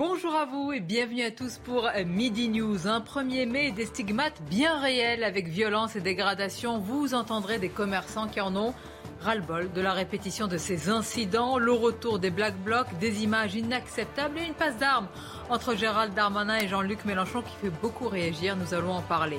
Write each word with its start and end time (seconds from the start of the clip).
Bonjour 0.00 0.34
à 0.34 0.46
vous 0.46 0.72
et 0.72 0.80
bienvenue 0.80 1.24
à 1.24 1.30
tous 1.30 1.58
pour 1.58 1.86
Midi 2.06 2.48
News. 2.48 2.88
Un 2.88 3.00
1er 3.00 3.44
mai 3.44 3.70
des 3.70 3.84
stigmates 3.84 4.40
bien 4.48 4.80
réels 4.80 5.22
avec 5.22 5.46
violence 5.46 5.94
et 5.94 6.00
dégradation. 6.00 6.78
Vous 6.78 7.12
entendrez 7.12 7.58
des 7.58 7.68
commerçants 7.68 8.26
qui 8.26 8.40
en 8.40 8.56
ont 8.56 8.72
ras-le-bol 9.20 9.70
de 9.70 9.80
la 9.82 9.92
répétition 9.92 10.46
de 10.46 10.56
ces 10.56 10.88
incidents, 10.88 11.58
le 11.58 11.72
retour 11.72 12.18
des 12.18 12.30
Black 12.30 12.56
Blocs, 12.64 12.98
des 12.98 13.24
images 13.24 13.54
inacceptables 13.54 14.38
et 14.38 14.46
une 14.46 14.54
passe 14.54 14.78
d'armes 14.78 15.08
entre 15.50 15.76
Gérald 15.76 16.14
Darmanin 16.14 16.56
et 16.56 16.66
Jean-Luc 16.66 17.04
Mélenchon 17.04 17.42
qui 17.42 17.54
fait 17.60 17.72
beaucoup 17.82 18.08
réagir. 18.08 18.56
Nous 18.56 18.72
allons 18.72 18.94
en 18.94 19.02
parler. 19.02 19.38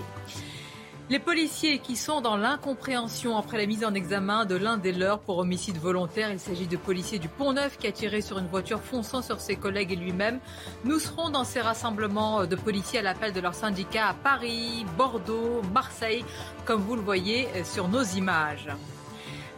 Les 1.09 1.19
policiers 1.19 1.79
qui 1.79 1.97
sont 1.97 2.21
dans 2.21 2.37
l'incompréhension 2.37 3.37
après 3.37 3.57
la 3.57 3.65
mise 3.65 3.83
en 3.83 3.93
examen 3.93 4.45
de 4.45 4.55
l'un 4.55 4.77
des 4.77 4.93
leurs 4.93 5.19
pour 5.19 5.39
homicide 5.39 5.77
volontaire. 5.77 6.31
Il 6.31 6.39
s'agit 6.39 6.67
de 6.67 6.77
policiers 6.77 7.19
du 7.19 7.27
Pont-Neuf 7.27 7.77
qui 7.77 7.87
a 7.87 7.91
tiré 7.91 8.21
sur 8.21 8.37
une 8.37 8.47
voiture 8.47 8.79
fonçant 8.79 9.21
sur 9.21 9.41
ses 9.41 9.57
collègues 9.57 9.91
et 9.91 9.97
lui-même. 9.97 10.39
Nous 10.85 10.99
serons 10.99 11.29
dans 11.29 11.43
ces 11.43 11.59
rassemblements 11.59 12.45
de 12.45 12.55
policiers 12.55 12.99
à 12.99 13.01
l'appel 13.01 13.33
de 13.33 13.41
leurs 13.41 13.55
syndicats 13.55 14.07
à 14.07 14.13
Paris, 14.13 14.85
Bordeaux, 14.97 15.61
Marseille, 15.73 16.23
comme 16.65 16.81
vous 16.81 16.95
le 16.95 17.01
voyez 17.01 17.49
sur 17.65 17.89
nos 17.89 18.03
images. 18.03 18.69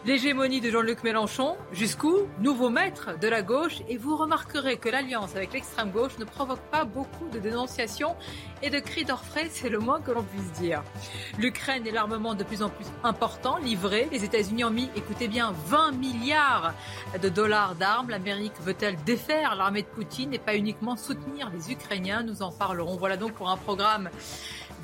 L'hégémonie 0.06 0.60
de 0.60 0.70
Jean-Luc 0.70 1.02
Mélenchon, 1.06 1.56
jusqu'où 1.72 2.28
Nouveau 2.40 2.70
maître 2.70 3.18
de 3.18 3.28
la 3.30 3.42
gauche. 3.42 3.78
Et 3.88 3.96
vous 3.96 4.18
remarquerez 4.18 4.76
que 4.76 4.90
l'alliance 4.90 5.34
avec 5.34 5.54
l'extrême 5.54 5.92
gauche 5.92 6.18
ne 6.20 6.26
provoque 6.26 6.60
pas 6.60 6.84
beaucoup 6.84 7.30
de 7.30 7.40
dénonciations 7.40 8.14
et 8.62 8.70
de 8.70 8.80
cris 8.80 9.06
d'orfraie, 9.06 9.48
c'est 9.50 9.70
le 9.70 9.80
moins 9.80 10.02
que 10.02 10.12
l'on 10.12 10.24
puisse 10.24 10.52
dire. 10.60 10.84
L'Ukraine 11.40 11.88
et 11.88 11.92
l'armement 11.92 12.36
de 12.36 12.44
plus 12.44 12.64
en 12.64 12.70
plus 12.70 12.86
important 13.06 13.58
livré. 13.60 14.10
Les 14.12 14.26
États-Unis 14.26 14.66
ont 14.66 14.72
mis, 14.72 14.90
écoutez 14.98 15.30
bien, 15.30 15.54
20 15.68 15.94
milliards 15.94 16.74
de 17.22 17.30
dollars 17.30 17.76
d'armes. 17.76 18.10
L'Amérique 18.10 18.60
veut-elle 18.60 18.98
défaire 19.06 19.56
l'armée 19.56 19.84
de 19.84 19.88
Poutine 19.88 20.34
et 20.34 20.40
pas 20.40 20.58
uniquement 20.58 20.98
soutenir 20.98 21.50
les 21.54 21.72
Ukrainiens? 21.72 22.24
Nous 22.24 22.42
en 22.42 22.52
parlerons. 22.52 22.98
Voilà 22.98 23.16
donc 23.16 23.32
pour 23.32 23.50
un 23.50 23.58
programme 23.58 24.10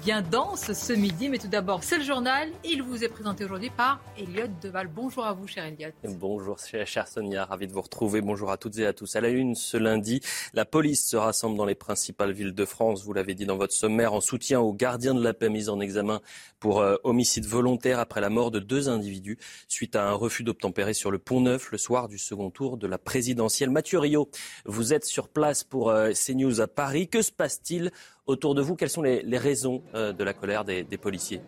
bien 0.04 0.22
dense 0.22 0.72
ce 0.74 0.94
midi. 0.94 1.30
Mais 1.30 1.38
tout 1.38 1.48
d'abord, 1.48 1.84
c'est 1.84 1.98
le 1.98 2.04
journal. 2.04 2.50
Il 2.64 2.84
vous 2.84 3.04
est 3.04 3.10
présenté 3.10 3.44
aujourd'hui 3.46 3.70
par 3.70 4.00
Elliot 4.18 4.48
Deval. 4.62 4.88
Bonjour 4.88 5.26
à 5.26 5.34
vous, 5.34 5.48
cher 5.48 5.66
Elliot. 5.66 5.92
Bonjour, 6.04 6.58
chère 6.60 7.08
Sonia. 7.08 7.46
Ravi 7.46 7.68
de 7.68 7.74
vous 7.74 7.82
retrouver. 7.82 8.22
Bonjour 8.22 8.52
à 8.52 8.58
toutes 8.58 8.78
et 8.78 8.86
à 8.86 8.94
tous. 8.94 9.16
À 9.16 9.22
la 9.22 9.30
une, 9.30 9.56
ce 9.56 9.78
lundi, 9.78 10.22
la 10.54 10.66
police 10.66 11.08
se 11.08 11.18
rassemble 11.18 11.58
dans 11.58 11.66
les 11.66 11.76
principales 11.76 12.32
villes 12.32 12.54
de 12.54 12.66
France. 12.66 13.04
Vous 13.04 13.14
l'avez 13.14 13.36
dit 13.36 13.46
dans 13.46 13.58
votre 13.58 13.74
sommaire, 13.74 14.14
en 14.14 14.22
soutien 14.22 14.60
aux 14.60 14.74
gardiens 14.74 15.14
de 15.14 15.24
la 15.24 15.34
paix 15.34 15.50
mis 15.50 15.70
en 15.70 15.80
examen 15.80 16.22
pour 16.60 16.80
euh, 16.82 16.96
homicide 17.04 17.46
volontaire 17.46 18.00
après 18.00 18.22
la 18.22 18.30
mort 18.30 18.52
de 18.52 18.60
deux 18.60 18.90
individus 18.90 19.38
suite 19.68 19.96
à 19.96 20.08
un 20.08 20.14
refus 20.14 20.44
d'obtempérer 20.44 20.94
sur 20.94 21.12
le 21.12 21.20
Pont 21.20 21.42
Neuf 21.42 21.72
le 21.72 21.78
soir 21.78 22.08
du 22.08 22.18
second 22.18 22.50
tour 22.50 22.78
de 22.78 22.88
la 22.88 22.98
présidentielle. 22.98 23.70
Mathieu 23.70 24.00
Rio, 24.00 24.30
vous 24.66 24.94
êtes 24.94 25.06
sur 25.06 25.28
place 25.30 25.64
pour 25.64 25.90
euh, 25.90 26.12
CNews 26.14 26.62
à 26.62 26.68
Paris. 26.68 27.08
Que 27.08 27.22
se 27.22 27.32
passe-t-il 27.32 27.92
autour 28.30 28.56
de 28.56 28.62
vous 28.62 28.76
Quelles 28.76 28.90
sont 28.90 29.02
les, 29.02 29.24
raisons 29.38 29.82
euh, 29.96 30.14
de 30.14 30.24
la 30.24 30.34
colère 30.34 30.64
des 30.64 30.98
policiers? 30.98 31.42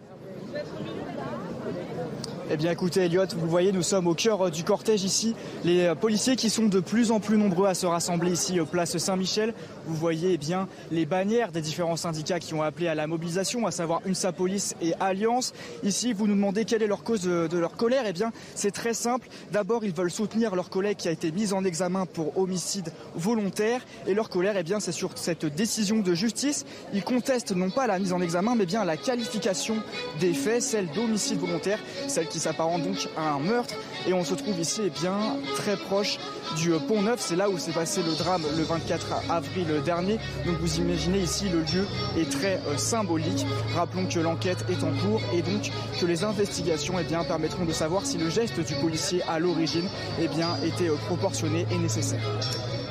Eh 2.54 2.58
bien 2.58 2.72
écoutez 2.72 3.06
Elliot, 3.06 3.24
vous 3.38 3.48
voyez, 3.48 3.72
nous 3.72 3.82
sommes 3.82 4.08
au 4.08 4.14
cœur 4.14 4.42
euh, 4.42 4.50
du 4.50 4.66
cortège 4.66 5.06
ici. 5.06 5.36
Les 5.64 5.86
euh, 5.86 5.96
policiers 5.96 6.36
qui 6.36 6.50
sont 6.50 6.66
de 6.66 6.82
plus 6.82 7.12
en 7.12 7.22
plus 7.22 7.38
nombreux 7.38 7.68
à 7.68 7.74
se 7.74 7.86
rassembler 7.86 8.32
ici 8.32 8.60
au 8.60 8.66
place 8.66 8.98
Saint-Michel. 8.98 9.54
Vous 9.86 9.96
voyez 9.96 10.38
bien 10.38 10.68
les 10.92 11.06
bannières 11.06 11.52
des 11.52 11.62
différents 11.62 11.96
syndicats 11.96 12.40
qui 12.40 12.54
ont 12.54 12.62
appelé 12.62 12.88
à 12.88 12.96
la 12.96 13.08
mobilisation, 13.08 13.66
à 13.66 13.72
savoir 13.72 14.02
UNSA 14.06 14.32
Police 14.32 14.76
et 14.82 14.94
Alliance. 15.00 15.54
Ici, 15.84 16.14
vous 16.14 16.28
nous 16.28 16.36
demandez 16.36 16.66
quelle 16.66 16.84
est 16.84 16.88
leur 16.88 17.04
cause 17.04 17.24
de, 17.24 17.58
leur 17.58 17.76
colère. 17.76 18.04
Eh 18.06 18.14
bien, 18.14 18.32
c'est 18.56 18.72
très 18.72 18.94
simple. 18.94 19.28
D'abord, 19.52 19.84
ils 19.84 19.94
veulent 19.94 20.12
soutenir 20.12 20.56
leur 20.56 20.70
collègue 20.70 20.98
qui 20.98 21.08
a 21.08 21.12
été 21.12 21.32
mise 21.32 21.54
en 21.54 21.64
examen 21.64 22.06
pour 22.06 22.38
homicide 22.38 22.92
volontaire. 23.16 23.82
Et 24.08 24.14
leur 24.14 24.30
colère, 24.30 24.56
eh 24.58 24.64
bien, 24.64 24.80
c'est 24.80 24.92
sur 24.92 25.12
cette 25.16 25.46
décision 25.46 26.00
de 26.00 26.14
justice. 26.14 26.66
Ils 26.94 27.04
contestent 27.04 27.56
non 27.56 27.72
pas 27.72 27.88
la 27.88 28.00
mise 28.00 28.14
en 28.14 28.22
examen, 28.22 28.56
mais 28.56 28.66
bien 28.66 28.86
la 28.86 28.98
qualification 28.98 29.78
des 30.20 30.34
faits, 30.34 30.62
celle 30.62 30.88
d'homicide 30.92 31.40
volontaire, 31.40 31.80
celle 32.08 32.28
qui 32.28 32.40
s'apparente 32.40 32.84
donc 32.84 33.10
à 33.18 33.32
un 33.32 33.40
meurtre. 33.40 33.76
Et 34.08 34.14
on 34.14 34.24
se 34.24 34.34
trouve 34.34 34.60
ici 34.60 34.82
eh 34.86 34.90
bien, 34.90 35.18
très 35.56 35.78
proche 35.78 36.18
du 36.58 36.72
Pont 36.88 37.02
Neuf. 37.02 37.20
C'est 37.20 37.36
là 37.36 37.50
où 37.50 37.58
s'est 37.58 37.72
passé 37.72 38.02
le 38.04 38.16
drame 38.16 38.44
le 38.58 38.64
24 38.64 39.30
avril 39.30 39.81
dernier. 39.82 40.18
Donc 40.46 40.58
vous 40.60 40.80
imaginez 40.80 41.20
ici 41.20 41.50
le 41.50 41.60
lieu 41.60 41.88
est 42.18 42.30
très 42.30 42.60
euh, 42.68 42.78
symbolique. 42.78 43.46
Rappelons 43.74 44.08
que 44.08 44.20
l'enquête 44.20 44.66
est 44.70 44.84
en 44.84 44.92
cours 44.92 45.22
et 45.34 45.42
donc 45.42 45.72
que 46.00 46.06
les 46.06 46.24
investigations 46.24 46.96
eh 47.00 47.04
bien, 47.04 47.24
permettront 47.24 47.66
de 47.66 47.74
savoir 47.74 48.06
si 48.06 48.18
le 48.18 48.30
geste 48.30 48.60
du 48.60 48.76
policier 48.76 49.22
à 49.24 49.40
l'origine 49.40 49.88
eh 50.20 50.26
était 50.66 50.90
euh, 50.90 50.96
proportionné 51.08 51.66
et 51.72 51.78
nécessaire. 51.78 52.22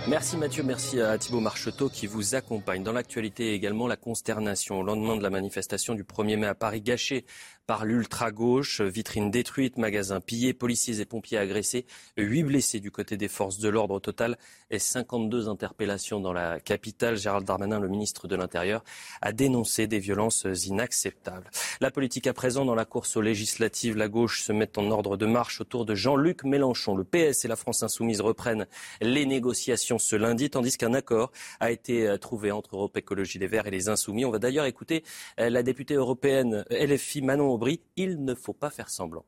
Merci 0.09 0.37
Mathieu, 0.39 0.62
merci 0.62 1.01
à 1.01 1.19
Thibault 1.19 1.41
Marcheteau 1.41 1.89
qui 1.89 2.06
vous 2.06 2.34
accompagne. 2.34 2.83
Dans 2.83 2.93
l'actualité 2.93 3.53
également, 3.53 3.87
la 3.87 3.97
consternation 3.97 4.81
au 4.81 4.83
lendemain 4.83 5.17
de 5.17 5.22
la 5.22 5.31
manifestation 5.31 5.95
du 5.95 6.05
1er 6.05 6.37
mai 6.37 6.47
à 6.47 6.55
Paris 6.55 6.81
gâchée 6.81 7.27
par 7.70 7.84
l'ultra-gauche. 7.84 8.81
Vitrines 8.81 9.31
détruites, 9.31 9.78
magasins 9.78 10.20
pillés, 10.20 10.53
policiers 10.53 11.00
et 11.00 11.04
pompiers 11.04 11.38
agressés, 11.38 11.86
huit 12.16 12.42
blessés 12.42 12.81
du 12.81 12.91
côté 12.91 13.16
des 13.16 13.28
forces 13.28 13.60
de 13.60 13.69
l'ordre 13.69 13.94
au 13.94 14.00
total 14.00 14.38
et 14.72 14.81
52 14.81 15.48
interpellations 15.48 16.19
dans 16.19 16.32
la 16.32 16.59
capitale? 16.59 17.16
Gérald 17.16 17.47
Darmanin, 17.47 17.78
le 17.78 17.86
ministre 17.86 18.26
de 18.26 18.34
l'Intérieur, 18.34 18.82
a 19.22 19.30
dénoncé 19.30 19.86
des 19.86 20.00
violences 20.00 20.48
inacceptables. 20.66 21.48
La 21.80 21.92
politique 21.92 22.26
à 22.26 22.32
présent 22.32 22.64
dans 22.64 22.75
la 22.75 22.84
course 22.84 23.16
aux 23.16 23.20
législatives, 23.20 23.97
la 23.97 24.09
gauche 24.09 24.42
se 24.42 24.53
met 24.53 24.76
en 24.76 24.91
ordre 24.91 25.16
de 25.16 25.26
marche 25.26 25.60
autour 25.60 25.84
de 25.84 25.94
Jean-Luc 25.94 26.42
Mélenchon. 26.42 26.97
Le 26.97 27.04
PS 27.04 27.44
et 27.44 27.48
la 27.48 27.54
France 27.54 27.84
insoumise 27.84 28.20
reprennent 28.20 28.66
les 29.00 29.26
négociations 29.26 30.00
ce 30.00 30.16
lundi, 30.16 30.50
tandis 30.50 30.76
qu'un 30.76 30.94
accord 30.94 31.30
a 31.60 31.70
été 31.70 32.16
trouvé 32.20 32.50
entre 32.50 32.75
Europe 32.75 32.97
Écologie 32.97 33.38
Les 33.38 33.47
Verts 33.47 33.69
et 33.69 33.70
les 33.70 33.88
Insoumis. 33.88 34.25
On 34.25 34.32
va 34.32 34.41
d'ailleurs 34.41 34.64
écouter 34.64 35.04
la 35.38 35.62
députée 35.62 35.94
européenne 35.94 36.64
LFI 36.69 37.22
Manon 37.22 37.59
il 37.97 38.25
ne 38.25 38.34
faut 38.34 38.53
pas 38.53 38.71
faire 38.71 38.88
semblant. 38.88 39.25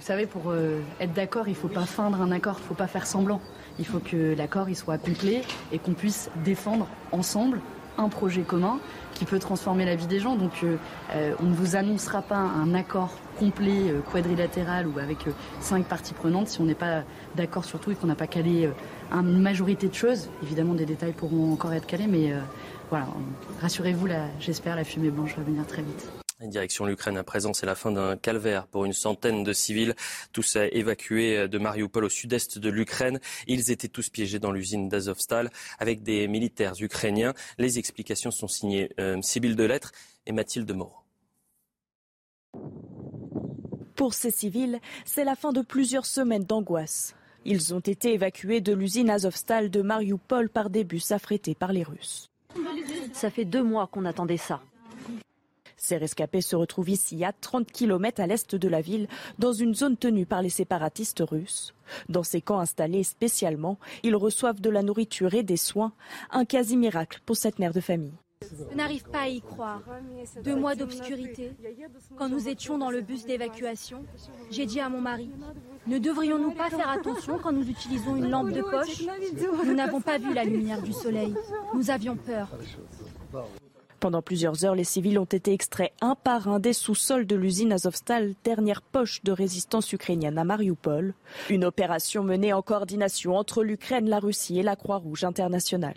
Vous 0.00 0.06
savez, 0.06 0.26
pour 0.26 0.50
euh, 0.50 0.80
être 0.98 1.12
d'accord, 1.12 1.46
il 1.46 1.50
ne 1.50 1.56
faut 1.56 1.68
pas 1.68 1.84
feindre 1.84 2.22
un 2.22 2.32
accord, 2.32 2.56
il 2.58 2.62
ne 2.62 2.68
faut 2.68 2.74
pas 2.74 2.86
faire 2.86 3.06
semblant. 3.06 3.40
Il 3.78 3.86
faut 3.86 3.98
que 3.98 4.34
l'accord 4.34 4.66
soit 4.74 4.96
complet 4.96 5.42
et 5.72 5.78
qu'on 5.78 5.92
puisse 5.92 6.30
défendre 6.42 6.88
ensemble 7.12 7.60
un 7.98 8.08
projet 8.08 8.40
commun 8.40 8.80
qui 9.12 9.26
peut 9.26 9.38
transformer 9.38 9.84
la 9.84 9.96
vie 9.96 10.06
des 10.06 10.18
gens. 10.18 10.36
Donc 10.36 10.52
euh, 10.62 10.76
euh, 11.12 11.34
on 11.40 11.44
ne 11.44 11.54
vous 11.54 11.76
annoncera 11.76 12.22
pas 12.22 12.38
un 12.38 12.72
accord 12.72 13.10
complet, 13.38 13.94
quadrilatéral 14.10 14.86
ou 14.86 14.98
avec 14.98 15.18
cinq 15.60 15.84
parties 15.84 16.14
prenantes 16.14 16.48
si 16.48 16.62
on 16.62 16.64
n'est 16.64 16.74
pas 16.74 17.02
d'accord 17.36 17.66
sur 17.66 17.78
tout 17.78 17.90
et 17.90 17.94
qu'on 17.94 18.06
n'a 18.06 18.14
pas 18.14 18.26
calé 18.26 18.70
une 19.12 19.40
majorité 19.40 19.88
de 19.88 19.94
choses. 19.94 20.30
Évidemment, 20.42 20.72
des 20.72 20.86
détails 20.86 21.12
pourront 21.12 21.52
encore 21.52 21.74
être 21.74 21.86
calés, 21.86 22.06
mais 22.06 22.32
voilà, 22.88 23.06
rassurez-vous, 23.60 24.08
j'espère, 24.40 24.76
la 24.76 24.84
fumée 24.84 25.10
blanche 25.10 25.36
va 25.36 25.42
venir 25.42 25.66
très 25.66 25.82
vite. 25.82 26.10
Direction 26.48 26.86
l'Ukraine 26.86 27.18
à 27.18 27.24
présent, 27.24 27.52
c'est 27.52 27.66
la 27.66 27.74
fin 27.74 27.92
d'un 27.92 28.16
calvaire 28.16 28.66
pour 28.66 28.86
une 28.86 28.94
centaine 28.94 29.44
de 29.44 29.52
civils, 29.52 29.94
tous 30.32 30.56
évacués 30.56 31.48
de 31.48 31.58
Mariupol 31.58 32.04
au 32.04 32.08
sud-est 32.08 32.58
de 32.58 32.70
l'Ukraine. 32.70 33.20
Ils 33.46 33.70
étaient 33.70 33.88
tous 33.88 34.08
piégés 34.08 34.38
dans 34.38 34.50
l'usine 34.50 34.88
d'Azovstal 34.88 35.50
avec 35.78 36.02
des 36.02 36.28
militaires 36.28 36.74
ukrainiens. 36.80 37.34
Les 37.58 37.78
explications 37.78 38.30
sont 38.30 38.48
signées 38.48 38.90
euh, 38.98 39.20
Sibylle 39.20 39.54
Delettre 39.54 39.92
et 40.26 40.32
Mathilde 40.32 40.72
Moreau. 40.72 40.96
Pour 43.94 44.14
ces 44.14 44.30
civils, 44.30 44.80
c'est 45.04 45.24
la 45.24 45.36
fin 45.36 45.52
de 45.52 45.60
plusieurs 45.60 46.06
semaines 46.06 46.44
d'angoisse. 46.44 47.14
Ils 47.44 47.74
ont 47.74 47.80
été 47.80 48.14
évacués 48.14 48.62
de 48.62 48.72
l'usine 48.72 49.10
Azovstal 49.10 49.70
de 49.70 49.82
Mariupol 49.82 50.48
par 50.48 50.70
des 50.70 50.84
bus 50.84 51.12
affrétés 51.12 51.54
par 51.54 51.72
les 51.72 51.82
Russes. 51.82 52.30
Ça 53.12 53.30
fait 53.30 53.44
deux 53.44 53.62
mois 53.62 53.86
qu'on 53.86 54.06
attendait 54.06 54.38
ça. 54.38 54.62
Ces 55.82 55.96
rescapés 55.96 56.42
se 56.42 56.56
retrouvent 56.56 56.90
ici 56.90 57.24
à 57.24 57.32
30 57.32 57.72
km 57.72 58.20
à 58.20 58.26
l'est 58.26 58.54
de 58.54 58.68
la 58.68 58.82
ville, 58.82 59.08
dans 59.38 59.54
une 59.54 59.74
zone 59.74 59.96
tenue 59.96 60.26
par 60.26 60.42
les 60.42 60.50
séparatistes 60.50 61.22
russes. 61.26 61.74
Dans 62.10 62.22
ces 62.22 62.42
camps 62.42 62.60
installés 62.60 63.02
spécialement, 63.02 63.78
ils 64.02 64.14
reçoivent 64.14 64.60
de 64.60 64.68
la 64.68 64.82
nourriture 64.82 65.32
et 65.32 65.42
des 65.42 65.56
soins, 65.56 65.92
un 66.30 66.44
quasi-miracle 66.44 67.20
pour 67.24 67.36
cette 67.36 67.58
mère 67.58 67.72
de 67.72 67.80
famille. 67.80 68.12
Je 68.42 68.76
n'arrive 68.76 69.04
pas 69.04 69.22
à 69.22 69.28
y 69.28 69.40
croire. 69.40 69.82
Deux 70.44 70.54
mois 70.54 70.74
d'obscurité. 70.74 71.52
Quand 72.16 72.28
nous 72.28 72.48
étions 72.48 72.76
dans 72.76 72.90
le 72.90 73.00
bus 73.00 73.24
d'évacuation, 73.24 74.04
j'ai 74.50 74.66
dit 74.66 74.80
à 74.80 74.90
mon 74.90 75.00
mari, 75.00 75.30
ne 75.86 75.98
devrions-nous 75.98 76.52
pas 76.52 76.68
faire 76.68 76.90
attention 76.90 77.38
quand 77.42 77.52
nous 77.52 77.68
utilisons 77.68 78.16
une 78.16 78.28
lampe 78.28 78.52
de 78.52 78.60
poche? 78.60 79.02
Nous 79.64 79.74
n'avons 79.74 80.02
pas 80.02 80.18
vu 80.18 80.34
la 80.34 80.44
lumière 80.44 80.82
du 80.82 80.92
soleil. 80.92 81.34
Nous 81.74 81.90
avions 81.90 82.16
peur. 82.16 82.48
Pendant 84.00 84.22
plusieurs 84.22 84.64
heures, 84.64 84.74
les 84.74 84.84
civils 84.84 85.18
ont 85.18 85.26
été 85.26 85.52
extraits 85.52 85.92
un 86.00 86.14
par 86.14 86.48
un 86.48 86.58
des 86.58 86.72
sous-sols 86.72 87.26
de 87.26 87.36
l'usine 87.36 87.72
Azovstal, 87.72 88.34
dernière 88.44 88.80
poche 88.80 89.22
de 89.24 89.30
résistance 89.30 89.92
ukrainienne 89.92 90.38
à 90.38 90.44
Mariupol. 90.44 91.12
Une 91.50 91.66
opération 91.66 92.24
menée 92.24 92.54
en 92.54 92.62
coordination 92.62 93.36
entre 93.36 93.62
l'Ukraine, 93.62 94.08
la 94.08 94.18
Russie 94.18 94.58
et 94.58 94.62
la 94.62 94.74
Croix-Rouge 94.74 95.24
internationale. 95.24 95.96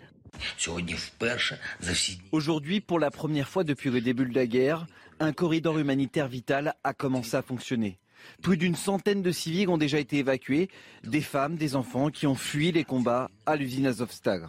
Aujourd'hui, 2.30 2.80
pour 2.82 2.98
la 2.98 3.10
première 3.10 3.48
fois 3.48 3.64
depuis 3.64 3.88
le 3.88 4.02
début 4.02 4.26
de 4.26 4.34
la 4.34 4.46
guerre, 4.46 4.86
un 5.18 5.32
corridor 5.32 5.78
humanitaire 5.78 6.28
vital 6.28 6.74
a 6.84 6.92
commencé 6.92 7.36
à 7.36 7.42
fonctionner. 7.42 7.98
Plus 8.42 8.58
d'une 8.58 8.76
centaine 8.76 9.22
de 9.22 9.30
civils 9.30 9.70
ont 9.70 9.78
déjà 9.78 9.98
été 9.98 10.18
évacués, 10.18 10.68
des 11.04 11.22
femmes, 11.22 11.56
des 11.56 11.74
enfants 11.74 12.10
qui 12.10 12.26
ont 12.26 12.34
fui 12.34 12.70
les 12.70 12.84
combats 12.84 13.30
à 13.46 13.56
l'usine 13.56 13.86
Azovstal. 13.86 14.48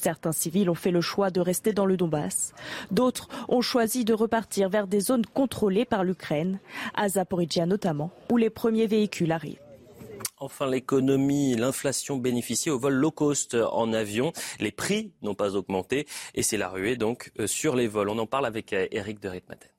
Certains 0.00 0.32
civils 0.32 0.70
ont 0.70 0.74
fait 0.74 0.90
le 0.90 1.02
choix 1.02 1.30
de 1.30 1.42
rester 1.42 1.74
dans 1.74 1.84
le 1.84 1.98
Donbass. 1.98 2.54
D'autres 2.90 3.28
ont 3.48 3.60
choisi 3.60 4.06
de 4.06 4.14
repartir 4.14 4.70
vers 4.70 4.86
des 4.86 5.00
zones 5.00 5.26
contrôlées 5.26 5.84
par 5.84 6.04
l'Ukraine, 6.04 6.58
à 6.94 7.10
Zaporizhia 7.10 7.66
notamment, 7.66 8.10
où 8.32 8.38
les 8.38 8.48
premiers 8.48 8.86
véhicules 8.86 9.30
arrivent. 9.30 9.60
Enfin, 10.38 10.66
l'économie, 10.66 11.54
l'inflation 11.54 12.16
bénéficie 12.16 12.70
au 12.70 12.78
vol 12.78 12.94
low 12.94 13.10
cost 13.10 13.54
en 13.54 13.92
avion. 13.92 14.32
Les 14.58 14.72
prix 14.72 15.12
n'ont 15.20 15.34
pas 15.34 15.54
augmenté 15.54 16.06
et 16.34 16.42
c'est 16.42 16.56
la 16.56 16.70
ruée 16.70 16.96
donc 16.96 17.30
euh, 17.38 17.46
sur 17.46 17.76
les 17.76 17.88
vols. 17.88 18.08
On 18.08 18.18
en 18.18 18.26
parle 18.26 18.46
avec 18.46 18.72
Eric 18.72 19.18
euh, 19.18 19.20
de 19.20 19.28
Ritmaten. 19.28 19.69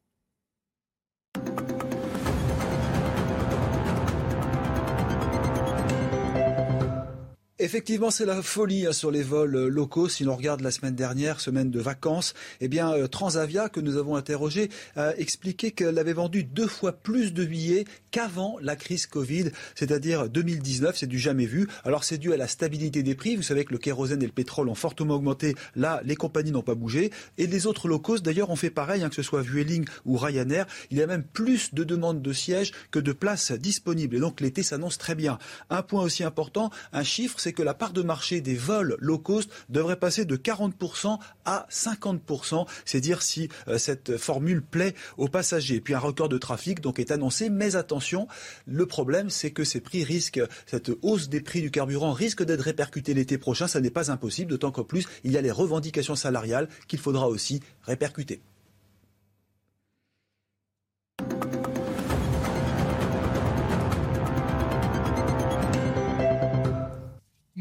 Effectivement, 7.63 8.09
c'est 8.09 8.25
la 8.25 8.41
folie 8.41 8.87
hein, 8.87 8.91
sur 8.91 9.11
les 9.11 9.21
vols 9.21 9.55
euh, 9.55 9.67
locaux. 9.67 10.09
Si 10.09 10.23
l'on 10.23 10.35
regarde 10.35 10.61
la 10.61 10.71
semaine 10.71 10.95
dernière, 10.95 11.39
semaine 11.39 11.69
de 11.69 11.79
vacances, 11.79 12.33
eh 12.59 12.67
bien 12.67 12.91
euh, 12.91 13.07
Transavia, 13.07 13.69
que 13.69 13.79
nous 13.79 13.97
avons 13.97 14.15
interrogé, 14.15 14.69
a 14.95 15.15
expliqué 15.15 15.69
qu'elle 15.69 15.99
avait 15.99 16.13
vendu 16.13 16.43
deux 16.43 16.65
fois 16.65 16.91
plus 16.91 17.33
de 17.33 17.45
billets 17.45 17.85
qu'avant 18.09 18.57
la 18.63 18.75
crise 18.75 19.05
Covid, 19.05 19.51
c'est-à-dire 19.75 20.27
2019. 20.27 20.97
C'est 20.97 21.05
du 21.05 21.19
jamais 21.19 21.45
vu. 21.45 21.67
Alors 21.83 22.03
c'est 22.03 22.17
dû 22.17 22.33
à 22.33 22.37
la 22.37 22.47
stabilité 22.47 23.03
des 23.03 23.13
prix. 23.13 23.35
Vous 23.35 23.43
savez 23.43 23.63
que 23.63 23.73
le 23.73 23.77
kérosène 23.77 24.23
et 24.23 24.25
le 24.25 24.31
pétrole 24.31 24.67
ont 24.67 24.73
fortement 24.73 25.13
augmenté. 25.13 25.53
Là, 25.75 26.01
les 26.03 26.15
compagnies 26.15 26.51
n'ont 26.51 26.63
pas 26.63 26.73
bougé. 26.73 27.11
Et 27.37 27.45
les 27.45 27.67
autres 27.67 27.87
locaux, 27.87 28.17
d'ailleurs, 28.17 28.49
ont 28.49 28.55
fait 28.55 28.71
pareil, 28.71 29.03
hein, 29.03 29.09
que 29.09 29.15
ce 29.15 29.21
soit 29.21 29.43
Vueling 29.43 29.85
ou 30.05 30.17
Ryanair. 30.17 30.65
Il 30.89 30.97
y 30.97 31.03
a 31.03 31.05
même 31.05 31.23
plus 31.23 31.75
de 31.75 31.83
demandes 31.83 32.23
de 32.23 32.33
sièges 32.33 32.71
que 32.89 32.97
de 32.97 33.11
places 33.11 33.51
disponibles. 33.51 34.15
Et 34.15 34.19
donc 34.19 34.41
l'été 34.41 34.63
s'annonce 34.63 34.97
très 34.97 35.13
bien. 35.13 35.37
Un 35.69 35.83
point 35.83 36.01
aussi 36.01 36.23
important, 36.23 36.71
un 36.91 37.03
chiffre, 37.03 37.39
c'est 37.39 37.50
que 37.53 37.63
la 37.63 37.73
part 37.73 37.93
de 37.93 38.01
marché 38.01 38.41
des 38.41 38.55
vols 38.55 38.95
low 38.99 39.17
cost 39.17 39.49
devrait 39.69 39.97
passer 39.97 40.25
de 40.25 40.35
40% 40.35 41.17
à 41.45 41.67
50%. 41.71 42.67
C'est 42.85 42.99
dire 42.99 43.21
si 43.21 43.49
euh, 43.67 43.77
cette 43.77 44.17
formule 44.17 44.61
plaît 44.61 44.95
aux 45.17 45.27
passagers. 45.27 45.81
Puis 45.81 45.93
un 45.93 45.99
record 45.99 46.29
de 46.29 46.37
trafic 46.37 46.81
donc 46.81 46.99
est 46.99 47.11
annoncé, 47.11 47.49
mais 47.49 47.75
attention, 47.75 48.27
le 48.65 48.85
problème 48.85 49.29
c'est 49.29 49.51
que 49.51 49.63
ces 49.63 49.81
prix 49.81 50.03
risquent, 50.03 50.41
cette 50.65 50.91
hausse 51.01 51.29
des 51.29 51.41
prix 51.41 51.61
du 51.61 51.71
carburant 51.71 52.13
risque 52.13 52.43
d'être 52.43 52.61
répercutée 52.61 53.13
l'été 53.13 53.37
prochain. 53.37 53.67
Ça 53.67 53.81
n'est 53.81 53.89
pas 53.89 54.11
impossible, 54.11 54.51
d'autant 54.51 54.71
qu'en 54.71 54.83
plus 54.83 55.07
il 55.23 55.31
y 55.31 55.37
a 55.37 55.41
les 55.41 55.51
revendications 55.51 56.15
salariales 56.15 56.69
qu'il 56.87 56.99
faudra 56.99 57.27
aussi 57.27 57.61
répercuter. 57.83 58.41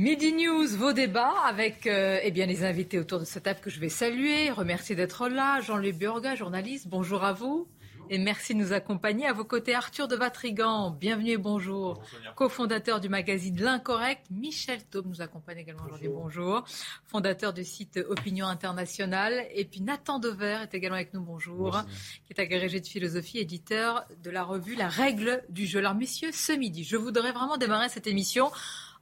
Midi 0.00 0.32
News, 0.32 0.78
vos 0.78 0.94
débats 0.94 1.34
avec 1.44 1.86
euh, 1.86 2.20
eh 2.22 2.30
bien, 2.30 2.46
les 2.46 2.64
invités 2.64 2.98
autour 2.98 3.20
de 3.20 3.26
cette 3.26 3.42
table 3.42 3.60
que 3.60 3.68
je 3.68 3.78
vais 3.78 3.90
saluer, 3.90 4.48
remercier 4.48 4.96
d'être 4.96 5.28
là. 5.28 5.60
Jean-Louis 5.60 5.92
Burga, 5.92 6.34
journaliste, 6.36 6.88
bonjour 6.88 7.22
à 7.22 7.34
vous. 7.34 7.68
Et 8.08 8.16
merci 8.16 8.54
de 8.54 8.60
nous 8.60 8.72
accompagner. 8.72 9.26
À 9.26 9.34
vos 9.34 9.44
côtés, 9.44 9.74
Arthur 9.74 10.08
de 10.08 10.16
Vatrigan, 10.16 10.90
bienvenue 10.90 11.32
et 11.32 11.36
bonjour. 11.36 12.02
Co-fondateur 12.34 12.98
du 12.98 13.10
magazine 13.10 13.60
L'Incorrect, 13.60 14.24
Michel 14.30 14.82
Taube 14.84 15.06
nous 15.06 15.20
accompagne 15.20 15.58
également 15.58 15.84
aujourd'hui, 15.84 16.08
bonjour. 16.08 16.64
Fondateur 17.04 17.52
du 17.52 17.62
site 17.62 18.00
Opinion 18.08 18.46
Internationale. 18.46 19.46
Et 19.54 19.66
puis 19.66 19.82
Nathan 19.82 20.18
Dever 20.18 20.60
est 20.62 20.74
également 20.74 20.96
avec 20.96 21.12
nous, 21.12 21.20
bonjour. 21.20 21.82
Qui 22.24 22.32
est 22.32 22.40
agrégé 22.40 22.80
de 22.80 22.86
philosophie, 22.86 23.38
éditeur 23.38 24.06
de 24.24 24.30
la 24.30 24.44
revue 24.44 24.76
La 24.76 24.88
Règle 24.88 25.44
du 25.50 25.66
jeu. 25.66 25.80
Alors 25.80 25.94
messieurs, 25.94 26.30
ce 26.32 26.52
midi, 26.52 26.84
je 26.84 26.96
voudrais 26.96 27.32
vraiment 27.32 27.58
démarrer 27.58 27.90
cette 27.90 28.06
émission 28.06 28.50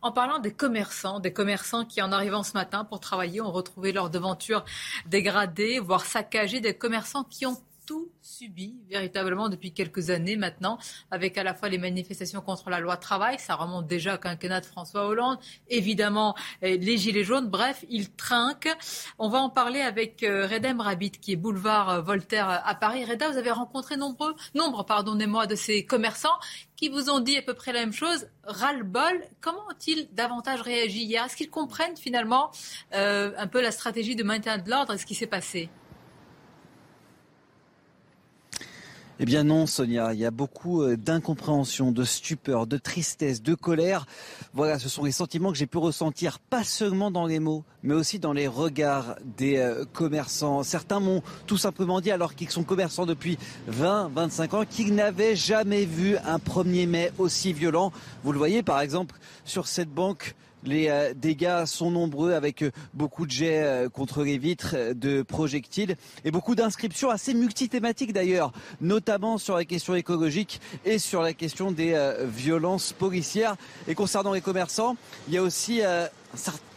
en 0.01 0.13
parlant 0.13 0.39
des 0.39 0.53
commerçants, 0.53 1.21
des 1.21 1.33
commerçants 1.33 1.85
qui, 1.85 2.01
en 2.03 2.13
arrivant 2.13 2.43
ce 2.43 2.53
matin 2.53 2.85
pour 2.85 3.01
travailler, 3.01 3.41
ont 3.41 3.51
retrouvé 3.51 3.93
leur 3.93 4.11
devanture 4.11 4.65
dégradée, 5.07 5.81
voire 5.81 6.05
saccagée, 6.05 6.61
des 6.61 6.75
commerçants 6.77 7.25
qui 7.25 7.47
ont 7.47 7.57
tout 7.87 8.09
subi 8.39 8.77
véritablement 8.89 9.49
depuis 9.49 9.73
quelques 9.73 10.11
années 10.11 10.37
maintenant, 10.37 10.79
avec 11.11 11.37
à 11.39 11.43
la 11.43 11.55
fois 11.55 11.69
les 11.69 11.79
manifestations 11.79 12.41
contre 12.41 12.71
la 12.71 12.79
loi 12.79 12.97
travail, 12.97 13.37
ça 13.41 13.57
remonte 13.57 13.89
déjà 13.89 14.15
au 14.15 14.19
quinquennat 14.19 14.61
de 14.61 14.67
François 14.67 15.07
Hollande, 15.07 15.39
évidemment 15.69 16.37
euh, 16.63 16.77
les 16.77 16.99
gilets 16.99 17.25
jaunes, 17.25 17.49
bref, 17.49 17.85
ils 17.91 18.13
trinquent. 18.13 18.73
On 19.19 19.29
va 19.29 19.39
en 19.41 19.51
parler 19.51 19.81
avec 19.81 20.23
euh, 20.23 20.47
Redem 20.47 20.81
Rabbit, 20.81 21.11
qui 21.11 21.33
est 21.33 21.37
boulevard 21.37 21.89
euh, 21.91 22.01
Voltaire 22.01 22.49
à 22.49 22.75
Paris. 22.77 23.05
Reda, 23.05 23.29
vous 23.29 23.39
avez 23.39 23.51
rencontré 23.51 23.97
nombreux, 23.97 24.37
nombre 24.55 24.85
pardonnez-moi, 24.85 25.49
de 25.49 25.57
ces 25.57 25.85
commerçants 25.85 26.39
qui 26.77 26.89
vous 26.89 27.11
ont 27.11 27.19
dit 27.19 27.37
à 27.39 27.43
peu 27.43 27.55
près 27.55 27.73
la 27.73 27.81
même 27.81 27.93
chose, 27.93 28.29
ras-le-bol. 28.45 29.21
Comment 29.41 29.67
ont-ils 29.69 30.09
davantage 30.13 30.61
réagi 30.61 31.03
hier? 31.03 31.25
Est-ce 31.25 31.37
qu'ils 31.37 31.51
comprennent 31.51 31.97
finalement 31.97 32.53
un 32.93 33.47
peu 33.49 33.61
la 33.61 33.73
stratégie 33.73 34.15
de 34.15 34.23
maintien 34.23 34.59
de 34.59 34.71
l'ordre? 34.71 34.95
Et 34.95 34.99
ce 34.99 35.05
qui 35.05 35.17
s'est 35.17 35.27
passé? 35.27 35.71
Eh 39.21 39.25
bien 39.25 39.43
non, 39.43 39.67
Sonia, 39.67 40.15
il 40.15 40.21
y 40.21 40.25
a 40.25 40.31
beaucoup 40.31 40.83
euh, 40.83 40.97
d'incompréhension, 40.97 41.91
de 41.91 42.05
stupeur, 42.05 42.69
de 42.69 42.77
tristesse, 42.77 43.43
de 43.43 43.57
colère. 43.57 44.07
Voilà, 44.53 44.79
ce 44.79 44.89
sont 44.89 45.03
les 45.03 45.11
sentiments 45.11 45.51
que 45.51 45.59
j'ai 45.59 45.67
pu 45.67 45.79
ressentir, 45.79 46.39
pas 46.39 46.63
seulement 46.63 47.11
dans 47.11 47.27
les 47.27 47.41
mots, 47.41 47.65
mais 47.83 47.95
aussi 47.95 48.21
dans 48.21 48.33
les 48.33 48.47
regards 48.47 49.17
des 49.37 49.57
euh, 49.57 49.85
commerçants. 49.93 50.63
Certains 50.63 51.01
m'ont 51.01 51.23
tout 51.49 51.57
simplement 51.57 52.01
dit, 52.01 52.13
alors 52.13 52.37
qu'ils 52.37 52.51
sont 52.51 52.63
commerçants 52.63 53.07
depuis 53.07 53.39
20, 53.67 54.13
25 54.15 54.55
ans, 54.55 54.65
qu'ils 54.65 54.95
n'avaient 54.95 55.35
jamais 55.35 55.85
vu 55.85 56.17
un 56.19 56.39
1er 56.39 56.87
mai 56.87 57.11
aussi 57.19 57.53
violent. 57.53 57.91
Vous 58.23 58.31
le 58.31 58.39
voyez, 58.39 58.63
par 58.63 58.81
exemple, 58.81 59.17
sur 59.45 59.67
cette 59.67 59.91
banque 59.91 60.37
les 60.65 60.89
euh, 60.89 61.15
dégâts 61.15 61.65
sont 61.65 61.91
nombreux 61.91 62.33
avec 62.33 62.63
euh, 62.63 62.71
beaucoup 62.95 63.27
de 63.27 63.31
jets 63.31 63.63
euh, 63.63 63.89
contre 63.89 64.23
les 64.25 64.39
vitres, 64.39 64.77
de 64.95 65.23
projectiles 65.23 65.97
et 66.25 66.31
beaucoup 66.31 66.55
d'inscriptions 66.55 67.11
assez 67.11 67.35
multithématiques 67.35 68.13
d'ailleurs, 68.13 68.53
notamment 68.81 69.39
sur 69.39 69.57
la 69.57 69.65
question 69.65 69.95
écologique 69.95 70.61
et 70.85 70.99
sur 70.99 71.23
la 71.23 71.33
question 71.33 71.71
des 71.71 71.97
violences 72.25 72.93
policières. 72.93 73.57
Et 73.87 73.95
concernant 73.95 74.33
les 74.33 74.41
commerçants, 74.41 74.97
il 75.29 75.35
y 75.35 75.39
a 75.39 75.43
aussi 75.43 75.83
un 75.83 76.09
certain 76.35 76.68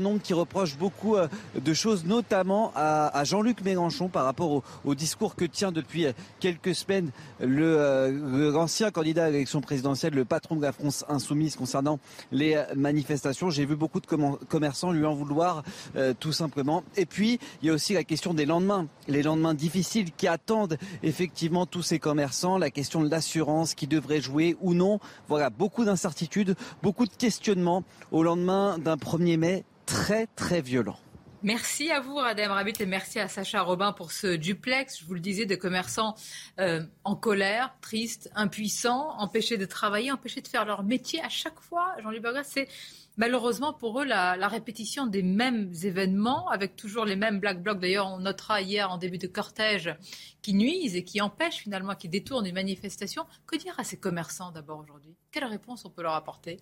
nombre 0.00 0.20
qui 0.22 0.32
reprochent 0.32 0.76
beaucoup 0.76 1.16
euh, 1.16 1.28
de 1.60 1.74
choses, 1.74 2.04
notamment 2.04 2.72
à, 2.74 3.24
Jean-Luc 3.24 3.62
Mélenchon 3.62 4.08
par 4.08 4.24
rapport 4.24 4.62
au, 4.84 4.94
discours 4.94 5.36
que 5.36 5.44
tient 5.44 5.72
depuis 5.72 6.06
quelques 6.40 6.74
semaines 6.74 7.10
euh, 7.42 8.50
l'ancien 8.52 8.90
candidat 8.90 9.24
à 9.24 9.30
l'élection 9.30 9.60
présidentielle, 9.60 10.14
le 10.14 10.24
patron 10.24 10.56
de 10.56 10.62
la 10.62 10.72
France 10.72 11.04
insoumise 11.08 11.56
concernant 11.56 11.98
les 12.32 12.62
manifestations. 12.76 13.50
J'ai 13.50 13.64
vu 13.64 13.76
beaucoup 13.76 14.00
de 14.00 14.06
commerçants 14.48 14.92
lui 14.92 15.04
en 15.04 15.14
vouloir 15.14 15.62
euh, 15.96 16.14
tout 16.18 16.32
simplement. 16.32 16.82
Et 16.96 17.06
puis, 17.06 17.38
il 17.62 17.68
y 17.68 17.70
a 17.70 17.74
aussi 17.74 17.94
la 17.94 18.04
question 18.04 18.34
des 18.34 18.46
lendemains, 18.46 18.86
les 19.08 19.22
lendemains 19.22 19.54
difficiles 19.54 20.10
qui 20.16 20.26
attendent 20.26 20.78
effectivement 21.02 21.66
tous 21.66 21.82
ces 21.82 21.98
commerçants, 21.98 22.58
la 22.58 22.70
question 22.70 23.02
de 23.02 23.10
l'assurance 23.10 23.74
qui 23.74 23.86
devrait 23.86 24.20
jouer 24.20 24.56
ou 24.60 24.74
non. 24.74 25.00
Voilà, 25.28 25.50
beaucoup 25.50 25.84
d'incertitudes, 25.84 26.56
beaucoup 26.82 27.06
de 27.06 27.14
questionnements 27.16 27.84
au 28.10 28.22
lendemain 28.22 28.78
d'un 28.78 28.96
1er 28.96 29.36
mai 29.36 29.49
très 29.90 30.28
très 30.28 30.60
violent. 30.60 30.98
Merci 31.42 31.90
à 31.90 32.00
vous, 32.00 32.14
Radem 32.14 32.52
Rabbit, 32.52 32.74
et 32.78 32.86
merci 32.86 33.18
à 33.18 33.26
Sacha 33.26 33.62
Robin 33.62 33.92
pour 33.92 34.12
ce 34.12 34.36
duplex. 34.36 35.00
Je 35.00 35.04
vous 35.04 35.14
le 35.14 35.20
disais, 35.20 35.46
de 35.46 35.56
commerçants 35.56 36.14
euh, 36.60 36.82
en 37.02 37.16
colère, 37.16 37.74
tristes, 37.80 38.30
impuissants, 38.36 39.18
empêchés 39.18 39.56
de 39.56 39.64
travailler, 39.64 40.12
empêchés 40.12 40.42
de 40.42 40.48
faire 40.48 40.64
leur 40.64 40.84
métier 40.84 41.20
à 41.24 41.28
chaque 41.28 41.58
fois. 41.58 41.96
Jean-Louis 42.02 42.20
Burgas, 42.20 42.44
c'est 42.44 42.68
malheureusement 43.16 43.72
pour 43.72 44.00
eux 44.00 44.04
la, 44.04 44.36
répétition 44.46 45.06
des 45.06 45.22
mêmes 45.22 45.72
événements, 45.82 46.48
avec 46.50 46.76
toujours 46.76 47.04
les 47.04 47.16
mêmes 47.16 47.40
black 47.40 47.60
blocs. 47.60 47.80
D'ailleurs, 47.80 48.12
on 48.12 48.20
notera 48.20 48.60
hier 48.60 48.92
en 48.92 48.96
début 48.96 49.18
de 49.18 49.26
cortège 49.26 49.92
qui 50.40 50.54
nuisent 50.54 50.94
et 50.94 51.02
qui 51.02 51.20
empêchent 51.20 51.62
finalement, 51.62 51.96
qui 51.96 52.08
détournent 52.08 52.46
une 52.46 52.54
manifestation. 52.54 53.24
Que 53.48 53.56
dire 53.56 53.74
à 53.76 53.82
ces 53.82 53.96
commerçants 53.96 54.52
d'abord 54.52 54.78
aujourd'hui? 54.78 55.16
Quelle 55.32 55.46
réponse 55.46 55.84
on 55.84 55.90
peut 55.90 56.02
leur 56.02 56.14
apporter? 56.14 56.60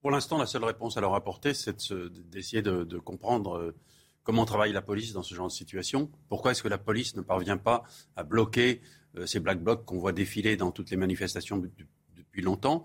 Pour 0.00 0.10
l'instant, 0.10 0.38
la 0.38 0.46
seule 0.46 0.64
réponse 0.64 0.96
à 0.96 1.00
leur 1.00 1.14
apporter, 1.14 1.54
c'est 1.54 1.92
d'essayer 2.30 2.62
de, 2.62 2.98
comprendre 2.98 3.56
euh, 3.58 3.74
comment 4.22 4.44
travaille 4.44 4.72
la 4.72 4.82
police 4.82 5.12
dans 5.12 5.22
ce 5.22 5.34
genre 5.34 5.48
de 5.48 5.52
situation 5.52 6.10
Pourquoi 6.28 6.52
est-ce 6.52 6.62
que 6.62 6.68
la 6.68 6.78
police 6.78 7.16
ne 7.16 7.22
parvient 7.22 7.58
pas 7.58 7.82
à 8.16 8.22
bloquer 8.22 8.80
ces 9.24 9.40
black 9.40 9.62
blocs 9.62 9.84
qu'on 9.84 9.98
voit 9.98 10.12
défiler 10.12 10.56
dans 10.56 10.70
toutes 10.70 10.90
les 10.90 10.96
manifestations 10.96 11.56
depuis 11.56 12.42
longtemps? 12.42 12.84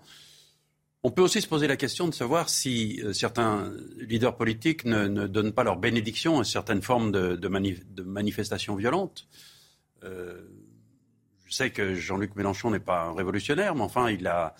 On 1.06 1.10
peut 1.10 1.20
aussi 1.20 1.42
se 1.42 1.46
poser 1.46 1.66
la 1.66 1.76
question 1.76 2.08
de 2.08 2.14
savoir 2.14 2.48
si 2.48 3.02
certains 3.12 3.70
leaders 3.98 4.38
politiques 4.38 4.86
ne, 4.86 5.26
donnent 5.26 5.52
pas 5.52 5.62
leur 5.62 5.76
bénédiction 5.76 6.40
à 6.40 6.44
certaines 6.44 6.80
formes 6.80 7.12
de, 7.12 8.02
manifestations 8.02 8.74
violentes. 8.74 9.28
Euh, 10.02 10.40
je 11.44 11.54
sais 11.54 11.70
que 11.70 11.94
Jean-Luc 11.94 12.36
Mélenchon 12.36 12.70
n'est 12.70 12.80
pas 12.80 13.04
un 13.04 13.14
révolutionnaire, 13.14 13.74
mais 13.74 13.82
enfin, 13.82 14.10
il 14.10 14.26
a, 14.26 14.54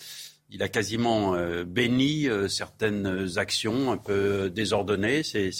il 0.51 0.63
a 0.63 0.69
quasiment 0.69 1.35
euh, 1.35 1.65
béni 1.65 2.29
euh, 2.29 2.49
certaines 2.49 3.39
actions 3.39 3.91
un 3.91 3.97
peu 3.97 4.51
désordonnées 4.51 5.23
ces, 5.23 5.51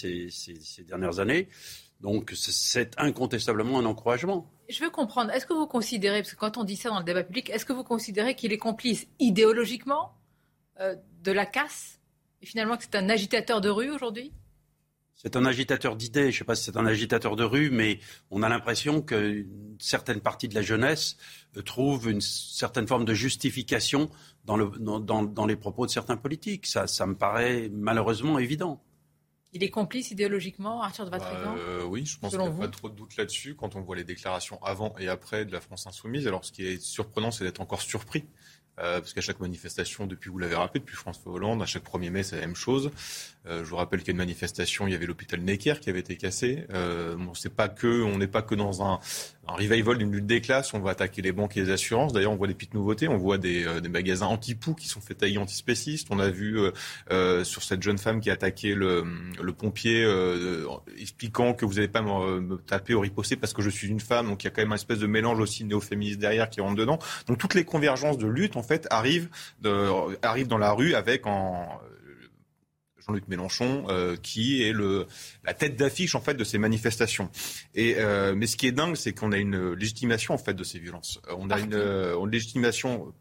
dernières 0.87 1.21
années. 1.21 1.49
Donc, 2.01 2.33
c'est 2.35 2.93
incontestablement 2.99 3.79
un 3.79 3.87
encouragement. 3.87 4.51
Je 4.69 4.83
veux 4.83 4.91
comprendre, 4.91 5.31
est-ce 5.31 5.47
que 5.47 5.55
vous 5.55 5.67
considérez, 5.67 6.23
parce 6.23 6.35
que 6.35 6.39
quand 6.39 6.59
on 6.59 6.65
dit 6.65 6.77
ça 6.77 6.91
dans 6.91 6.99
le 6.99 7.05
débat 7.05 7.25
public, 7.25 7.51
est-ce 7.51 7.65
que 7.65 7.73
vous 7.73 7.85
considérez 7.85 8.35
qu'il 8.35 8.53
est 8.53 8.59
complice 8.59 9.07
idéologiquement 9.19 10.15
de 10.79 11.33
la 11.33 11.47
casse? 11.47 12.01
Et 12.43 12.47
finalement 12.47 12.77
que 12.77 12.83
c'est 12.83 12.97
un 12.97 13.09
agitateur 13.09 13.61
de 13.61 13.71
rue 13.71 13.91
aujourd'hui? 13.91 14.33
C'est 15.25 15.37
un 15.37 15.47
agitateur 15.47 15.97
d'idées. 15.97 16.25
Je 16.25 16.27
ne 16.27 16.33
sais 16.33 16.45
pas 16.45 16.55
si 16.55 16.65
c'est 16.65 16.77
un 16.77 16.85
agitateur 16.85 17.37
de 17.37 17.45
rue, 17.45 17.71
mais 17.71 18.01
on 18.31 18.43
a 18.43 18.49
l'impression 18.49 19.01
que 19.01 19.47
certaines 19.79 20.21
parties 20.21 20.49
de 20.49 20.55
la 20.55 20.63
jeunesse 20.63 21.17
euh, 21.57 21.63
trouvent 21.63 22.11
une 22.11 22.21
certaine 22.21 22.87
forme 22.87 23.07
de 23.07 23.15
justification 23.15 24.11
dans, 24.45 24.57
le, 24.57 24.71
dans, 24.79 25.47
les 25.47 25.57
propos 25.57 25.87
de 25.87 25.91
certains 25.91 26.17
politiques. 26.17 26.67
Ça, 26.67 26.87
ça 26.87 27.07
me 27.07 27.15
paraît 27.15 27.71
malheureusement 27.73 28.39
évident. 28.39 28.83
Il 29.53 29.63
est 29.63 29.71
complice 29.71 30.11
idéologiquement, 30.11 30.83
Arthur 30.83 31.05
de 31.05 31.11
Vatrigan 31.11 31.55
bah, 31.55 31.85
Oui, 31.87 32.05
je 32.05 32.19
pense 32.19 32.31
qu'il 32.31 32.41
n'y 32.41 32.47
a 32.47 32.51
pas 32.51 32.69
trop 32.69 32.89
de 32.89 32.97
doute 32.97 33.17
là-dessus 33.17 33.55
quand 33.55 33.77
on 33.77 33.83
voit 33.83 33.95
les 33.95 34.03
déclarations 34.03 34.61
avant 34.65 34.95
et 34.99 35.09
après 35.09 35.45
de 35.45 35.53
la 35.53 35.61
France 35.61 35.87
insoumise. 35.87 36.27
Alors, 36.27 36.45
ce 36.45 36.51
qui 36.51 36.67
est 36.67 36.83
surprenant, 36.83 37.31
c'est 37.31 37.45
d'être 37.45 37.61
encore 37.61 37.81
surpris 37.81 38.25
euh, 38.81 38.99
parce 38.99 39.13
qu'à 39.13 39.21
chaque 39.21 39.39
manifestation, 39.39 40.07
depuis 40.07 40.31
vous 40.31 40.39
l'avez 40.39 40.57
rappelé, 40.57 40.81
depuis 40.81 40.97
François 40.97 41.33
Hollande, 41.33 41.63
à 41.63 41.67
chaque 41.67 41.85
1er 41.85 42.11
mai, 42.11 42.23
c'est 42.25 42.37
la 42.37 42.43
même 42.43 42.57
chose. 42.57 42.91
Euh, 43.47 43.63
je 43.63 43.71
vous 43.71 43.77
rappelle 43.77 44.01
qu'il 44.01 44.09
y 44.09 44.11
a 44.11 44.15
une 44.15 44.19
manifestation, 44.19 44.87
il 44.87 44.93
y 44.93 44.97
avait 44.97 45.07
l'hôpital 45.07 45.41
Necker 45.41 45.75
qui 45.81 45.91
avait 45.91 46.01
été 46.01 46.17
cassé. 46.17 46.65
Euh, 46.73 47.17
on 47.17 48.19
n'est 48.19 48.27
pas 48.27 48.43
que 48.43 48.55
dans 48.55 48.83
un, 48.83 48.99
un 49.47 49.53
revival 49.53 49.99
d'une 49.99 50.11
lutte 50.11 50.27
des 50.27 50.41
classes, 50.41 50.75
on 50.75 50.81
va 50.81 50.91
attaquer 50.91 51.23
les 51.23 51.31
banques 51.31 51.57
et 51.57 51.61
les 51.61 51.71
assurances. 51.71 52.13
D'ailleurs, 52.13 52.33
on 52.33 52.37
voit 52.37 52.49
des 52.49 52.55
petites 52.55 52.75
nouveautés, 52.75 53.07
on 53.07 53.17
voit 53.17 53.39
des, 53.39 53.65
magasins 53.89 54.27
anti-poux 54.27 54.75
qui 54.75 54.89
sont 54.89 55.01
faits 55.01 55.19
tailler 55.19 55.39
antispécistes. 55.39 56.09
On 56.11 56.19
a 56.19 56.31
vu 56.31 56.59
sur 57.45 57.63
cette 57.63 57.83
jeune 57.83 57.99
femme 57.99 58.21
qui 58.21 58.31
a 58.31 58.33
attaqué 58.33 58.75
le, 58.75 59.05
pompier, 59.57 60.05
expliquant 60.99 61.55
que 61.55 61.65
vous 61.65 61.75
n'allez 61.75 61.89
pas 61.89 62.03
me, 62.03 62.57
taper 62.57 62.95
ou 62.95 63.01
riposter 63.01 63.37
parce 63.37 63.53
que 63.53 63.63
je 63.63 63.71
suis 63.71 63.89
une 63.89 64.01
femme. 64.01 64.29
Donc 64.29 64.43
il 64.43 64.47
y 64.47 64.49
a 64.49 64.51
quand 64.51 64.63
même 64.63 64.73
un 64.73 64.77
espèce 64.77 64.99
de 64.99 65.07
mélange 65.07 65.39
aussi 65.39 65.65
néo-féministe 65.65 66.19
derrière 66.19 66.49
qui 66.51 66.61
rentre 66.61 66.77
dedans. 66.77 66.99
Donc 67.27 67.39
toutes 67.39 67.55
les 67.55 67.65
convergences 67.65 68.19
de 68.19 68.27
lutte, 68.27 68.57
fait, 68.65 68.89
arrivent, 68.91 69.29
de, 69.61 69.89
arrivent 70.23 70.49
dans 70.49 70.59
la 70.59 70.73
rue 70.73 70.95
avec 70.95 71.27
en 71.27 71.81
Jean-Luc 73.07 73.29
Mélenchon, 73.29 73.85
euh, 73.89 74.17
qui 74.17 74.63
est 74.63 74.73
le, 74.73 75.07
la 75.45 75.55
tête 75.55 75.77
d'affiche 75.77 76.15
en 76.15 76.21
fait 76.21 76.35
de 76.35 76.45
ces 76.45 76.59
manifestations. 76.59 77.31
Et 77.75 77.97
euh, 77.99 78.35
mais 78.35 78.47
ce 78.47 78.57
qui 78.57 78.67
est 78.67 78.73
dingue, 78.73 78.97
c'est 78.97 79.13
qu'on 79.13 79.33
a 79.33 79.37
une 79.37 79.75
légitimation 79.75 80.35
en 80.35 80.39
fait 80.39 80.55
de 80.55 80.65
ces 80.65 80.79
violences. 80.79 81.21
Euh, 81.29 81.35
on 81.39 81.51
a 81.51 81.59
une, 81.59 81.75
une 81.75 82.31
légitimation 82.31 83.13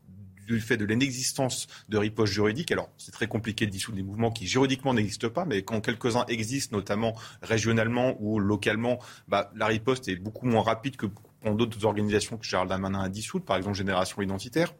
du 0.47 0.59
fait 0.59 0.75
de 0.77 0.85
l'inexistence 0.85 1.67
de 1.87 1.97
riposte 1.97 2.33
juridique. 2.33 2.71
Alors, 2.71 2.89
c'est 2.97 3.11
très 3.11 3.27
compliqué 3.27 3.65
de 3.65 3.71
dissoudre 3.71 3.95
des 3.95 4.03
mouvements 4.03 4.29
qui 4.31 4.45
juridiquement 4.45 4.93
n'existent 4.93 5.29
pas, 5.29 5.45
mais 5.45 5.61
quand 5.63 5.79
quelques-uns 5.79 6.25
existent, 6.27 6.75
notamment 6.75 7.15
régionalement 7.41 8.17
ou 8.19 8.39
localement, 8.39 8.99
bah, 9.29 9.51
la 9.55 9.67
riposte 9.67 10.09
est 10.09 10.17
beaucoup 10.17 10.45
moins 10.45 10.61
rapide 10.61 10.97
que 10.97 11.05
pour 11.05 11.55
d'autres 11.55 11.85
organisations 11.85 12.37
que 12.37 12.45
Gérald 12.45 12.69
Darmanin 12.69 13.01
a 13.01 13.09
dissoutes, 13.09 13.45
par 13.45 13.55
exemple 13.55 13.77
Génération 13.77 14.21
Identitaire 14.21 14.73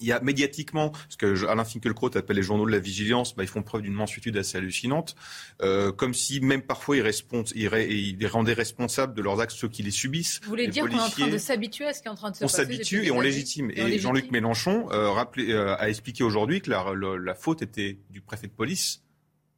il 0.00 0.06
y 0.06 0.12
a 0.12 0.20
médiatiquement, 0.20 0.92
ce 1.08 1.16
que 1.16 1.46
Alain 1.46 1.64
Finkielkraut 1.64 2.16
appelle 2.16 2.36
les 2.36 2.42
journaux 2.42 2.66
de 2.66 2.72
la 2.72 2.78
vigilance, 2.78 3.34
bah, 3.34 3.42
ils 3.42 3.48
font 3.48 3.62
preuve 3.62 3.82
d'une 3.82 3.92
mansuétude 3.94 4.36
assez 4.36 4.58
hallucinante, 4.58 5.14
euh, 5.62 5.92
comme 5.92 6.14
si 6.14 6.40
même 6.40 6.62
parfois 6.62 6.96
ils, 6.96 7.10
ils, 7.54 8.20
ils, 8.20 8.26
rendaient 8.26 8.52
responsables 8.52 9.14
de 9.14 9.22
leurs 9.22 9.40
actes 9.40 9.52
ceux 9.52 9.68
qui 9.68 9.82
les 9.82 9.90
subissent. 9.90 10.40
Vous 10.42 10.50
voulez 10.50 10.68
dire 10.68 10.84
qu'on 10.84 10.96
est 10.96 11.00
en 11.00 11.08
train 11.08 11.28
de 11.28 11.38
s'habituer 11.38 11.86
à 11.86 11.92
ce 11.92 12.02
qui 12.02 12.08
est 12.08 12.10
en 12.10 12.16
train 12.16 12.30
de 12.30 12.36
se 12.36 12.44
on 12.44 12.46
passer 12.46 12.62
On 12.62 12.64
s'habitue 12.64 13.04
et 13.04 13.10
on 13.10 13.20
légitime. 13.20 13.70
Et, 13.74 13.98
Jean-Luc 13.98 14.30
Mélenchon 14.30 14.90
euh, 14.90 15.10
rappelé, 15.10 15.52
euh, 15.52 15.76
a 15.76 15.88
expliqué 15.88 16.24
aujourd'hui 16.24 16.60
que 16.60 16.70
la, 16.70 16.84
la 16.94 17.34
faute 17.34 17.62
était 17.62 17.98
du 18.10 18.20
préfet 18.20 18.48
de 18.48 18.52
police 18.52 19.03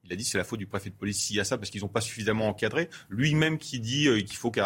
il 0.07 0.13
a 0.13 0.17
dit 0.17 0.25
c'est 0.25 0.39
la 0.39 0.45
faute 0.45 0.59
du 0.59 0.67
préfet 0.67 0.91
de 0.91 0.95
police 0.95 1.19
s'il 1.19 1.37
y 1.37 1.41
a 1.41 1.45
ça 1.45 1.59
parce 1.59 1.71
qu'ils 1.71 1.83
n'ont 1.83 1.89
pas 1.89 2.01
suffisamment 2.01 2.49
encadré. 2.49 2.89
Lui-même 3.09 3.59
qui 3.59 3.81
dit 3.81 4.09
euh, 4.09 4.21
qu'il 4.21 4.37
faut 4.37 4.51
que 4.51 4.61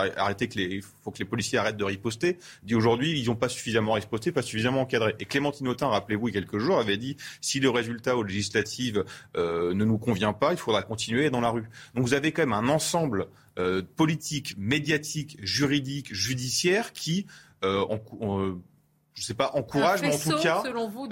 les, 0.57 0.81
faut 1.03 1.11
que 1.11 1.19
les 1.19 1.25
policiers 1.25 1.59
arrêtent 1.59 1.77
de 1.77 1.85
riposter, 1.85 2.39
dit 2.63 2.75
aujourd'hui 2.75 3.19
ils 3.19 3.27
n'ont 3.27 3.37
pas 3.37 3.49
suffisamment 3.49 3.93
riposté, 3.93 4.33
pas 4.33 4.43
suffisamment 4.43 4.83
encadré. 4.83 5.15
Et 5.19 5.25
Clémentine 5.25 5.69
Autain, 5.69 5.89
rappelez-vous, 5.89 6.29
il 6.29 6.35
y 6.35 6.39
a 6.39 6.41
quelques 6.41 6.59
jours, 6.59 6.79
avait 6.79 6.97
dit 6.97 7.17
si 7.41 7.61
le 7.61 7.71
résultat 7.71 8.17
aux 8.17 8.23
législatives 8.23 9.05
euh, 9.37 9.75
ne 9.75 9.85
nous 9.85 9.99
convient 9.99 10.33
pas, 10.33 10.53
il 10.53 10.59
faudra 10.59 10.83
continuer 10.83 11.31
dans 11.31 11.41
la 11.41 11.51
rue. 11.51 11.69
Donc 11.95 12.07
vous 12.07 12.15
avez 12.15 12.33
quand 12.33 12.43
même 12.43 12.53
un 12.53 12.69
ensemble 12.69 13.27
euh, 13.59 13.83
politique, 13.97 14.55
médiatique, 14.59 15.39
juridique, 15.43 16.15
judiciaire 16.15 16.93
qui 16.93 17.27
en, 17.63 17.99
je 19.15 19.23
ne 19.23 19.27
sais 19.27 19.35
pas, 19.35 19.51
encourage, 19.55 20.03
mais 20.03 20.15
en 20.15 20.19
tout 20.19 20.39
cas, 20.41 20.63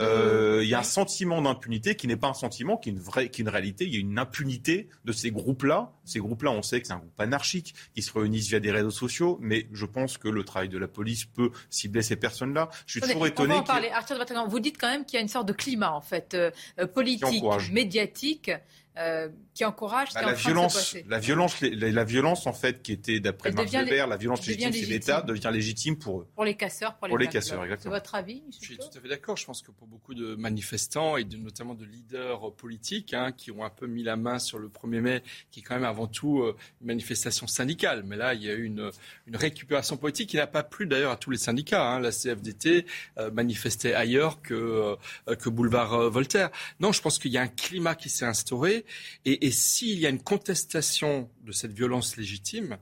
euh, 0.01 0.61
il 0.63 0.69
y 0.69 0.75
a 0.75 0.79
un 0.79 0.85
sentiment 0.85 1.43
d'impunité 1.43 1.97
qui 1.97 2.07
n'est 2.07 2.17
pas 2.17 2.29
un 2.29 2.35
sentiment, 2.35 2.77
qui 2.77 2.89
est 2.89 2.93
une 2.93 3.01
vraie, 3.01 3.29
qui 3.29 3.43
est 3.43 3.45
une 3.45 3.49
réalité. 3.49 3.87
Il 3.87 3.93
y 3.93 3.97
a 3.97 4.01
une 4.01 4.19
impunité 4.19 4.89
de 5.05 5.13
ces 5.13 5.31
groupes-là. 5.31 5.93
Ces 6.05 6.21
groupes-là, 6.21 6.53
on 6.53 6.63
sait 6.63 6.81
que 6.81 6.87
c'est 6.87 6.93
un 6.93 6.99
groupe 6.99 7.21
anarchique 7.21 7.75
qui 7.95 8.03
se 8.03 8.13
réunissent 8.13 8.49
via 8.49 8.61
des 8.61 8.71
réseaux 8.71 8.91
sociaux, 8.91 9.39
mais 9.41 9.67
je 9.73 9.85
pense 9.85 10.17
que 10.17 10.29
le 10.29 10.45
travail 10.45 10.69
de 10.69 10.79
la 10.79 10.89
police 10.89 11.25
peut 11.25 11.51
cibler 11.71 12.03
ces 12.03 12.17
personnes-là. 12.17 12.71
Je 12.87 12.93
suis 12.93 13.01
toujours 13.01 13.27
étonné. 13.27 13.55
On 13.55 13.57
va 13.57 13.63
en 13.63 13.65
parler. 13.65 13.91
Arthur 13.91 14.19
de 14.19 14.49
vous 14.49 14.61
dites 14.61 14.79
quand 14.79 14.91
même 14.91 15.05
qu'il 15.05 15.17
y 15.17 15.19
a 15.19 15.23
une 15.23 15.29
sorte 15.29 15.49
de 15.49 15.53
climat 15.53 15.93
en 15.93 16.01
fait 16.01 16.35
euh, 16.35 16.51
politique, 16.87 17.43
médiatique 17.73 18.51
euh, 18.99 19.29
qui 19.59 19.65
encourage 19.65 20.15
bah, 20.15 20.23
la 20.23 20.35
violence, 20.35 20.97
la 21.09 21.19
violence, 21.19 21.61
la, 21.63 22.05
violence 22.05 22.47
en 22.47 22.53
fait 22.53 22.81
qui 22.81 22.93
était 22.93 23.19
d'après 23.19 23.51
Marc 23.51 23.69
Weber, 23.71 24.07
la 24.07 24.17
violence 24.17 24.47
légitime 24.47 24.73
chez 24.73 24.87
l'État 24.87 25.21
devient 25.21 25.51
légitime 25.53 25.99
pour 25.99 26.21
eux. 26.21 26.29
Pour 26.37 26.45
les 26.45 26.55
casseurs, 26.55 26.95
pour 26.95 27.09
les, 27.09 27.11
pour 27.11 27.19
les 27.19 27.27
casseurs, 27.27 27.65
exactement. 27.65 27.93
C'est 27.93 28.01
votre 28.01 28.15
avis 28.15 28.45
Je 28.53 28.67
suis 28.67 28.79
tout 28.79 28.87
à 28.97 29.01
fait 29.01 29.09
d'accord. 29.09 29.37
Je 29.37 29.45
pense 29.45 29.61
que 29.63 29.73
pour 29.73 29.89
beaucoup 29.89 30.15
de 30.15 30.37
manifestants 30.37 31.17
et 31.17 31.25
notamment 31.25 31.75
de 31.75 31.85
leaders 31.85 32.53
politiques 32.53 33.15
hein, 33.15 33.33
qui 33.33 33.51
ont 33.51 33.65
un 33.65 33.71
peu 33.71 33.89
mis 33.89 34.05
la 34.05 34.15
main 34.15 34.39
sur 34.39 34.61
le 34.61 34.69
1er 34.69 35.01
mai, 35.01 35.23
qui 35.51 35.59
est 35.59 35.63
quand 35.65 35.75
même 35.75 35.83
avant 35.83 36.07
tout 36.07 36.41
euh, 36.43 36.57
une 36.81 36.87
manifestation 36.87 37.49
syndicale. 37.49 38.05
Mais 38.07 38.15
là, 38.15 38.35
il 38.35 38.45
y 38.45 38.49
a 38.49 38.55
eu 38.55 38.63
une, 38.63 38.93
une 39.27 39.37
récupération 39.37 39.97
politique 39.97 40.31
qui 40.31 40.37
n'a 40.37 40.47
pas 40.47 40.63
plu 40.63 40.87
d'ailleurs 40.87 41.11
à 41.11 41.17
tous 41.17 41.33
les 41.33 41.37
syndicats. 41.37 41.85
Hein. 41.85 41.99
La 41.99 42.13
CFDT 42.13 42.87
euh, 43.19 43.33
manifestait 43.33 43.93
ailleurs 43.93 44.41
que, 44.41 44.97
que 45.27 45.49
boulevard 45.49 46.09
Voltaire. 46.11 46.51
Non, 46.79 46.93
je 46.93 47.03
pense 47.03 47.19
qu'il 47.19 47.33
y 47.33 47.39
a 47.39 47.43
un 47.43 47.49
climat 47.49 47.97
qui 47.97 48.09
s'est 48.09 48.25
instauré 48.25 48.85
et, 49.25 49.48
s'il 49.51 49.99
y 49.99 50.07
a 50.07 50.09
une 50.09 50.23
contestation 50.23 51.31
de 51.45 51.53
cette 51.53 51.73
violence 51.73 52.17
légitime, 52.17 52.79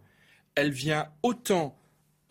elle 0.54 0.70
vient 0.70 1.08
autant 1.22 1.78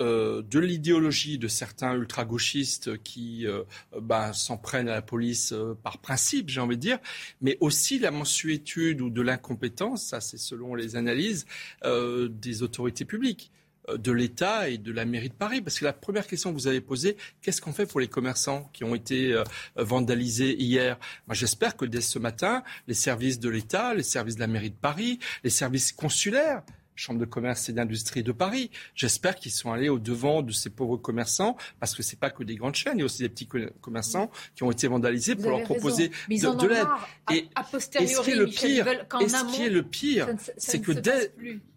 euh, 0.02 0.42
de 0.42 0.60
l'idéologie 0.60 1.38
de 1.38 1.48
certains 1.48 1.96
ultra-gauchistes 1.96 3.02
qui 3.02 3.48
euh, 3.48 3.64
bah, 4.02 4.34
s'en 4.34 4.58
prennent 4.58 4.90
à 4.90 4.96
la 4.96 5.02
police 5.02 5.54
euh, 5.54 5.74
par 5.84 6.00
principe, 6.00 6.50
j'ai 6.50 6.60
envie 6.60 6.76
de 6.76 6.82
dire, 6.82 7.00
mais 7.40 7.58
aussi 7.62 7.98
la 7.98 8.12
mensuétude 8.12 9.00
ou 9.00 9.10
de 9.10 9.22
l'incompétence, 9.22 10.08
ça 10.08 10.20
c'est 10.20 10.38
selon 10.38 10.76
les 10.76 10.98
analyses, 10.98 11.46
des 11.84 12.62
autorités 12.62 13.06
publiques. 13.06 13.52
Euh, 13.90 13.98
de 13.98 14.12
l'État 14.12 14.70
et 14.70 14.78
de 14.78 14.92
la 14.92 15.06
mairie 15.06 15.30
de 15.30 15.34
Paris 15.34 15.62
Parce 15.62 15.80
que 15.80 15.86
la 15.86 15.94
première 15.94 16.28
question 16.28 16.52
que 16.52 16.56
vous 16.56 16.68
avez 16.68 16.82
posée, 16.82 17.18
qu'est-ce 17.42 17.62
qu'on 17.62 17.74
fait 17.74 17.86
pour 17.86 18.00
les 18.00 18.08
commerçants 18.08 18.70
qui 18.74 18.84
ont 18.84 18.96
été 18.96 19.34
euh, 19.34 19.44
vandalisés 19.76 20.56
hier? 20.56 20.98
Moi, 21.28 21.36
j'espère 21.36 21.76
que 21.76 21.86
dès 21.86 22.02
ce 22.02 22.20
matin, 22.20 22.64
les 22.88 22.94
services 22.94 23.40
de 23.40 23.50
l'État, 23.50 23.94
les 23.94 24.04
services 24.04 24.36
de 24.36 24.42
la 24.42 24.48
mairie 24.48 24.72
de 24.72 24.76
Paris, 24.76 25.20
les 25.44 25.50
services 25.50 25.92
consulaires, 25.92 26.64
Chambre 26.98 27.20
de 27.20 27.26
commerce 27.26 27.68
et 27.68 27.74
d'industrie 27.74 28.24
de 28.24 28.32
Paris. 28.32 28.72
J'espère 28.96 29.36
qu'ils 29.36 29.52
sont 29.52 29.74
allés 29.74 29.90
au 29.90 30.00
devant 30.00 30.42
de 30.42 30.54
ces 30.54 30.70
pauvres 30.70 30.96
commerçants, 30.96 31.58
parce 31.82 31.94
que 31.94 32.02
c'est 32.02 32.18
pas 32.18 32.30
que 32.30 32.42
des 32.44 32.56
grandes 32.56 32.76
chaînes, 32.76 32.94
il 32.96 33.00
y 33.00 33.02
a 33.02 33.06
aussi 33.06 33.22
des 33.22 33.28
petits 33.28 33.50
commerçants 33.82 34.32
qui 34.56 34.64
ont 34.64 34.72
été 34.72 34.88
vandalisés 34.88 35.36
pour 35.36 35.52
leur 35.52 35.64
proposer 35.64 36.08
de, 36.08 36.68
l'aide. 36.68 36.88
Et, 37.34 37.50
ce 37.78 37.90
qui 38.22 38.32
est 38.32 38.36
le 38.36 38.48
pire, 38.48 38.88
et 39.20 39.28
ce 39.28 39.54
qui 39.54 39.64
est 39.64 39.70
le 39.70 39.84
pire, 39.84 40.30
c'est 40.56 40.80
que 40.80 40.94
dès 40.94 41.34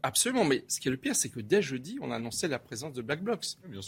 absolument, 0.08 0.44
mais 0.44 0.64
ce 0.68 0.80
qui 0.80 0.88
est 0.88 0.90
le 0.90 0.96
pire, 0.96 1.14
c'est 1.14 1.28
que 1.28 1.40
dès 1.40 1.60
jeudi, 1.60 1.98
on 2.00 2.10
a 2.10 2.16
annoncé 2.16 2.48
la 2.48 2.58
présence 2.58 2.94
de 2.94 3.02
Black 3.02 3.22
Blocs. 3.22 3.44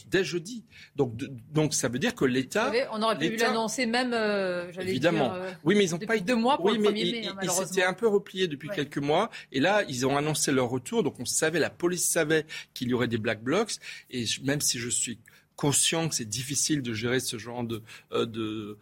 dès 0.07 0.23
jeudi. 0.23 0.65
Donc, 0.95 1.15
donc 1.53 1.73
ça 1.75 1.89
veut 1.89 1.99
dire 1.99 2.15
que 2.15 2.27
l'État, 2.27 2.71
on 2.93 3.03
aurait 3.03 3.17
pu 3.17 3.37
l'annoncer 3.37 3.87
même, 3.87 4.13
euh, 4.13 4.71
évidemment. 4.81 5.33
Dire, 5.33 5.43
euh, 5.43 5.51
oui, 5.65 5.75
mais 5.77 5.85
ils 5.85 5.91
n'ont 5.93 5.99
pas 5.99 6.17
eu 6.17 6.21
deux 6.21 6.37
mois 6.37 6.57
pour 6.57 6.67
oui, 6.67 6.77
le 6.77 6.83
mais 6.83 6.93
mai, 6.93 7.27
hein, 7.27 7.37
ils 7.43 7.51
s'étaient 7.51 7.85
un 7.85 7.95
peu 7.95 8.07
repliés 8.07 8.49
depuis 8.49 8.69
quelques 8.69 8.99
mois, 8.99 9.31
et 9.51 9.61
là, 9.61 9.83
ils 9.89 10.07
ont 10.07 10.17
annoncé 10.17 10.53
leur 10.53 10.69
retour. 10.69 11.03
Donc 11.03 11.19
on 11.19 11.25
savait, 11.25 11.59
la 11.59 11.71
police 11.71 12.07
savait 12.09 12.45
qu'il 12.75 12.89
y 12.89 12.95
aurait 12.95 13.09
des 13.09 13.19
black 13.19 13.43
blocs. 13.43 13.73
Et 14.11 14.25
même 14.45 14.61
si 14.61 14.79
je 14.79 14.91
suis 14.91 15.19
conscient 15.57 16.09
que 16.09 16.15
c'est 16.15 16.29
difficile 16.29 16.81
de 16.81 16.95
gérer 16.95 17.21
ce 17.21 17.37
genre 17.37 17.65
de, 17.65 17.83
euh, 18.13 18.25
de 18.25 18.79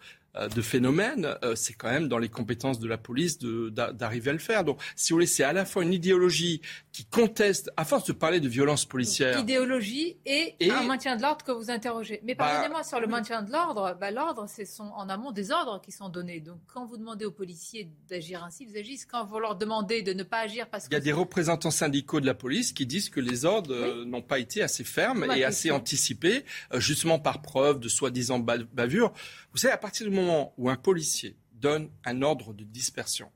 phénomène, 0.63 1.37
c'est 1.55 1.75
quand 1.75 1.91
même 1.91 2.09
dans 2.09 2.19
les 2.19 2.29
compétences 2.29 2.79
de 2.79 2.89
la 2.89 2.99
police 2.99 3.39
d'arriver 3.39 4.31
à 4.31 4.33
le 4.33 4.39
faire. 4.39 4.65
Donc, 4.65 4.81
si 4.97 5.13
vous 5.13 5.17
voulez, 5.17 5.27
c'est 5.27 5.45
à 5.45 5.53
la 5.53 5.65
fois 5.65 5.83
une 5.83 5.93
idéologie 5.93 6.61
qui 6.93 7.05
conteste, 7.05 7.71
à 7.77 7.85
force 7.85 8.07
de 8.07 8.13
parler 8.13 8.41
de 8.41 8.49
violence 8.49 8.85
policière. 8.85 9.39
Idéologie 9.39 10.17
et, 10.27 10.57
un 10.71 10.83
maintien 10.83 11.17
de 11.17 11.23
l'ordre 11.23 11.45
que 11.45 11.53
vous 11.53 11.71
interrogez. 11.71 12.21
Mais 12.25 12.35
bah, 12.35 12.47
pardonnez-moi, 12.47 12.83
sur 12.83 12.99
le 13.01 13.07
maintien 13.07 13.43
de 13.43 13.53
l'ordre, 13.53 13.97
bah, 14.01 14.11
l'ordre, 14.11 14.47
c'est 14.49 14.67
en 14.81 15.09
amont 15.09 15.31
des 15.31 15.51
ordres 15.51 15.81
qui 15.81 15.93
sont 15.93 16.09
donnés. 16.09 16.41
Donc, 16.41 16.59
quand 16.67 16.87
vous 16.87 16.97
demandez 16.97 17.25
aux 17.25 17.31
policiers 17.31 17.89
d'agir 18.09 18.43
ainsi, 18.43 18.67
vous 18.67 18.77
agissez. 18.77 19.07
Quand 19.11 19.25
vous 19.27 19.39
leur 19.39 19.57
demandez 19.57 20.03
de 20.03 20.13
ne 20.13 20.23
pas 20.23 20.41
agir 20.41 20.69
parce 20.69 20.89
que. 20.89 20.91
Il 20.91 20.95
y 20.95 20.97
a 20.97 21.01
des 21.01 21.13
représentants 21.13 21.71
syndicaux 21.71 22.21
de 22.21 22.27
la 22.27 22.35
police 22.35 22.73
qui 22.73 22.87
disent 22.87 23.11
que 23.11 23.21
les 23.21 23.45
ordres 23.45 23.73
euh, 23.73 24.05
n'ont 24.05 24.23
pas 24.23 24.39
été 24.39 24.63
assez 24.63 24.85
fermes 24.85 25.25
et 25.37 25.45
assez 25.45 25.71
anticipés, 25.71 26.45
euh, 26.73 26.81
justement 26.81 27.19
par 27.19 27.43
preuve 27.43 27.79
de 27.79 27.89
soi-disant 27.89 28.39
bavure. 28.39 29.13
Vous 29.53 29.59
savez, 29.59 29.73
à 29.73 29.79
partir 29.79 30.09
du 30.09 30.15
moment 30.15 30.28
où 30.57 30.71
un 30.71 30.77
policier 30.77 31.37
donne 31.53 31.91
un 32.05 32.23
ordre 32.23 32.53
de 32.53 32.65
dispersion, 32.65 33.31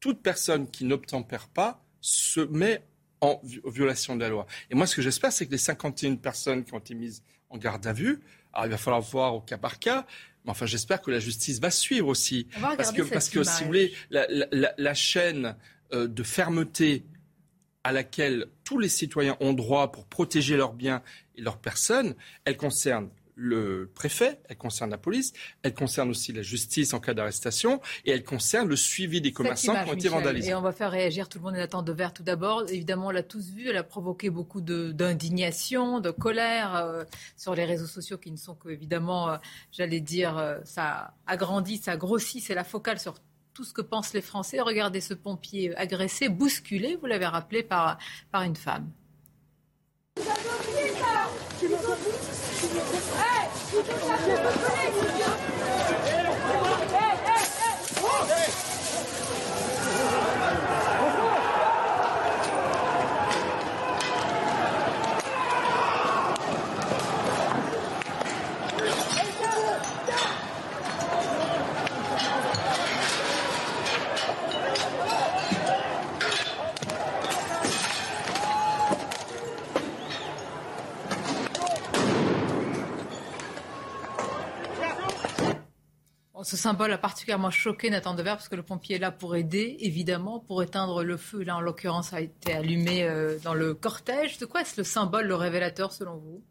toute 0.00 0.22
personne 0.22 0.70
qui 0.70 0.84
n'obtempère 0.84 1.48
pas 1.48 1.84
se 2.00 2.40
met 2.40 2.84
en 3.20 3.40
violation 3.64 4.14
de 4.14 4.20
la 4.20 4.28
loi. 4.28 4.46
Et 4.70 4.74
moi, 4.74 4.86
ce 4.86 4.94
que 4.94 5.02
j'espère, 5.02 5.32
c'est 5.32 5.46
que 5.46 5.50
les 5.50 5.58
51 5.58 6.16
personnes 6.16 6.64
qui 6.64 6.74
ont 6.74 6.78
été 6.78 6.94
mises 6.94 7.22
en 7.50 7.58
garde 7.58 7.86
à 7.86 7.92
vue, 7.92 8.20
alors 8.52 8.66
il 8.66 8.70
va 8.70 8.78
falloir 8.78 9.00
voir 9.00 9.34
au 9.34 9.40
cas 9.40 9.58
par 9.58 9.78
cas, 9.78 10.06
mais 10.44 10.50
enfin, 10.50 10.66
j'espère 10.66 11.02
que 11.02 11.10
la 11.10 11.18
justice 11.18 11.60
va 11.60 11.70
suivre 11.70 12.08
aussi. 12.08 12.48
Parce 12.60 12.92
que, 12.92 13.02
parce 13.02 13.28
que, 13.28 13.42
si 13.42 13.62
vous 13.62 13.66
voulez, 13.66 13.94
la, 14.10 14.94
chaîne 14.94 15.56
euh, 15.92 16.06
de 16.06 16.22
fermeté 16.22 17.04
à 17.84 17.92
laquelle 17.92 18.46
tous 18.64 18.78
les 18.78 18.88
citoyens 18.88 19.36
ont 19.40 19.52
droit 19.52 19.92
pour 19.92 20.06
protéger 20.06 20.56
leurs 20.56 20.74
biens 20.74 21.02
et 21.36 21.40
leurs 21.40 21.58
personnes, 21.58 22.14
elle 22.44 22.56
concerne 22.56 23.10
le 23.40 23.88
préfet, 23.94 24.40
elle 24.48 24.56
concerne 24.56 24.90
la 24.90 24.98
police, 24.98 25.32
elle 25.62 25.72
concerne 25.72 26.10
aussi 26.10 26.32
la 26.32 26.42
justice 26.42 26.92
en 26.92 26.98
cas 26.98 27.14
d'arrestation 27.14 27.80
et 28.04 28.10
elle 28.10 28.24
concerne 28.24 28.68
le 28.68 28.74
suivi 28.74 29.20
des 29.20 29.32
commerçants 29.32 29.74
qui 29.84 29.90
ont 29.90 29.94
été 29.94 30.08
vandalisés. 30.08 30.50
Et 30.50 30.54
on 30.54 30.60
va 30.60 30.72
faire 30.72 30.90
réagir 30.90 31.28
tout 31.28 31.38
le 31.38 31.44
monde 31.44 31.54
en 31.54 31.60
attente 31.60 31.84
de 31.84 31.92
verre 31.92 32.12
tout 32.12 32.24
d'abord. 32.24 32.64
Évidemment, 32.68 33.06
on 33.06 33.10
l'a 33.10 33.22
tous 33.22 33.50
vu, 33.50 33.68
elle 33.68 33.76
a 33.76 33.84
provoqué 33.84 34.28
beaucoup 34.28 34.60
d'indignation, 34.60 36.00
de, 36.00 36.10
colère 36.10 36.74
euh, 36.74 37.04
sur 37.36 37.54
les 37.54 37.64
réseaux 37.64 37.86
sociaux 37.86 38.18
qui 38.18 38.32
ne 38.32 38.36
sont 38.36 38.56
qu'évidemment, 38.56 39.30
euh, 39.30 39.36
j'allais 39.70 40.00
dire, 40.00 40.36
euh, 40.36 40.58
ça 40.64 41.14
agrandit, 41.28 41.76
ça 41.76 41.96
grossit, 41.96 42.42
c'est 42.42 42.56
la 42.56 42.64
focale 42.64 42.98
sur 42.98 43.14
tout 43.54 43.62
ce 43.62 43.72
que 43.72 43.82
pensent 43.82 44.14
les 44.14 44.20
Français. 44.20 44.60
Regardez 44.60 45.00
ce 45.00 45.14
pompier 45.14 45.76
agressé, 45.76 46.28
bousculé, 46.28 46.96
vous 46.96 47.06
l'avez 47.06 47.26
rappelé, 47.26 47.62
par, 47.62 47.98
par 48.32 48.42
une 48.42 48.56
femme. 48.56 48.90
Thank. 53.70 55.17
Ce 86.48 86.56
symbole 86.56 86.90
a 86.92 86.96
particulièrement 86.96 87.50
choqué 87.50 87.90
Nathan 87.90 88.14
Dever 88.14 88.30
parce 88.30 88.48
que 88.48 88.56
le 88.56 88.62
pompier 88.62 88.96
est 88.96 88.98
là 88.98 89.10
pour 89.10 89.36
aider, 89.36 89.76
évidemment, 89.80 90.40
pour 90.40 90.62
éteindre 90.62 91.04
le 91.04 91.18
feu. 91.18 91.42
Là, 91.42 91.58
en 91.58 91.60
l'occurrence, 91.60 92.14
a 92.14 92.22
été 92.22 92.54
allumé 92.54 93.02
euh, 93.02 93.36
dans 93.44 93.52
le 93.52 93.74
cortège. 93.74 94.38
De 94.38 94.46
quoi 94.46 94.62
est-ce 94.62 94.80
le 94.80 94.84
symbole, 94.84 95.26
le 95.26 95.34
révélateur, 95.34 95.92
selon 95.92 96.16
vous? 96.16 96.42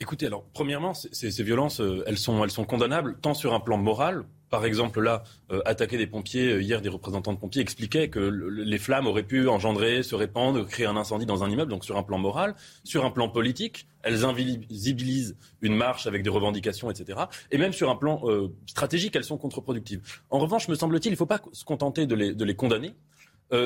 Écoutez, 0.00 0.24
alors, 0.24 0.46
premièrement, 0.54 0.94
ces, 0.94 1.30
ces 1.30 1.42
violences, 1.42 1.82
euh, 1.82 2.02
elles, 2.06 2.16
sont, 2.16 2.42
elles 2.44 2.50
sont 2.50 2.64
condamnables, 2.64 3.18
tant 3.20 3.34
sur 3.34 3.52
un 3.52 3.60
plan 3.60 3.76
moral, 3.76 4.24
par 4.56 4.64
exemple, 4.64 5.02
là, 5.02 5.22
euh, 5.52 5.60
attaquer 5.66 5.98
des 5.98 6.06
pompiers, 6.06 6.50
euh, 6.50 6.62
hier, 6.62 6.80
des 6.80 6.88
représentants 6.88 7.34
de 7.34 7.38
pompiers 7.38 7.60
expliquaient 7.60 8.08
que 8.08 8.18
les 8.18 8.78
flammes 8.78 9.06
auraient 9.06 9.22
pu 9.22 9.46
engendrer, 9.48 10.02
se 10.02 10.14
répandre, 10.14 10.66
créer 10.66 10.86
un 10.86 10.96
incendie 10.96 11.26
dans 11.26 11.44
un 11.44 11.50
immeuble, 11.50 11.70
donc 11.70 11.84
sur 11.84 11.98
un 11.98 12.02
plan 12.02 12.16
moral. 12.16 12.54
Sur 12.82 13.04
un 13.04 13.10
plan 13.10 13.28
politique, 13.28 13.86
elles 14.02 14.24
invisibilisent 14.24 15.36
une 15.60 15.76
marche 15.76 16.06
avec 16.06 16.22
des 16.22 16.30
revendications, 16.30 16.90
etc. 16.90 17.24
Et 17.50 17.58
même 17.58 17.74
sur 17.74 17.90
un 17.90 17.96
plan 17.96 18.22
euh, 18.24 18.48
stratégique, 18.64 19.14
elles 19.14 19.24
sont 19.24 19.36
contre-productives. 19.36 20.00
En 20.30 20.38
revanche, 20.38 20.68
me 20.68 20.74
semble-t-il, 20.74 21.10
il 21.10 21.16
ne 21.16 21.18
faut 21.18 21.26
pas 21.26 21.42
se 21.52 21.66
contenter 21.66 22.06
de 22.06 22.14
les, 22.14 22.56
condamner, 22.56 22.94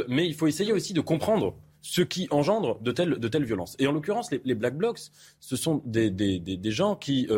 mais 0.09 0.27
il 0.27 0.35
faut 0.35 0.49
essayer 0.49 0.73
aussi 0.73 0.93
de 0.93 1.01
comprendre 1.01 1.55
ce 1.83 2.03
qui 2.03 2.27
engendre 2.33 2.81
de 2.81 2.91
telles, 2.91 3.45
violences. 3.45 3.77
Et 3.79 3.87
en 3.87 3.93
l'occurrence, 3.93 4.33
les, 4.33 4.55
Black 4.57 4.77
Blocs, 4.77 4.99
ce 5.39 5.55
sont 5.55 5.83
des, 5.85 6.59
gens 6.65 6.97
qui 6.97 7.29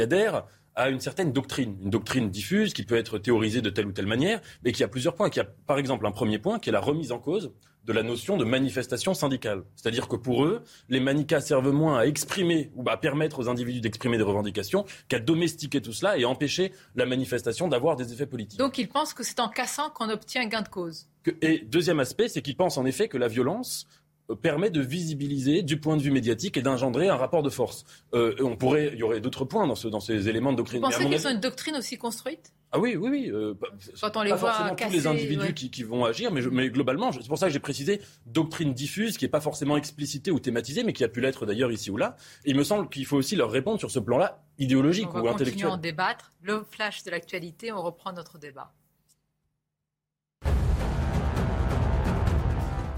adhèrent 0.00 0.42
à 0.76 0.90
une 0.90 1.00
certaine 1.00 1.32
doctrine, 1.32 1.76
une 1.82 1.90
doctrine 1.90 2.30
diffuse 2.30 2.74
qui 2.74 2.84
peut 2.84 2.96
être 2.96 3.18
théorisée 3.18 3.62
de 3.62 3.70
telle 3.70 3.86
ou 3.86 3.92
telle 3.92 4.06
manière, 4.06 4.40
mais 4.62 4.72
qui 4.72 4.84
a 4.84 4.88
plusieurs 4.88 5.14
points. 5.14 5.30
Qui 5.30 5.40
a, 5.40 5.44
par 5.44 5.78
exemple, 5.78 6.06
un 6.06 6.12
premier 6.12 6.38
point 6.38 6.58
qui 6.58 6.68
est 6.68 6.72
la 6.72 6.80
remise 6.80 7.12
en 7.12 7.18
cause 7.18 7.52
de 7.86 7.92
la 7.92 8.02
notion 8.02 8.36
de 8.36 8.44
manifestation 8.44 9.14
syndicale. 9.14 9.62
C'est-à-dire 9.76 10.08
que 10.08 10.16
pour 10.16 10.44
eux, 10.44 10.64
les 10.88 10.98
manicas 10.98 11.40
servent 11.40 11.70
moins 11.70 11.98
à 11.98 12.06
exprimer 12.06 12.72
ou 12.74 12.84
à 12.88 12.96
permettre 12.96 13.38
aux 13.38 13.48
individus 13.48 13.80
d'exprimer 13.80 14.16
des 14.16 14.24
revendications 14.24 14.84
qu'à 15.08 15.20
domestiquer 15.20 15.80
tout 15.80 15.92
cela 15.92 16.18
et 16.18 16.24
empêcher 16.24 16.72
la 16.96 17.06
manifestation 17.06 17.68
d'avoir 17.68 17.94
des 17.94 18.12
effets 18.12 18.26
politiques. 18.26 18.58
Donc 18.58 18.76
ils 18.78 18.88
pensent 18.88 19.14
que 19.14 19.22
c'est 19.22 19.38
en 19.38 19.48
cassant 19.48 19.90
qu'on 19.90 20.10
obtient 20.10 20.44
gain 20.46 20.62
de 20.62 20.68
cause. 20.68 21.08
Et 21.42 21.60
deuxième 21.60 22.00
aspect, 22.00 22.28
c'est 22.28 22.42
qu'ils 22.42 22.56
pensent 22.56 22.76
en 22.76 22.84
effet 22.84 23.08
que 23.08 23.18
la 23.18 23.28
violence 23.28 23.86
permet 24.34 24.70
de 24.70 24.80
visibiliser 24.80 25.62
du 25.62 25.78
point 25.78 25.96
de 25.96 26.02
vue 26.02 26.10
médiatique 26.10 26.56
et 26.56 26.62
d'engendrer 26.62 27.08
un 27.08 27.16
rapport 27.16 27.42
de 27.42 27.50
force. 27.50 27.84
Euh, 28.14 28.34
on 28.40 28.56
pourrait, 28.56 28.90
il 28.92 28.98
y 28.98 29.02
aurait 29.02 29.20
d'autres 29.20 29.44
points 29.44 29.66
dans, 29.66 29.74
ce, 29.74 29.88
dans 29.88 30.00
ces 30.00 30.28
éléments 30.28 30.52
de 30.52 30.56
doctrine. 30.56 30.80
Vous 30.80 30.90
pensez 30.90 31.06
qu'ils 31.06 31.26
ont 31.26 31.30
une 31.30 31.40
doctrine 31.40 31.76
aussi 31.76 31.96
construite? 31.96 32.52
Ah 32.72 32.80
oui, 32.80 32.96
oui, 32.96 33.08
oui. 33.08 33.30
Euh, 33.30 33.54
Quand 34.00 34.16
on 34.16 34.22
les 34.22 34.30
pas 34.30 34.36
voit 34.36 34.52
forcément 34.52 34.74
tous 34.74 34.92
les 34.92 35.06
individus 35.06 35.54
qui, 35.54 35.70
qui, 35.70 35.82
vont 35.84 36.04
agir, 36.04 36.32
mais, 36.32 36.42
je, 36.42 36.48
mais 36.48 36.68
globalement, 36.68 37.12
c'est 37.12 37.26
pour 37.28 37.38
ça 37.38 37.46
que 37.46 37.52
j'ai 37.52 37.60
précisé 37.60 38.00
doctrine 38.26 38.74
diffuse, 38.74 39.16
qui 39.16 39.24
n'est 39.24 39.30
pas 39.30 39.40
forcément 39.40 39.76
explicitée 39.76 40.30
ou 40.30 40.40
thématisée, 40.40 40.82
mais 40.82 40.92
qui 40.92 41.04
a 41.04 41.08
pu 41.08 41.20
l'être 41.20 41.46
d'ailleurs 41.46 41.70
ici 41.70 41.90
ou 41.90 41.96
là. 41.96 42.16
Et 42.44 42.50
il 42.50 42.56
me 42.56 42.64
semble 42.64 42.88
qu'il 42.88 43.06
faut 43.06 43.16
aussi 43.16 43.36
leur 43.36 43.50
répondre 43.50 43.78
sur 43.78 43.90
ce 43.90 44.00
plan-là, 44.00 44.42
idéologique 44.58 45.08
on 45.14 45.20
ou 45.20 45.24
va 45.24 45.30
intellectuel. 45.30 45.68
On 45.68 45.72
en 45.74 45.76
débattre. 45.76 46.32
Le 46.42 46.64
flash 46.68 47.04
de 47.04 47.10
l'actualité, 47.10 47.72
on 47.72 47.82
reprend 47.82 48.12
notre 48.12 48.38
débat. 48.38 48.72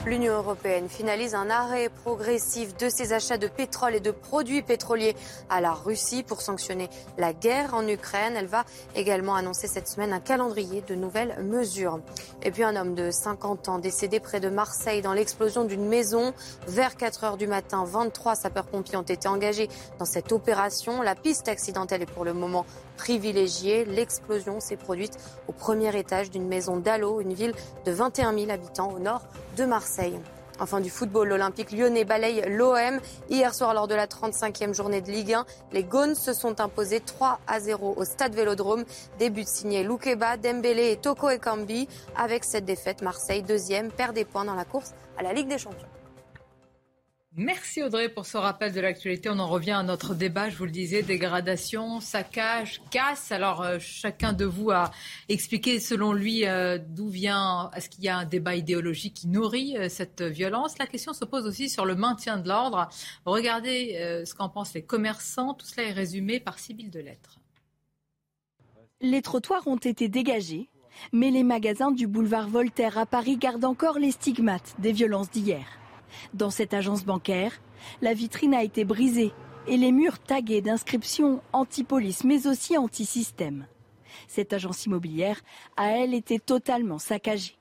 L'Union 0.08 0.38
européenne 0.38 0.88
finalise 0.88 1.34
un 1.34 1.50
arrêt 1.50 1.90
progressif 1.90 2.74
de 2.78 2.88
ses 2.88 3.12
achats 3.12 3.36
de 3.36 3.46
pétrole 3.46 3.94
et 3.94 4.00
de 4.00 4.10
produits 4.10 4.62
pétroliers 4.62 5.14
à 5.50 5.60
la 5.60 5.72
Russie 5.72 6.22
pour 6.22 6.40
sanctionner 6.40 6.88
la 7.18 7.34
guerre 7.34 7.74
en 7.74 7.86
Ukraine. 7.86 8.32
Elle 8.34 8.46
va 8.46 8.64
également 8.94 9.34
annoncer 9.34 9.66
cette 9.66 9.86
semaine 9.86 10.14
un 10.14 10.20
calendrier 10.20 10.80
de 10.80 10.94
nouvelles 10.94 11.36
mesures. 11.42 12.00
Et 12.42 12.50
puis 12.50 12.64
un 12.64 12.74
homme 12.76 12.94
de 12.94 13.10
50 13.10 13.68
ans 13.68 13.78
décédé 13.78 14.18
près 14.18 14.40
de 14.40 14.48
Marseille 14.48 15.02
dans 15.02 15.12
l'explosion 15.12 15.66
d'une 15.66 15.86
maison. 15.86 16.32
Vers 16.66 16.96
4 16.96 17.24
heures 17.24 17.36
du 17.36 17.46
matin, 17.46 17.84
23 17.84 18.34
sapeurs-pompiers 18.34 18.96
ont 18.96 19.02
été 19.02 19.28
engagés 19.28 19.68
dans 19.98 20.06
cette 20.06 20.32
opération. 20.32 21.02
La 21.02 21.16
piste 21.16 21.48
accidentelle 21.48 22.00
est 22.00 22.10
pour 22.10 22.24
le 22.24 22.32
moment 22.32 22.64
privilégiée. 22.98 23.86
L'explosion 23.86 24.60
s'est 24.60 24.76
produite 24.76 25.16
au 25.46 25.52
premier 25.52 25.96
étage 25.96 26.30
d'une 26.30 26.46
maison 26.46 26.76
d'Allo, 26.76 27.20
une 27.20 27.32
ville 27.32 27.54
de 27.86 27.92
21 27.92 28.34
000 28.36 28.50
habitants 28.50 28.92
au 28.94 28.98
nord 28.98 29.22
de 29.56 29.64
Marseille. 29.64 30.18
Enfin 30.60 30.80
du 30.80 30.90
football, 30.90 31.28
l'Olympique 31.28 31.70
lyonnais 31.70 32.04
balaye 32.04 32.42
l'OM. 32.48 33.00
Hier 33.30 33.54
soir, 33.54 33.74
lors 33.74 33.86
de 33.86 33.94
la 33.94 34.06
35e 34.06 34.74
journée 34.74 35.00
de 35.00 35.10
Ligue 35.10 35.34
1, 35.34 35.46
les 35.72 35.84
Gones 35.84 36.16
se 36.16 36.32
sont 36.32 36.60
imposés 36.60 37.00
3 37.00 37.38
à 37.46 37.60
0 37.60 37.94
au 37.96 38.04
stade 38.04 38.34
Vélodrome. 38.34 38.84
Début 39.18 39.44
de 39.44 39.48
signé 39.48 39.84
Loukeba, 39.84 40.36
Dembélé 40.36 40.90
et 40.90 40.96
Toko 40.96 41.30
Ekambi. 41.30 41.88
Avec 42.16 42.44
cette 42.44 42.64
défaite, 42.64 43.02
Marseille, 43.02 43.42
deuxième, 43.42 43.90
perd 43.92 44.14
des 44.14 44.24
points 44.24 44.44
dans 44.44 44.54
la 44.56 44.64
course 44.64 44.94
à 45.16 45.22
la 45.22 45.32
Ligue 45.32 45.48
des 45.48 45.58
Champions. 45.58 45.86
Merci 47.36 47.82
Audrey 47.82 48.08
pour 48.08 48.26
ce 48.26 48.36
rappel 48.36 48.72
de 48.72 48.80
l'actualité. 48.80 49.28
On 49.28 49.38
en 49.38 49.46
revient 49.46 49.72
à 49.72 49.82
notre 49.82 50.14
débat, 50.14 50.48
je 50.48 50.56
vous 50.56 50.64
le 50.64 50.70
disais, 50.70 51.02
dégradation, 51.02 52.00
saccage, 52.00 52.80
casse. 52.90 53.30
Alors 53.30 53.62
euh, 53.62 53.78
chacun 53.78 54.32
de 54.32 54.44
vous 54.44 54.70
a 54.70 54.90
expliqué 55.28 55.78
selon 55.78 56.12
lui 56.12 56.46
euh, 56.46 56.78
d'où 56.78 57.08
vient, 57.08 57.70
est-ce 57.76 57.90
qu'il 57.90 58.02
y 58.02 58.08
a 58.08 58.16
un 58.16 58.24
débat 58.24 58.56
idéologique 58.56 59.14
qui 59.14 59.28
nourrit 59.28 59.76
euh, 59.76 59.88
cette 59.88 60.22
violence? 60.22 60.78
La 60.78 60.86
question 60.86 61.12
se 61.12 61.24
pose 61.24 61.46
aussi 61.46 61.68
sur 61.68 61.84
le 61.84 61.94
maintien 61.94 62.38
de 62.38 62.48
l'ordre. 62.48 62.88
Regardez 63.24 64.22
ce 64.24 64.34
qu'en 64.34 64.48
pensent 64.48 64.74
les 64.74 64.82
commerçants. 64.82 65.54
Tout 65.54 65.66
cela 65.66 65.86
est 65.86 65.92
résumé 65.92 66.40
par 66.40 66.58
Sybille 66.58 66.90
Delettre. 66.90 67.38
Les 69.00 69.22
trottoirs 69.22 69.66
ont 69.68 69.76
été 69.76 70.08
dégagés, 70.08 70.68
mais 71.12 71.30
les 71.30 71.44
magasins 71.44 71.92
du 71.92 72.06
boulevard 72.06 72.48
Voltaire 72.48 72.98
à 72.98 73.06
Paris 73.06 73.36
gardent 73.36 73.66
encore 73.66 73.98
les 73.98 74.12
stigmates 74.12 74.74
des 74.78 74.92
violences 74.92 75.30
d'hier. 75.30 75.78
Dans 76.34 76.50
cette 76.50 76.74
agence 76.74 77.04
bancaire, 77.04 77.52
la 78.02 78.14
vitrine 78.14 78.54
a 78.54 78.62
été 78.62 78.84
brisée 78.84 79.32
et 79.66 79.76
les 79.76 79.92
murs 79.92 80.18
tagués 80.18 80.62
d'inscriptions 80.62 81.42
anti-police 81.52 82.24
mais 82.24 82.46
aussi 82.46 82.76
anti-système. 82.76 83.66
Cette 84.26 84.52
agence 84.52 84.86
immobilière 84.86 85.40
a, 85.76 85.90
elle, 85.90 86.14
été 86.14 86.38
totalement 86.38 86.98
saccagée. 86.98 87.56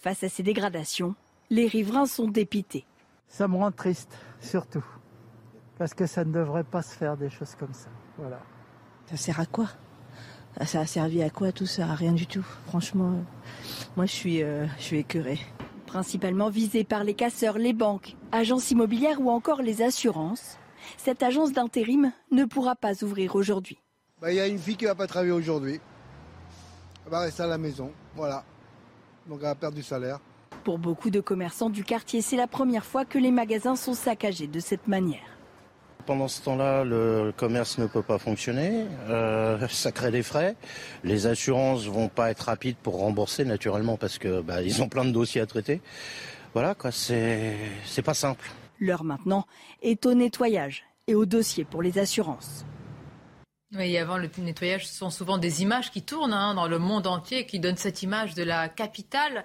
Face 0.00 0.22
à 0.24 0.28
ces 0.28 0.42
dégradations, 0.42 1.14
les 1.50 1.66
riverains 1.66 2.06
sont 2.06 2.28
dépités. 2.28 2.86
Ça 3.28 3.48
me 3.48 3.56
rend 3.56 3.72
triste, 3.72 4.16
surtout. 4.40 4.84
Parce 5.78 5.94
que 5.94 6.06
ça 6.06 6.24
ne 6.24 6.32
devrait 6.32 6.64
pas 6.64 6.82
se 6.82 6.94
faire 6.94 7.16
des 7.16 7.30
choses 7.30 7.54
comme 7.56 7.74
ça. 7.74 7.88
Voilà. 8.16 8.40
Ça 9.06 9.16
sert 9.16 9.40
à 9.40 9.46
quoi? 9.46 9.68
Ça 10.64 10.80
a 10.80 10.86
servi 10.86 11.20
à 11.22 11.30
quoi 11.30 11.50
tout 11.50 11.66
ça? 11.66 11.90
À 11.90 11.94
rien 11.94 12.12
du 12.12 12.26
tout. 12.26 12.46
Franchement, 12.66 13.24
moi 13.96 14.06
je 14.06 14.12
suis, 14.12 14.42
euh, 14.42 14.66
je 14.78 14.82
suis 14.82 14.98
écœurée. 14.98 15.40
Principalement 15.94 16.50
visée 16.50 16.82
par 16.82 17.04
les 17.04 17.14
casseurs, 17.14 17.56
les 17.56 17.72
banques, 17.72 18.16
agences 18.32 18.72
immobilières 18.72 19.20
ou 19.20 19.30
encore 19.30 19.62
les 19.62 19.80
assurances, 19.80 20.58
cette 20.96 21.22
agence 21.22 21.52
d'intérim 21.52 22.10
ne 22.32 22.44
pourra 22.44 22.74
pas 22.74 23.04
ouvrir 23.04 23.36
aujourd'hui. 23.36 23.78
Bah, 24.20 24.32
il 24.32 24.34
y 24.34 24.40
a 24.40 24.48
une 24.48 24.58
fille 24.58 24.76
qui 24.76 24.86
ne 24.86 24.88
va 24.88 24.96
pas 24.96 25.06
travailler 25.06 25.30
aujourd'hui. 25.30 25.80
Elle 27.04 27.12
va 27.12 27.20
rester 27.20 27.44
à 27.44 27.46
la 27.46 27.58
maison. 27.58 27.92
Voilà. 28.16 28.42
Donc 29.28 29.38
elle 29.38 29.46
va 29.46 29.54
perdre 29.54 29.76
du 29.76 29.84
salaire. 29.84 30.18
Pour 30.64 30.80
beaucoup 30.80 31.10
de 31.10 31.20
commerçants 31.20 31.70
du 31.70 31.84
quartier, 31.84 32.22
c'est 32.22 32.36
la 32.36 32.48
première 32.48 32.84
fois 32.84 33.04
que 33.04 33.18
les 33.18 33.30
magasins 33.30 33.76
sont 33.76 33.94
saccagés 33.94 34.48
de 34.48 34.58
cette 34.58 34.88
manière. 34.88 35.33
Pendant 36.06 36.28
ce 36.28 36.42
temps-là, 36.42 36.84
le 36.84 37.32
commerce 37.34 37.78
ne 37.78 37.86
peut 37.86 38.02
pas 38.02 38.18
fonctionner, 38.18 38.86
euh, 39.08 39.66
ça 39.70 39.90
crée 39.90 40.10
des 40.10 40.22
frais. 40.22 40.54
Les 41.02 41.26
assurances 41.26 41.86
vont 41.86 42.08
pas 42.08 42.30
être 42.30 42.42
rapides 42.42 42.76
pour 42.76 42.98
rembourser 42.98 43.46
naturellement 43.46 43.96
parce 43.96 44.18
que 44.18 44.42
bah, 44.42 44.60
ils 44.60 44.82
ont 44.82 44.88
plein 44.88 45.06
de 45.06 45.12
dossiers 45.12 45.40
à 45.40 45.46
traiter. 45.46 45.80
Voilà 46.52 46.74
quoi, 46.74 46.92
c'est 46.92 47.56
c'est 47.86 48.02
pas 48.02 48.12
simple. 48.12 48.50
L'heure 48.78 49.02
maintenant 49.02 49.46
est 49.82 50.04
au 50.04 50.12
nettoyage 50.12 50.84
et 51.06 51.14
au 51.14 51.24
dossier 51.24 51.64
pour 51.64 51.80
les 51.80 51.98
assurances. 51.98 52.66
Oui, 53.74 53.96
avant 53.96 54.18
le 54.18 54.28
nettoyage, 54.38 54.86
ce 54.86 54.94
sont 54.94 55.10
souvent 55.10 55.38
des 55.38 55.62
images 55.62 55.90
qui 55.90 56.02
tournent 56.02 56.34
hein, 56.34 56.54
dans 56.54 56.68
le 56.68 56.78
monde 56.78 57.06
entier, 57.06 57.46
qui 57.46 57.60
donnent 57.60 57.78
cette 57.78 58.02
image 58.02 58.34
de 58.34 58.42
la 58.42 58.68
capitale. 58.68 59.44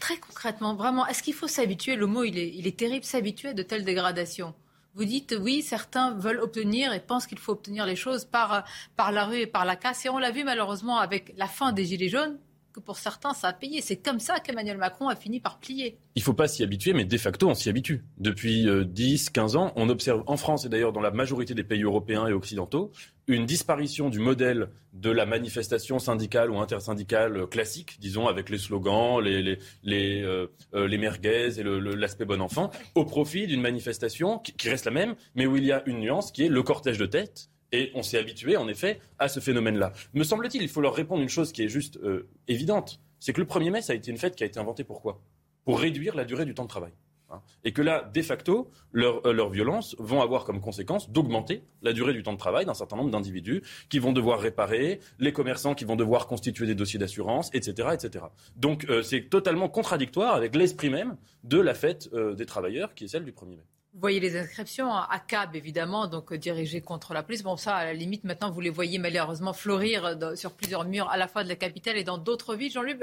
Très 0.00 0.16
concrètement, 0.16 0.74
vraiment, 0.74 1.06
est-ce 1.06 1.22
qu'il 1.22 1.34
faut 1.34 1.46
s'habituer? 1.46 1.94
Le 1.94 2.06
mot, 2.06 2.24
il 2.24 2.38
est, 2.38 2.48
il 2.48 2.66
est 2.66 2.76
terrible, 2.76 3.04
s'habituer 3.04 3.50
à 3.50 3.52
de 3.52 3.62
telles 3.62 3.84
dégradations. 3.84 4.54
Vous 4.94 5.04
dites 5.04 5.34
oui, 5.38 5.62
certains 5.62 6.14
veulent 6.14 6.40
obtenir 6.40 6.92
et 6.92 7.00
pensent 7.00 7.26
qu'il 7.26 7.38
faut 7.38 7.52
obtenir 7.52 7.84
les 7.84 7.96
choses 7.96 8.24
par, 8.24 8.64
par 8.96 9.10
la 9.10 9.24
rue 9.24 9.38
et 9.38 9.46
par 9.46 9.64
la 9.64 9.74
casse. 9.74 10.06
Et 10.06 10.08
on 10.08 10.18
l'a 10.18 10.30
vu 10.30 10.44
malheureusement 10.44 10.98
avec 10.98 11.32
la 11.36 11.48
fin 11.48 11.72
des 11.72 11.84
Gilets 11.84 12.08
jaunes, 12.08 12.38
que 12.74 12.80
pour 12.80 12.98
certains, 12.98 13.32
ça 13.34 13.48
a 13.48 13.52
payé. 13.52 13.80
C'est 13.80 13.96
comme 13.96 14.18
ça 14.18 14.40
qu'Emmanuel 14.40 14.76
Macron 14.76 15.08
a 15.08 15.14
fini 15.14 15.38
par 15.38 15.58
plier. 15.60 15.96
Il 16.16 16.20
ne 16.20 16.24
faut 16.24 16.34
pas 16.34 16.48
s'y 16.48 16.64
habituer, 16.64 16.92
mais 16.92 17.04
de 17.04 17.16
facto, 17.18 17.48
on 17.48 17.54
s'y 17.54 17.68
habitue. 17.68 18.04
Depuis 18.18 18.66
10, 18.84 19.28
euh, 19.28 19.30
15 19.32 19.56
ans, 19.56 19.72
on 19.76 19.88
observe 19.88 20.24
en 20.26 20.36
France 20.36 20.66
et 20.66 20.68
d'ailleurs 20.68 20.92
dans 20.92 21.00
la 21.00 21.12
majorité 21.12 21.54
des 21.54 21.62
pays 21.62 21.84
européens 21.84 22.26
et 22.26 22.32
occidentaux 22.32 22.90
une 23.26 23.46
disparition 23.46 24.10
du 24.10 24.18
modèle 24.18 24.68
de 24.92 25.10
la 25.10 25.24
manifestation 25.24 25.98
syndicale 25.98 26.50
ou 26.50 26.58
intersyndicale 26.58 27.46
classique, 27.46 27.96
disons, 27.98 28.26
avec 28.26 28.50
les 28.50 28.58
slogans, 28.58 29.20
les, 29.22 29.42
les, 29.42 29.58
les, 29.82 30.22
euh, 30.22 30.48
euh, 30.74 30.98
merguez 30.98 31.58
et 31.58 31.62
l'aspect 31.62 32.26
bon 32.26 32.42
enfant, 32.42 32.70
au 32.94 33.04
profit 33.04 33.46
d'une 33.46 33.62
manifestation 33.62 34.40
qui 34.40 34.68
reste 34.68 34.84
la 34.84 34.90
même, 34.90 35.14
mais 35.34 35.46
où 35.46 35.56
il 35.56 35.64
y 35.64 35.72
a 35.72 35.82
une 35.86 36.00
nuance 36.00 36.32
qui 36.32 36.44
est 36.44 36.48
le 36.48 36.62
cortège 36.62 36.98
de 36.98 37.06
tête 37.06 37.48
et 37.74 37.90
on 37.94 38.04
s'est 38.04 38.18
habitué, 38.18 38.56
en 38.56 38.68
effet, 38.68 39.00
à 39.18 39.28
ce 39.28 39.40
phénomène-là. 39.40 39.92
Me 40.14 40.22
semble-t-il, 40.22 40.62
il 40.62 40.68
faut 40.68 40.80
leur 40.80 40.94
répondre 40.94 41.22
une 41.22 41.28
chose 41.28 41.50
qui 41.50 41.64
est 41.64 41.68
juste 41.68 41.96
euh, 41.96 42.28
évidente. 42.46 43.00
C'est 43.18 43.32
que 43.32 43.40
le 43.40 43.46
1er 43.48 43.70
mai, 43.72 43.82
ça 43.82 43.94
a 43.94 43.96
été 43.96 44.12
une 44.12 44.16
fête 44.16 44.36
qui 44.36 44.44
a 44.44 44.46
été 44.46 44.60
inventée 44.60 44.84
pourquoi 44.84 45.20
Pour 45.64 45.80
réduire 45.80 46.14
la 46.14 46.24
durée 46.24 46.44
du 46.44 46.54
temps 46.54 46.62
de 46.62 46.68
travail. 46.68 46.92
Hein. 47.30 47.40
Et 47.64 47.72
que 47.72 47.82
là, 47.82 48.08
de 48.14 48.22
facto, 48.22 48.70
leurs 48.92 49.32
leur 49.32 49.50
violences 49.50 49.96
vont 49.98 50.22
avoir 50.22 50.44
comme 50.44 50.60
conséquence 50.60 51.10
d'augmenter 51.10 51.64
la 51.82 51.92
durée 51.92 52.12
du 52.12 52.22
temps 52.22 52.32
de 52.32 52.38
travail 52.38 52.64
d'un 52.64 52.74
certain 52.74 52.96
nombre 52.96 53.10
d'individus 53.10 53.62
qui 53.88 53.98
vont 53.98 54.12
devoir 54.12 54.38
réparer, 54.38 55.00
les 55.18 55.32
commerçants 55.32 55.74
qui 55.74 55.84
vont 55.84 55.96
devoir 55.96 56.28
constituer 56.28 56.66
des 56.66 56.76
dossiers 56.76 57.00
d'assurance, 57.00 57.50
etc., 57.54 57.88
etc. 57.92 58.26
Donc 58.54 58.86
euh, 58.88 59.02
c'est 59.02 59.22
totalement 59.22 59.68
contradictoire 59.68 60.36
avec 60.36 60.54
l'esprit 60.54 60.90
même 60.90 61.16
de 61.42 61.58
la 61.58 61.74
fête 61.74 62.08
euh, 62.12 62.34
des 62.34 62.46
travailleurs 62.46 62.94
qui 62.94 63.04
est 63.04 63.08
celle 63.08 63.24
du 63.24 63.32
1er 63.32 63.56
mai. 63.56 63.64
Vous 63.94 64.00
voyez 64.00 64.18
les 64.18 64.36
inscriptions 64.36 64.92
à 64.92 65.20
CAB, 65.20 65.54
évidemment, 65.54 66.08
donc 66.08 66.32
euh, 66.32 66.36
dirigées 66.36 66.80
contre 66.80 67.14
la 67.14 67.22
police. 67.22 67.44
Bon, 67.44 67.56
ça, 67.56 67.76
à 67.76 67.84
la 67.84 67.92
limite, 67.92 68.24
maintenant, 68.24 68.50
vous 68.50 68.60
les 68.60 68.68
voyez 68.68 68.98
malheureusement 68.98 69.52
fleurir 69.52 70.04
euh, 70.04 70.34
sur 70.34 70.50
plusieurs 70.50 70.84
murs, 70.84 71.08
à 71.10 71.16
la 71.16 71.28
fois 71.28 71.44
de 71.44 71.48
la 71.48 71.54
capitale 71.54 71.96
et 71.96 72.02
dans 72.02 72.18
d'autres 72.18 72.56
villes. 72.56 72.72
Jean-Luc 72.72 72.98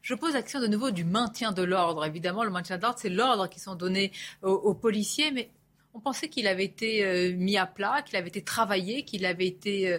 je 0.00 0.14
pose 0.14 0.34
l'action 0.34 0.60
de 0.60 0.68
nouveau 0.68 0.92
du 0.92 1.02
maintien 1.02 1.50
de 1.50 1.64
l'ordre. 1.64 2.04
Évidemment, 2.04 2.44
le 2.44 2.50
maintien 2.50 2.76
de 2.76 2.82
l'ordre, 2.82 3.00
c'est 3.00 3.08
l'ordre 3.08 3.48
qui 3.48 3.58
sont 3.58 3.74
donnés 3.74 4.12
aux, 4.42 4.74
policiers, 4.74 5.32
mais 5.32 5.50
on 5.92 5.98
pensait 5.98 6.28
qu'il 6.28 6.46
avait 6.46 6.66
été 6.66 7.04
euh, 7.04 7.34
mis 7.34 7.58
à 7.58 7.66
plat, 7.66 8.02
qu'il 8.02 8.14
avait 8.14 8.28
été 8.28 8.42
travaillé, 8.42 9.02
qu'il 9.02 9.26
avait 9.26 9.48
été 9.48 9.98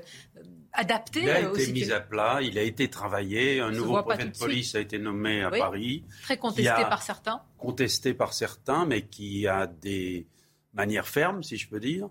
adapté. 0.74 1.22
Il 1.22 1.30
a 1.30 1.42
été 1.42 1.72
mis 1.72 1.92
à 1.92 2.00
plat, 2.00 2.40
il 2.42 2.58
a 2.58 2.64
été 2.64 2.90
travaillé. 2.90 3.60
Un 3.60 3.72
nouveau 3.72 4.02
préfet 4.04 4.26
de, 4.26 4.38
police 4.38 4.76
a 4.76 4.80
été 4.80 5.00
nommé 5.00 5.42
à 5.42 5.50
Paris. 5.50 6.04
Très 6.24 6.38
contesté 6.38 6.84
par 6.90 7.02
certains. 7.02 7.42
Contesté 7.58 8.14
par 8.14 8.34
certains, 8.34 8.86
mais 8.86 9.04
qui 9.04 9.48
a 9.48 9.68
des 9.68 10.28
manières 10.74 11.08
fermes, 11.08 11.44
si 11.44 11.58
je 11.58 11.68
peux 11.68 11.80
dire. 11.80 12.10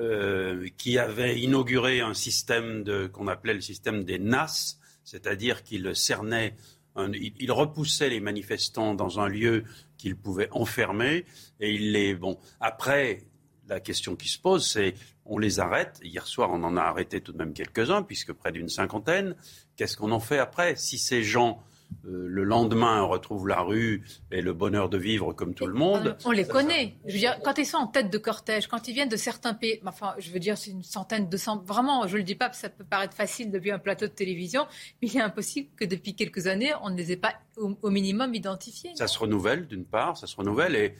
Euh, 0.00 0.68
qui 0.76 0.96
avait 0.96 1.40
inauguré 1.40 2.00
un 2.00 2.14
système 2.14 2.84
qu'on 3.12 3.26
appelait 3.26 3.54
le 3.54 3.60
système 3.60 4.04
des 4.04 4.20
NAS, 4.20 4.78
c'est-à-dire 5.02 5.64
qu'il 5.64 5.96
cernait, 5.96 6.54
il, 6.96 7.50
repoussait 7.50 8.08
les 8.08 8.20
manifestants 8.20 8.94
dans 8.94 9.18
un 9.18 9.26
lieu 9.26 9.64
qu'il 9.96 10.14
pouvait 10.14 10.48
enfermer, 10.52 11.24
et 11.58 11.74
il 11.74 11.90
les, 11.90 12.14
bon, 12.14 12.38
après, 12.60 13.24
la 13.68 13.80
question 13.80 14.16
qui 14.16 14.28
se 14.28 14.38
pose, 14.38 14.66
c'est 14.66 14.94
on 15.24 15.38
les 15.38 15.60
arrête. 15.60 16.00
Hier 16.02 16.26
soir, 16.26 16.50
on 16.52 16.62
en 16.64 16.76
a 16.76 16.82
arrêté 16.82 17.20
tout 17.20 17.32
de 17.32 17.38
même 17.38 17.52
quelques-uns, 17.52 18.02
puisque 18.02 18.32
près 18.32 18.50
d'une 18.50 18.68
cinquantaine. 18.68 19.36
Qu'est-ce 19.76 19.96
qu'on 19.96 20.10
en 20.10 20.20
fait 20.20 20.38
après? 20.38 20.74
Si 20.76 20.96
ces 20.98 21.22
gens, 21.22 21.62
euh, 22.06 22.26
le 22.28 22.44
lendemain, 22.44 23.02
retrouvent 23.02 23.46
la 23.46 23.60
rue 23.60 24.04
et 24.32 24.40
le 24.40 24.54
bonheur 24.54 24.88
de 24.88 24.96
vivre 24.96 25.34
comme 25.34 25.54
tout 25.54 25.66
le 25.66 25.74
monde. 25.74 26.16
On, 26.24 26.30
les 26.30 26.46
connaît. 26.46 26.96
Je 27.06 27.12
veux 27.12 27.18
dire, 27.18 27.38
quand 27.44 27.58
ils 27.58 27.66
sont 27.66 27.76
en 27.76 27.86
tête 27.86 28.10
de 28.10 28.18
cortège, 28.18 28.68
quand 28.68 28.88
ils 28.88 28.94
viennent 28.94 29.08
de 29.08 29.16
certains 29.16 29.54
pays, 29.54 29.80
enfin, 29.86 30.14
je 30.18 30.30
veux 30.30 30.40
dire, 30.40 30.56
c'est 30.56 30.70
une 30.70 30.82
centaine, 30.82 31.28
de 31.28 31.36
cent. 31.36 31.62
Vraiment, 31.62 32.06
je 32.06 32.14
ne 32.14 32.18
le 32.18 32.24
dis 32.24 32.34
pas, 32.34 32.50
ça 32.52 32.70
peut 32.70 32.84
paraître 32.84 33.14
facile 33.14 33.50
depuis 33.50 33.70
un 33.70 33.78
plateau 33.78 34.06
de 34.06 34.12
télévision, 34.12 34.66
mais 35.02 35.08
il 35.08 35.16
est 35.16 35.22
impossible 35.22 35.68
que 35.76 35.84
depuis 35.84 36.14
quelques 36.14 36.46
années, 36.46 36.72
on 36.82 36.90
ne 36.90 36.96
les 36.96 37.12
ait 37.12 37.16
pas 37.16 37.34
au 37.56 37.90
minimum 37.90 38.34
identifiés. 38.34 38.92
Ça 38.94 39.08
se 39.08 39.18
renouvelle, 39.18 39.66
d'une 39.66 39.84
part, 39.84 40.16
ça 40.16 40.26
se 40.26 40.36
renouvelle 40.36 40.74
et 40.74 40.94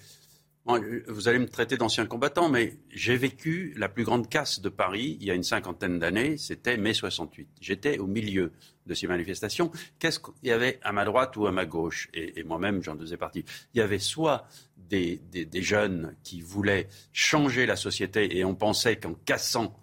vous 1.09 1.29
allez 1.29 1.39
me 1.39 1.49
traiter 1.49 1.79
d'ancien 1.79 2.05
combattant, 2.05 2.51
mais 2.51 2.77
j'ai 2.91 3.17
vécu 3.17 3.73
la 3.77 3.89
plus 3.89 4.05
grande 4.05 4.29
casse 4.29 4.61
de 4.61 4.69
Paris 4.69 5.17
il 5.21 5.27
y 5.27 5.31
a 5.31 5.35
une 5.35 5.43
cinquantaine 5.43 5.99
d'années, 5.99 6.37
c'était 6.37 6.77
mai 6.77 6.93
68. 6.93 7.49
J'étais 7.61 7.99
au 7.99 8.07
milieu 8.07 8.53
de 8.87 8.93
ces 8.93 9.07
manifestations. 9.07 9.71
Qu'est-ce 9.99 10.19
qu'il 10.19 10.35
y 10.43 10.51
avait 10.51 10.79
à 10.83 10.93
ma 10.93 11.07
droite 11.07 11.37
ou 11.37 11.47
à 11.47 11.53
ma 11.53 11.65
gauche? 11.65 12.09
Et, 12.13 12.43
moi-même, 12.43 12.83
j'en 12.83 12.99
faisais 12.99 13.17
partie. 13.17 13.45
Il 13.73 13.79
y 13.79 13.81
avait 13.81 13.99
soit 13.99 14.47
des, 14.77 15.21
jeunes 15.55 16.15
qui 16.23 16.43
voulaient 16.43 16.89
changer 17.13 17.65
la 17.65 17.77
société 17.77 18.37
et 18.37 18.45
on 18.45 18.55
pensait 18.55 18.97
qu'en 18.97 19.15
cassant, 19.15 19.79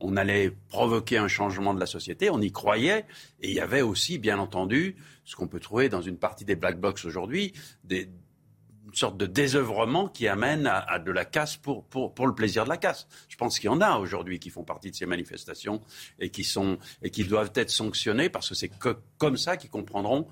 on 0.00 0.16
allait 0.16 0.52
provoquer 0.68 1.18
un 1.18 1.26
changement 1.26 1.74
de 1.74 1.80
la 1.80 1.86
société, 1.86 2.30
on 2.30 2.40
y 2.40 2.52
croyait, 2.52 3.04
et 3.40 3.48
il 3.48 3.54
y 3.54 3.60
avait 3.60 3.82
aussi, 3.82 4.18
bien 4.18 4.38
entendu, 4.38 4.94
ce 5.24 5.34
qu'on 5.34 5.48
peut 5.48 5.58
trouver 5.58 5.88
dans 5.88 6.00
une 6.00 6.16
partie 6.16 6.44
des 6.44 6.54
black 6.54 6.78
box 6.78 7.04
aujourd'hui, 7.04 7.52
des, 7.82 8.08
une 8.88 8.94
sorte 8.94 9.18
de 9.18 9.26
désœuvrement 9.26 10.08
qui 10.08 10.28
amène 10.28 10.66
à, 10.66 10.98
de 10.98 11.10
la 11.10 11.24
casse 11.24 11.56
pour, 11.56 11.84
pour, 11.84 12.14
pour, 12.14 12.26
le 12.26 12.34
plaisir 12.34 12.64
de 12.64 12.70
la 12.70 12.78
casse. 12.78 13.06
Je 13.28 13.36
pense 13.36 13.58
qu'il 13.58 13.66
y 13.66 13.72
en 13.72 13.82
a 13.82 13.98
aujourd'hui 13.98 14.38
qui 14.38 14.48
font 14.48 14.64
partie 14.64 14.90
de 14.90 14.96
ces 14.96 15.04
manifestations 15.06 15.82
et 16.18 16.30
qui, 16.30 16.42
sont, 16.42 16.78
et 17.02 17.10
qui 17.10 17.24
doivent 17.24 17.52
être 17.54 17.70
sanctionnés 17.70 18.30
parce 18.30 18.48
que 18.48 18.54
c'est 18.54 18.70
comme 19.18 19.36
ça 19.36 19.56
qu'ils 19.56 19.70
comprendront 19.70 20.26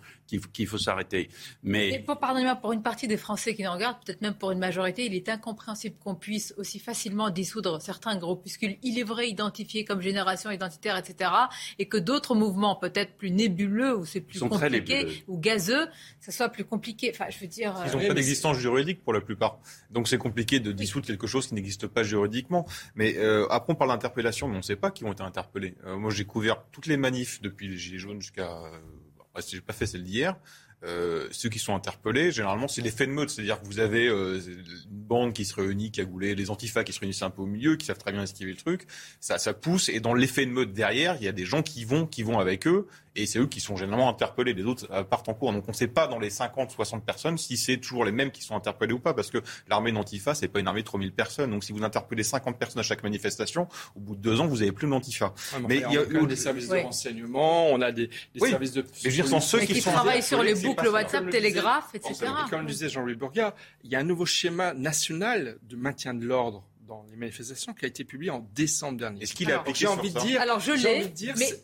qu'il 0.53 0.67
faut 0.67 0.79
s'arrêter. 0.79 1.29
Mais 1.63 2.05
pardonnez-moi, 2.05 2.57
pour 2.57 2.73
une 2.73 2.83
partie 2.83 3.09
des 3.09 3.17
Français 3.17 3.55
qui 3.55 3.63
nous 3.63 3.71
regardent, 3.71 3.99
peut-être 4.05 4.21
même 4.21 4.35
pour 4.35 4.51
une 4.51 4.59
majorité, 4.59 5.07
il 5.07 5.15
est 5.15 5.29
incompréhensible 5.29 5.97
qu'on 6.03 6.15
puisse 6.15 6.55
aussi 6.57 6.79
facilement 6.79 7.31
dissoudre 7.31 7.81
certains 7.81 8.17
groupuscules, 8.17 8.77
il 8.83 8.99
est 8.99 9.05
vrai, 9.05 9.29
identifiés 9.29 9.85
comme 9.85 10.01
génération 10.01 10.51
identitaire, 10.51 10.97
etc., 10.97 11.31
et 11.79 11.87
que 11.87 11.97
d'autres 11.97 12.35
mouvements, 12.35 12.77
peut-être 12.77 13.17
plus 13.17 13.31
nébuleux 13.31 13.97
ou 13.97 14.05
c'est 14.05 14.21
plus 14.21 14.41
compliqué 14.41 15.25
ou 15.29 15.39
gazeux, 15.39 15.87
ça 16.21 16.33
soit 16.33 16.49
plus 16.49 16.65
compliqué. 16.65 17.11
Enfin, 17.15 17.27
je 17.31 17.39
veux 17.39 17.47
dire. 17.47 17.75
Ils 17.87 17.93
n'ont 17.93 18.07
pas 18.07 18.15
d'existence 18.15 18.59
juridique 18.59 19.03
pour 19.03 19.13
la 19.13 19.21
plupart, 19.21 19.59
donc 19.91 20.09
c'est 20.09 20.19
compliqué 20.19 20.61
de 20.61 20.73
dissoudre 20.73 21.07
quelque 21.07 21.27
chose 21.27 21.47
qui 21.47 21.55
n'existe 21.55 21.87
pas 21.87 22.03
juridiquement. 22.03 22.67
Mais 22.95 23.17
euh, 23.17 23.47
après, 23.51 23.73
on 23.73 23.77
parle 23.77 23.91
d'interpellation, 23.91 24.49
mais 24.49 24.55
on 24.55 24.59
ne 24.59 24.63
sait 24.63 24.77
pas 24.77 24.91
qui 24.91 25.05
ont 25.05 25.13
été 25.13 25.23
interpellés. 25.23 25.75
Euh, 25.87 25.97
moi, 25.97 26.11
j'ai 26.11 26.25
couvert 26.25 26.63
toutes 26.73 26.87
les 26.87 26.97
manifs 26.97 27.41
depuis 27.41 27.69
les 27.69 27.77
Gilets 27.77 27.99
jaunes 27.99 28.21
jusqu'à 28.21 28.61
je 29.41 29.57
n'ai 29.57 29.63
pas 29.63 29.73
fait 29.73 29.87
celle 29.87 30.05
d'hier. 30.05 30.37
Euh, 30.85 31.27
ceux 31.31 31.49
qui 31.49 31.59
sont 31.59 31.75
interpellés, 31.75 32.31
généralement, 32.31 32.69
c'est 32.69 32.83
l'effet 32.83 33.07
de 33.07 33.13
meute. 33.13 33.31
C'est-à-dire 33.31 33.61
que 33.61 33.67
vous 33.67 33.81
avez 33.81 34.07
euh, 34.09 34.39
une 34.41 34.63
bande 34.91 35.33
qui 35.33 35.45
se 35.45 35.55
réunit, 35.55 35.91
qui 35.91 36.01
a 36.01 36.05
goulé, 36.05 36.35
les 36.35 36.51
antifas 36.51 36.85
qui 36.85 36.93
se 36.93 37.01
réunissent 37.01 37.23
un 37.23 37.31
peu 37.31 37.43
au 37.43 37.47
milieu, 37.47 37.77
qui 37.77 37.87
savent 37.87 37.99
très 37.99 38.13
bien 38.13 38.23
esquiver 38.23 38.53
le 38.53 38.59
truc. 38.59 38.87
Ça, 39.21 39.39
ça 39.39 39.55
pousse. 39.55 39.89
Et 39.89 40.01
dans 40.01 40.15
l'effet 40.15 40.45
de 40.45 40.51
meute 40.51 40.73
derrière, 40.73 41.17
il 41.19 41.25
y 41.25 41.29
a 41.29 41.33
des 41.33 41.47
gens 41.47 41.63
qui 41.63 41.85
vont, 41.85 42.07
qui 42.07 42.23
vont 42.23 42.39
avec 42.39 42.67
eux. 42.67 42.87
Et 43.17 43.25
c'est 43.25 43.39
eux 43.39 43.47
qui 43.47 43.61
sont 43.61 43.77
généralement 43.77 44.11
interpellés. 44.11 44.53
Les 44.53 44.65
autres 44.65 44.87
euh, 44.93 45.03
partent 45.03 45.29
en 45.29 45.35
cours. 45.35 45.53
Donc 45.53 45.65
on 45.67 45.71
ne 45.71 45.77
sait 45.77 45.89
pas 45.89 46.07
dans 46.07 46.19
les 46.19 46.29
50, 46.31 46.71
60 46.71 47.05
personnes 47.05 47.39
si 47.39 47.57
c'est 47.57 47.79
toujours 47.79 48.05
les 48.05 48.13
mêmes 48.13 48.31
qui 48.31 48.43
sont 48.43 48.55
interpellés 48.55 48.93
ou 48.93 48.99
pas. 48.99 49.15
Parce 49.15 49.31
que 49.31 49.39
l'armée 49.69 49.91
d'Antifa, 49.91 50.35
c'est 50.35 50.49
pas 50.49 50.61
une 50.61 50.69
armée 50.69 50.83
de 50.83 50.87
3000 50.87 51.13
personnes. 51.13 51.51
Donc 51.51 51.65
si 51.65 51.73
vous 51.73 51.83
interpellez 51.83 52.23
50 52.23 52.59
personnes 52.59 52.81
à 52.81 52.83
chaque 52.83 53.03
manifestation, 53.03 53.69
au 53.97 54.01
bout 54.01 54.17
de 54.17 54.21
deux 54.21 54.41
ans, 54.41 54.47
vous 54.47 54.61
avez 54.61 54.73
plus 54.73 54.89
d'Antifa. 54.89 55.33
mais 55.67 55.83
il 55.89 55.95
y 55.95 55.99
a 55.99 56.05
des 56.05 56.37
services 56.37 56.69
de 56.69 56.77
renseignement, 56.77 57.71
on 57.71 57.81
a 57.81 57.91
des, 57.91 58.11
services 58.39 58.73
de. 58.73 58.83
Mais 58.83 59.11
je 59.11 59.23
veux 59.23 59.29
dire, 59.29 59.43
ceux 59.43 59.61
qui, 59.61 59.81
travaillent 59.81 60.23
sur 60.23 60.43
les 60.43 60.66
boucles 60.67 60.89
WhatsApp, 60.89 61.31
Télégraphe, 61.31 61.95
etc. 61.95 62.27
comme 62.51 62.61
le 62.63 62.67
disait 62.67 62.89
Jean-Louis 62.89 63.15
Bourga, 63.15 63.55
il 63.85 63.91
y 63.91 63.97
a 63.97 64.01
un 64.01 64.05
nouveau 64.05 64.27
schéma 64.27 64.75
national 64.75 65.59
de 65.63 65.77
maintien 65.77 66.15
de 66.15 66.25
l'ordre 66.25 66.65
dans 66.87 67.05
les 67.11 67.17
manifestations 67.17 67.75
qui 67.75 67.85
a 67.85 67.89
été 67.89 68.05
publié 68.05 68.31
en 68.31 68.49
décembre 68.55 68.99
dernier. 68.99 69.23
Est-ce 69.23 69.35
qu'il 69.35 69.51
a 69.51 69.61
appliqué 69.61 69.81
J'ai 69.81 69.87
envie 69.89 70.13
de 70.13 70.21
dire. 70.21 70.41
Alors 70.41 70.61
je 70.61 70.73
l'ai, 70.73 71.13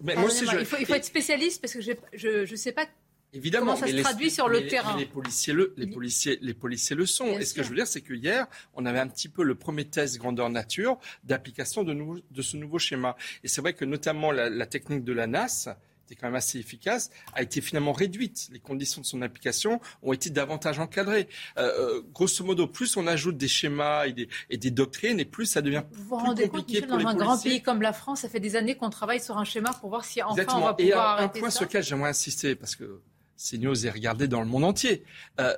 mais, 0.03 0.17
moi 0.17 0.25
aussi, 0.25 0.47
je... 0.47 0.59
il, 0.59 0.67
faut, 0.67 0.77
il 0.81 0.87
faut 0.87 0.95
être 0.95 1.05
spécialiste 1.05 1.61
parce 1.61 1.73
que 1.73 1.81
je 1.81 2.51
ne 2.51 2.57
sais 2.57 2.73
pas 2.73 2.87
Évidemment, 3.35 3.75
Comment 3.75 3.87
ça 3.87 3.91
se 3.91 4.03
traduit 4.03 4.31
sur 4.31 4.47
le 4.47 4.67
terrain 4.67 4.95
les 4.99 5.07
policiers 5.07 5.55
le, 5.55 5.73
les 5.79 5.87
policiers, 5.87 6.39
les 6.43 6.53
policiers 6.53 6.95
le 6.95 7.07
sont. 7.07 7.39
et 7.39 7.47
ce 7.47 7.55
que 7.55 7.63
je 7.63 7.71
veux 7.71 7.77
dire, 7.77 7.87
c'est 7.87 8.03
que 8.03 8.13
hier, 8.13 8.47
on 8.75 8.85
avait 8.85 8.99
un 8.99 9.09
petit 9.09 9.31
peu 9.31 9.43
le 9.43 9.55
premier 9.55 9.87
test 9.87 10.19
grandeur 10.19 10.51
nature 10.51 10.99
d'application 11.25 11.83
de, 11.83 11.97
de 12.31 12.43
ce 12.43 12.59
nouveau 12.59 12.79
schéma. 12.79 13.17
Et 13.43 13.49
c'est 13.49 13.63
vrai 13.63 13.73
que 13.73 13.87
notamment 13.87 14.33
la, 14.33 14.51
la 14.51 14.67
technique 14.67 15.03
de 15.03 15.15
la 15.15 15.27
NAS, 15.27 15.71
était 16.05 16.15
quand 16.15 16.27
même 16.27 16.35
assez 16.35 16.59
efficace, 16.59 17.11
a 17.35 17.43
été 17.43 17.61
finalement 17.61 17.93
réduite. 17.93 18.49
Les 18.53 18.59
conditions 18.59 19.01
de 19.01 19.07
son 19.07 19.23
application 19.23 19.81
ont 20.03 20.13
été 20.13 20.31
davantage 20.31 20.79
encadrées. 20.79 21.29
Euh, 21.59 21.99
euh 21.99 22.03
grosso 22.13 22.45
modo, 22.45 22.67
plus 22.67 22.97
on 22.97 23.07
ajoute 23.07 23.37
des 23.37 23.49
schémas 23.49 24.07
et 24.07 24.13
des, 24.13 24.29
et 24.51 24.57
des 24.57 24.71
doctrines, 24.71 25.21
et 25.21 25.25
plus 25.25 25.47
ça 25.47 25.63
devient 25.63 25.83
vous 25.93 26.05
vous 26.05 26.17
rendez 26.17 26.49
compliqué 26.49 26.81
compte, 26.81 26.91
pour 26.91 26.99
dans 26.99 27.09
un 27.09 27.15
grand 27.15 27.39
pays 27.43 27.63
comme 27.63 27.83
la 27.83 27.93
France, 27.93 28.21
ça 28.21 28.29
fait 28.29 28.41
des 28.41 28.57
années 28.57 28.77
qu'on 28.77 28.91
travaille 28.91 29.21
sur 29.21 29.39
un 29.39 29.45
schéma 29.45 29.73
pour 29.81 29.91
voir 29.91 30.05
si 30.05 30.23
enfin 30.23 30.43
on 30.57 30.61
va 30.61 30.75
pouvoir 30.75 30.79
et 30.79 30.93
un, 30.93 31.25
un 31.25 31.29
point 31.29 31.51
sur 31.51 31.65
lequel 31.65 31.83
j'aimerais 31.83 32.11
insister, 32.11 32.55
parce 32.55 32.77
que 32.77 33.01
CNews 33.37 33.87
est 33.87 33.91
regardé 33.91 34.29
dans 34.29 34.41
le 34.41 34.47
monde 34.47 34.65
entier. 34.65 35.05
Euh, 35.41 35.57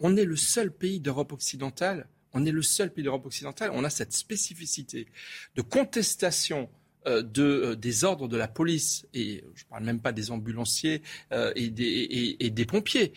on 0.00 0.16
est 0.16 0.24
le 0.24 0.36
seul 0.36 0.72
pays 0.72 1.00
d'Europe 1.00 1.32
occidentale, 1.32 2.08
on 2.32 2.44
est 2.44 2.50
le 2.50 2.62
seul 2.62 2.92
pays 2.92 3.04
d'Europe 3.04 3.26
occidentale, 3.26 3.70
on 3.72 3.84
a 3.84 3.90
cette 3.90 4.12
spécificité 4.12 5.06
de 5.54 5.62
contestation 5.62 6.68
de, 7.06 7.42
euh, 7.42 7.76
des 7.76 8.04
ordres 8.04 8.28
de 8.28 8.36
la 8.36 8.48
police, 8.48 9.06
et 9.14 9.44
je 9.54 9.64
ne 9.64 9.68
parle 9.68 9.84
même 9.84 10.00
pas 10.00 10.12
des 10.12 10.30
ambulanciers 10.30 11.02
et, 11.54 11.70
des, 11.70 12.36
et, 12.40 12.50
des, 12.50 12.64
pompiers, 12.64 13.12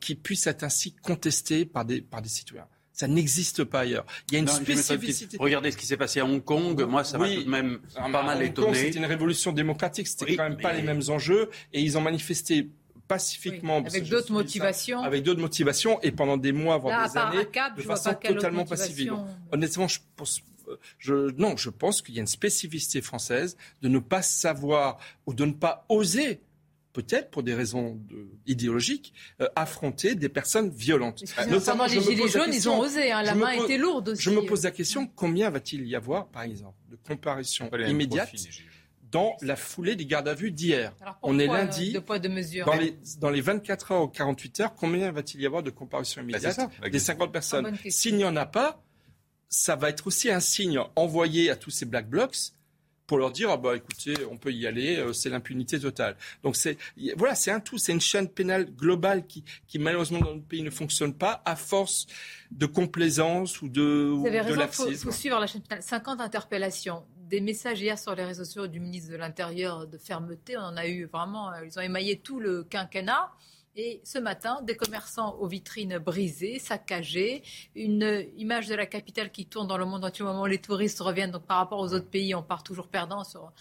qui 0.00 0.14
puissent 0.14 0.46
être 0.46 0.64
ainsi 0.64 0.92
contestés 0.92 1.64
par 1.64 1.84
des, 1.84 2.00
par 2.00 2.22
des 2.22 2.28
citoyens. 2.28 2.66
Ça 2.96 3.08
n'existe 3.08 3.62
pas 3.64 3.80
ailleurs. 3.80 4.06
Il 4.28 4.34
y 4.34 4.36
a 4.38 4.40
une 4.40 4.48
spécificité. 4.48 5.36
Regardez 5.38 5.70
ce 5.70 5.76
qui 5.76 5.84
s'est 5.84 5.98
passé 5.98 6.20
à 6.20 6.24
Hong 6.24 6.42
Kong. 6.42 6.82
Moi, 6.88 7.04
ça 7.04 7.18
m'a 7.18 7.28
tout 7.28 7.44
de 7.44 7.50
même 7.50 7.78
pas 7.94 8.22
mal 8.22 8.42
étonné. 8.42 8.74
C'était 8.74 8.98
une 8.98 9.04
révolution 9.04 9.52
démocratique. 9.52 10.08
C'était 10.08 10.34
quand 10.34 10.48
même 10.48 10.56
pas 10.56 10.72
les 10.72 10.82
mêmes 10.82 11.02
enjeux. 11.08 11.50
Et 11.74 11.82
ils 11.82 11.98
ont 11.98 12.00
manifesté 12.00 12.70
pacifiquement. 13.06 13.78
avec 13.78 14.08
d'autres 14.08 14.32
motivations. 14.32 15.02
avec 15.02 15.22
d'autres 15.22 15.42
motivations 15.42 16.00
et 16.00 16.10
pendant 16.10 16.38
des 16.38 16.52
mois, 16.52 16.78
voire 16.78 17.06
des 17.06 17.18
années, 17.18 17.46
de 17.76 17.82
façon 17.82 18.14
totalement 18.14 18.64
passive. 18.64 19.12
Honnêtement, 19.52 19.88
je 19.88 20.00
pense, 20.16 20.40
je, 20.98 21.30
non, 21.36 21.56
je 21.56 21.70
pense 21.70 22.02
qu'il 22.02 22.14
y 22.14 22.18
a 22.18 22.20
une 22.20 22.26
spécificité 22.26 23.00
française 23.00 23.56
de 23.82 23.88
ne 23.88 23.98
pas 23.98 24.22
savoir 24.22 24.98
ou 25.26 25.34
de 25.34 25.44
ne 25.44 25.52
pas 25.52 25.84
oser 25.88 26.40
peut-être 26.96 27.30
pour 27.30 27.42
des 27.42 27.52
raisons 27.52 28.00
idéologiques, 28.46 29.12
euh, 29.42 29.48
affronter 29.54 30.14
des 30.14 30.30
personnes 30.30 30.70
violentes. 30.70 31.24
Notamment 31.50 31.84
les 31.84 32.00
Gilets 32.00 32.28
jaunes, 32.28 32.54
ils 32.54 32.68
ont 32.70 32.80
osé, 32.80 33.12
hein, 33.12 33.22
la 33.22 33.34
main 33.34 33.52
était 33.52 33.76
lourde 33.76 34.10
aussi. 34.10 34.22
Je 34.22 34.30
me 34.30 34.40
pose 34.40 34.64
la 34.64 34.70
question, 34.70 35.06
combien 35.14 35.50
va-t-il 35.50 35.86
y 35.86 35.94
avoir, 35.94 36.26
par 36.28 36.44
exemple, 36.44 36.78
de 36.90 36.96
comparutions 36.96 37.70
immédiates 37.86 38.32
dans 39.12 39.36
la 39.42 39.56
foulée 39.56 39.94
des 39.94 40.06
gardes 40.06 40.28
à 40.28 40.32
vue 40.32 40.50
d'hier? 40.50 40.94
On 41.22 41.38
est 41.38 41.46
lundi. 41.46 41.92
De 41.92 41.98
poids, 41.98 42.18
de 42.18 42.28
mesure? 42.28 42.64
Dans, 42.64 42.74
les, 42.74 42.96
dans 43.20 43.30
les 43.30 43.42
24 43.42 43.92
heures 43.92 44.02
ou 44.04 44.08
48 44.08 44.60
heures, 44.60 44.74
combien 44.74 45.12
va-t-il 45.12 45.42
y 45.42 45.46
avoir 45.46 45.62
de 45.62 45.70
comparutions 45.70 46.22
bah, 46.22 46.38
immédiates 46.38 46.60
des 46.90 46.98
50 46.98 47.30
personnes? 47.30 47.76
S'il 47.90 48.16
n'y 48.16 48.24
en 48.24 48.36
a 48.36 48.46
pas, 48.46 48.82
ça 49.48 49.76
va 49.76 49.90
être 49.90 50.06
aussi 50.06 50.30
un 50.30 50.40
signe 50.40 50.80
envoyé 50.96 51.50
à 51.50 51.56
tous 51.56 51.70
ces 51.70 51.86
black 51.86 52.08
blocs 52.08 52.52
pour 53.06 53.18
leur 53.18 53.30
dire 53.30 53.50
ah 53.50 53.56
bah 53.56 53.76
écoutez 53.76 54.14
on 54.30 54.36
peut 54.36 54.52
y 54.52 54.66
aller 54.66 54.96
euh, 54.96 55.12
c'est 55.12 55.30
l'impunité 55.30 55.78
totale 55.78 56.16
donc 56.42 56.56
c'est 56.56 56.76
voilà 57.16 57.36
c'est 57.36 57.52
un 57.52 57.60
tout 57.60 57.78
c'est 57.78 57.92
une 57.92 58.00
chaîne 58.00 58.28
pénale 58.28 58.66
globale 58.74 59.26
qui, 59.26 59.44
qui 59.68 59.78
malheureusement 59.78 60.18
dans 60.18 60.34
notre 60.34 60.46
pays 60.46 60.62
ne 60.62 60.70
fonctionne 60.70 61.14
pas 61.14 61.40
à 61.44 61.54
force 61.54 62.08
de 62.50 62.66
complaisance 62.66 63.62
ou 63.62 63.68
de 63.68 64.10
Vous 64.12 64.26
avez 64.26 64.40
raison, 64.40 64.88
il 64.88 64.96
faut, 64.96 65.12
suivre 65.12 65.38
la 65.38 65.46
chaîne 65.46 65.62
pénale 65.62 65.82
50 65.82 66.20
interpellations 66.20 67.04
des 67.28 67.40
messages 67.40 67.80
hier 67.80 67.98
sur 67.98 68.14
les 68.14 68.24
réseaux 68.24 68.44
sociaux 68.44 68.66
du 68.66 68.80
ministre 68.80 69.10
de 69.10 69.16
l'Intérieur 69.16 69.86
de 69.86 69.98
fermeté. 69.98 70.56
On 70.56 70.62
en 70.62 70.76
a 70.76 70.86
eu 70.86 71.06
vraiment, 71.06 71.50
euh, 71.52 71.64
ils 71.64 71.78
ont 71.78 71.82
émaillé 71.82 72.18
tout 72.18 72.40
le 72.40 72.64
quinquennat. 72.64 73.32
Et 73.78 74.00
ce 74.04 74.18
matin, 74.18 74.62
des 74.62 74.74
commerçants 74.74 75.36
aux 75.38 75.46
vitrines 75.46 75.98
brisées, 75.98 76.58
saccagées, 76.58 77.42
une 77.74 78.26
image 78.38 78.68
de 78.68 78.74
la 78.74 78.86
capitale 78.86 79.30
qui 79.30 79.44
tourne 79.44 79.68
dans 79.68 79.76
le 79.76 79.84
monde 79.84 80.02
entier 80.04 80.24
au 80.24 80.28
moment 80.28 80.42
où 80.42 80.46
les 80.46 80.60
touristes 80.60 81.00
reviennent. 81.00 81.30
Donc 81.30 81.44
par 81.44 81.58
rapport 81.58 81.80
aux 81.80 81.92
autres 81.92 82.08
pays, 82.08 82.34
on 82.34 82.42
part 82.42 82.62
toujours 82.62 82.88
perdant 82.88 83.22
sur 83.22 83.52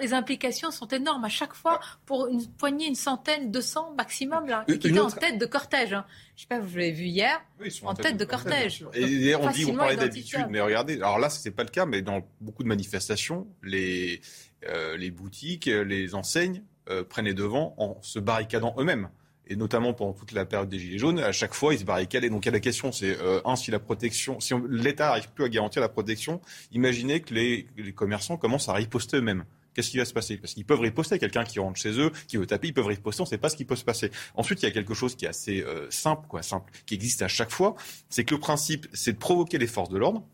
les 0.00 0.14
implications 0.14 0.70
sont 0.70 0.88
énormes 0.88 1.24
à 1.24 1.28
chaque 1.28 1.54
fois 1.54 1.80
pour 2.06 2.26
une 2.28 2.46
poignée, 2.46 2.86
une 2.86 2.94
centaine, 2.94 3.50
200 3.50 3.94
maximum, 3.96 4.46
là, 4.46 4.64
qui 4.66 4.74
étaient 4.74 4.98
en 4.98 5.10
tête 5.10 5.38
de 5.38 5.46
cortège. 5.46 5.92
Hein. 5.92 6.06
Je 6.36 6.42
sais 6.42 6.48
pas, 6.48 6.58
vous 6.58 6.76
l'avez 6.76 6.92
vu 6.92 7.04
hier, 7.04 7.40
en, 7.82 7.94
tête, 7.94 8.16
de, 8.16 8.24
cortège. 8.24 8.84
Et 8.94 9.34
on 9.36 9.50
dit, 9.50 9.66
on 9.66 9.76
parlait 9.76 9.96
d'habitude, 9.96 10.46
mais 10.48 10.60
regardez, 10.60 10.94
alors 10.96 11.18
là, 11.18 11.28
ce 11.28 11.46
n'est 11.46 11.54
pas 11.54 11.64
le 11.64 11.70
cas, 11.70 11.86
mais 11.86 12.02
dans 12.02 12.22
beaucoup 12.40 12.62
de 12.62 12.68
manifestations, 12.68 13.46
les, 13.62 14.20
euh, 14.68 14.96
les 14.96 15.10
boutiques, 15.10 15.66
les 15.66 16.14
enseignes 16.14 16.62
euh, 16.88 17.04
prennent 17.04 17.24
les 17.24 17.34
devants 17.34 17.74
en 17.78 17.98
se 18.02 18.18
barricadant 18.18 18.74
eux-mêmes 18.78 19.08
et 19.48 19.56
notamment 19.56 19.92
pendant 19.92 20.12
toute 20.12 20.32
la 20.32 20.46
période 20.46 20.68
des 20.68 20.78
Gilets 20.78 20.98
jaunes, 20.98 21.18
à 21.18 21.32
chaque 21.32 21.52
fois, 21.52 21.74
ils 21.74 21.80
se 21.80 21.84
barricadent. 21.84 22.24
Et 22.24 22.30
donc, 22.30 22.44
la 22.44 22.60
question, 22.60 22.92
c'est, 22.92 23.20
euh, 23.20 23.40
un, 23.44 23.56
si 23.56 23.70
la 23.70 23.80
protection, 23.80 24.38
si 24.40 24.54
l'État 24.68 25.08
n'arrive 25.08 25.30
plus 25.32 25.44
à 25.44 25.48
garantir 25.48 25.82
la 25.82 25.88
protection, 25.88 26.40
imaginez 26.70 27.20
que 27.20 27.34
les, 27.34 27.66
les 27.76 27.92
commerçants 27.92 28.36
commencent 28.36 28.68
à 28.68 28.74
riposter 28.74 29.16
eux-mêmes 29.16 29.44
qu'est-ce 29.74 29.90
qui 29.90 29.98
va 29.98 30.04
se 30.04 30.12
passer? 30.12 30.36
Parce 30.36 30.54
qu'ils 30.54 30.64
peuvent 30.64 30.80
riposter. 30.80 31.18
Quelqu'un 31.18 31.44
qui 31.44 31.58
rentre 31.58 31.78
chez 31.78 31.98
eux, 31.98 32.12
qui 32.28 32.36
veut 32.36 32.46
taper, 32.46 32.68
ils 32.68 32.74
peuvent 32.74 32.86
riposter. 32.86 33.22
On 33.22 33.24
ne 33.24 33.28
sait 33.28 33.38
pas 33.38 33.48
ce 33.48 33.56
qui 33.56 33.64
peut 33.64 33.76
se 33.76 33.84
passer. 33.84 34.10
Ensuite, 34.34 34.62
il 34.62 34.66
y 34.66 34.68
a 34.68 34.70
quelque 34.70 34.94
chose 34.94 35.16
qui 35.16 35.24
est 35.24 35.28
assez 35.28 35.62
euh, 35.62 35.86
simple, 35.90 36.26
quoi, 36.28 36.42
simple, 36.42 36.72
qui 36.86 36.94
existe 36.94 37.22
à 37.22 37.28
chaque 37.28 37.50
fois. 37.50 37.74
C'est 38.08 38.24
que 38.24 38.34
le 38.34 38.40
principe, 38.40 38.86
c'est 38.92 39.14
de 39.14 39.18
provoquer 39.18 39.58
les 39.58 39.66
forces 39.66 39.90
de 39.90 39.98
l'ordre. 39.98 40.26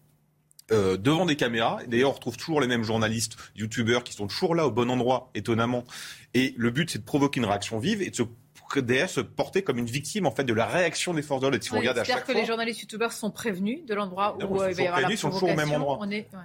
Euh, 0.71 0.99
devant 0.99 1.25
des 1.25 1.37
caméras. 1.37 1.79
D'ailleurs, 1.87 2.11
on 2.11 2.15
retrouve 2.15 2.37
toujours 2.37 2.61
les 2.61 2.67
mêmes 2.67 2.83
journalistes, 2.83 3.37
youtubeurs 3.57 4.05
qui 4.05 4.13
sont 4.13 4.27
toujours 4.27 4.55
là 4.55 4.67
au 4.67 4.71
bon 4.71 4.91
endroit, 4.91 5.31
étonnamment. 5.35 5.85
Et 6.35 6.55
le 6.59 6.71
but, 6.71 6.91
c'est 6.91 6.99
de 6.99 7.05
provoquer 7.05 7.41
une 7.41 7.47
réaction 7.47 7.79
vive 7.79 8.03
et 8.03 8.11
de 8.11 8.17
se 8.17 8.23
derrière 8.77 9.11
se 9.11 9.21
porter 9.21 9.63
comme 9.63 9.79
une 9.79 9.87
victime 9.87 10.27
en 10.27 10.31
fait 10.31 10.45
de 10.45 10.53
la 10.53 10.67
réaction 10.67 11.15
des 11.15 11.23
forces 11.23 11.41
de 11.41 11.49
l'ordre. 11.49 11.63
Si 11.63 11.71
C'est-à-dire 11.71 12.25
que 12.25 12.33
les 12.33 12.45
journalistes 12.45 12.81
youtubeurs 12.81 13.13
sont 13.13 13.31
prévenus 13.31 13.85
de 13.87 13.95
l'endroit 13.95 14.37
où 14.39 14.61
euh, 14.61 14.71
il 14.71 14.77
va 14.77 14.83
y 14.83 14.87
avoir 14.87 15.01
la 15.01 15.11
Ils 15.11 15.19
sont 15.19 15.31
toujours 15.31 15.51
au 15.51 15.55
même 15.55 15.71
endroit. 15.73 16.01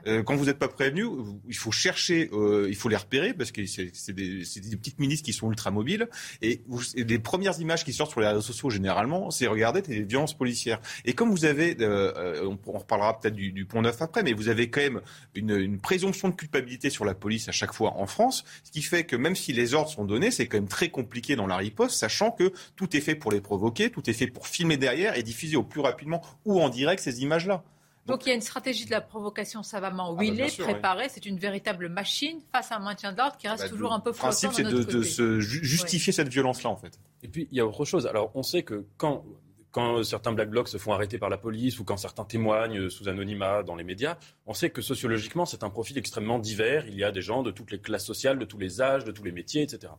Euh, 0.08 0.24
quand 0.24 0.36
vous 0.36 0.46
n'êtes 0.46 0.60
pas 0.60 0.68
prévenus, 0.68 1.08
il 1.48 1.56
faut 1.56 1.72
chercher, 1.72 2.30
euh, 2.34 2.68
il 2.70 2.76
faut 2.76 2.90
les 2.90 2.96
repérer 2.96 3.34
parce 3.34 3.52
que 3.52 3.66
c'est 3.66 4.14
des, 4.14 4.44
des, 4.44 4.78
petites 4.78 5.00
milices 5.00 5.22
qui 5.22 5.34
sont 5.34 5.50
ultra 5.50 5.72
mobiles 5.72 6.08
et, 6.42 6.62
vous, 6.68 6.82
les 6.96 7.20
premières 7.20 7.60
images 7.60 7.84
qui 7.84 7.94
sortent 7.94 8.12
sur 8.12 8.22
les 8.22 8.28
réseaux 8.28 8.42
sociaux 8.42 8.70
généralement, 8.70 9.32
c'est 9.32 9.48
regardez 9.48 9.82
des 9.82 10.04
violences 10.04 10.34
policières. 10.34 10.80
Et 11.06 11.14
comme 11.14 11.30
vous 11.30 11.46
avez, 11.46 11.76
on, 11.82 12.58
reparlera 12.78 13.20
peut-être 13.20 13.36
du, 13.36 13.52
du, 13.52 13.66
pont 13.66 13.82
neuf 13.82 14.02
après, 14.02 14.24
mais 14.24 14.34
vous 14.34 14.50
avez 14.50 14.70
quand 14.70 14.82
même 14.82 15.02
une, 15.36 15.56
une 15.58 15.80
présomption 15.80 16.30
de 16.30 16.36
culpabilité 16.36 16.90
sur 16.90 17.06
la 17.06 17.14
police 17.14 17.50
à 17.50 17.52
chaque 17.52 17.74
fois 17.74 17.94
en 17.98 18.08
France, 18.08 18.44
ce 18.64 18.72
qui 18.72 18.82
fait 18.82 19.04
que 19.04 19.16
même 19.16 19.36
si 19.36 19.54
les 19.54 19.74
ordres 19.74 19.90
sont 19.90 20.06
donnés, 20.06 20.32
c'est 20.32 20.48
quand 20.48 20.58
même 20.58 20.68
très 20.68 20.90
compliqué 20.90 21.36
dans 21.36 21.48
la 21.48 21.58
riposte, 21.58 21.98
sachant 22.14 22.32
que 22.32 22.54
tout 22.76 22.96
est 22.96 23.02
fait 23.02 23.16
pour 23.16 23.32
les 23.32 23.42
provoquer, 23.42 23.90
tout 23.90 24.08
est 24.10 24.14
fait 24.14 24.28
pour 24.28 24.48
filmer 24.48 24.78
derrière 24.78 25.18
et 25.18 25.24
diffuser 25.24 25.58
au 25.58 25.64
plus 25.64 25.82
rapidement 25.82 26.22
ou 26.46 26.62
en 26.62 26.70
direct 26.70 27.02
ces 27.02 27.24
images-là. 27.24 27.64
Donc, 28.06 28.26
il 28.26 28.30
y 28.30 28.32
a 28.34 28.36
une 28.36 28.42
stratégie 28.42 28.86
de 28.86 28.92
la 28.92 29.00
provocation 29.00 29.64
savamment 29.64 30.14
ah, 30.18 30.22
huilée, 30.22 30.52
bah, 30.58 30.66
préparée. 30.66 31.08
C'est 31.08 31.26
une 31.26 31.40
véritable 31.40 31.88
machine 31.88 32.42
face 32.52 32.72
à 32.72 32.76
un 32.76 32.80
maintien 32.80 33.14
de 33.14 33.18
l'ordre 33.18 33.38
qui 33.38 33.48
reste 33.48 33.64
bah, 33.64 33.70
toujours 33.70 33.94
un 33.94 34.02
peu 34.02 34.12
flottant. 34.12 34.36
Le 34.44 34.50
principe, 34.52 34.52
c'est 34.54 34.94
de, 34.94 35.04
se 35.04 35.40
justifier 35.40 36.12
cette 36.12 36.28
violence-là, 36.28 36.70
en 36.70 36.76
fait. 36.76 37.00
Et 37.24 37.30
puis, 37.30 37.48
il 37.50 37.58
y 37.58 37.62
a 37.62 37.66
autre 37.66 37.86
chose. 37.86 38.06
Alors, 38.06 38.30
on 38.36 38.44
sait 38.44 38.64
que 38.64 38.86
quand, 38.98 39.24
quand 39.72 40.04
certains 40.04 40.34
black 40.34 40.50
blocs 40.50 40.68
se 40.68 40.78
font 40.78 40.92
arrêter 40.92 41.18
par 41.18 41.30
la 41.30 41.38
police 41.38 41.80
ou 41.80 41.86
quand 41.86 41.96
certains 41.96 42.26
témoignent 42.26 42.90
sous 42.90 43.08
anonymat 43.08 43.64
dans 43.64 43.76
les 43.76 43.86
médias, 43.86 44.18
on 44.48 44.54
sait 44.54 44.70
que 44.70 44.82
sociologiquement, 44.82 45.46
c'est 45.46 45.64
un 45.64 45.70
profil 45.70 45.98
extrêmement 45.98 46.40
divers. 46.40 46.86
Il 46.88 46.96
y 46.96 47.06
a 47.06 47.12
des 47.14 47.22
gens 47.22 47.42
de 47.42 47.52
toutes 47.52 47.72
les 47.72 47.80
classes 47.80 48.06
sociales, 48.06 48.38
de 48.38 48.46
tous 48.46 48.58
les 48.58 48.82
âges, 48.82 49.06
de 49.06 49.14
tous 49.14 49.24
les 49.24 49.32
métiers, 49.32 49.62
etc. 49.62 49.94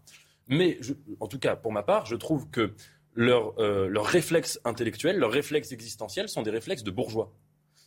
Mais 0.48 0.78
en 1.20 1.26
tout 1.26 1.38
cas, 1.38 1.56
pour 1.56 1.72
ma 1.72 1.82
part, 1.82 2.06
je 2.06 2.16
trouve 2.16 2.48
que 2.50 2.74
leurs 3.14 3.58
euh, 3.58 3.88
réflexes 3.98 4.60
intellectuels, 4.64 5.18
leurs 5.18 5.30
réflexes 5.30 5.72
existentiels 5.72 6.28
sont 6.28 6.42
des 6.42 6.50
réflexes 6.50 6.82
de 6.82 6.90
bourgeois. 6.90 7.32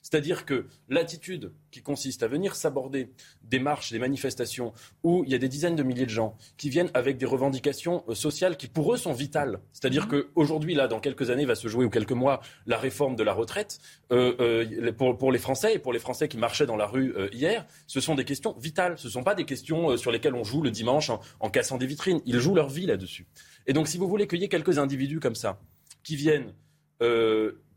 C'est-à-dire 0.09 0.45
que 0.45 0.67
l'attitude 0.87 1.51
qui 1.69 1.81
consiste 1.81 2.23
à 2.23 2.29
venir 2.29 2.55
s'aborder 2.55 3.09
des 3.43 3.59
marches, 3.59 3.91
des 3.91 3.99
manifestations, 3.99 4.71
où 5.03 5.25
il 5.25 5.31
y 5.31 5.35
a 5.35 5.37
des 5.37 5.49
dizaines 5.49 5.75
de 5.75 5.83
milliers 5.83 6.05
de 6.05 6.11
gens 6.11 6.37
qui 6.55 6.69
viennent 6.69 6.89
avec 6.93 7.17
des 7.17 7.25
revendications 7.25 8.05
euh, 8.07 8.15
sociales 8.15 8.55
qui 8.55 8.67
pour 8.67 8.93
eux 8.93 8.97
sont 8.97 9.11
vitales. 9.11 9.59
C'est-à-dire 9.73 10.07
mmh. 10.07 10.09
qu'aujourd'hui, 10.33 10.75
là, 10.75 10.87
dans 10.87 11.01
quelques 11.01 11.29
années, 11.29 11.43
va 11.43 11.55
se 11.55 11.67
jouer, 11.67 11.83
ou 11.83 11.89
quelques 11.89 12.13
mois, 12.13 12.39
la 12.67 12.77
réforme 12.77 13.17
de 13.17 13.23
la 13.23 13.33
retraite. 13.33 13.79
Euh, 14.13 14.33
euh, 14.39 14.93
pour, 14.93 15.17
pour, 15.17 15.29
les 15.29 15.39
Français 15.39 15.73
et 15.73 15.79
pour 15.79 15.91
les 15.91 15.99
Français 15.99 16.29
qui 16.29 16.37
marchaient 16.37 16.65
dans 16.65 16.77
la 16.77 16.87
rue 16.87 17.13
hier, 17.33 17.65
ce 17.85 17.99
sont 17.99 18.15
des 18.15 18.23
questions 18.23 18.55
vitales. 18.57 18.97
Ce 18.97 19.07
ne 19.07 19.11
sont 19.11 19.23
pas 19.23 19.35
des 19.35 19.43
questions 19.43 19.97
sur 19.97 20.11
lesquelles 20.11 20.35
on 20.35 20.45
joue 20.45 20.61
le 20.61 20.71
dimanche 20.71 21.09
en, 21.09 21.19
en 21.41 21.49
cassant 21.49 21.77
des 21.77 21.85
vitrines. 21.85 22.21
Ils 22.25 22.39
jouent 22.39 22.55
leur 22.55 22.69
vie 22.69 22.85
là-dessus. 22.85 23.27
Et 23.65 23.73
donc, 23.73 23.89
si 23.89 23.97
vous 23.97 24.07
voulez 24.07 24.25
qu'il 24.25 24.39
y 24.39 24.45
ait 24.45 24.47
quelques 24.47 24.77
individus 24.77 25.19
comme 25.19 25.35
ça, 25.35 25.59
qui 26.01 26.15
viennent 26.15 26.53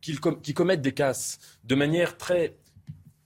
qui, 0.00 0.54
commettent 0.54 0.82
des 0.82 0.92
casses 0.92 1.38
de 1.64 1.74
manière 1.74 2.16
très 2.16 2.56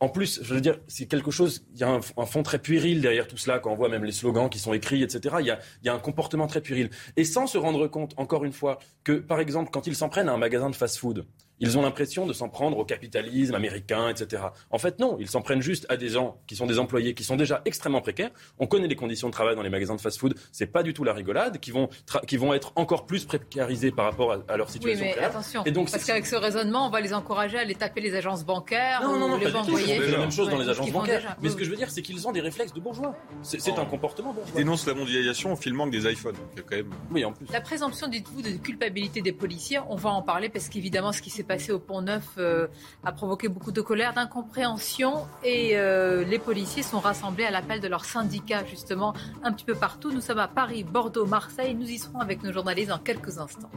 en 0.00 0.08
plus, 0.08 0.40
je 0.42 0.52
veux 0.52 0.60
dire, 0.60 0.78
c'est 0.86 1.06
quelque 1.06 1.30
chose, 1.30 1.64
il 1.72 1.80
y 1.80 1.84
a 1.84 1.88
un, 1.88 2.26
fond 2.26 2.42
très 2.42 2.58
puéril 2.58 3.00
derrière 3.00 3.26
tout 3.26 3.38
cela, 3.38 3.58
quand 3.58 3.72
on 3.72 3.74
voit 3.74 3.88
même 3.88 4.04
les 4.04 4.12
slogans 4.12 4.50
qui 4.50 4.58
sont 4.58 4.74
écrits, 4.74 5.02
etc. 5.02 5.36
Il 5.40 5.46
y, 5.46 5.50
a, 5.50 5.58
il 5.82 5.86
y 5.86 5.88
a 5.88 5.94
un 5.94 5.98
comportement 5.98 6.46
très 6.46 6.60
puéril. 6.60 6.90
Et 7.16 7.24
sans 7.24 7.46
se 7.46 7.56
rendre 7.56 7.86
compte, 7.86 8.12
encore 8.18 8.44
une 8.44 8.52
fois, 8.52 8.80
que, 9.02 9.12
par 9.12 9.40
exemple, 9.40 9.70
quand 9.72 9.86
ils 9.86 9.96
s'en 9.96 10.10
prennent 10.10 10.28
à 10.28 10.32
un 10.32 10.36
magasin 10.36 10.68
de 10.68 10.74
fast-food, 10.74 11.24
ils 11.60 11.78
ont 11.78 11.82
l'impression 11.82 12.26
de 12.26 12.32
s'en 12.32 12.48
prendre 12.48 12.78
au 12.78 12.84
capitalisme 12.84 13.54
américain, 13.54 14.08
etc. 14.08 14.42
En 14.70 14.78
fait, 14.78 14.98
non, 14.98 15.16
ils 15.20 15.28
s'en 15.28 15.42
prennent 15.42 15.62
juste 15.62 15.86
à 15.88 15.96
des 15.96 16.08
gens 16.08 16.38
qui 16.46 16.56
sont 16.56 16.66
des 16.66 16.78
employés 16.78 17.14
qui 17.14 17.24
sont 17.24 17.36
déjà 17.36 17.62
extrêmement 17.64 18.00
précaires. 18.00 18.30
On 18.58 18.66
connaît 18.66 18.88
les 18.88 18.96
conditions 18.96 19.28
de 19.28 19.32
travail 19.32 19.54
dans 19.56 19.62
les 19.62 19.70
magasins 19.70 19.94
de 19.94 20.00
fast-food, 20.00 20.34
c'est 20.52 20.66
pas 20.66 20.82
du 20.82 20.94
tout 20.94 21.04
la 21.04 21.12
rigolade, 21.12 21.58
qui 21.58 21.70
vont, 21.70 21.88
qui 22.26 22.36
vont 22.36 22.54
être 22.54 22.72
encore 22.76 23.06
plus 23.06 23.24
précarisés 23.24 23.90
par 23.90 24.06
rapport 24.06 24.36
à, 24.48 24.56
leur 24.56 24.70
situation. 24.70 25.04
Oui, 25.04 25.12
mais 25.16 25.24
attention, 25.24 25.64
Et 25.64 25.70
donc, 25.70 25.90
parce 25.90 26.04
qu'avec 26.04 26.26
ce 26.26 26.36
raisonnement, 26.36 26.86
on 26.86 26.90
va 26.90 27.00
les 27.00 27.14
encourager 27.14 27.58
à 27.58 27.60
aller 27.60 27.74
taper 27.74 28.00
les 28.00 28.14
agences 28.14 28.44
bancaires. 28.44 29.02
Non, 29.02 29.18
non, 29.18 29.28
non, 29.28 29.36
les 29.36 29.50
pas 29.50 29.62
du 29.62 29.70
tout. 29.70 29.78
C'est 29.78 30.10
la 30.10 30.18
même 30.18 30.32
chose 30.32 30.48
dans 30.48 30.58
les 30.58 30.68
agences 30.68 30.90
bancaires. 30.90 31.36
Mais 31.42 31.50
ce 31.50 31.56
que 31.56 31.64
je 31.64 31.70
veux 31.70 31.76
dire, 31.76 31.90
c'est 31.90 32.02
qu'ils 32.02 32.26
ont 32.26 32.32
des 32.32 32.40
réflexes 32.40 32.72
de 32.72 32.80
bourgeois. 32.80 33.14
C'est 33.42 33.78
un 33.78 33.84
comportement 33.84 34.32
bourgeois. 34.32 34.52
Ils 34.54 34.58
dénoncent 34.58 34.86
la 34.86 34.94
mondialisation 34.94 35.52
au 35.52 35.56
filmant 35.56 35.86
des 35.86 36.10
iPhones. 36.10 36.36
Quand 36.56 36.76
même... 36.76 36.90
Oui, 37.10 37.24
en 37.24 37.32
plus. 37.32 37.46
La 37.52 37.60
présomption, 37.60 38.08
dites-vous, 38.08 38.42
de 38.42 38.50
culpabilité 38.56 39.22
des 39.22 39.32
policiers, 39.32 39.78
on 39.88 39.96
va 39.96 40.10
en 40.10 40.22
parler 40.22 40.48
parce 40.48 40.68
qu'évidemment, 40.68 41.12
ce 41.12 41.22
qui 41.22 41.30
s'est 41.30 41.43
passé 41.44 41.72
au 41.72 41.78
Pont 41.78 42.02
Neuf 42.02 42.34
euh, 42.38 42.66
a 43.04 43.12
provoqué 43.12 43.48
beaucoup 43.48 43.72
de 43.72 43.80
colère, 43.80 44.14
d'incompréhension 44.14 45.26
et 45.42 45.76
euh, 45.76 46.24
les 46.24 46.38
policiers 46.38 46.82
sont 46.82 47.00
rassemblés 47.00 47.44
à 47.44 47.50
l'appel 47.50 47.80
de 47.80 47.88
leur 47.88 48.04
syndicat 48.04 48.64
justement 48.64 49.14
un 49.42 49.52
petit 49.52 49.64
peu 49.64 49.74
partout. 49.74 50.10
Nous 50.10 50.20
sommes 50.20 50.38
à 50.38 50.48
Paris, 50.48 50.84
Bordeaux, 50.84 51.26
Marseille. 51.26 51.74
Nous 51.74 51.90
y 51.90 51.98
serons 51.98 52.20
avec 52.20 52.42
nos 52.42 52.52
journalistes 52.52 52.90
dans 52.90 52.98
quelques 52.98 53.38
instants. 53.38 53.70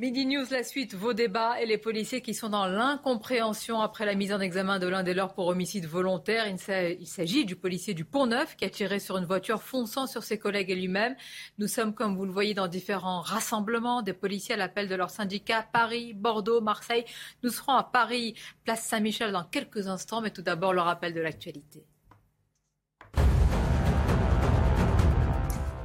Midi 0.00 0.24
News, 0.24 0.46
la 0.50 0.62
suite, 0.62 0.94
vos 0.94 1.12
débats 1.12 1.60
et 1.60 1.66
les 1.66 1.76
policiers 1.76 2.22
qui 2.22 2.32
sont 2.32 2.48
dans 2.48 2.64
l'incompréhension 2.64 3.82
après 3.82 4.06
la 4.06 4.14
mise 4.14 4.32
en 4.32 4.40
examen 4.40 4.78
de 4.78 4.86
l'un 4.86 5.02
des 5.02 5.12
leurs 5.12 5.34
pour 5.34 5.48
homicide 5.48 5.84
volontaire. 5.84 6.46
Il 6.48 7.06
s'agit 7.06 7.44
du 7.44 7.54
policier 7.54 7.92
du 7.92 8.06
Pont 8.06 8.24
Neuf 8.24 8.56
qui 8.56 8.64
a 8.64 8.70
tiré 8.70 8.98
sur 8.98 9.18
une 9.18 9.26
voiture 9.26 9.62
fonçant 9.62 10.06
sur 10.06 10.22
ses 10.22 10.38
collègues 10.38 10.70
et 10.70 10.74
lui-même. 10.74 11.16
Nous 11.58 11.66
sommes, 11.66 11.92
comme 11.92 12.16
vous 12.16 12.24
le 12.24 12.32
voyez, 12.32 12.54
dans 12.54 12.66
différents 12.66 13.20
rassemblements 13.20 14.00
des 14.00 14.14
policiers 14.14 14.54
à 14.54 14.56
l'appel 14.56 14.88
de 14.88 14.94
leurs 14.94 15.10
syndicats 15.10 15.68
Paris, 15.70 16.14
Bordeaux, 16.14 16.62
Marseille. 16.62 17.04
Nous 17.42 17.50
serons 17.50 17.74
à 17.74 17.84
Paris, 17.84 18.32
place 18.64 18.82
Saint-Michel 18.82 19.32
dans 19.32 19.44
quelques 19.44 19.86
instants, 19.86 20.22
mais 20.22 20.30
tout 20.30 20.40
d'abord 20.40 20.72
le 20.72 20.80
rappel 20.80 21.12
de 21.12 21.20
l'actualité. 21.20 21.84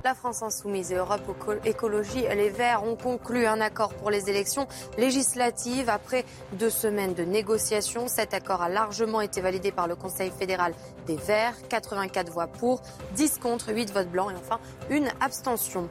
La 0.06 0.13
France 0.13 0.44
insoumise 0.44 0.91
et 0.91 0.98
Europe 0.98 1.36
Écologie 1.65 2.28
Les 2.36 2.52
Verts 2.52 2.84
ont 2.84 2.96
conclu 2.96 3.48
un 3.48 3.60
accord 3.60 3.91
pour 3.96 4.12
les 4.12 4.30
élections 4.30 4.68
législatives. 5.00 5.89
Après 5.89 6.26
deux 6.54 6.70
semaines 6.70 7.15
de 7.15 7.24
négociations, 7.24 8.08
cet 8.08 8.36
accord 8.36 8.62
a 8.62 8.70
largement 8.70 9.20
été 9.20 9.41
validé 9.41 9.72
par 9.72 9.88
le 9.88 9.96
Conseil 9.96 10.30
fédéral 10.30 10.76
des 11.08 11.15
Verts. 11.15 11.56
84 11.70 12.32
voix 12.32 12.46
pour, 12.46 12.84
10 13.15 13.39
contre, 13.39 13.74
8 13.74 13.94
votes 13.94 14.12
blancs 14.12 14.32
et 14.32 14.36
enfin 14.36 14.60
une 14.91 15.10
abstention. 15.22 15.89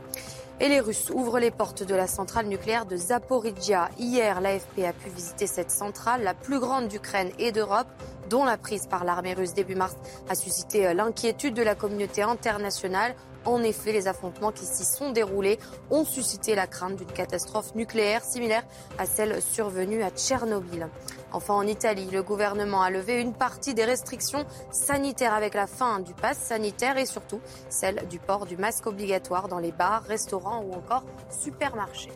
Et 0.60 0.68
les 0.68 0.78
Russes 0.78 1.10
ouvrent 1.10 1.40
les 1.40 1.50
portes 1.50 1.82
de 1.82 1.96
la 1.96 2.06
centrale 2.06 2.46
nucléaire 2.46 2.86
de 2.86 2.96
Zaporizhia. 2.96 3.88
Hier, 3.98 4.40
l'AFP 4.40 4.84
a 4.86 4.92
pu 4.92 5.08
visiter 5.08 5.48
cette 5.48 5.72
centrale, 5.72 6.22
la 6.22 6.34
plus 6.34 6.60
grande 6.60 6.86
d'Ukraine 6.86 7.32
et 7.40 7.50
d'Europe, 7.50 7.88
dont 8.30 8.44
la 8.44 8.58
prise 8.58 8.86
par 8.86 9.02
l'armée 9.02 9.34
russe 9.34 9.54
début 9.54 9.74
mars 9.74 9.96
a 10.28 10.36
suscité 10.36 10.94
l'inquiétude 10.94 11.54
de 11.54 11.62
la 11.64 11.74
communauté 11.74 12.22
internationale. 12.22 13.16
En 13.44 13.62
effet, 13.62 13.92
les 13.92 14.08
affrontements 14.08 14.52
qui 14.52 14.64
s'y 14.64 14.84
sont 14.84 15.10
déroulés 15.10 15.58
ont 15.90 16.04
suscité 16.04 16.54
la 16.54 16.66
crainte 16.66 16.96
d'une 16.96 17.12
catastrophe 17.12 17.74
nucléaire 17.74 18.24
similaire 18.24 18.64
à 18.98 19.06
celle 19.06 19.42
survenue 19.42 20.02
à 20.02 20.10
Tchernobyl. 20.10 20.88
Enfin, 21.32 21.54
en 21.54 21.66
Italie, 21.66 22.08
le 22.10 22.22
gouvernement 22.22 22.82
a 22.82 22.90
levé 22.90 23.20
une 23.20 23.34
partie 23.34 23.74
des 23.74 23.84
restrictions 23.84 24.46
sanitaires 24.70 25.34
avec 25.34 25.54
la 25.54 25.66
fin 25.66 26.00
du 26.00 26.14
pass 26.14 26.38
sanitaire 26.38 26.96
et 26.96 27.06
surtout 27.06 27.40
celle 27.68 28.06
du 28.08 28.18
port 28.18 28.46
du 28.46 28.56
masque 28.56 28.86
obligatoire 28.86 29.48
dans 29.48 29.58
les 29.58 29.72
bars, 29.72 30.04
restaurants 30.04 30.62
ou 30.62 30.72
encore 30.72 31.04
supermarchés. 31.30 32.12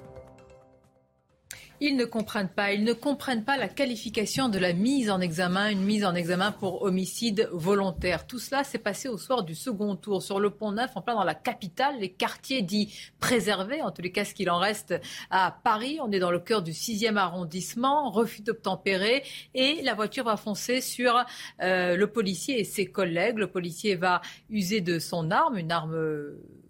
Ils 1.80 1.96
ne 1.96 2.04
comprennent 2.04 2.48
pas. 2.48 2.72
Ils 2.72 2.82
ne 2.82 2.92
comprennent 2.92 3.44
pas 3.44 3.56
la 3.56 3.68
qualification 3.68 4.48
de 4.48 4.58
la 4.58 4.72
mise 4.72 5.10
en 5.10 5.20
examen, 5.20 5.70
une 5.70 5.84
mise 5.84 6.04
en 6.04 6.14
examen 6.16 6.50
pour 6.50 6.82
homicide 6.82 7.48
volontaire. 7.52 8.26
Tout 8.26 8.40
cela 8.40 8.64
s'est 8.64 8.78
passé 8.78 9.08
au 9.08 9.16
soir 9.16 9.44
du 9.44 9.54
second 9.54 9.94
tour 9.94 10.20
sur 10.20 10.40
le 10.40 10.50
pont 10.50 10.72
Neuf, 10.72 10.90
en 10.96 11.02
plein 11.02 11.14
dans 11.14 11.22
la 11.22 11.36
capitale, 11.36 12.00
les 12.00 12.10
quartiers 12.10 12.62
dits 12.62 12.92
préservés, 13.20 13.80
en 13.80 13.92
tous 13.92 14.02
les 14.02 14.10
cas 14.10 14.24
ce 14.24 14.34
qu'il 14.34 14.50
en 14.50 14.58
reste 14.58 14.94
à 15.30 15.56
Paris. 15.62 15.98
On 16.02 16.10
est 16.10 16.18
dans 16.18 16.32
le 16.32 16.40
cœur 16.40 16.62
du 16.62 16.72
sixième 16.72 17.16
arrondissement, 17.16 18.10
refus 18.10 18.42
d'obtempérer 18.42 19.22
et 19.54 19.80
la 19.82 19.94
voiture 19.94 20.24
va 20.24 20.36
foncer 20.36 20.80
sur 20.80 21.24
euh, 21.62 21.96
le 21.96 22.06
policier 22.08 22.58
et 22.58 22.64
ses 22.64 22.86
collègues. 22.86 23.38
Le 23.38 23.46
policier 23.46 23.94
va 23.94 24.20
user 24.50 24.80
de 24.80 24.98
son 24.98 25.30
arme, 25.30 25.56
une 25.56 25.70
arme 25.70 25.94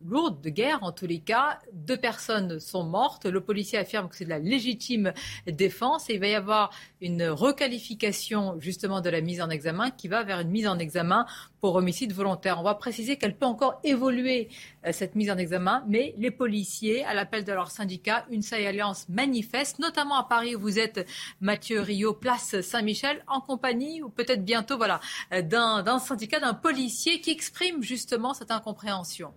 lourde 0.08 0.40
de 0.40 0.50
guerre 0.50 0.82
en 0.82 0.92
tous 0.92 1.06
les 1.06 1.20
cas. 1.20 1.58
Deux 1.72 1.96
personnes 1.96 2.60
sont 2.60 2.84
mortes. 2.84 3.26
Le 3.26 3.40
policier 3.40 3.78
affirme 3.78 4.08
que 4.08 4.16
c'est 4.16 4.24
de 4.24 4.30
la 4.30 4.38
légitime 4.38 5.12
défense 5.46 6.08
et 6.10 6.14
il 6.14 6.20
va 6.20 6.28
y 6.28 6.34
avoir 6.34 6.70
une 7.00 7.24
requalification 7.28 8.58
justement 8.60 9.00
de 9.00 9.10
la 9.10 9.20
mise 9.20 9.40
en 9.40 9.50
examen 9.50 9.90
qui 9.90 10.08
va 10.08 10.22
vers 10.22 10.40
une 10.40 10.50
mise 10.50 10.66
en 10.66 10.78
examen 10.78 11.26
pour 11.60 11.74
homicide 11.74 12.12
volontaire. 12.12 12.58
On 12.58 12.62
va 12.62 12.74
préciser 12.74 13.16
qu'elle 13.16 13.36
peut 13.36 13.46
encore 13.46 13.80
évoluer 13.84 14.48
euh, 14.86 14.92
cette 14.92 15.14
mise 15.14 15.30
en 15.30 15.36
examen, 15.36 15.84
mais 15.88 16.14
les 16.16 16.30
policiers, 16.30 17.04
à 17.04 17.14
l'appel 17.14 17.44
de 17.44 17.52
leur 17.52 17.70
syndicat, 17.70 18.26
une 18.30 18.42
seule 18.42 18.66
alliance 18.66 19.08
manifeste, 19.08 19.78
notamment 19.78 20.16
à 20.16 20.24
Paris 20.24 20.54
où 20.54 20.60
vous 20.60 20.78
êtes 20.78 21.06
Mathieu 21.40 21.80
Rio, 21.80 22.14
place 22.14 22.60
Saint-Michel, 22.60 23.24
en 23.26 23.40
compagnie 23.40 24.02
ou 24.02 24.08
peut-être 24.08 24.44
bientôt 24.44 24.76
voilà 24.76 25.00
euh, 25.32 25.42
d'un 25.42 25.98
syndicat, 25.98 26.40
d'un 26.40 26.54
policier 26.54 27.20
qui 27.20 27.30
exprime 27.30 27.82
justement 27.82 28.34
cette 28.34 28.50
incompréhension. 28.50 29.32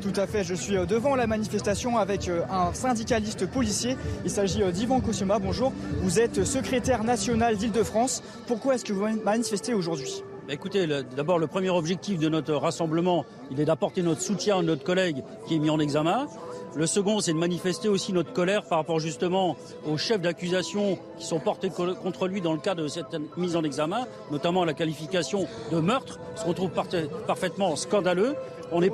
Tout 0.00 0.12
à 0.14 0.28
fait, 0.28 0.44
je 0.44 0.54
suis 0.54 0.76
euh, 0.76 0.86
devant 0.86 1.16
la 1.16 1.26
manifestation 1.26 1.98
avec 1.98 2.28
euh, 2.28 2.42
un 2.50 2.72
syndicaliste 2.72 3.50
policier. 3.50 3.96
Il 4.24 4.30
s'agit 4.30 4.62
euh, 4.62 4.70
d'Ivan 4.70 5.00
Kosuma. 5.00 5.40
Bonjour, 5.40 5.72
vous 6.02 6.20
êtes 6.20 6.44
secrétaire 6.44 7.02
national 7.02 7.56
d'Île-de-France. 7.56 8.22
Pourquoi 8.46 8.76
est-ce 8.76 8.84
que 8.84 8.92
vous 8.92 9.08
manifestez 9.24 9.74
aujourd'hui? 9.74 10.22
Bah, 10.46 10.54
Écoutez, 10.54 10.86
d'abord 11.16 11.40
le 11.40 11.48
premier 11.48 11.70
objectif 11.70 12.20
de 12.20 12.28
notre 12.28 12.54
rassemblement, 12.54 13.24
il 13.50 13.60
est 13.60 13.64
d'apporter 13.64 14.02
notre 14.02 14.20
soutien 14.20 14.60
à 14.60 14.62
notre 14.62 14.84
collègue 14.84 15.24
qui 15.48 15.56
est 15.56 15.58
mis 15.58 15.70
en 15.70 15.80
examen. 15.80 16.28
Le 16.76 16.86
second, 16.86 17.18
c'est 17.20 17.32
de 17.32 17.38
manifester 17.38 17.88
aussi 17.88 18.12
notre 18.12 18.32
colère 18.32 18.62
par 18.64 18.78
rapport 18.78 19.00
justement 19.00 19.56
aux 19.84 19.96
chefs 19.96 20.20
d'accusation 20.20 20.98
qui 21.18 21.26
sont 21.26 21.40
portés 21.40 21.70
contre 21.70 22.28
lui 22.28 22.40
dans 22.40 22.52
le 22.52 22.60
cadre 22.60 22.82
de 22.82 22.88
cette 22.88 23.16
mise 23.36 23.56
en 23.56 23.64
examen, 23.64 24.06
notamment 24.30 24.64
la 24.64 24.74
qualification 24.74 25.46
de 25.72 25.80
meurtre, 25.80 26.20
ce 26.36 26.44
qu'on 26.44 26.52
trouve 26.52 26.70
parfaitement 27.26 27.74
scandaleux. 27.74 28.36
On 28.72 28.82
est 28.82 28.92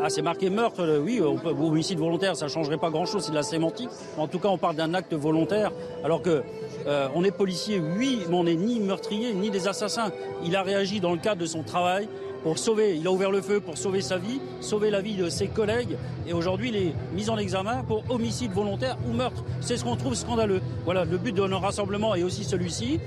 ah, 0.00 0.10
c'est 0.10 0.22
marqué 0.22 0.48
meurtre, 0.50 0.80
euh, 0.80 1.00
oui, 1.00 1.20
on 1.20 1.36
peut, 1.36 1.50
homicide 1.50 1.98
volontaire, 1.98 2.36
ça 2.36 2.44
ne 2.44 2.50
changerait 2.50 2.76
pas 2.76 2.90
grand-chose, 2.90 3.24
c'est 3.24 3.30
de 3.30 3.36
la 3.36 3.42
sémantique. 3.42 3.88
En 4.16 4.28
tout 4.28 4.38
cas, 4.38 4.48
on 4.48 4.58
parle 4.58 4.76
d'un 4.76 4.94
acte 4.94 5.14
volontaire, 5.14 5.72
alors 6.04 6.22
que 6.22 6.42
euh, 6.86 7.08
on 7.14 7.24
est 7.24 7.30
policier, 7.30 7.80
oui, 7.80 8.20
mais 8.28 8.36
on 8.36 8.44
n'est 8.44 8.54
ni 8.54 8.78
meurtrier, 8.78 9.32
ni 9.32 9.50
des 9.50 9.66
assassins. 9.66 10.12
Il 10.44 10.54
a 10.54 10.62
réagi 10.62 11.00
dans 11.00 11.12
le 11.12 11.18
cadre 11.18 11.40
de 11.40 11.46
son 11.46 11.62
travail 11.62 12.08
pour 12.42 12.58
sauver, 12.58 12.96
il 12.96 13.06
a 13.06 13.10
ouvert 13.10 13.32
le 13.32 13.42
feu 13.42 13.60
pour 13.60 13.76
sauver 13.76 14.00
sa 14.00 14.16
vie, 14.16 14.40
sauver 14.60 14.90
la 14.90 15.00
vie 15.00 15.16
de 15.16 15.28
ses 15.28 15.48
collègues, 15.48 15.96
et 16.26 16.32
aujourd'hui 16.32 16.68
il 16.68 16.76
est 16.76 16.94
mis 17.12 17.28
en 17.30 17.36
examen 17.36 17.82
pour 17.82 18.04
homicide 18.08 18.52
volontaire 18.52 18.96
ou 19.08 19.12
meurtre. 19.12 19.42
C'est 19.60 19.76
ce 19.76 19.84
qu'on 19.84 19.96
trouve 19.96 20.14
scandaleux. 20.14 20.60
Voilà, 20.84 21.04
le 21.04 21.18
but 21.18 21.34
de 21.34 21.44
nos 21.46 21.58
rassemblements 21.58 22.14
est 22.14 22.22
aussi 22.22 22.44
celui-ci, 22.44 23.00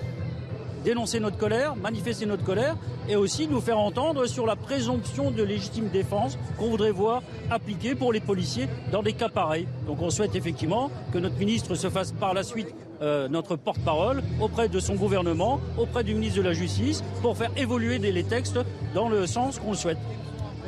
dénoncer 0.84 1.20
notre 1.20 1.38
colère, 1.38 1.76
manifester 1.76 2.26
notre 2.26 2.44
colère 2.44 2.76
et 3.08 3.16
aussi 3.16 3.48
nous 3.48 3.62
faire 3.62 3.80
entendre 3.80 4.26
sur 4.26 4.46
la 4.46 4.56
présomption 4.56 5.32
de 5.32 5.44
légitime 5.44 5.90
défense 5.90 6.38
qu'on 6.58 6.70
voudrait 6.70 6.92
voir 6.92 7.24
appliquée 7.50 7.96
pour 7.96 8.14
les 8.14 8.20
policiers 8.20 8.68
dans 8.92 9.04
des 9.04 9.14
cas 9.14 9.30
pareils. 9.30 9.68
Donc 9.88 10.02
on 10.02 10.10
souhaite 10.10 10.36
effectivement 10.36 10.92
que 11.12 11.18
notre 11.18 11.38
ministre 11.38 11.76
se 11.76 11.90
fasse 11.90 12.12
par 12.12 12.34
la 12.34 12.44
suite 12.44 12.74
euh, 13.02 13.28
notre 13.28 13.56
porte-parole 13.56 14.22
auprès 14.40 14.70
de 14.70 14.80
son 14.80 14.94
gouvernement, 14.94 15.60
auprès 15.78 16.04
du 16.04 16.14
ministre 16.14 16.38
de 16.38 16.44
la 16.44 16.54
Justice, 16.54 17.04
pour 17.24 17.36
faire 17.36 17.50
évoluer 17.58 17.98
les 17.98 18.24
textes 18.24 18.60
dans 18.94 19.10
le 19.10 19.26
sens 19.26 19.58
qu'on 19.58 19.74
souhaite. 19.74 19.98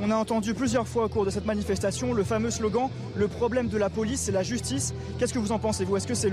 On 0.06 0.12
a 0.12 0.16
entendu 0.16 0.54
plusieurs 0.54 0.86
fois 0.86 1.06
au 1.06 1.08
cours 1.08 1.24
de 1.24 1.30
cette 1.30 1.46
manifestation 1.46 2.12
le 2.14 2.26
fameux 2.26 2.52
slogan 2.52 2.90
Le 3.16 3.30
problème 3.30 3.70
de 3.70 3.78
la 3.78 3.90
police, 3.90 4.20
c'est 4.20 4.34
la 4.34 4.44
justice. 4.44 4.94
Qu'est-ce 5.18 5.34
que 5.34 5.40
vous 5.40 5.54
en 5.54 5.60
pensez, 5.60 5.86
vous? 5.86 5.96
Est-ce 5.96 6.08
que 6.08 6.14
c'est 6.14 6.30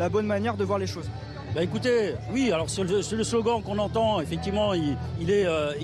la 0.00 0.08
bonne 0.08 0.26
manière 0.26 0.56
de 0.56 0.64
voir 0.64 0.80
les 0.80 0.88
choses? 0.88 1.08
Bah 1.54 1.62
écoutez, 1.62 2.14
oui, 2.32 2.50
alors 2.50 2.68
c'est 2.68 2.82
le, 2.82 3.22
slogan 3.22 3.62
qu'on 3.62 3.78
entend, 3.78 4.20
effectivement, 4.20 4.74
il, 4.74 5.30
est, 5.30 5.46
euh, 5.46 5.74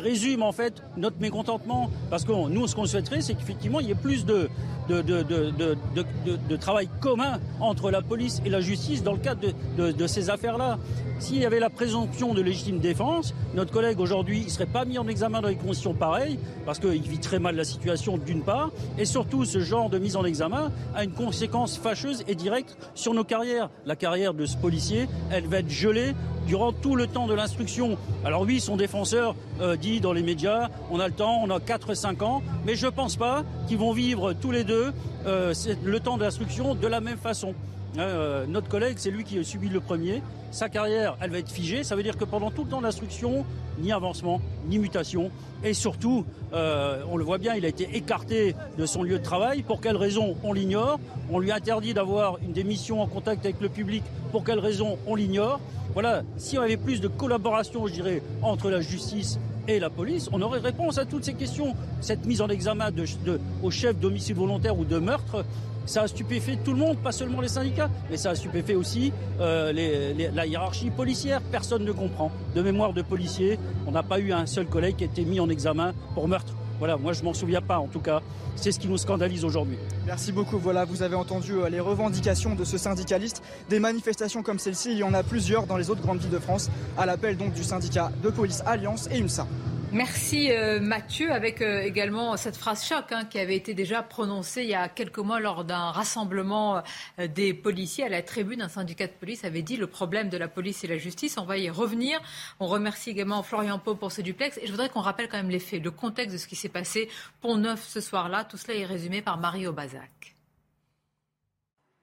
résume 0.00 0.42
en 0.42 0.52
fait 0.52 0.82
notre 0.96 1.20
mécontentement. 1.20 1.90
Parce 2.10 2.24
que 2.24 2.32
nous, 2.32 2.66
ce 2.66 2.74
qu'on 2.74 2.86
souhaiterait, 2.86 3.20
c'est 3.20 3.34
qu'effectivement, 3.34 3.80
il 3.80 3.88
y 3.88 3.90
ait 3.90 3.96
plus 3.96 4.24
de, 4.24 4.48
de, 4.88 5.02
de, 5.02 6.56
travail 6.56 6.88
commun 7.00 7.40
entre 7.60 7.90
la 7.90 8.02
police 8.02 8.40
et 8.44 8.50
la 8.50 8.60
justice 8.60 9.02
dans 9.02 9.12
le 9.12 9.18
cadre 9.18 9.40
de, 9.76 10.06
ces 10.06 10.30
affaires-là. 10.30 10.78
S'il 11.18 11.38
y 11.38 11.46
avait 11.46 11.60
la 11.60 11.70
présomption 11.70 12.34
de 12.34 12.42
légitime 12.42 12.80
défense, 12.80 13.34
notre 13.54 13.72
collègue 13.72 14.00
aujourd'hui 14.00 14.44
ne 14.44 14.50
serait 14.50 14.66
pas 14.66 14.84
mis 14.84 14.98
en 14.98 15.06
examen 15.08 15.40
dans 15.40 15.48
des 15.48 15.56
conditions 15.56 15.94
pareilles, 15.94 16.38
parce 16.66 16.78
qu'il 16.78 17.02
vit 17.02 17.18
très 17.18 17.38
mal 17.38 17.56
la 17.56 17.64
situation 17.64 18.18
d'une 18.18 18.42
part, 18.42 18.70
et 18.98 19.04
surtout 19.04 19.44
ce 19.44 19.60
genre 19.60 19.90
de 19.90 19.98
mise 19.98 20.16
en 20.16 20.24
examen 20.24 20.70
a 20.94 21.04
une 21.04 21.12
conséquence 21.12 21.78
fâcheuse 21.78 22.24
et 22.28 22.34
directe 22.34 22.76
sur 22.94 23.14
nos 23.14 23.24
carrières. 23.24 23.70
La 23.86 23.96
carrière 23.96 24.34
de 24.34 24.44
ce 24.44 24.56
policier, 24.56 25.08
elle 25.30 25.46
va 25.46 25.58
être 25.58 25.70
gelée 25.70 26.14
durant 26.46 26.72
tout 26.72 26.96
le 26.96 27.06
temps 27.06 27.26
de 27.26 27.34
l'instruction. 27.34 27.96
Alors 28.24 28.42
oui, 28.42 28.60
son 28.60 28.76
défenseur 28.76 29.34
euh, 29.60 29.76
dans 30.00 30.12
les 30.12 30.22
médias, 30.22 30.70
on 30.90 30.98
a 30.98 31.08
le 31.08 31.12
temps, 31.12 31.40
on 31.42 31.50
a 31.50 31.58
4-5 31.58 32.22
ans, 32.22 32.42
mais 32.64 32.74
je 32.74 32.86
ne 32.86 32.90
pense 32.90 33.16
pas 33.16 33.44
qu'ils 33.68 33.78
vont 33.78 33.92
vivre 33.92 34.32
tous 34.32 34.50
les 34.50 34.64
deux 34.64 34.92
euh, 35.26 35.52
le 35.84 36.00
temps 36.00 36.16
de 36.16 36.22
l'instruction 36.22 36.74
de 36.74 36.86
la 36.86 37.00
même 37.00 37.18
façon. 37.18 37.54
Euh, 37.98 38.46
notre 38.46 38.68
collègue, 38.68 38.96
c'est 38.98 39.10
lui 39.10 39.24
qui 39.24 39.38
a 39.38 39.44
subi 39.44 39.68
le 39.68 39.80
premier. 39.80 40.22
Sa 40.50 40.68
carrière, 40.68 41.16
elle 41.20 41.30
va 41.30 41.38
être 41.38 41.50
figée. 41.50 41.84
Ça 41.84 41.96
veut 41.96 42.02
dire 42.02 42.16
que 42.16 42.24
pendant 42.24 42.50
tout 42.50 42.64
le 42.64 42.70
temps 42.70 42.78
de 42.78 42.84
l'instruction, 42.84 43.44
ni 43.78 43.92
avancement, 43.92 44.40
ni 44.66 44.78
mutation. 44.78 45.30
Et 45.62 45.74
surtout, 45.74 46.24
on 46.52 47.16
le 47.16 47.24
voit 47.24 47.38
bien, 47.38 47.54
il 47.54 47.64
a 47.64 47.68
été 47.68 47.88
écarté 47.96 48.54
de 48.78 48.86
son 48.86 49.02
lieu 49.02 49.18
de 49.18 49.24
travail. 49.24 49.62
Pour 49.62 49.80
quelle 49.80 49.96
raison 49.96 50.36
On 50.44 50.52
l'ignore? 50.52 50.98
On 51.30 51.38
lui 51.40 51.50
interdit 51.52 51.94
d'avoir 51.94 52.38
une 52.42 52.52
démission 52.52 53.00
en 53.00 53.06
contact 53.06 53.44
avec 53.44 53.60
le 53.60 53.68
public. 53.68 54.04
Pour 54.30 54.44
quelle 54.44 54.60
raison 54.60 54.98
On 55.06 55.14
l'ignore? 55.16 55.60
Voilà, 55.92 56.22
si 56.36 56.58
on 56.58 56.62
avait 56.62 56.76
plus 56.76 57.00
de 57.00 57.08
collaboration, 57.08 57.86
je 57.86 57.92
dirais, 57.92 58.22
entre 58.42 58.70
la 58.70 58.80
justice 58.80 59.38
et 59.68 59.78
la 59.78 59.90
police, 59.90 60.28
on 60.32 60.42
aurait 60.42 60.60
réponse 60.60 60.98
à 60.98 61.04
toutes 61.04 61.24
ces 61.24 61.34
questions. 61.34 61.74
Cette 62.00 62.26
mise 62.26 62.40
en 62.40 62.48
examen 62.48 62.90
de, 62.90 63.04
au 63.62 63.70
chef 63.70 63.98
d'homicide 63.98 64.36
volontaire 64.36 64.78
ou 64.78 64.84
de 64.84 64.98
meurtre, 64.98 65.44
ça 65.86 66.02
a 66.02 66.08
stupéfait 66.08 66.58
tout 66.64 66.72
le 66.72 66.78
monde, 66.78 66.98
pas 66.98 67.12
seulement 67.12 67.40
les 67.40 67.48
syndicats, 67.48 67.90
mais 68.10 68.16
ça 68.16 68.30
a 68.30 68.34
stupéfait 68.34 68.74
aussi 68.74 69.12
euh, 69.40 69.72
la 70.34 70.46
hiérarchie 70.46 70.90
policière. 70.90 71.40
Personne 71.50 71.84
ne 71.84 71.92
comprend. 71.92 72.30
De 72.54 72.62
mémoire 72.62 72.92
de 72.92 73.02
policiers, 73.02 73.58
on 73.86 73.92
n'a 73.92 74.02
pas 74.02 74.18
eu 74.18 74.32
un 74.32 74.46
seul 74.46 74.66
collègue 74.66 74.96
qui 74.96 75.04
a 75.04 75.06
été 75.06 75.24
mis 75.24 75.40
en 75.40 75.48
examen 75.48 75.92
pour 76.14 76.26
meurtre. 76.26 76.54
Voilà, 76.78 76.96
moi 76.96 77.12
je 77.12 77.22
m'en 77.22 77.34
souviens 77.34 77.60
pas 77.62 77.78
en 77.78 77.86
tout 77.86 78.00
cas. 78.00 78.20
C'est 78.56 78.72
ce 78.72 78.78
qui 78.78 78.88
nous 78.88 78.98
scandalise 78.98 79.44
aujourd'hui. 79.44 79.78
Merci 80.06 80.32
beaucoup. 80.32 80.58
Voilà, 80.58 80.84
vous 80.84 81.02
avez 81.02 81.16
entendu 81.16 81.52
euh, 81.52 81.68
les 81.68 81.80
revendications 81.80 82.54
de 82.54 82.64
ce 82.64 82.78
syndicaliste. 82.78 83.42
Des 83.68 83.78
manifestations 83.78 84.42
comme 84.42 84.58
celle-ci, 84.58 84.92
il 84.92 84.98
y 84.98 85.02
en 85.02 85.14
a 85.14 85.22
plusieurs 85.22 85.66
dans 85.66 85.76
les 85.76 85.90
autres 85.90 86.02
grandes 86.02 86.18
villes 86.18 86.30
de 86.30 86.38
France, 86.38 86.70
à 86.96 87.06
l'appel 87.06 87.36
donc 87.36 87.52
du 87.52 87.64
syndicat 87.64 88.10
de 88.22 88.30
police 88.30 88.62
Alliance 88.66 89.08
et 89.12 89.18
UNSA. 89.18 89.46
Merci 89.94 90.50
euh, 90.50 90.80
Mathieu, 90.80 91.30
avec 91.30 91.62
euh, 91.62 91.82
également 91.82 92.36
cette 92.36 92.56
phrase 92.56 92.84
choc 92.84 93.12
hein, 93.12 93.24
qui 93.26 93.38
avait 93.38 93.54
été 93.54 93.74
déjà 93.74 94.02
prononcée 94.02 94.64
il 94.64 94.68
y 94.68 94.74
a 94.74 94.88
quelques 94.88 95.20
mois 95.20 95.38
lors 95.38 95.64
d'un 95.64 95.92
rassemblement 95.92 96.82
euh, 97.20 97.28
des 97.28 97.54
policiers 97.54 98.02
à 98.02 98.08
la 98.08 98.20
tribune. 98.20 98.60
Un 98.60 98.68
syndicat 98.68 99.06
de 99.06 99.12
police 99.12 99.44
avait 99.44 99.62
dit 99.62 99.76
le 99.76 99.86
problème 99.86 100.30
de 100.30 100.36
la 100.36 100.48
police 100.48 100.82
et 100.82 100.88
la 100.88 100.98
justice. 100.98 101.38
On 101.38 101.44
va 101.44 101.58
y 101.58 101.70
revenir. 101.70 102.20
On 102.58 102.66
remercie 102.66 103.10
également 103.10 103.44
Florian 103.44 103.78
Pau 103.78 103.94
pour 103.94 104.10
ce 104.10 104.20
duplex. 104.20 104.58
Et 104.58 104.66
je 104.66 104.72
voudrais 104.72 104.88
qu'on 104.88 105.00
rappelle 105.00 105.28
quand 105.28 105.36
même 105.36 105.48
les 105.48 105.60
faits, 105.60 105.80
le 105.80 105.92
contexte 105.92 106.32
de 106.32 106.38
ce 106.38 106.48
qui 106.48 106.56
s'est 106.56 106.68
passé 106.68 107.08
Pont 107.40 107.56
Neuf 107.56 107.86
ce 107.86 108.00
soir-là. 108.00 108.42
Tout 108.42 108.56
cela 108.56 108.76
est 108.76 108.86
résumé 108.86 109.22
par 109.22 109.38
Marie 109.38 109.68
Aubazac. 109.68 110.34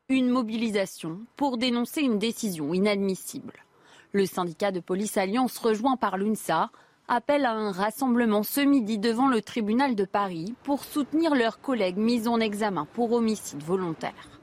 Une 0.07 0.29
mobilisation 0.29 1.19
pour 1.35 1.57
dénoncer 1.57 1.99
une 1.99 2.19
décision 2.19 2.73
inadmissible. 2.73 3.65
Le 4.13 4.25
syndicat 4.25 4.71
de 4.71 4.79
police 4.79 5.17
Alliance 5.17 5.57
rejoint 5.57 5.97
par 5.97 6.17
l'UNSA 6.17 6.71
appellent 7.11 7.45
à 7.45 7.51
un 7.51 7.73
rassemblement 7.73 8.41
ce 8.41 8.61
midi 8.61 8.97
devant 8.97 9.27
le 9.27 9.41
tribunal 9.41 9.95
de 9.95 10.05
Paris 10.05 10.55
pour 10.63 10.85
soutenir 10.85 11.35
leurs 11.35 11.59
collègues 11.59 11.97
mis 11.97 12.25
en 12.27 12.39
examen 12.39 12.87
pour 12.93 13.11
homicide 13.11 13.61
volontaire 13.61 14.41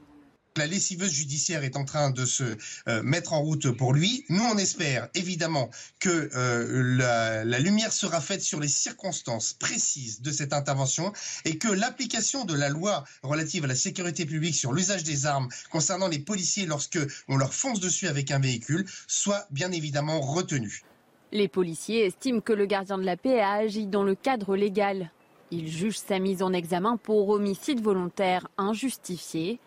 la 0.59 0.67
lessiveuse 0.67 1.13
judiciaire 1.13 1.63
est 1.63 1.77
en 1.77 1.85
train 1.85 2.11
de 2.11 2.27
se 2.27 2.43
euh, 2.89 3.01
mettre 3.05 3.33
en 3.33 3.41
route 3.41 3.71
pour 3.71 3.95
lui. 3.95 4.25
Nous, 4.29 4.43
on 4.43 4.59
espère 4.59 5.09
évidemment 5.15 5.71
que 6.01 6.31
euh, 6.35 7.45
la, 7.45 7.59
lumière 7.61 7.93
sera 7.93 8.21
faite 8.21 8.43
sur 8.43 8.59
les 8.59 8.67
circonstances 8.67 9.53
précises 9.53 10.21
de 10.21 10.33
cette 10.33 10.53
intervention 10.53 11.13
et 11.45 11.59
que 11.59 11.69
l'application 11.69 12.45
de 12.45 12.55
la 12.55 12.71
loi 12.71 13.05
relative 13.23 13.65
à 13.65 13.69
la 13.69 13.77
sécurité 13.77 14.27
publique 14.27 14.57
sur 14.57 14.73
l'usage 14.73 15.05
des 15.05 15.27
armes 15.27 15.49
concernant 15.71 16.09
les 16.09 16.19
policiers 16.19 16.67
lorsque 16.67 16.99
on 17.29 17.37
leur 17.37 17.55
fonce 17.55 17.79
dessus 17.79 18.09
avec 18.09 18.33
un 18.33 18.41
véhicule 18.41 18.85
soit 19.07 19.47
bien 19.53 19.71
évidemment 19.71 20.21
retenue. 20.21 20.83
Les 21.31 21.49
policiers 21.49 22.07
estiment 22.07 22.41
que 22.41 22.55
le 22.55 22.65
gardien 22.65 22.97
de 22.97 23.05
la 23.05 23.19
paix 23.19 23.41
a 23.41 23.53
agi 23.53 23.87
dans 23.87 24.03
le 24.03 24.15
cadre 24.15 24.57
légal. 24.57 25.11
Ils 25.51 25.69
jugent 25.69 25.99
sa 25.99 26.19
mise 26.19 26.43
en 26.43 26.55
examen 26.55 26.97
pour 26.97 27.29
homicide 27.29 27.83
volontaire 27.83 28.49
injustifié. 28.57 29.61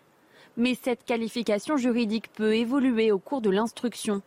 Mais 0.56 0.74
cette 0.74 1.04
qualification 1.04 1.76
juridique 1.76 2.32
peut 2.32 2.56
évoluer 2.56 3.12
au 3.12 3.18
cours 3.18 3.40
de 3.40 3.50
l'instruction. 3.50 4.22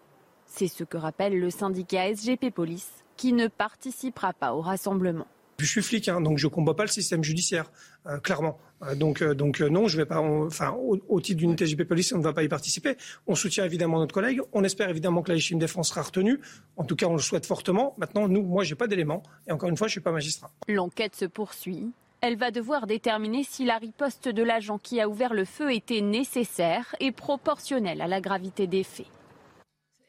C'est 0.45 0.69
ce 0.69 0.85
que 0.85 0.97
rappelle 0.97 1.37
le 1.37 1.49
syndicat 1.49 2.13
SGP 2.15 2.51
Police, 2.51 2.91
qui 3.17 3.33
ne 3.33 3.47
participera 3.47 4.31
pas 4.31 4.53
au 4.53 4.61
rassemblement. 4.61 5.27
Je 5.59 5.65
suis 5.65 5.81
flic, 5.81 6.07
hein, 6.07 6.21
donc 6.21 6.37
je 6.37 6.47
ne 6.47 6.51
combats 6.51 6.73
pas 6.73 6.83
le 6.83 6.89
système 6.89 7.23
judiciaire, 7.23 7.71
euh, 8.07 8.17
clairement. 8.19 8.57
Euh, 8.83 8.95
donc, 8.95 9.21
euh, 9.21 9.33
donc 9.33 9.59
non, 9.59 9.87
je 9.87 9.97
vais 9.97 10.05
pas. 10.05 10.19
enfin, 10.19 10.71
au, 10.71 11.21
titre 11.21 11.39
d'une 11.39 11.55
TGP 11.55 11.85
Police, 11.85 12.13
on 12.13 12.19
ne 12.19 12.23
va 12.23 12.33
pas 12.33 12.43
y 12.43 12.47
participer. 12.47 12.95
On 13.27 13.35
soutient 13.35 13.65
évidemment 13.65 13.99
notre 13.99 14.13
collègue. 14.13 14.41
On 14.53 14.63
espère 14.63 14.89
évidemment 14.89 15.21
que 15.21 15.29
la 15.29 15.35
légitime 15.35 15.59
défense 15.59 15.89
sera 15.89 16.01
retenue. 16.01 16.39
En 16.77 16.83
tout 16.83 16.95
cas, 16.95 17.07
on 17.07 17.13
le 17.13 17.21
souhaite 17.21 17.45
fortement. 17.45 17.95
Maintenant, 17.97 18.27
nous, 18.27 18.43
moi, 18.43 18.63
j'ai 18.63 18.75
pas 18.75 18.87
d'éléments. 18.87 19.23
Et 19.47 19.51
encore 19.51 19.69
une 19.69 19.77
fois, 19.77 19.87
je 19.87 19.93
suis 19.93 20.01
pas 20.01 20.11
magistrat. 20.11 20.51
L'enquête 20.67 21.15
se 21.15 21.25
poursuit. 21.25 21.91
Elle 22.21 22.37
va 22.37 22.49
devoir 22.51 22.87
déterminer 22.87 23.43
si 23.43 23.65
la 23.65 23.77
riposte 23.77 24.29
de 24.29 24.41
l'agent 24.41 24.79
qui 24.79 24.99
a 24.99 25.07
ouvert 25.07 25.33
le 25.33 25.45
feu 25.45 25.73
était 25.73 26.01
nécessaire 26.01 26.95
et 26.99 27.11
proportionnelle 27.11 28.01
à 28.01 28.07
la 28.07 28.19
gravité 28.19 28.67
des 28.67 28.83
faits. 28.83 29.05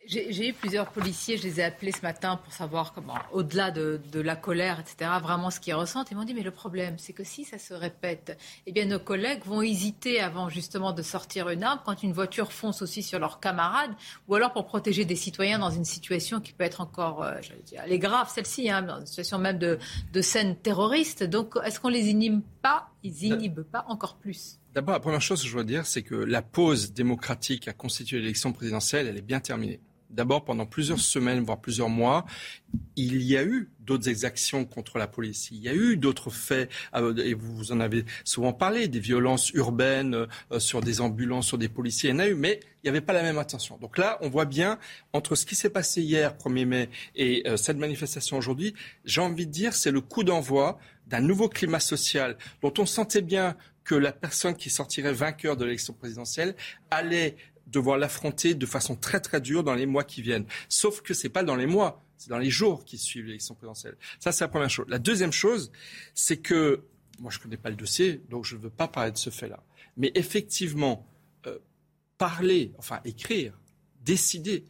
J'ai 0.07 0.48
eu 0.48 0.52
plusieurs 0.52 0.90
policiers, 0.90 1.36
je 1.36 1.42
les 1.42 1.61
ai 1.61 1.64
appelés 1.64 1.92
ce 1.92 2.02
matin 2.02 2.36
pour 2.36 2.52
savoir 2.52 2.92
comment, 2.92 3.14
au-delà 3.32 3.70
de, 3.70 4.00
la 4.14 4.36
colère, 4.36 4.80
etc., 4.80 5.11
vraiment 5.20 5.50
ce 5.50 5.61
qu'ils 5.61 5.74
ressentent. 5.74 6.11
Ils 6.11 6.16
m'ont 6.16 6.24
dit, 6.24 6.34
mais 6.34 6.42
le 6.42 6.50
problème, 6.50 6.94
c'est 6.98 7.12
que 7.12 7.24
si 7.24 7.44
ça 7.44 7.59
se 7.59 7.74
répète, 7.74 8.38
eh 8.66 8.72
bien, 8.72 8.84
nos 8.84 8.98
collègues 8.98 9.42
vont 9.44 9.62
hésiter 9.62 10.20
avant 10.20 10.48
justement 10.48 10.92
de 10.92 11.02
sortir 11.02 11.48
une 11.48 11.64
arme 11.64 11.80
quand 11.84 12.02
une 12.02 12.12
voiture 12.12 12.52
fonce 12.52 12.82
aussi 12.82 13.02
sur 13.02 13.18
leurs 13.18 13.40
camarades, 13.40 13.92
ou 14.28 14.34
alors 14.34 14.52
pour 14.52 14.66
protéger 14.66 15.04
des 15.04 15.16
citoyens 15.16 15.59
dans 15.59 15.70
une 15.70 15.84
situation 15.84 16.40
qui 16.40 16.52
peut 16.52 16.64
être 16.64 16.80
encore, 16.80 17.22
euh, 17.22 17.40
dire, 17.64 17.82
elle 17.84 17.92
est 17.92 17.98
grave, 17.98 18.30
celle-ci, 18.32 18.70
hein, 18.70 18.82
dans 18.82 19.00
une 19.00 19.07
situation 19.07 19.38
même 19.38 19.59
de, 19.59 19.78
de 20.12 20.20
scène 20.20 20.57
terroriste. 20.57 21.24
Donc, 21.24 21.54
est-ce 21.64 21.80
qu'on 21.80 21.88
les 21.88 22.11
inhibe 22.11 22.42
pas? 22.62 22.90
Ils 23.02 23.24
inhibent 23.24 23.62
pas 23.62 23.84
encore 23.88 24.16
plus 24.16 24.59
D'abord, 24.76 24.92
la 24.92 25.00
première 25.00 25.22
chose 25.22 25.40
que 25.40 25.48
je 25.48 25.54
dois 25.54 25.64
dire, 25.64 25.86
c'est 25.86 26.02
que 26.02 26.14
la 26.14 26.42
pause 26.42 26.92
démocratique 26.92 27.66
à 27.66 27.72
constituer 27.72 28.18
l'élection 28.18 28.52
présidentielle, 28.52 29.07
elle 29.07 29.16
est 29.16 29.22
bien 29.22 29.40
terminée. 29.40 29.80
D'abord, 30.11 30.44
pendant 30.44 30.66
plusieurs 30.66 31.00
semaines, 31.00 31.40
voire 31.40 31.61
plusieurs 31.61 31.88
mois, 31.88 32.26
il 32.96 33.22
y 33.22 33.36
a 33.36 33.44
eu 33.44 33.70
d'autres 33.80 34.09
exactions 34.09 34.64
contre 34.64 34.98
la 34.98 35.07
police. 35.07 35.48
Il 35.50 35.59
y 35.59 35.68
a 35.68 35.74
eu 35.74 35.96
d'autres 35.96 36.30
faits, 36.30 36.70
euh, 36.94 37.14
et 37.16 37.34
vous 37.34 37.72
en 37.72 37.80
avez 37.80 38.04
souvent 38.24 38.52
parlé, 38.52 38.88
des 38.88 39.00
violences 39.00 39.50
urbaines 39.50 40.26
euh, 40.52 40.59
sur 40.59 40.80
des 40.80 41.00
ambulances, 41.00 41.46
sur 41.46 41.59
des 41.59 41.68
policiers. 41.68 42.11
Il 42.11 42.12
y 42.12 42.16
en 42.16 42.18
a 42.20 42.28
eu, 42.28 42.34
mais 42.34 42.61
il 42.82 42.86
n'y 42.86 42.90
avait 42.90 43.00
pas 43.00 43.12
la 43.12 43.22
même 43.22 43.38
attention. 43.38 43.78
Donc 43.78 43.98
là, 43.98 44.18
on 44.20 44.28
voit 44.28 44.44
bien, 44.44 44.78
entre 45.12 45.34
ce 45.34 45.44
qui 45.46 45.54
s'est 45.54 45.70
passé 45.70 46.02
hier, 46.02 46.36
1er 46.36 46.64
mai, 46.64 46.88
et 47.14 47.42
euh, 47.46 47.57
cette 47.57 47.78
manifestation 47.78 48.38
aujourd'hui, 48.38 48.74
j'ai 49.04 49.20
envie 49.20 49.46
de 49.46 49.52
dire, 49.52 49.74
c'est 49.74 49.90
le 49.90 50.00
coup 50.00 50.24
d'envoi 50.24 50.78
d'un 51.07 51.20
nouveau 51.20 51.48
climat 51.48 51.80
social 51.80 52.36
dont 52.62 52.72
on 52.78 52.86
sentait 52.86 53.22
bien 53.22 53.57
que 53.84 53.94
la 53.94 54.12
personne 54.12 54.57
qui 54.57 54.68
sortirait 54.68 55.12
vainqueur 55.12 55.57
de 55.57 55.64
l'élection 55.64 55.94
présidentielle 55.94 56.57
allait 56.90 57.36
devoir 57.67 57.99
l'affronter 57.99 58.55
de 58.55 58.67
façon 58.67 58.97
très 58.97 59.21
très 59.21 59.41
dure 59.41 59.64
dans 59.64 59.75
les 59.75 59.87
mois 59.87 60.05
qui 60.05 60.23
viennent. 60.23 60.47
Sauf 60.69 61.01
que 61.03 61.14
c'est 61.14 61.29
pas 61.29 61.43
dans 61.43 61.57
les 61.57 61.67
mois, 61.67 62.03
c'est 62.17 62.31
dans 62.31 62.39
les 62.39 62.51
jours 62.51 62.85
qui 62.85 62.99
suivent 62.99 63.27
l'élection 63.27 63.55
présidentielle. 63.55 63.97
Ça, 64.21 64.33
c'est 64.33 64.45
la 64.45 64.49
première 64.49 64.71
chose. 64.71 64.87
La 64.89 64.99
deuxième 64.99 65.33
chose, 65.33 65.73
c'est 66.14 66.39
que 66.39 66.83
moi, 67.19 67.31
je 67.31 67.39
connais 67.39 67.57
pas 67.57 67.71
le 67.71 67.77
dossier, 67.77 68.23
donc 68.31 68.45
je 68.45 68.57
ne 68.57 68.61
veux 68.61 68.71
pas 68.71 68.89
parler 68.89 69.11
de 69.11 69.17
ce 69.17 69.31
fait-là. 69.31 69.62
Mais 69.97 70.12
effectivement, 70.14 71.07
euh, 71.47 71.59
parler, 72.19 72.73
enfin 72.79 73.01
écrire, 73.05 73.59
décider 74.03 74.67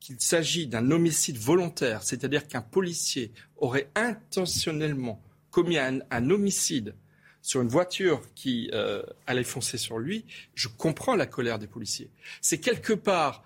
qu'il 0.00 0.20
s'agit 0.20 0.68
d'un 0.68 0.90
homicide 0.90 1.36
volontaire, 1.36 2.02
c'est-à-dire 2.02 2.46
qu'un 2.46 2.62
policier 2.62 3.32
aurait 3.56 3.90
intentionnellement 3.96 5.20
commis 5.50 5.76
un 5.76 6.30
homicide 6.30 6.94
sur 7.48 7.62
une 7.62 7.68
voiture 7.68 8.20
qui 8.34 8.68
euh, 8.74 9.02
allait 9.26 9.42
foncer 9.42 9.78
sur 9.78 9.98
lui, 9.98 10.26
je 10.54 10.68
comprends 10.68 11.16
la 11.16 11.24
colère 11.24 11.58
des 11.58 11.66
policiers. 11.66 12.10
C'est 12.42 12.58
quelque 12.58 12.92
part 12.92 13.42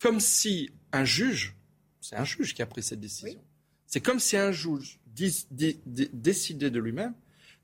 comme 0.00 0.18
si 0.18 0.70
un 0.90 1.04
juge, 1.04 1.54
c'est 2.00 2.16
un 2.16 2.24
juge 2.24 2.54
qui 2.54 2.62
a 2.62 2.66
pris 2.66 2.82
cette 2.82 2.98
décision, 2.98 3.40
c'est 3.86 4.00
comme 4.00 4.18
si 4.18 4.36
un 4.36 4.50
juge 4.50 4.98
décidé 5.06 6.70
de 6.70 6.80
lui-même 6.80 7.14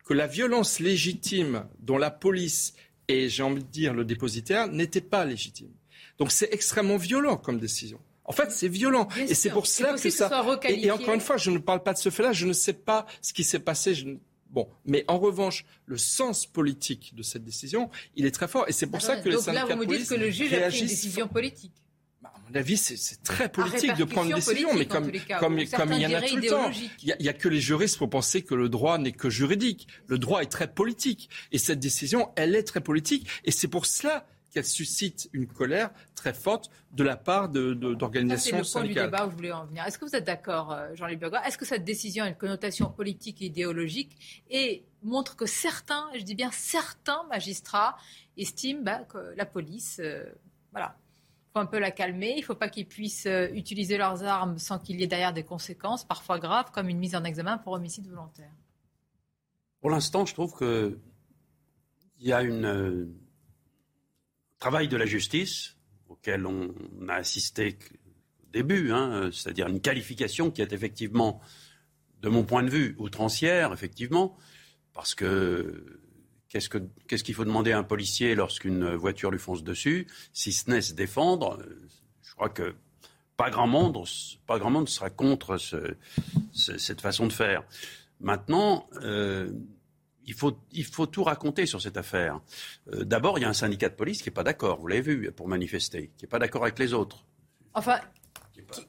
que 0.05 0.14
la 0.14 0.29
violence 0.29 0.79
légitime 0.79 1.67
dont 1.81 1.99
la 1.99 2.12
police 2.12 2.75
et, 3.09 3.29
j'ai 3.29 3.43
envie 3.43 3.64
de 3.64 3.69
dire, 3.69 3.93
le 3.93 4.05
dépositaire 4.05 4.69
n'était 4.69 5.01
pas 5.01 5.25
légitime. 5.25 5.73
Donc 6.19 6.31
c'est 6.31 6.53
extrêmement 6.55 6.97
violent 6.97 7.37
comme 7.37 7.59
décision. 7.59 7.99
En 8.25 8.33
fait, 8.33 8.53
c'est 8.53 8.69
violent. 8.69 9.09
et 9.17 9.35
c'est 9.35 9.51
pour 9.51 9.67
cela 9.67 9.95
que 9.95 10.11
ça. 10.11 10.45
et, 10.69 10.91
encore 10.93 11.14
une 11.14 11.21
fois, 11.21 11.39
je 11.39 11.51
ne 11.51 11.59
parle 11.59 11.83
pas 11.83 11.93
de 11.93 11.99
ce 11.99 12.11
fait-là. 12.11 12.33
Je 12.33 12.47
ne 12.47 12.53
sais 12.53 12.73
pas 12.73 13.07
ce 13.21 13.33
qui 13.33 13.43
s'est 13.43 13.61
passé. 13.61 13.95
Bon, 14.57 14.70
mais 14.86 15.04
en 15.07 15.18
revanche, 15.18 15.66
le 15.84 15.98
sens 15.98 16.46
politique 16.46 17.14
de 17.14 17.22
cette 17.22 17.44
décision, 17.44 17.90
il 18.14 18.24
est 18.24 18.30
très 18.30 18.48
fort. 18.48 18.64
Et 18.68 18.72
c'est 18.72 18.86
pour 18.86 19.02
ça 19.02 19.16
que 19.18 19.28
les 19.28 19.36
syndicats 19.36 19.66
là, 19.66 19.74
vous 19.74 19.82
me 19.82 19.84
dites 19.84 20.09
que 20.09 20.14
le 20.14 20.30
juge 20.30 20.54
a 20.54 20.68
pris 20.68 20.80
une 20.80 20.86
décision 20.86 21.28
politique. 21.28 21.74
Bah, 22.22 22.32
à 22.34 22.38
mon 22.48 22.59
avis, 22.59 22.78
c'est 22.78 23.22
très 23.22 23.50
politique 23.50 23.94
de 23.98 24.04
prendre 24.04 24.30
une 24.30 24.36
décision, 24.36 24.70
mais 24.72 24.86
comme, 24.86 25.12
comme, 25.40 25.62
comme 25.62 25.92
il 25.92 26.00
y 26.00 26.07
en 26.07 26.14
a 26.14 26.22
tout 26.22 26.36
le 26.36 26.46
temps. 26.48 26.70
Il 27.02 27.14
n'y 27.20 27.28
a, 27.28 27.32
a, 27.32 27.34
que 27.34 27.50
les 27.50 27.61
juristes 27.61 27.98
pour 27.98 28.09
penser 28.09 28.40
que 28.40 28.54
le 28.54 28.70
droit 28.70 28.96
n'est 28.96 29.12
que 29.12 29.28
juridique. 29.28 29.88
Le 30.07 30.18
droit 30.18 30.40
est 30.40 30.50
très 30.50 30.72
politique. 30.72 31.28
Et 31.52 31.59
cette 31.59 31.78
décision, 31.78 32.30
elle 32.34 32.57
est 32.57 32.62
très 32.62 32.80
politique. 32.80 33.28
Et 33.44 33.50
c'est 33.50 33.68
pour 33.68 33.84
cela 33.84 34.26
qu'elle 34.57 34.64
suscite 34.64 35.28
une 35.34 35.46
colère 35.46 35.90
très 36.14 36.32
forte 36.32 36.70
de 36.92 37.04
la 37.04 37.18
part 37.18 37.50
d'organisations 37.50 38.61
de, 38.61 38.62
syndicales. 38.62 38.64
C'est 38.64 38.78
le 38.78 38.94
point 38.94 39.04
du 39.04 39.11
débat 39.11 39.26
où 39.26 39.30
je 39.30 39.36
voulais 39.36 39.52
en 39.52 39.66
venir. 39.66 39.84
Est-ce 39.84 39.98
que 39.98 40.07
vous 40.07 40.16
êtes 40.16 40.24
d'accord, 40.24 40.72
euh, 40.72 40.94
Jean-Luc 40.94 41.20
Burgois 41.20 41.46
Est-ce 41.46 41.59
que 41.59 41.66
cette 41.66 41.84
décision 41.84 42.24
a 42.24 42.28
une 42.28 42.36
connotation 42.36 42.88
politique 42.90 43.42
et 43.42 43.46
idéologique 43.46 44.16
et 44.48 44.82
montre 45.02 45.36
que 45.36 45.44
certains, 45.44 46.09
je 46.14 46.22
dis 46.22 46.34
bien 46.34 46.50
certains 46.52 47.22
magistrats, 47.24 47.98
estiment 48.38 48.80
bah, 48.82 49.00
que 49.00 49.34
la 49.36 49.44
police, 49.44 50.00
euh, 50.02 50.24
voilà, 50.72 50.96
faut 51.52 51.61
un 51.61 51.66
peu 51.66 51.78
la 51.78 51.90
calmer. 51.90 52.32
Il 52.36 52.40
ne 52.40 52.44
faut 52.46 52.54
pas 52.54 52.70
qu'ils 52.70 52.88
puissent 52.88 53.26
euh, 53.26 53.50
utiliser 53.52 53.98
leurs 53.98 54.24
armes 54.24 54.57
sans 54.57 54.78
qu'il 54.78 54.98
y 54.98 55.02
ait 55.02 55.07
derrière 55.07 55.34
des 55.34 55.44
conséquences, 55.44 56.02
parfois 56.02 56.38
graves, 56.38 56.70
comme 56.72 56.88
une 56.88 56.98
mise 56.98 57.14
en 57.14 57.24
examen 57.24 57.59
pour 57.59 57.74
homicide 57.74 58.09
volontaire. 58.09 58.54
Pour 59.82 59.90
l'instant, 59.90 60.24
je 60.24 60.32
trouve 60.32 60.57
qu'il 60.57 60.98
y 62.20 62.32
a 62.32 62.40
une 62.40 63.12
travail 64.59 64.88
de 64.88 64.96
la 64.96 65.07
justice, 65.07 65.76
auquel 66.09 66.46
on 66.46 66.74
a 67.09 67.14
assisté 67.14 67.78
au 68.42 68.52
début, 68.52 68.92
hein, 68.92 69.30
c'est-à-dire 69.32 69.68
une 69.68 69.80
qualification 69.80 70.50
qui 70.50 70.62
est 70.62 70.72
effectivement, 70.72 71.40
de 72.22 72.28
mon 72.28 72.44
point 72.44 72.62
de 72.62 72.70
vue, 72.70 72.94
outrancière, 72.98 73.72
effectivement, 73.72 74.36
parce 74.92 75.14
que 75.14 76.00
qu'est-ce 76.48 77.24
qu'il 77.24 77.34
faut 77.34 77.44
demander 77.44 77.72
à 77.72 77.78
un 77.78 77.82
policier 77.82 78.34
lorsqu'une 78.34 78.94
voiture 78.94 79.30
lui 79.30 79.38
fonce 79.38 79.62
dessus, 79.62 80.07
si 80.32 80.52
ce 80.52 80.70
n'est 80.70 80.80
se 80.80 80.94
défendre 80.94 81.59
Je 82.22 82.34
crois 82.34 82.48
que 82.48 82.74
pas 83.36 83.50
grand 83.50 83.66
monde, 83.66 84.07
sera 84.88 85.11
contre 85.11 85.59
cette 86.52 87.00
façon 87.00 87.26
de 87.26 87.32
faire. 87.32 87.64
Maintenant, 88.20 88.88
euh, 89.02 89.52
il 90.27 90.35
faut, 90.35 90.59
il 90.72 90.85
faut 90.85 91.07
tout 91.07 91.24
raconter 91.24 91.66
sur 91.66 91.81
cette 91.81 91.97
affaire. 91.97 92.41
Euh, 92.93 93.05
d'abord, 93.05 93.39
il 93.39 93.43
y 93.43 93.45
a 93.45 93.49
un 93.49 93.55
syndicat 93.55 93.89
de 93.89 93.95
police 93.95 94.22
qui 94.22 94.29
n'est 94.29 94.35
pas 94.35 94.45
d'accord, 94.45 94.81
vous 94.81 94.89
l'avez 94.89 95.03
vu, 95.03 95.33
pour 95.33 95.49
manifester, 95.49 96.11
qui 96.16 96.24
n'est 96.24 96.29
pas 96.29 96.39
d'accord 96.39 96.62
avec 96.62 96.79
les 96.79 96.93
autres. 96.93 97.24
Enfin, 97.74 98.01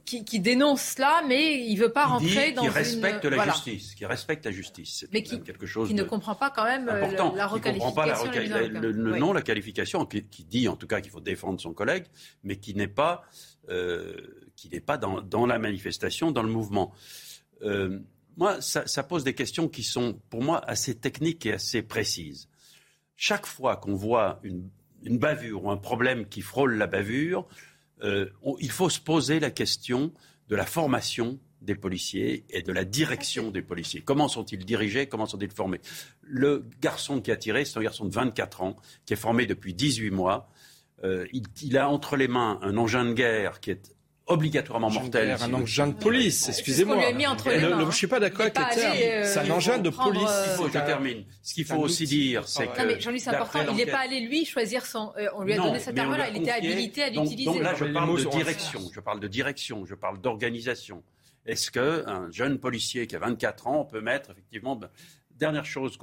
qui, 0.05 0.39
dénonce 0.39 0.81
cela, 0.81 1.21
mais 1.27 1.65
il 1.65 1.75
ne 1.75 1.79
veut 1.79 1.91
pas 1.91 2.05
rentrer 2.05 2.51
dans 2.51 2.63
qui 2.63 2.69
respecte 2.69 3.25
la 3.25 3.45
justice, 3.45 3.95
qui 3.95 4.05
respecte 4.05 4.45
la 4.45 4.51
justice. 4.51 5.07
Mais 5.11 5.23
qui, 5.23 5.41
quelque 5.41 5.65
chose 5.65 5.89
qui 5.89 5.93
ne 5.93 6.03
comprend 6.03 6.35
pas 6.35 6.49
quand 6.49 6.63
même 6.63 6.89
euh, 6.89 7.03
important, 7.03 7.35
la, 7.35 7.47
requalification. 7.47 7.89
Qui 7.89 7.95
comprend 7.95 8.15
pas 8.15 8.61
la 8.61 8.67
le, 8.67 8.91
non, 8.91 9.33
la 9.33 9.41
qualification, 9.41 10.05
qui, 10.05 10.43
dit 10.43 10.67
en 10.67 10.75
tout 10.75 10.87
cas 10.87 11.01
qu'il 11.01 11.11
faut 11.11 11.21
défendre 11.21 11.59
son 11.59 11.73
collègue, 11.73 12.05
mais 12.43 12.57
qui 12.57 12.73
n'est 12.73 12.87
pas, 12.87 13.23
euh, 13.69 14.15
qui 14.55 14.69
n'est 14.69 14.79
pas 14.79 14.97
dans, 14.97 15.21
dans, 15.21 15.45
la 15.45 15.59
manifestation, 15.59 16.31
dans 16.31 16.43
le 16.43 16.49
mouvement. 16.49 16.93
Euh, 17.61 17.99
moi, 18.37 18.61
ça, 18.61 19.03
pose 19.03 19.23
des 19.23 19.33
questions 19.33 19.67
qui 19.67 19.83
sont, 19.83 20.21
pour 20.29 20.43
moi, 20.43 20.63
assez 20.69 20.95
techniques 20.95 21.45
et 21.47 21.53
assez 21.53 21.81
précises. 21.81 22.47
Chaque 23.15 23.47
fois 23.47 23.77
qu'on 23.77 23.95
voit 23.95 24.39
une, 24.43 24.69
bavure 25.17 25.63
ou 25.63 25.71
un 25.71 25.77
problème 25.77 26.27
qui 26.27 26.41
frôle 26.41 26.75
la 26.75 26.85
bavure, 26.85 27.47
euh, 28.03 28.29
il 28.59 28.69
faut 28.69 28.89
se 28.89 28.99
poser 28.99 29.39
la 29.39 29.49
question 29.49 30.13
de 30.49 30.55
la 30.55 30.65
formation 30.65 31.39
des 31.61 31.73
policiers 31.73 32.45
et 32.51 32.61
de 32.61 32.71
la 32.71 32.85
direction 32.85 33.49
des 33.49 33.63
policiers. 33.63 34.01
Comment 34.01 34.27
sont-ils 34.27 34.63
dirigés? 34.63 35.07
Comment 35.07 35.25
sont-ils 35.25 35.51
formés? 35.51 35.81
Le 36.21 36.63
garçon 36.79 37.21
qui 37.21 37.31
a 37.31 37.37
tiré, 37.37 37.65
c'est 37.65 37.79
un 37.79 37.83
garçon 37.83 38.05
de 38.05 38.13
24 38.13 38.61
ans, 38.61 38.75
qui 39.05 39.13
est 39.13 39.17
formé 39.17 39.47
depuis 39.47 39.73
18 39.73 40.11
mois. 40.11 40.51
Euh, 41.03 41.25
il, 41.33 41.77
a 41.77 41.89
entre 41.89 42.15
les 42.15 42.27
mains 42.27 42.59
un 42.61 42.77
engin 42.77 43.05
de 43.05 43.13
guerre 43.13 43.59
qui 43.59 43.71
est 43.71 43.95
obligatoirement 44.27 44.89
mortel. 44.89 45.35
Un 45.41 45.53
engin 45.53 45.87
de 45.87 45.93
police, 45.93 46.49
excusez-moi. 46.49 46.97
Je 47.01 47.85
ne 47.85 47.91
suis 47.91 48.07
pas 48.07 48.19
d'accord 48.19 48.41
avec 48.41 48.57
le 48.57 48.75
terme. 48.75 48.97
Euh, 48.97 49.23
c'est 49.25 49.39
un 49.39 49.49
engin 49.49 49.77
de 49.77 49.89
police. 49.89 50.21
Il 50.45 50.55
faut, 50.55 50.67
je 50.67 50.73
termine. 50.73 51.25
Ce 51.41 51.53
qu'il 51.53 51.65
faut 51.65 51.77
aussi 51.77 52.05
dire, 52.05 52.47
c'est 52.47 52.67
que. 52.67 52.81
Non, 52.81 52.87
mais 52.87 52.99
Jean-Louis, 52.99 53.19
c'est 53.19 53.29
important. 53.29 53.59
Il 53.71 53.77
n'est 53.77 53.85
pas 53.85 53.99
allé, 53.99 54.19
lui, 54.21 54.45
choisir 54.45 54.85
son. 54.85 55.13
Euh, 55.17 55.27
on 55.35 55.43
lui 55.43 55.53
a 55.53 55.57
donné 55.57 55.79
cette 55.79 55.97
arme-là. 55.97 56.29
Il 56.29 56.41
était 56.41 56.51
habilité 56.51 57.03
à 57.03 57.09
l'utiliser. 57.09 57.45
Donc 57.45 57.61
là, 57.61 57.73
je 57.75 57.85
parle 57.85 58.17
de 58.17 58.29
direction. 58.29 58.81
Je 58.93 58.99
parle 58.99 59.19
de 59.19 59.27
direction. 59.27 59.85
Je 59.85 59.95
parle 59.95 60.21
d'organisation. 60.21 61.03
Est-ce 61.45 61.71
qu'un 61.71 62.29
jeune 62.29 62.59
policier 62.59 63.07
qui 63.07 63.15
a 63.15 63.19
24 63.19 63.67
ans 63.67 63.85
peut 63.85 64.01
mettre, 64.01 64.31
effectivement. 64.31 64.75
Ben, 64.75 64.89
dernière 65.37 65.65
chose 65.65 65.97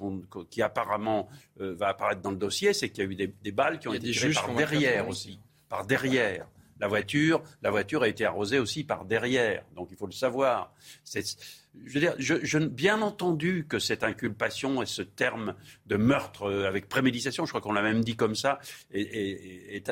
qui 0.49 0.62
apparemment 0.62 1.29
euh, 1.61 1.75
va 1.75 1.89
apparaître 1.89 2.22
dans 2.22 2.31
le 2.31 2.37
dossier, 2.37 2.72
c'est 2.72 2.89
qu'il 2.89 3.05
y 3.05 3.07
a 3.07 3.11
eu 3.11 3.14
des, 3.43 3.53
balles 3.53 3.79
qui 3.79 3.89
ont 3.89 3.93
été 3.93 4.11
tirées 4.11 4.33
par 4.33 4.55
derrière 4.55 5.09
aussi. 5.09 5.39
Par 5.68 5.85
derrière 5.85 6.47
la 6.81 6.89
voiture, 6.89 7.43
la 7.62 7.70
voiture 7.70 8.03
a 8.03 8.09
été 8.09 8.25
arrosée 8.25 8.59
aussi 8.59 8.85
par 8.85 9.05
derrière. 9.05 9.64
Donc 9.75 9.89
il 9.91 9.97
faut 9.97 10.07
le 10.07 10.12
savoir. 10.12 10.72
je 11.05 11.99
veux 11.99 12.01
dire, 12.01 12.68
bien 12.70 13.03
entendu 13.03 13.66
que 13.68 13.79
cette 13.79 14.05
inculpation 14.05 14.83
et 14.83 14.87
ce 14.87 15.03
terme 15.03 15.55
de 15.87 15.97
meurtre 15.97 16.51
avec 16.64 16.89
préméditation, 16.89 17.45
je 17.45 17.51
crois 17.51 17.61
qu'on 17.61 17.72
l'a 17.72 17.83
même 17.83 18.03
dit 18.03 18.16
comme 18.16 18.35
ça, 18.35 18.59
est, 18.93 19.91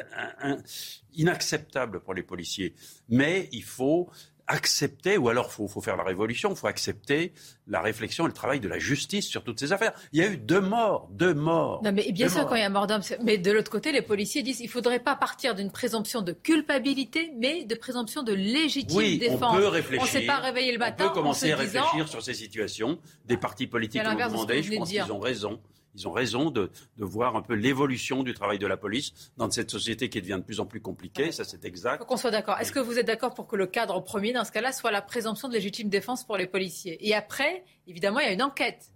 inacceptable 1.15 2.01
pour 2.01 2.15
les 2.15 2.23
policiers. 2.23 2.75
Mais 3.09 3.49
il 3.53 3.65
faut 3.65 4.11
accepter, 4.53 5.17
ou 5.17 5.29
alors 5.29 5.51
il 5.59 5.69
faut, 5.69 5.81
faire 5.81 5.97
la 5.97 6.05
révolution, 6.05 6.51
il 6.51 6.57
faut 6.57 6.67
accepter 6.67 7.33
la 7.67 7.81
réflexion 7.81 8.25
et 8.25 8.29
le 8.29 8.35
travail 8.35 8.61
de 8.61 8.69
la 8.69 8.79
justice 8.79 9.27
sur 9.27 9.43
toutes 9.43 9.59
ces 9.59 9.73
affaires. 9.73 9.93
Il 10.13 10.21
y 10.21 10.23
a 10.23 10.31
eu 10.31 10.37
deux 10.37 10.61
morts, 10.61 11.09
deux 11.11 11.33
morts. 11.33 11.81
Non, 11.83 11.91
mais 11.93 12.13
bien 12.13 12.29
sûr, 12.29 12.47
quand 12.47 12.55
il 12.55 12.61
y 12.61 12.65
a 12.65 12.69
mort 12.69 12.87
d'homme, 12.87 13.01
mais 13.25 13.39
de 13.39 13.51
l'autre 13.51 13.71
côté, 13.71 13.93
les 13.93 14.03
policiers 14.03 14.43
disent 14.43 14.59
qu'il 14.59 14.67
ne 14.67 14.71
faudrait 14.71 15.01
pas 15.01 15.17
partir 15.17 15.55
d'une 15.55 15.71
présomption 15.71 16.21
de 16.21 16.33
culpabilité, 16.33 17.33
mais 17.39 17.65
de 17.65 17.75
présomption 17.75 18.23
de 18.23 18.35
légitime 18.35 18.99
oui, 18.99 19.19
défense. 19.19 19.55
On 19.55 19.57
peut 19.57 19.69
réfléchir. 19.69 20.03
On 20.03 20.05
ne 20.05 20.11
s'est 20.11 20.27
pas 20.27 20.39
réveillé 20.39 20.73
le 20.73 20.79
matin. 20.79 21.07
On 21.07 21.09
peut 21.09 21.15
commencer 21.15 21.51
à 21.51 21.57
réfléchir 21.57 22.09
sur 22.09 22.23
ces 22.23 22.35
situations. 22.35 22.99
Des 23.25 23.39
partis 23.39 23.67
politiques 23.67 24.03
l'ont 24.05 24.15
demandé, 24.15 24.63
je 24.63 24.75
pense 24.75 24.91
qu'ils 24.91 25.13
ont 25.13 25.19
raison. 25.19 25.61
Ils 25.95 26.09
ont 26.09 26.13
raison 26.13 26.51
de, 26.51 26.71
voir 26.97 27.37
un 27.37 27.43
peu 27.43 27.55
l'évolution 27.55 28.23
du 28.23 28.35
travail 28.35 28.59
de 28.59 28.67
la 28.67 28.77
police 28.77 29.13
dans 29.37 29.51
cette 29.51 29.71
société 29.71 30.09
qui 30.09 30.21
devient 30.21 30.39
de 30.39 30.45
plus 30.45 30.61
en 30.61 30.67
plus 30.67 30.81
compliquée. 30.81 31.33
Ça, 31.33 31.45
c'est 31.45 31.65
exact. 31.65 31.97
Il 31.97 31.99
faut 31.99 32.05
qu'on 32.07 32.17
soit 32.17 32.31
d'accord. 32.31 32.59
Est-ce 32.59 32.73
que 32.73 32.81
vous 32.81 32.99
êtes 32.99 33.07
d'accord 33.07 33.35
pour 33.35 33.47
que 33.47 33.57
le 33.57 33.67
cadre 33.67 34.01
premier, 34.01 34.33
dans 34.33 34.45
ce 34.45 34.53
cas-là, 34.53 34.73
soit 34.73 34.91
la 34.91 35.03
présomption 35.03 35.49
de 35.49 35.55
légitime 35.55 35.89
défense 35.89 36.25
pour 36.25 36.37
les 36.37 36.47
policiers? 36.47 37.07
Et 37.07 37.15
après, 37.15 37.65
évidemment, 37.87 38.21
il 38.21 38.27
y 38.27 38.31
a 38.31 38.33
une 38.33 38.43
enquête. 38.43 38.93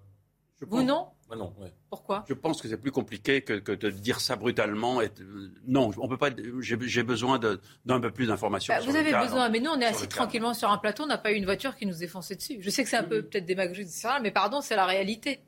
vous, 0.62 0.82
non? 0.82 1.08
Non, 1.34 1.52
Pourquoi? 1.90 2.24
Je 2.28 2.34
pense 2.34 2.62
que 2.62 2.68
c'est 2.68 2.76
plus 2.76 2.92
compliqué 2.92 3.42
que, 3.42 3.72
de 3.72 3.90
dire 3.90 4.20
ça 4.20 4.36
brutalement. 4.36 5.00
Et, 5.00 5.10
non, 5.66 5.90
on 5.98 6.08
peut 6.08 6.16
pas. 6.16 6.30
J'ai 6.60 7.02
besoin 7.02 7.40
d'un 7.84 8.00
peu 8.00 8.10
plus 8.12 8.28
d'informations. 8.28 8.72
Bah, 8.72 8.80
vous 8.80 8.94
avez 8.94 9.12
besoin, 9.12 9.48
mais 9.48 9.58
nous, 9.58 9.70
on 9.70 9.80
est 9.80 9.86
assis 9.86 10.06
tranquillement 10.06 10.54
sur 10.54 10.70
un 10.70 10.78
plateau, 10.78 11.02
on 11.02 11.08
n'a 11.08 11.18
pas 11.18 11.32
eu 11.32 11.34
une 11.34 11.44
voiture 11.44 11.74
qui 11.76 11.84
nous 11.84 12.04
est 12.04 12.06
foncée 12.06 12.36
dessus. 12.36 12.58
Je 12.60 12.70
sais 12.70 12.84
que 12.84 12.88
c'est 12.88 12.96
un 12.96 13.02
peu 13.02 13.22
peut-être 13.22 13.44
démagogique, 13.44 13.88
mais 14.22 14.30
pardon, 14.30 14.60
c'est 14.60 14.76
la 14.76 14.86
réalité. 14.86 15.40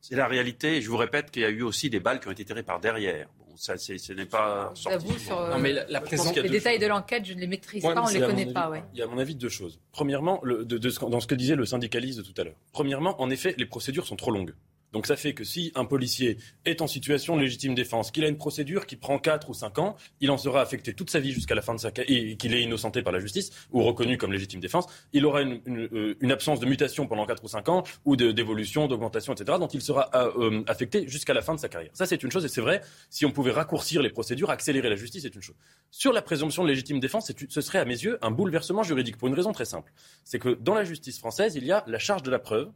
C'est 0.00 0.16
la 0.16 0.26
réalité. 0.26 0.80
Je 0.80 0.88
vous 0.88 0.96
répète 0.96 1.30
qu'il 1.30 1.42
y 1.42 1.44
a 1.44 1.50
eu 1.50 1.62
aussi 1.62 1.90
des 1.90 2.00
balles 2.00 2.20
qui 2.20 2.28
ont 2.28 2.32
été 2.32 2.44
tirées 2.44 2.62
par 2.62 2.80
derrière. 2.80 3.28
Bon, 3.38 3.56
ça, 3.56 3.76
ce 3.76 4.12
n'est 4.12 4.26
pas 4.26 4.70
sorti. 4.74 5.18
Sur, 5.18 5.48
non, 5.48 5.58
mais 5.58 5.72
la, 5.72 6.00
présence, 6.00 6.34
les 6.34 6.48
détails 6.48 6.78
de 6.78 6.86
l'enquête, 6.86 7.24
je 7.24 7.34
ne 7.34 7.40
les 7.40 7.46
maîtrise 7.46 7.82
pas, 7.82 8.02
on 8.02 8.08
ne 8.08 8.14
les 8.14 8.20
connaît 8.20 8.52
pas. 8.52 8.70
Ouais. 8.70 8.82
Il 8.92 8.98
y 8.98 9.02
a 9.02 9.04
à 9.04 9.08
mon 9.08 9.18
avis 9.18 9.34
deux 9.34 9.48
choses. 9.48 9.80
Premièrement, 9.92 10.40
le, 10.42 10.64
de, 10.64 10.78
dans 11.08 11.20
ce 11.20 11.26
que 11.26 11.34
disait 11.34 11.56
le 11.56 11.66
syndicaliste 11.66 12.22
tout 12.22 12.40
à 12.40 12.44
l'heure. 12.44 12.56
Premièrement, 12.72 13.20
en 13.20 13.30
effet, 13.30 13.54
les 13.58 13.66
procédures 13.66 14.06
sont 14.06 14.16
trop 14.16 14.30
longues. 14.30 14.54
Donc 14.92 15.06
ça 15.06 15.16
fait 15.16 15.34
que 15.34 15.44
si 15.44 15.72
un 15.74 15.84
policier 15.84 16.38
est 16.64 16.80
en 16.80 16.86
situation 16.86 17.36
de 17.36 17.42
légitime 17.42 17.74
défense, 17.74 18.10
qu'il 18.10 18.24
a 18.24 18.28
une 18.28 18.38
procédure 18.38 18.86
qui 18.86 18.96
prend 18.96 19.18
4 19.18 19.50
ou 19.50 19.54
5 19.54 19.78
ans, 19.78 19.96
il 20.20 20.30
en 20.30 20.38
sera 20.38 20.60
affecté 20.60 20.94
toute 20.94 21.10
sa 21.10 21.20
vie 21.20 21.32
jusqu'à 21.32 21.54
la 21.54 21.62
fin 21.62 21.74
de 21.74 21.80
sa 21.80 21.90
carrière, 21.90 22.16
et 22.16 22.36
qu'il 22.36 22.54
est 22.54 22.62
innocenté 22.62 23.02
par 23.02 23.12
la 23.12 23.20
justice 23.20 23.50
ou 23.70 23.82
reconnu 23.82 24.16
comme 24.16 24.32
légitime 24.32 24.60
défense, 24.60 24.86
il 25.12 25.26
aura 25.26 25.42
une, 25.42 25.60
euh, 25.68 26.16
absence 26.30 26.60
de 26.60 26.66
mutation 26.66 27.06
pendant 27.06 27.26
4 27.26 27.44
ou 27.44 27.48
5 27.48 27.68
ans 27.68 27.84
ou 28.04 28.16
d'évolution, 28.16 28.86
d'augmentation, 28.86 29.34
etc., 29.34 29.58
dont 29.58 29.68
il 29.68 29.82
sera 29.82 30.10
euh, 30.14 30.30
euh, 30.38 30.64
affecté 30.66 31.06
jusqu'à 31.08 31.34
la 31.34 31.42
fin 31.42 31.54
de 31.54 31.60
sa 31.60 31.68
carrière. 31.68 31.90
Ça 31.94 32.06
c'est 32.06 32.22
une 32.22 32.30
chose 32.30 32.44
et 32.44 32.48
c'est 32.48 32.60
vrai, 32.60 32.80
si 33.10 33.26
on 33.26 33.30
pouvait 33.30 33.52
raccourcir 33.52 34.02
les 34.02 34.10
procédures, 34.10 34.50
accélérer 34.50 34.88
la 34.88 34.96
justice, 34.96 35.22
c'est 35.22 35.34
une 35.34 35.42
chose. 35.42 35.56
Sur 35.90 36.12
la 36.12 36.22
présomption 36.22 36.62
de 36.64 36.68
légitime 36.68 37.00
défense, 37.00 37.30
ce 37.48 37.60
serait 37.60 37.78
à 37.78 37.84
mes 37.84 37.98
yeux 37.98 38.18
un 38.22 38.30
bouleversement 38.30 38.82
juridique 38.82 39.16
pour 39.16 39.28
une 39.28 39.34
raison 39.34 39.52
très 39.52 39.64
simple. 39.64 39.92
C'est 40.24 40.38
que 40.38 40.50
dans 40.50 40.74
la 40.74 40.84
justice 40.84 41.18
française, 41.18 41.56
il 41.56 41.64
y 41.64 41.72
a 41.72 41.84
la 41.86 41.98
charge 41.98 42.22
de 42.22 42.30
la 42.30 42.38
preuve, 42.38 42.70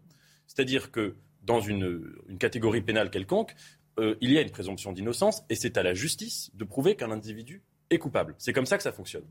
c'est-à-dire 0.47 0.91
que 0.91 1.15
dans 1.43 1.61
une, 1.61 2.13
catégorie 2.39 2.83
pénale 2.83 3.11
quelconque, 3.11 3.55
euh, 3.99 4.17
il 4.21 4.33
y 4.33 4.39
a 4.39 4.43
une 4.43 4.51
présomption 4.51 4.93
d'innocence 4.93 5.43
et 5.51 5.55
c'est 5.55 5.77
à 5.77 5.83
la 5.83 5.95
justice 5.95 6.51
de 6.55 6.65
prouver 6.65 6.97
qu'un 6.97 7.11
individu 7.11 7.63
est 7.91 7.99
coupable. 7.99 8.35
C'est 8.39 8.53
comme 8.53 8.67
ça 8.67 8.77
que 8.77 8.83
ça 8.83 8.93
fonctionne. 8.93 9.27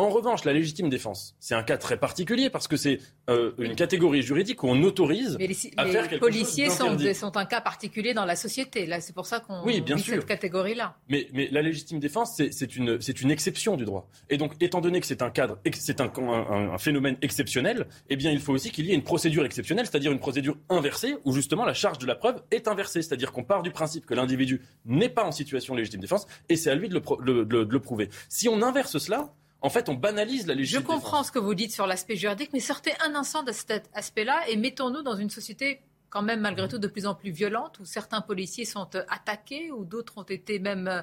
En 0.00 0.10
revanche, 0.10 0.44
la 0.44 0.52
légitime 0.52 0.88
défense, 0.88 1.34
c'est 1.40 1.56
un 1.56 1.64
cas 1.64 1.76
très 1.76 1.96
particulier 1.96 2.50
parce 2.50 2.68
que 2.68 2.76
c'est 2.76 3.00
euh, 3.28 3.50
une 3.58 3.74
catégorie 3.74 4.22
juridique 4.22 4.62
où 4.62 4.68
on 4.68 4.80
autorise 4.84 5.34
Mais 5.40 5.48
les, 5.48 5.56
à 5.76 5.84
les 5.86 5.90
faire 5.90 6.08
quelque 6.08 6.20
policiers 6.20 6.66
chose 6.66 6.76
sont, 6.76 7.14
sont 7.14 7.36
un 7.36 7.44
cas 7.44 7.60
particulier 7.60 8.14
dans 8.14 8.24
la 8.24 8.36
société. 8.36 8.86
Là, 8.86 9.00
c'est 9.00 9.12
pour 9.12 9.26
ça 9.26 9.40
qu'on 9.40 9.60
Oui, 9.64 9.80
bien 9.80 9.96
sûr. 9.98 10.14
cette 10.14 10.26
catégorie-là. 10.26 10.94
Mais, 11.08 11.26
mais 11.32 11.48
la 11.50 11.62
légitime 11.62 11.98
défense, 11.98 12.36
c'est- 12.36 12.76
une, 12.76 13.00
exception 13.32 13.76
du 13.76 13.84
droit. 13.84 14.08
Et 14.30 14.36
donc, 14.36 14.52
étant 14.60 14.80
donné 14.80 15.00
que 15.00 15.06
c'est 15.06 15.20
un 15.20 15.30
cadre, 15.30 15.58
c'est 15.74 16.00
un, 16.00 16.12
un- 16.16 16.70
un 16.74 16.78
phénomène 16.78 17.16
exceptionnel, 17.20 17.88
eh 18.08 18.14
bien, 18.14 18.30
il 18.30 18.38
faut 18.38 18.52
aussi 18.52 18.70
qu'il 18.70 18.86
y 18.86 18.92
ait 18.92 18.94
une 18.94 19.02
procédure 19.02 19.44
exceptionnelle, 19.44 19.86
c'est-à-dire 19.86 20.12
une 20.12 20.20
procédure 20.20 20.56
inversée, 20.68 21.16
où 21.24 21.32
justement 21.32 21.64
la 21.64 21.74
charge 21.74 21.98
de 21.98 22.06
la 22.06 22.14
preuve 22.14 22.40
est 22.52 22.68
inversée. 22.68 23.02
C'est-à-dire 23.02 23.32
qu'on 23.32 23.42
part 23.42 23.64
du 23.64 23.72
principe 23.72 24.06
que 24.06 24.14
l'individu 24.14 24.60
n'est 24.84 25.08
pas 25.08 25.24
en 25.24 25.32
situation 25.32 25.74
de 25.74 25.80
légitime 25.80 26.00
défense, 26.00 26.28
et 26.48 26.54
c'est 26.54 26.70
à 26.70 26.76
lui 26.76 26.88
de 26.88 26.94
le, 26.94 27.00
pro- 27.00 27.18
le- 27.20 27.44
de 27.44 27.66
le 27.68 27.80
prouver. 27.80 28.10
Si 28.28 28.48
on 28.48 28.62
inverse 28.62 28.96
cela, 28.98 29.34
en 29.60 29.70
fait, 29.70 29.88
on 29.88 29.94
banalise 29.94 30.46
la 30.46 30.54
Je 30.54 30.58
légitime 30.58 30.82
défense. 30.82 30.94
comprends 31.02 31.24
ce 31.24 31.32
que 31.32 31.38
vous 31.38 31.54
dites 31.54 31.72
sur 31.72 31.86
l'aspect 31.86 32.16
juridique, 32.16 32.50
mais 32.52 32.60
sortez 32.60 32.92
un 33.04 33.14
instant 33.14 33.42
de 33.42 33.52
cet 33.52 33.90
aspect-là 33.92 34.48
et 34.48 34.56
mettons-nous 34.56 35.02
dans 35.02 35.16
une 35.16 35.30
société 35.30 35.80
quand 36.10 36.22
même 36.22 36.40
malgré 36.40 36.68
tout 36.68 36.78
de 36.78 36.88
plus 36.88 37.06
en 37.06 37.14
plus 37.14 37.30
violente, 37.30 37.78
où 37.80 37.84
certains 37.84 38.20
policiers 38.20 38.64
sont 38.64 38.88
euh, 38.94 39.04
attaqués, 39.08 39.70
où 39.70 39.84
d'autres 39.84 40.18
ont 40.18 40.22
été 40.22 40.58
même, 40.58 40.88
euh, 40.88 41.02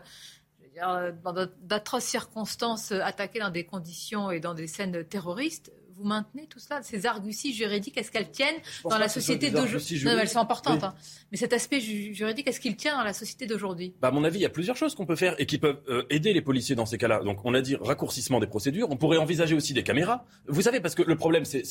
je 0.76 0.82
euh, 0.82 1.12
dans 1.24 1.48
d'atroces 1.62 2.06
circonstances, 2.06 2.92
attaqués 2.92 3.40
dans 3.40 3.50
des 3.50 3.66
conditions 3.66 4.32
et 4.32 4.40
dans 4.40 4.54
des 4.54 4.68
scènes 4.68 5.04
terroristes. 5.06 5.72
Vous 5.98 6.04
maintenez 6.04 6.46
tout 6.48 6.60
cela 6.60 6.82
Ces 6.84 7.06
arguties 7.06 7.54
juridiques, 7.54 7.98
est-ce 7.98 8.12
qu'elles 8.12 8.30
tiennent 8.30 8.56
dans 8.84 8.98
la 8.98 9.08
société 9.08 9.50
d'aujourd'hui 9.50 10.02
Non, 10.04 10.16
mais 10.16 10.22
elles 10.22 10.30
sont 10.30 10.40
importantes. 10.40 10.82
Oui. 10.82 10.88
hein. 10.88 10.94
Mais 11.32 11.38
cet 11.38 11.54
aspect 11.54 11.80
ju- 11.80 12.14
juridique, 12.14 12.48
est-ce 12.48 12.60
qu'il 12.60 12.76
tient 12.76 12.98
dans 12.98 13.04
la 13.04 13.14
société 13.14 13.46
d'aujourd'hui? 13.48 13.94
Bah, 14.02 14.10
à 14.10 14.12
mon 14.12 14.24
avis, 14.26 14.40
il 14.40 14.42
y 14.42 14.46
a 14.46 14.50
plusieurs 14.50 14.76
choses 14.76 14.94
qu'on 14.94 15.06
peut 15.06 15.16
faire 15.16 15.36
et 15.40 15.46
qui 15.46 15.58
peuvent 15.58 15.80
euh, 15.88 16.04
aider 16.10 16.34
les 16.34 16.42
policiers 16.42 16.76
dans 16.76 16.86
ces 16.86 16.98
cas-là. 16.98 17.22
Donc, 17.24 17.40
on 17.46 17.54
a 17.54 17.62
dit 17.62 17.76
raccourcissement 17.76 18.40
des 18.40 18.48
procédures. 18.48 18.88
On 18.92 18.98
pourrait 18.98 19.18
envisager 19.18 19.56
aussi 19.56 19.74
des 19.74 19.84
caméras. 19.84 20.26
Vous 20.48 20.62
savez, 20.62 20.82
parce 20.82 20.96
que 20.96 21.02
le 21.04 21.16
problème, 21.16 21.46
c'est- 21.46 21.64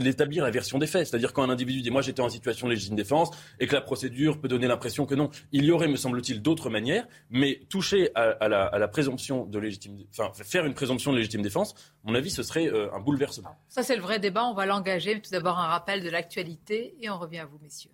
d'établir 0.00 0.42
la 0.44 0.50
version 0.50 0.78
des 0.78 0.86
faits. 0.88 1.06
C'est-à-dire 1.06 1.32
quand 1.32 1.42
un 1.42 1.50
individu 1.50 1.80
dit 1.82 1.90
moi 1.90 2.02
j'étais 2.02 2.22
en 2.22 2.28
situation 2.28 2.66
de 2.66 2.72
légitime 2.72 2.96
défense 2.96 3.30
et 3.60 3.66
que 3.66 3.74
la 3.74 3.80
procédure 3.80 4.40
peut 4.40 4.48
donner 4.48 4.66
l'impression 4.66 5.06
que 5.06 5.14
non. 5.14 5.30
Il 5.52 5.64
y 5.64 5.70
aurait, 5.70 5.88
me 5.88 5.96
semble-t-il, 5.96 6.42
d'autres 6.42 6.70
manières. 6.70 7.06
Mais 7.30 7.60
toucher 7.68 8.10
à, 8.16 8.22
à 8.40 8.48
la, 8.48 8.64
à 8.66 8.78
la 8.78 8.88
présomption 8.88 9.46
de 9.46 9.58
légitime, 9.58 9.98
enfin 10.10 10.30
faire 10.44 10.66
une 10.66 10.74
présomption 10.74 11.12
de 11.12 11.16
légitime 11.18 11.42
défense, 11.42 11.74
à 12.04 12.08
mon 12.10 12.14
avis, 12.14 12.30
ce 12.30 12.42
serait 12.42 12.66
euh, 12.66 12.92
un 12.94 13.00
bouleversement. 13.00 13.56
Ça, 13.70 13.84
c'est 13.84 13.94
le 13.94 14.02
vrai 14.02 14.18
débat. 14.18 14.44
On 14.44 14.52
va 14.52 14.66
l'engager. 14.66 15.20
Tout 15.20 15.30
d'abord, 15.30 15.58
un 15.58 15.68
rappel 15.68 16.02
de 16.02 16.10
l'actualité 16.10 16.96
et 17.00 17.08
on 17.08 17.18
revient 17.18 17.38
à 17.38 17.46
vous, 17.46 17.58
messieurs. 17.62 17.92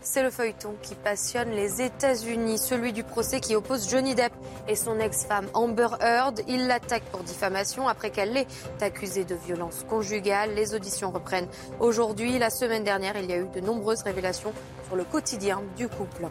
C'est 0.00 0.22
le 0.22 0.30
feuilleton 0.30 0.74
qui 0.82 0.94
passionne 0.94 1.50
les 1.50 1.82
États-Unis, 1.82 2.58
celui 2.58 2.92
du 2.92 3.04
procès 3.04 3.40
qui 3.40 3.54
oppose 3.54 3.90
Johnny 3.90 4.14
Depp 4.14 4.32
et 4.66 4.74
son 4.74 4.98
ex-femme 4.98 5.48
Amber 5.54 5.88
Heard. 6.00 6.40
Il 6.48 6.66
l'attaque 6.66 7.04
pour 7.04 7.22
diffamation 7.22 7.86
après 7.86 8.10
qu'elle 8.10 8.32
l'ait 8.32 8.46
accusé 8.80 9.24
de 9.24 9.34
violence 9.34 9.84
conjugale. 9.88 10.54
Les 10.54 10.74
auditions 10.74 11.10
reprennent 11.10 11.48
aujourd'hui. 11.78 12.38
La 12.38 12.50
semaine 12.50 12.84
dernière, 12.84 13.16
il 13.18 13.26
y 13.26 13.32
a 13.32 13.36
eu 13.36 13.48
de 13.48 13.60
nombreuses 13.60 14.02
révélations 14.02 14.54
sur 14.88 14.96
le 14.96 15.04
quotidien 15.04 15.62
du 15.76 15.88
couple. 15.88 16.28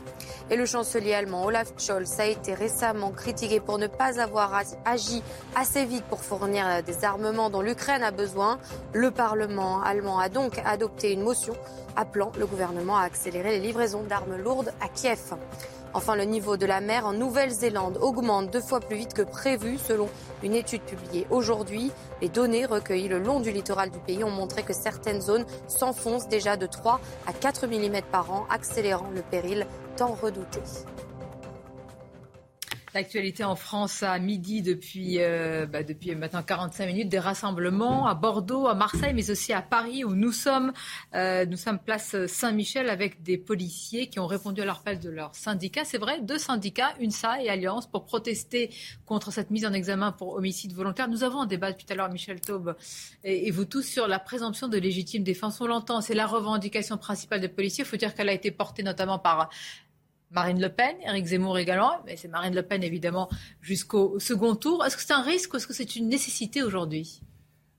Et 0.50 0.56
le 0.56 0.66
chancelier 0.66 1.14
allemand 1.14 1.46
Olaf 1.46 1.74
Scholz 1.78 2.20
a 2.20 2.26
été 2.26 2.54
récemment 2.54 3.12
critiqué 3.12 3.60
pour 3.60 3.78
ne 3.78 3.88
pas 3.88 4.20
avoir 4.20 4.60
agi 4.86 5.22
assez 5.56 5.86
vite 5.86 6.04
pour 6.06 6.22
fournir 6.22 6.84
des 6.84 7.06
armements 7.06 7.50
dont 7.50 7.62
l'Ukraine 7.62 8.04
a 8.04 8.12
besoin. 8.12 8.58
Le 8.94 9.12
Parlement 9.12 9.82
allemand 9.82 10.20
a 10.20 10.30
donc 10.30 10.60
adopté 10.66 11.14
une 11.14 11.22
motion 11.22 11.56
appelant 11.96 12.32
le 12.38 12.46
gouvernement 12.46 12.98
à 12.98 13.04
accélérer 13.04 13.52
les 13.52 13.60
livraisons 13.60 14.04
d'armes 14.04 14.38
lourdes 14.38 14.72
à 14.82 14.88
Kiev. 14.88 15.36
Enfin, 15.98 16.16
le 16.16 16.26
niveau 16.26 16.58
de 16.58 16.68
la 16.68 16.80
mer 16.80 17.08
en 17.08 17.14
Nouvelle-Zélande 17.14 17.98
augmente 18.00 18.52
deux 18.52 18.62
fois 18.62 18.80
plus 18.80 18.98
vite 18.98 19.16
que 19.16 19.24
prévu 19.24 19.80
selon 19.80 20.10
une 20.44 20.54
étude 20.54 20.84
publiée 20.84 21.26
aujourd'hui. 21.32 21.92
Les 22.22 22.30
données 22.30 22.68
recueillies 22.68 23.08
le 23.08 23.18
long 23.18 23.40
du 23.40 23.50
littoral 23.50 23.90
du 23.90 23.98
pays 23.98 24.24
ont 24.24 24.30
montré 24.30 24.62
que 24.62 24.74
certaines 24.74 25.22
zones 25.22 25.48
s'enfoncent 25.68 26.28
déjà 26.28 26.56
de 26.56 26.68
3 26.68 27.02
à 27.26 27.34
4 27.34 27.66
mm 27.66 28.04
par 28.12 28.32
an, 28.32 28.46
accélérant 28.52 29.10
le 29.10 29.24
péril 29.24 29.66
tant 29.96 30.14
redouté. 30.14 30.60
L'actualité 32.94 33.44
en 33.44 33.56
France 33.56 34.02
à 34.02 34.18
midi 34.18 34.62
depuis, 34.62 35.18
euh, 35.20 35.66
bah, 35.66 35.84
depuis 35.84 36.16
maintenant 36.16 36.42
45 36.42 36.86
minutes, 36.86 37.10
des 37.10 37.20
rassemblements 37.20 38.08
à 38.08 38.16
Bordeaux, 38.16 38.68
à 38.68 38.76
Marseille, 38.76 39.14
mais 39.14 39.30
aussi 39.30 39.52
à 39.52 39.62
Paris 39.62 40.06
où 40.06 40.16
nous 40.16 40.32
sommes. 40.32 40.72
Euh, 41.14 41.46
nous 41.46 41.58
sommes 41.58 41.80
place 41.80 42.16
Saint-Michel 42.28 42.90
avec 42.90 43.22
des 43.24 43.38
policiers 43.38 44.08
qui 44.08 44.20
ont 44.20 44.26
répondu 44.26 44.62
à 44.62 44.66
l'appel 44.66 45.00
de 45.00 45.10
leur 45.10 45.36
syndicat. 45.36 45.84
C'est 45.84 45.98
vrai, 45.98 46.22
deux 46.22 46.38
syndicats, 46.38 46.94
UNSA 47.02 47.42
et 47.44 47.50
Alliance, 47.50 47.88
pour 47.88 48.06
protester 48.06 48.70
contre 49.06 49.32
cette 49.32 49.52
mise 49.52 49.66
en 49.66 49.74
examen 49.74 50.14
pour 50.14 50.36
homicide 50.36 50.74
volontaire. 50.74 51.10
Nous 51.10 51.26
avons 51.26 51.42
un 51.42 51.46
débat 51.46 51.74
tout 51.74 51.86
à 51.90 51.96
l'heure, 51.96 52.10
Michel 52.10 52.40
Taube 52.40 52.76
et, 53.26 53.48
et 53.48 53.52
vous 53.52 53.66
tous, 53.66 53.84
sur 53.84 54.08
la 54.08 54.20
présomption 54.20 54.70
de 54.70 54.78
légitime 54.78 55.24
défense. 55.24 55.60
On 55.60 55.68
l'entend, 55.68 56.00
c'est 56.00 56.16
la 56.16 56.26
revendication 56.26 56.98
principale 56.98 57.42
des 57.42 57.50
policiers. 57.50 57.84
Il 57.84 57.88
faut 57.88 57.98
dire 57.98 58.16
qu'elle 58.16 58.30
a 58.30 58.34
été 58.34 58.50
portée 58.50 58.82
notamment 58.82 59.20
par 59.20 59.50
Marine 60.32 60.60
Le 60.62 60.70
Pen, 60.70 60.96
Éric 61.06 61.26
Zemmour 61.26 61.58
également, 61.58 62.02
mais 62.06 62.18
c'est 62.18 62.28
Marine 62.28 62.54
Le 62.54 62.64
Pen 62.64 62.84
évidemment 62.84 63.30
jusqu'au 63.62 64.20
second 64.20 64.56
tour. 64.56 64.86
Est-ce 64.86 64.98
que 64.98 65.02
c'est 65.04 65.14
un 65.14 65.22
risque 65.22 65.54
ou 65.54 65.58
est-ce 65.58 65.68
que 65.68 65.74
c'est 65.74 65.96
une 65.96 66.10
nécessité 66.10 66.64
aujourd'hui? 66.64 67.22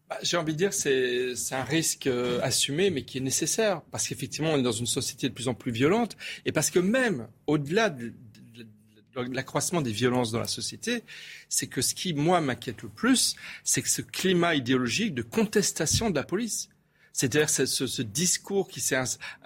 Bah, 0.08 0.16
J'ai 0.22 0.38
envie 0.38 0.54
de 0.54 0.58
dire 0.58 0.72
c'est 0.72 1.36
c'est 1.36 1.54
un 1.54 1.64
risque 1.64 2.06
euh, 2.06 2.40
assumé, 2.42 2.88
mais 2.90 3.02
qui 3.04 3.18
est 3.18 3.22
nécessaire 3.22 3.82
parce 3.90 4.08
qu'effectivement 4.08 4.52
on 4.52 4.58
est 4.58 4.62
dans 4.62 4.72
une 4.72 4.86
société 4.86 5.28
de 5.28 5.34
plus 5.34 5.48
en 5.48 5.54
plus 5.54 5.72
violente 5.72 6.16
et 6.46 6.52
parce 6.52 6.70
que 6.70 6.78
même 6.78 7.28
au-delà 7.46 7.90
de- 7.90 8.14
de 8.56 9.34
l'accroissement 9.34 9.80
des 9.82 9.90
violences 9.92 10.30
dans 10.30 10.38
la 10.38 10.46
société, 10.46 11.02
c'est 11.48 11.66
que 11.66 11.82
ce 11.82 11.92
qui 11.94 12.14
moi 12.14 12.40
m'inquiète 12.40 12.82
le 12.82 12.88
plus, 12.88 13.34
c'est 13.64 13.82
que 13.82 13.88
ce 13.88 14.00
climat 14.00 14.54
idéologique 14.54 15.12
de 15.12 15.22
contestation 15.22 16.08
de 16.08 16.14
la 16.14 16.22
police. 16.22 16.68
C'est-à-dire 17.12 17.50
ce, 17.50 18.02
discours 18.02 18.68
qui 18.68 18.80
s'est 18.80 18.96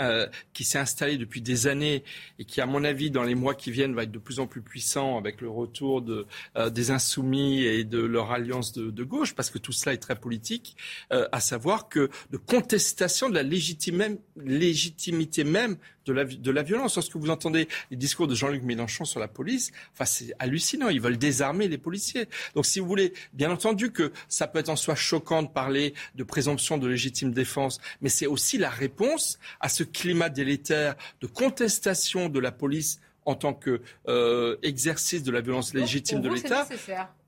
euh, 0.00 0.26
installé 0.74 1.16
depuis 1.16 1.40
des 1.40 1.66
années 1.66 2.04
et 2.38 2.44
qui, 2.44 2.60
à 2.60 2.66
mon 2.66 2.84
avis, 2.84 3.10
dans 3.10 3.22
les 3.22 3.34
mois 3.34 3.54
qui 3.54 3.70
viennent, 3.70 3.94
va 3.94 4.04
être 4.04 4.12
de 4.12 4.18
plus 4.18 4.40
en 4.40 4.46
plus 4.46 4.62
puissant 4.62 5.18
avec 5.18 5.40
le 5.40 5.48
retour 5.48 6.02
de, 6.02 6.26
euh, 6.56 6.70
des 6.70 6.90
insoumis 6.90 7.62
et 7.62 7.84
de 7.84 8.00
leur 8.00 8.32
alliance 8.32 8.72
de, 8.72 9.04
gauche, 9.04 9.34
parce 9.34 9.50
que 9.50 9.58
tout 9.58 9.72
cela 9.72 9.94
est 9.94 9.98
très 9.98 10.16
politique, 10.16 10.76
euh, 11.12 11.28
à 11.32 11.40
savoir 11.40 11.88
que 11.88 12.10
de 12.30 12.36
contestation 12.36 13.28
de 13.28 13.34
la 13.34 13.42
légitimité 13.42 15.44
même 15.44 15.76
de 16.06 16.12
la, 16.12 16.24
de 16.24 16.50
la 16.50 16.62
violence. 16.62 16.96
Lorsque 16.96 17.16
vous 17.16 17.30
entendez 17.30 17.68
les 17.90 17.96
discours 17.96 18.26
de 18.26 18.34
Jean-Luc 18.34 18.62
Mélenchon 18.62 19.04
sur 19.04 19.20
la 19.20 19.28
police, 19.28 19.72
enfin, 19.92 20.04
c'est 20.04 20.32
hallucinant. 20.38 20.88
Ils 20.88 21.00
veulent 21.00 21.18
désarmer 21.18 21.68
les 21.68 21.78
policiers. 21.78 22.28
Donc, 22.54 22.66
si 22.66 22.80
vous 22.80 22.86
voulez, 22.86 23.12
bien 23.32 23.50
entendu 23.50 23.92
que 23.92 24.12
ça 24.28 24.46
peut 24.46 24.58
être 24.58 24.68
en 24.68 24.76
soi 24.76 24.94
choquant 24.94 25.42
de 25.42 25.48
parler 25.48 25.94
de 26.14 26.24
présomption 26.24 26.78
de 26.78 26.88
légitime 26.88 27.32
défense, 27.32 27.51
mais 28.00 28.08
c'est 28.08 28.26
aussi 28.26 28.58
la 28.58 28.70
réponse 28.70 29.38
à 29.60 29.68
ce 29.68 29.82
climat 29.84 30.28
délétère 30.28 30.94
de 31.20 31.26
contestation 31.26 32.28
de 32.28 32.40
la 32.40 32.52
police 32.52 33.00
en 33.24 33.34
tant 33.34 33.54
que 33.54 33.80
euh, 34.08 34.56
exercice 34.62 35.22
de 35.22 35.30
la 35.30 35.40
violence 35.40 35.74
légitime 35.74 36.20
de 36.20 36.28
l'État. 36.28 36.66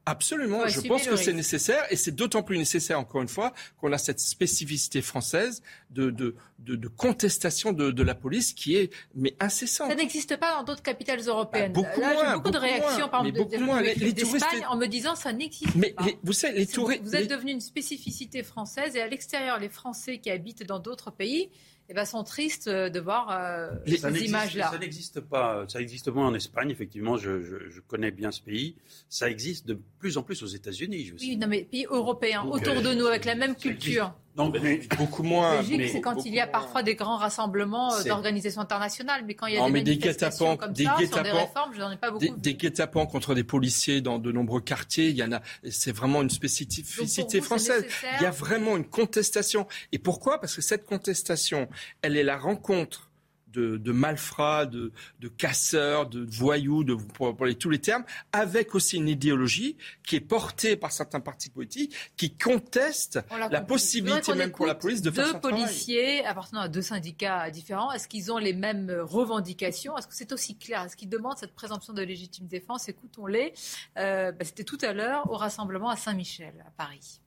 Absolument, 0.07 0.67
je 0.69 0.81
pense 0.83 1.07
que 1.07 1.17
c'est 1.17 1.33
nécessaire 1.33 1.83
et 1.91 1.97
c'est 1.97 2.11
d'autant 2.15 2.43
plus 2.43 2.59
nécessaire, 2.59 3.01
encore 3.01 3.23
une 3.23 3.29
fois, 3.29 3.55
qu'on 3.81 3.91
a 3.93 3.97
cette 3.99 4.21
spécificité 4.21 5.01
française 5.01 5.63
de, 5.91 6.11
de, 6.11 6.37
de, 6.59 6.77
de 6.77 6.89
contestation 6.89 7.73
de, 7.73 7.91
de 7.91 8.03
la 8.03 8.15
police 8.15 8.53
qui 8.53 8.77
est 8.77 8.91
mais 9.15 9.35
incessante. 9.41 9.89
Ça 9.89 9.95
n'existe 9.97 10.37
pas 10.37 10.57
dans 10.59 10.65
d'autres 10.65 10.83
capitales 10.83 11.21
européennes. 11.21 11.73
Bah, 11.73 11.83
beaucoup 11.83 12.01
Là, 12.01 12.09
j'ai 12.11 12.15
moins, 12.23 12.33
beaucoup 12.37 12.49
de 12.51 12.53
beaucoup 12.53 12.65
réactions, 12.67 12.99
moins, 12.99 13.09
par 13.09 13.27
exemple, 13.27 13.51
beaucoup 13.51 13.79
Les- 13.83 13.95
les 13.95 14.13
d'Espagne 14.13 14.67
en 14.69 14.77
me 14.77 14.87
disant 14.87 15.15
ça 15.15 15.33
n'existe 15.33 15.75
Mais 15.75 15.91
pas. 15.93 16.05
les- 16.05 16.19
vous 16.23 16.33
savez, 16.35 16.59
les 16.59 16.65
vous, 16.67 16.73
touristes. 16.73 17.03
vous 17.03 17.17
êtes 17.17 17.31
devenu 17.31 17.53
une 17.53 17.61
spécificité 17.63 18.43
française 18.43 18.97
et 18.97 19.01
à 19.01 19.09
l'extérieur, 19.09 19.59
les 19.59 19.69
Français 19.71 20.19
qui 20.19 20.31
habitent 20.31 20.67
dans 20.67 20.81
d'autres 20.81 21.11
pays 21.11 21.49
eh 21.89 21.95
ben, 21.95 22.05
sont 22.05 22.25
tristes 22.25 22.69
euh, 22.69 22.89
de 22.89 22.99
voir 23.01 23.29
euh, 23.31 23.71
ces 23.87 24.25
images-là. 24.25 24.71
Ça 24.71 24.79
n'existe 24.79 25.21
pas. 25.21 25.65
Ça 25.69 25.81
existe 25.81 26.09
moins 26.09 26.27
en 26.29 26.35
Espagne, 26.35 26.71
effectivement. 26.71 27.17
Je, 27.17 27.43
je- 27.43 27.69
je 27.71 27.81
connais 27.81 28.11
bien 28.11 28.31
ce 28.33 28.41
pays. 28.41 28.77
Ça 29.09 29.29
existe 29.31 29.67
de 29.67 29.79
plus 29.99 30.17
en 30.17 30.23
plus 30.23 30.43
aux 30.43 30.47
États-Unis. 30.47 31.13
aussi. 31.15 31.31
Oui, 31.31 31.37
non, 31.37 31.47
mais 31.47 31.65
pays 31.65 31.87
européens, 31.91 32.45
Donc, 32.45 32.55
autour 32.57 32.75
euh, 32.79 32.81
de 32.83 32.95
nous, 32.95 33.07
avec 33.07 33.25
la 33.27 33.35
même 33.35 33.55
culture. 33.55 34.15
Non, 34.37 34.51
mais 34.51 34.81
beaucoup 34.99 35.23
moins. 35.23 35.57
Belgique, 35.57 35.91
c'est 35.93 36.01
quand 36.01 36.25
il 36.25 36.35
y 36.35 36.41
a 36.41 36.47
parfois 36.49 36.83
des 36.83 36.97
grands 36.97 37.19
rassemblements 37.19 37.95
euh, 37.95 38.03
d'organisations 38.03 38.61
internationales, 38.61 39.23
mais 39.27 39.35
quand 39.35 39.47
il 39.47 39.55
y 39.55 39.57
a 39.57 39.61
Non, 39.61 39.67
des 39.67 39.73
mais 39.73 39.83
des 39.83 39.93
manifestations 39.93 40.55
guet-apens, 40.55 40.57
comme 40.67 40.73
des 40.73 40.85
ça, 40.85 40.97
sur 40.99 41.23
des 41.23 41.31
réformes, 41.31 41.73
je 41.73 41.81
n'en 41.81 41.91
ai 41.93 41.97
pas 41.97 42.11
beaucoup 42.11 42.25
Des, 42.25 42.31
vu. 42.33 42.39
des 42.39 42.55
guet-apens 42.55 43.07
contre 43.07 43.35
des 43.35 43.45
policiers 43.45 44.01
dans 44.01 44.19
de 44.19 44.33
nombreux 44.33 44.61
quartiers, 44.61 45.09
il 45.11 45.17
y 45.17 45.23
en 45.23 45.33
a. 45.33 45.41
C'est 45.71 45.93
vraiment 45.93 46.21
une 46.23 46.31
spécificité 46.31 47.39
vous, 47.39 47.45
française. 47.45 47.87
Il 48.19 48.23
y 48.23 48.27
a 48.27 48.31
vraiment 48.33 48.77
une 48.77 48.87
contestation. 48.87 49.69
Et 49.93 49.99
pourquoi? 49.99 50.41
Parce 50.41 50.57
que 50.57 50.63
cette 50.63 50.85
contestation, 50.85 51.69
elle 52.03 52.17
est 52.17 52.25
la 52.25 52.37
rencontre 52.37 53.11
de, 53.55 53.93
malfrats, 53.93 54.67
de, 54.67 54.93
casseurs, 55.37 56.09
de 56.09 56.27
voyous, 56.29 56.85
de, 56.85 56.95
pour 56.95 57.37
parler 57.37 57.55
tous 57.55 57.71
les 57.71 57.79
termes, 57.79 58.05
avec 58.33 58.75
aussi 58.75 58.97
une 58.97 59.09
idéologie 59.09 59.77
qui 60.07 60.17
est 60.17 60.21
portée 60.21 60.77
par 60.77 60.93
certains 60.93 61.21
partis 61.21 61.51
politiques 61.51 61.95
qui 62.17 62.37
contestent 62.37 63.21
la 63.51 63.61
possibilité 63.61 64.35
même 64.35 64.53
pour 64.53 64.67
la 64.67 64.75
police 64.75 65.03
de 65.03 65.11
faire 65.11 65.35
deux 65.35 65.41
policiers 65.41 66.25
appartenant 66.25 66.63
à 66.63 66.69
deux 66.69 66.83
syndicats 66.83 67.51
différents. 67.51 67.93
Est-ce 67.93 68.09
qu'ils 68.09 68.33
ont 68.33 68.39
les 68.39 68.53
mêmes 68.53 68.91
revendications? 69.03 69.97
Est-ce 69.97 70.07
que 70.07 70.15
c'est 70.15 70.33
aussi 70.33 70.57
clair? 70.57 70.83
Est-ce 70.83 70.97
qu'ils 70.97 71.09
demandent 71.09 71.39
cette 71.39 71.55
présomption 71.55 71.93
de 71.93 72.03
légitime 72.03 72.47
défense? 72.47 72.89
Écoutons-les. 72.89 73.55
Euh, 73.99 74.33
bah, 74.33 74.45
c'était 74.45 74.65
tout 74.65 74.79
à 74.83 74.93
l'heure 74.93 75.31
au 75.31 75.37
rassemblement 75.37 75.91
à 75.91 75.97
Saint-Michel, 75.97 76.55
à 76.67 76.71
Paris. 76.77 77.21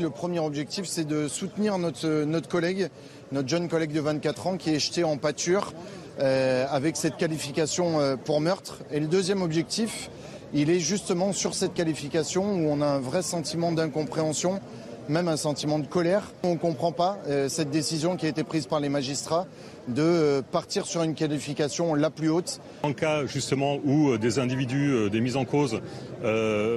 Le 0.00 0.10
premier 0.10 0.40
objectif, 0.40 0.84
c'est 0.84 1.06
de 1.06 1.26
soutenir 1.26 1.78
notre, 1.78 2.48
collègue, 2.48 2.88
notre 3.32 3.48
jeune 3.48 3.66
collègue 3.66 3.92
de 3.92 4.00
24 4.00 4.46
ans 4.46 4.56
qui 4.58 4.70
est 4.70 4.78
jeté 4.78 5.04
en 5.04 5.16
pâture 5.16 5.72
euh, 6.20 6.66
avec 6.70 6.96
cette 6.96 7.16
qualification 7.16 7.98
euh, 8.00 8.16
pour 8.16 8.42
meurtre. 8.42 8.80
Et 8.90 9.00
le 9.00 9.06
deuxième 9.06 9.40
objectif, 9.40 10.10
il 10.52 10.68
est 10.68 10.80
justement 10.80 11.32
sur 11.32 11.54
cette 11.54 11.72
qualification 11.72 12.44
où 12.44 12.68
on 12.68 12.82
a 12.82 12.86
un 12.86 12.98
vrai 12.98 13.22
sentiment 13.22 13.72
d'incompréhension, 13.72 14.60
même 15.08 15.28
un 15.28 15.36
sentiment 15.36 15.78
de 15.78 15.86
colère. 15.86 16.32
On 16.42 16.52
ne 16.52 16.58
comprend 16.58 16.92
pas 16.92 17.18
euh, 17.26 17.48
cette 17.48 17.70
décision 17.70 18.16
qui 18.16 18.26
a 18.26 18.28
été 18.28 18.44
prise 18.44 18.66
par 18.66 18.80
les 18.80 18.88
magistrats 18.88 19.46
de 19.88 20.42
partir 20.50 20.86
sur 20.86 21.02
une 21.02 21.14
qualification 21.14 21.94
la 21.94 22.10
plus 22.10 22.28
haute. 22.28 22.60
En 22.82 22.92
cas 22.92 23.24
justement 23.24 23.78
où 23.84 24.18
des 24.18 24.40
individus, 24.40 25.08
des 25.10 25.20
mises 25.20 25.36
en 25.36 25.44
cause, 25.44 25.80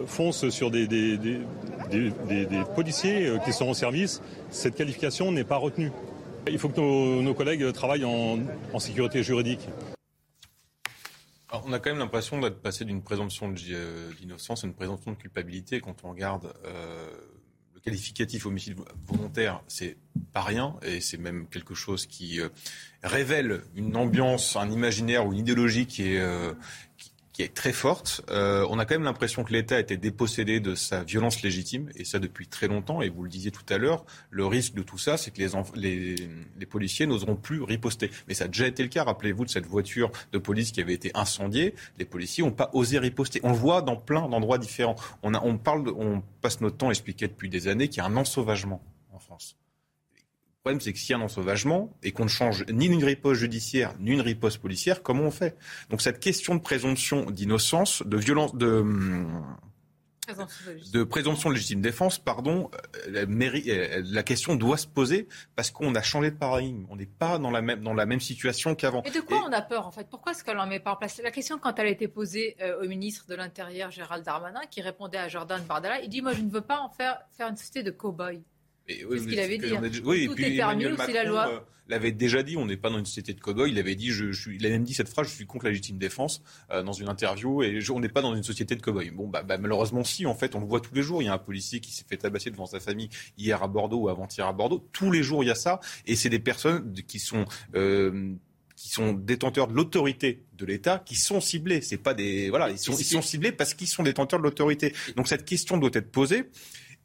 foncent 0.05 0.49
sur 0.49 0.69
des, 0.69 0.85
des, 1.89 2.63
policiers 2.75 3.27
euh, 3.27 3.37
qui 3.39 3.53
sont 3.53 3.67
en 3.67 3.73
service, 3.73 4.21
cette 4.49 4.75
qualification 4.75 5.31
n'est 5.31 5.43
pas 5.43 5.57
retenue. 5.57 5.91
Il 6.47 6.57
faut 6.57 6.69
que 6.69 7.21
nos, 7.21 7.33
collègues 7.33 7.71
travaillent 7.73 8.05
en, 8.05 8.79
sécurité 8.79 9.23
juridique. 9.23 9.67
on 11.51 11.73
a 11.73 11.79
quand 11.79 11.89
même 11.89 11.99
l'impression 11.99 12.39
d'être 12.39 12.61
passé 12.61 12.85
d'une 12.85 13.01
présomption 13.01 13.53
euh, 13.71 14.11
d'innocence 14.19 14.63
à 14.63 14.67
une 14.67 14.73
présomption 14.73 15.11
de 15.11 15.17
culpabilité 15.17 15.81
quand 15.81 15.95
on 16.03 16.09
regarde 16.09 16.53
euh, 16.65 17.09
le 17.79 17.83
qualificatif 17.83 18.45
homicide 18.45 18.77
volontaire, 19.07 19.61
c'est 19.67 19.97
pas 20.33 20.41
rien 20.41 20.75
et 20.83 21.01
c'est 21.01 21.17
même 21.17 21.47
quelque 21.47 21.73
chose 21.73 22.05
qui 22.05 22.39
révèle 23.03 23.61
une 23.75 23.95
ambiance, 23.95 24.55
un 24.55 24.69
imaginaire 24.69 25.25
ou 25.25 25.33
une 25.33 25.39
idéologie 25.39 25.85
qui 25.85 26.13
est, 26.15 26.21
qui 27.39 27.45
est 27.45 27.53
très 27.53 27.71
forte. 27.71 28.21
Euh, 28.31 28.67
on 28.69 28.79
a 28.79 28.85
quand 28.85 28.95
même 28.95 29.05
l'impression 29.05 29.45
que 29.45 29.53
l'État 29.53 29.79
été 29.79 29.95
dépossédé 29.95 30.59
de 30.59 30.75
sa 30.75 31.05
violence 31.05 31.41
légitime, 31.41 31.89
et 31.95 32.03
ça 32.03 32.19
depuis 32.19 32.47
très 32.47 32.67
longtemps. 32.67 33.01
Et 33.01 33.07
vous 33.07 33.23
le 33.23 33.29
disiez 33.29 33.49
tout 33.49 33.63
à 33.69 33.77
l'heure, 33.77 34.03
le 34.29 34.45
risque 34.45 34.73
de 34.73 34.81
tout 34.81 34.97
ça, 34.97 35.15
c'est 35.15 35.31
que 35.31 35.39
les, 35.39 36.65
policiers 36.65 37.05
n'oseront 37.07 37.37
plus 37.37 37.61
riposter. 37.63 38.11
Mais 38.27 38.33
ça 38.33 38.43
a 38.43 38.47
déjà 38.47 38.67
été 38.67 38.83
le 38.83 38.89
cas. 38.89 39.05
Rappelez-vous 39.05 39.45
de 39.45 39.49
cette 39.49 39.67
voiture 39.67 40.11
de 40.33 40.37
police 40.37 40.73
qui 40.73 40.81
avait 40.81 40.93
été 40.93 41.11
incendiée. 41.13 41.75
Les 41.97 42.03
policiers 42.03 42.43
n'ont 42.43 42.51
pas 42.51 42.71
osé 42.73 42.99
riposter. 42.99 43.39
On 43.43 43.53
le 43.53 43.57
voit 43.57 43.81
dans 43.83 43.95
plein 43.95 44.27
d'endroits 44.27 44.57
différents. 44.57 44.97
On, 45.23 45.33
a, 45.33 45.41
on, 45.41 45.57
parle 45.57 45.87
on 45.95 46.21
passe 46.41 46.59
notre 46.59 46.75
temps 46.75 46.89
à 46.89 46.91
expliquer 46.91 47.29
depuis 47.29 47.47
des 47.47 47.69
années 47.69 47.87
qu'il 47.87 47.99
y 47.99 48.01
a 48.01 48.05
un 48.05 48.17
ensauvagement. 48.17 48.83
Le 50.59 50.71
problème, 50.71 50.81
c'est 50.81 50.91
que 50.91 50.99
s'il 50.99 51.11
y 51.11 51.13
a 51.13 51.17
un 51.17 51.21
ensauvagement 51.21 51.95
et 52.03 52.11
qu'on 52.11 52.25
ne 52.25 52.29
change 52.29 52.65
ni 52.67 52.87
une 52.87 53.01
riposte 53.01 53.39
judiciaire 53.39 53.95
ni 53.97 54.11
une 54.11 54.19
riposte 54.19 54.57
policière, 54.57 55.01
comment 55.01 55.23
on 55.23 55.31
fait? 55.31 55.57
Donc 55.89 56.01
cette 56.01 56.19
question 56.19 56.53
de 56.53 56.59
présomption 56.59 57.31
d'innocence, 57.31 58.03
de 58.05 58.17
violence, 58.17 58.53
de 58.55 58.83
de 60.91 61.03
présomption 61.03 61.49
de 61.49 61.55
légitime 61.55 61.81
défense, 61.81 62.19
pardon, 62.19 62.69
euh, 63.07 63.09
la, 63.09 63.21
euh, 63.21 64.01
la, 64.05 64.23
question 64.23 64.55
doit 64.55 64.75
se 64.75 64.85
poser 64.85 65.29
parce 65.55 65.71
qu'on 65.71 65.95
a 65.95 66.01
changé 66.01 66.29
de 66.29 66.35
paradigme. 66.35 66.85
On 66.89 66.97
n'est 66.97 67.05
pas 67.05 67.39
dans 67.39 67.51
la 67.51 67.61
même, 67.61 67.81
dans 67.81 67.93
la 67.93 68.05
même 68.05 68.19
situation 68.19 68.75
qu'avant. 68.75 69.01
Et 69.03 69.11
de 69.11 69.21
quoi 69.21 69.43
on 69.47 69.53
a 69.53 69.61
peur 69.61 69.87
en 69.87 69.91
fait? 69.91 70.07
Pourquoi 70.09 70.33
est-ce 70.33 70.43
qu'elle 70.43 70.57
n'en 70.57 70.67
met 70.67 70.81
pas 70.81 70.91
en 70.91 70.97
place? 70.97 71.21
La 71.23 71.31
question, 71.31 71.57
quand 71.57 71.79
elle 71.79 71.87
a 71.87 71.89
été 71.89 72.07
posée 72.09 72.57
euh, 72.61 72.83
au 72.83 72.87
ministre 72.87 73.25
de 73.27 73.35
l'Intérieur, 73.35 73.91
Gérald 73.91 74.25
Darmanin, 74.25 74.61
qui 74.69 74.81
répondait 74.81 75.17
à 75.17 75.29
Jordan 75.29 75.63
Bardella, 75.63 76.01
il 76.01 76.09
dit 76.09 76.21
Moi, 76.21 76.33
je 76.33 76.41
ne 76.41 76.49
veux 76.49 76.61
pas 76.61 76.79
en 76.79 76.89
faire, 76.89 77.21
faire 77.31 77.47
une 77.47 77.57
société 77.57 77.81
de 77.81 77.91
cow-boys 77.91 78.41
oui, 79.09 79.19
ce 79.19 79.27
qu'il 79.27 79.39
avait 79.39 79.57
dit. 79.57 79.75
Hein. 79.75 79.81
oui, 80.03 80.23
et 80.25 80.35
puis 80.35 80.57
la 80.57 81.23
loi. 81.23 81.49
Euh, 81.49 81.59
l'avait 81.89 82.11
déjà 82.11 82.43
dit, 82.43 82.55
on 82.55 82.65
n'est 82.65 82.77
pas 82.77 82.89
dans 82.89 82.99
une 82.99 83.05
société 83.05 83.33
de 83.33 83.41
cow 83.41 83.65
il 83.65 83.77
avait 83.79 83.95
dit, 83.95 84.11
je, 84.11 84.31
je, 84.31 84.51
il 84.51 84.65
a 84.65 84.69
même 84.69 84.83
dit 84.83 84.93
cette 84.93 85.09
phrase, 85.09 85.27
je 85.27 85.33
suis 85.33 85.45
contre 85.45 85.65
la 85.65 85.71
légitime 85.71 85.97
défense 85.97 86.41
euh, 86.71 86.83
dans 86.83 86.93
une 86.93 87.09
interview, 87.09 87.63
et 87.63 87.79
on 87.89 87.99
n'est 87.99 88.09
pas 88.09 88.21
dans 88.21 88.35
une 88.35 88.43
société 88.43 88.75
de 88.75 88.81
cow 88.81 88.93
Bon, 89.13 89.27
bah, 89.27 89.43
bah, 89.43 89.57
malheureusement 89.57 90.03
si, 90.03 90.25
en 90.25 90.35
fait, 90.35 90.55
on 90.55 90.59
le 90.59 90.67
voit 90.67 90.81
tous 90.81 90.93
les 90.93 91.01
jours. 91.01 91.21
Il 91.21 91.25
y 91.25 91.29
a 91.29 91.33
un 91.33 91.39
policier 91.39 91.79
qui 91.79 91.91
s'est 91.91 92.05
fait 92.07 92.17
tabasser 92.17 92.51
devant 92.51 92.67
sa 92.67 92.79
famille 92.79 93.09
hier 93.37 93.61
à 93.63 93.67
Bordeaux 93.67 94.01
ou 94.01 94.09
avant-hier 94.09 94.45
à 94.45 94.53
Bordeaux. 94.53 94.87
Tous 94.91 95.11
les 95.11 95.23
jours, 95.23 95.43
il 95.43 95.47
y 95.47 95.51
a 95.51 95.55
ça, 95.55 95.79
et 96.05 96.15
c'est 96.15 96.29
des 96.29 96.39
personnes 96.39 96.93
qui 97.07 97.19
sont 97.19 97.45
euh, 97.75 98.33
qui 98.75 98.89
sont 98.89 99.11
détenteurs 99.11 99.67
de 99.67 99.73
l'autorité 99.73 100.43
de 100.57 100.65
l'État, 100.65 100.99
qui 100.99 101.15
sont 101.15 101.41
ciblés. 101.41 101.81
C'est 101.81 101.97
pas 101.97 102.13
des 102.13 102.49
voilà, 102.49 102.69
ils 102.69 102.77
sont, 102.77 102.95
ils 102.95 103.03
sont 103.03 103.21
ciblés 103.21 103.51
parce 103.51 103.73
qu'ils 103.73 103.87
sont 103.87 104.03
détenteurs 104.03 104.39
de 104.39 104.45
l'autorité. 104.45 104.93
Donc 105.17 105.27
cette 105.27 105.43
question 105.43 105.77
doit 105.77 105.89
être 105.93 106.11
posée. 106.11 106.45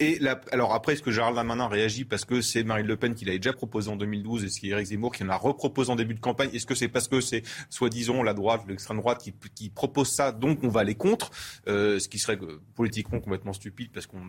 Et 0.01 0.19
alors 0.51 0.75
après, 0.75 0.95
est-ce 0.95 1.03
que 1.03 1.13
Gérald 1.13 1.37
Darmanin 1.37 1.69
réagit 1.69 2.05
parce 2.05 2.25
que 2.25 2.41
c'est 2.41 2.65
Marine 2.65 2.87
Le 2.87 2.97
Pen 2.97 3.15
qui 3.15 3.25
l'avait 3.25 3.39
déjà 3.39 3.53
proposé 3.53 3.89
en 3.91 3.97
2012 3.97 4.45
et 4.45 4.49
c'est 4.49 4.67
Éric 4.67 4.87
Zemmour 4.87 5.15
qui 5.15 5.23
en 5.23 5.29
a 5.29 5.37
reproposé 5.37 5.91
en 5.91 5.97
début 5.97 6.15
de 6.15 6.21
campagne? 6.21 6.51
Est-ce 6.53 6.67
que 6.67 6.75
c'est 6.75 6.89
parce 6.89 7.07
que 7.07 7.21
c'est 7.21 7.43
soi-disant 7.71 8.25
la 8.25 8.35
droite, 8.35 8.63
l'extrême 8.67 8.97
droite 8.97 9.23
qui, 9.55 9.71
propose 9.71 10.11
ça, 10.11 10.33
donc 10.33 10.65
on 10.65 10.69
va 10.69 10.81
aller 10.81 10.97
contre? 10.97 11.31
Euh, 11.69 12.01
Ce 12.01 12.09
qui 12.09 12.19
serait 12.19 12.39
euh, 12.43 12.61
politiquement 12.75 13.21
complètement 13.21 13.53
stupide 13.53 13.91
parce 13.93 14.07
qu'on 14.07 14.23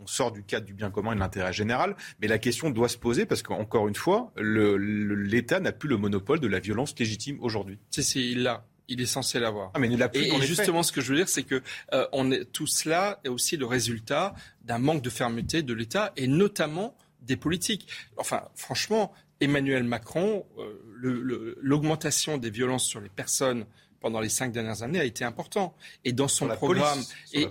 on 0.00 0.06
sort 0.06 0.32
du 0.32 0.42
cadre 0.42 0.64
du 0.64 0.72
bien 0.72 0.90
commun 0.90 1.12
et 1.12 1.16
de 1.16 1.20
l'intérêt 1.20 1.52
général. 1.52 1.96
Mais 2.22 2.26
la 2.26 2.38
question 2.38 2.70
doit 2.70 2.88
se 2.88 2.96
poser 2.96 3.26
parce 3.26 3.42
qu'encore 3.42 3.88
une 3.88 3.94
fois, 3.94 4.32
l'État 4.38 5.60
n'a 5.60 5.72
plus 5.72 5.88
le 5.88 5.98
monopole 5.98 6.40
de 6.40 6.48
la 6.48 6.60
violence 6.60 6.94
légitime 6.98 7.38
aujourd'hui. 7.40 7.78
C'est, 7.90 8.02
c'est, 8.02 8.20
il 8.20 8.42
l'a 8.42 8.64
il 8.90 9.00
est 9.00 9.06
censé 9.06 9.38
l'avoir. 9.38 9.70
Ah, 9.72 9.78
mais 9.78 9.88
il 9.88 9.98
l'a 9.98 10.08
plus. 10.08 10.22
Et, 10.22 10.40
justement, 10.42 10.82
ce 10.82 10.92
que 10.92 11.00
je 11.00 11.10
veux 11.10 11.16
dire, 11.16 11.28
c'est 11.28 11.44
que 11.44 11.62
euh, 11.94 12.06
on 12.12 12.30
est, 12.30 12.44
tout 12.52 12.66
cela 12.66 13.20
est 13.24 13.28
aussi 13.28 13.56
le 13.56 13.64
résultat 13.64 14.34
d'un 14.64 14.78
manque 14.78 15.00
de 15.00 15.10
fermeté 15.10 15.62
de 15.62 15.72
l'État 15.72 16.12
et 16.16 16.26
notamment 16.26 16.94
des 17.22 17.36
politiques. 17.36 17.86
Enfin, 18.16 18.42
franchement, 18.54 19.12
Emmanuel 19.40 19.84
Macron, 19.84 20.44
euh, 20.58 21.56
l'augmentation 21.62 22.36
des 22.36 22.50
violences 22.50 22.84
sur 22.84 23.00
les 23.00 23.08
personnes 23.08 23.64
pendant 24.00 24.20
les 24.20 24.28
cinq 24.28 24.50
dernières 24.50 24.82
années 24.82 24.98
a 24.98 25.04
été 25.04 25.24
important. 25.24 25.74
Et 26.04 26.12
dans 26.12 26.28
son 26.28 26.48
programme, 26.48 27.02
et, 27.32 27.46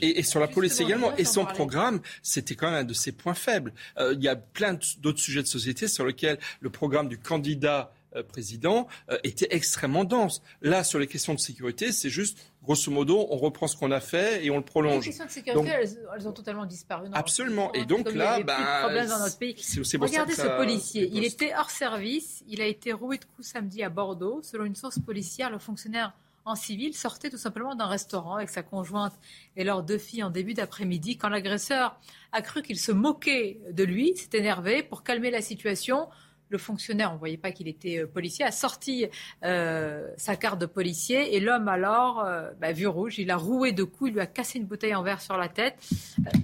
et, 0.00 0.22
sur 0.22 0.40
la 0.40 0.48
police 0.48 0.80
également, 0.80 1.14
et 1.16 1.24
son 1.24 1.44
programme, 1.44 2.00
c'était 2.22 2.54
quand 2.54 2.70
même 2.70 2.80
un 2.80 2.84
de 2.84 2.94
ses 2.94 3.12
points 3.12 3.34
faibles. 3.34 3.72
Euh, 3.98 4.14
il 4.16 4.22
y 4.22 4.28
a 4.28 4.36
plein 4.36 4.78
d'autres 4.98 5.20
sujets 5.20 5.42
de 5.42 5.46
société 5.46 5.88
sur 5.88 6.06
lesquels 6.06 6.38
le 6.60 6.70
programme 6.70 7.08
du 7.08 7.18
candidat 7.18 7.92
président 8.28 8.88
euh, 9.10 9.18
était 9.24 9.48
extrêmement 9.50 10.04
dense. 10.04 10.42
Là, 10.62 10.84
sur 10.84 10.98
les 10.98 11.06
questions 11.06 11.34
de 11.34 11.38
sécurité, 11.38 11.92
c'est 11.92 12.10
juste, 12.10 12.38
grosso 12.62 12.90
modo, 12.90 13.26
on 13.30 13.36
reprend 13.36 13.66
ce 13.66 13.76
qu'on 13.76 13.90
a 13.90 14.00
fait 14.00 14.44
et 14.44 14.50
on 14.50 14.56
le 14.56 14.64
prolonge. 14.64 15.04
Les 15.04 15.10
questions 15.10 15.26
de 15.26 15.30
sécurité, 15.30 15.70
elles, 15.70 16.28
ont 16.28 16.32
totalement 16.32 16.66
disparu. 16.66 17.08
absolument. 17.12 17.72
Et 17.72 17.84
donc 17.84 18.12
là, 18.12 18.40
ben, 18.42 19.06
dans 19.06 19.18
notre 19.18 19.38
pays. 19.38 19.56
Regardez 20.00 20.34
ce 20.34 20.56
policier. 20.56 21.10
Il 21.12 21.24
était 21.24 21.52
hors 21.58 21.70
service. 21.70 22.44
Il 22.48 22.60
a 22.60 22.66
été 22.66 22.92
roué 22.92 23.18
de 23.18 23.24
coups 23.24 23.48
samedi 23.48 23.82
à 23.82 23.88
Bordeaux. 23.88 24.40
Selon 24.42 24.64
une 24.64 24.76
source 24.76 24.98
policière, 24.98 25.50
le 25.50 25.58
fonctionnaire 25.58 26.12
en 26.44 26.54
civil 26.54 26.94
sortait 26.94 27.30
tout 27.30 27.38
simplement 27.38 27.74
d'un 27.74 27.86
restaurant 27.86 28.36
avec 28.36 28.48
sa 28.48 28.62
conjointe 28.62 29.12
et 29.56 29.64
leurs 29.64 29.82
deux 29.82 29.98
filles 29.98 30.22
en 30.22 30.30
début 30.30 30.54
d'après-midi 30.54 31.16
quand 31.16 31.28
l'agresseur 31.28 31.98
a 32.32 32.42
cru 32.42 32.62
qu'il 32.62 32.78
se 32.78 32.92
moquait 32.92 33.60
de 33.70 33.84
lui, 33.84 34.16
s'est 34.16 34.38
énervé 34.38 34.82
pour 34.82 35.02
calmer 35.02 35.30
la 35.30 35.42
situation 35.42 36.08
le 36.50 36.58
fonctionnaire, 36.58 37.10
on 37.10 37.14
ne 37.14 37.18
voyait 37.18 37.36
pas 37.36 37.52
qu'il 37.52 37.68
était 37.68 38.00
euh, 38.00 38.06
policier, 38.06 38.44
a 38.44 38.50
sorti 38.50 39.06
euh, 39.44 40.08
sa 40.16 40.36
carte 40.36 40.60
de 40.60 40.66
policier 40.66 41.36
et 41.36 41.40
l'homme 41.40 41.68
alors, 41.68 42.24
euh, 42.26 42.50
bah, 42.60 42.72
vu 42.72 42.86
rouge, 42.86 43.18
il 43.18 43.30
a 43.30 43.36
roué 43.36 43.72
de 43.72 43.84
coups, 43.84 44.10
il 44.10 44.14
lui 44.14 44.20
a 44.20 44.26
cassé 44.26 44.58
une 44.58 44.66
bouteille 44.66 44.94
en 44.94 45.02
verre 45.02 45.20
sur 45.20 45.36
la 45.36 45.48
tête. 45.48 45.76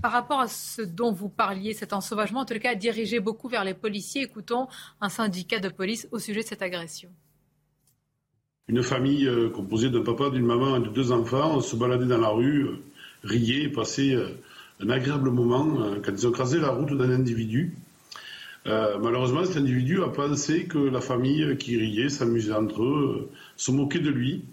par 0.01 0.13
rapport 0.13 0.41
à 0.41 0.49
ce 0.49 0.83
dont 0.83 1.13
vous 1.13 1.29
parliez, 1.29 1.75
cet 1.75 1.93
ensauvagement, 1.93 2.41
en 2.41 2.45
tout 2.45 2.59
cas, 2.59 2.75
dirigé 2.77 3.19
beaucoup 3.19 3.49
vers 3.49 3.65
les 3.65 3.75
policiers. 3.75 4.23
Écoutons 4.23 4.69
un 5.01 5.09
syndicat 5.09 5.59
de 5.59 5.69
police 5.69 6.09
au 6.13 6.19
sujet 6.19 6.43
de 6.43 6.47
cette 6.47 6.63
agression. 6.63 7.11
Une 8.69 8.83
famille 8.83 9.29
composée 9.55 9.91
d'un 9.91 10.03
papa, 10.03 10.31
d'une 10.31 10.45
maman 10.45 10.77
et 10.77 10.81
de 10.81 10.89
deux 10.89 11.13
enfants 11.13 11.61
se 11.61 11.77
baladait 11.77 12.07
dans 12.07 12.19
la 12.19 12.29
rue, 12.29 12.67
riait, 13.23 13.69
passait 13.69 14.17
un 14.81 14.91
agréable 14.91 15.31
moment 15.31 15.79
quand 16.05 16.13
ils 16.13 16.27
ont 16.27 16.33
crasé 16.33 16.59
la 16.59 16.71
route 16.71 16.97
d'un 16.97 17.11
individu 17.11 17.77
euh, 18.67 18.99
malheureusement, 18.99 19.45
cet 19.45 19.59
individu 19.59 20.03
a 20.03 20.09
pensé 20.09 20.65
que 20.65 20.79
la 20.79 21.01
famille 21.01 21.57
qui 21.57 21.77
riait, 21.77 22.09
s'amusait 22.09 22.53
entre 22.53 22.83
eux, 22.83 23.29
euh, 23.31 23.37
se 23.57 23.71
moquait 23.71 24.01
de 24.01 24.11
lui. 24.11 24.45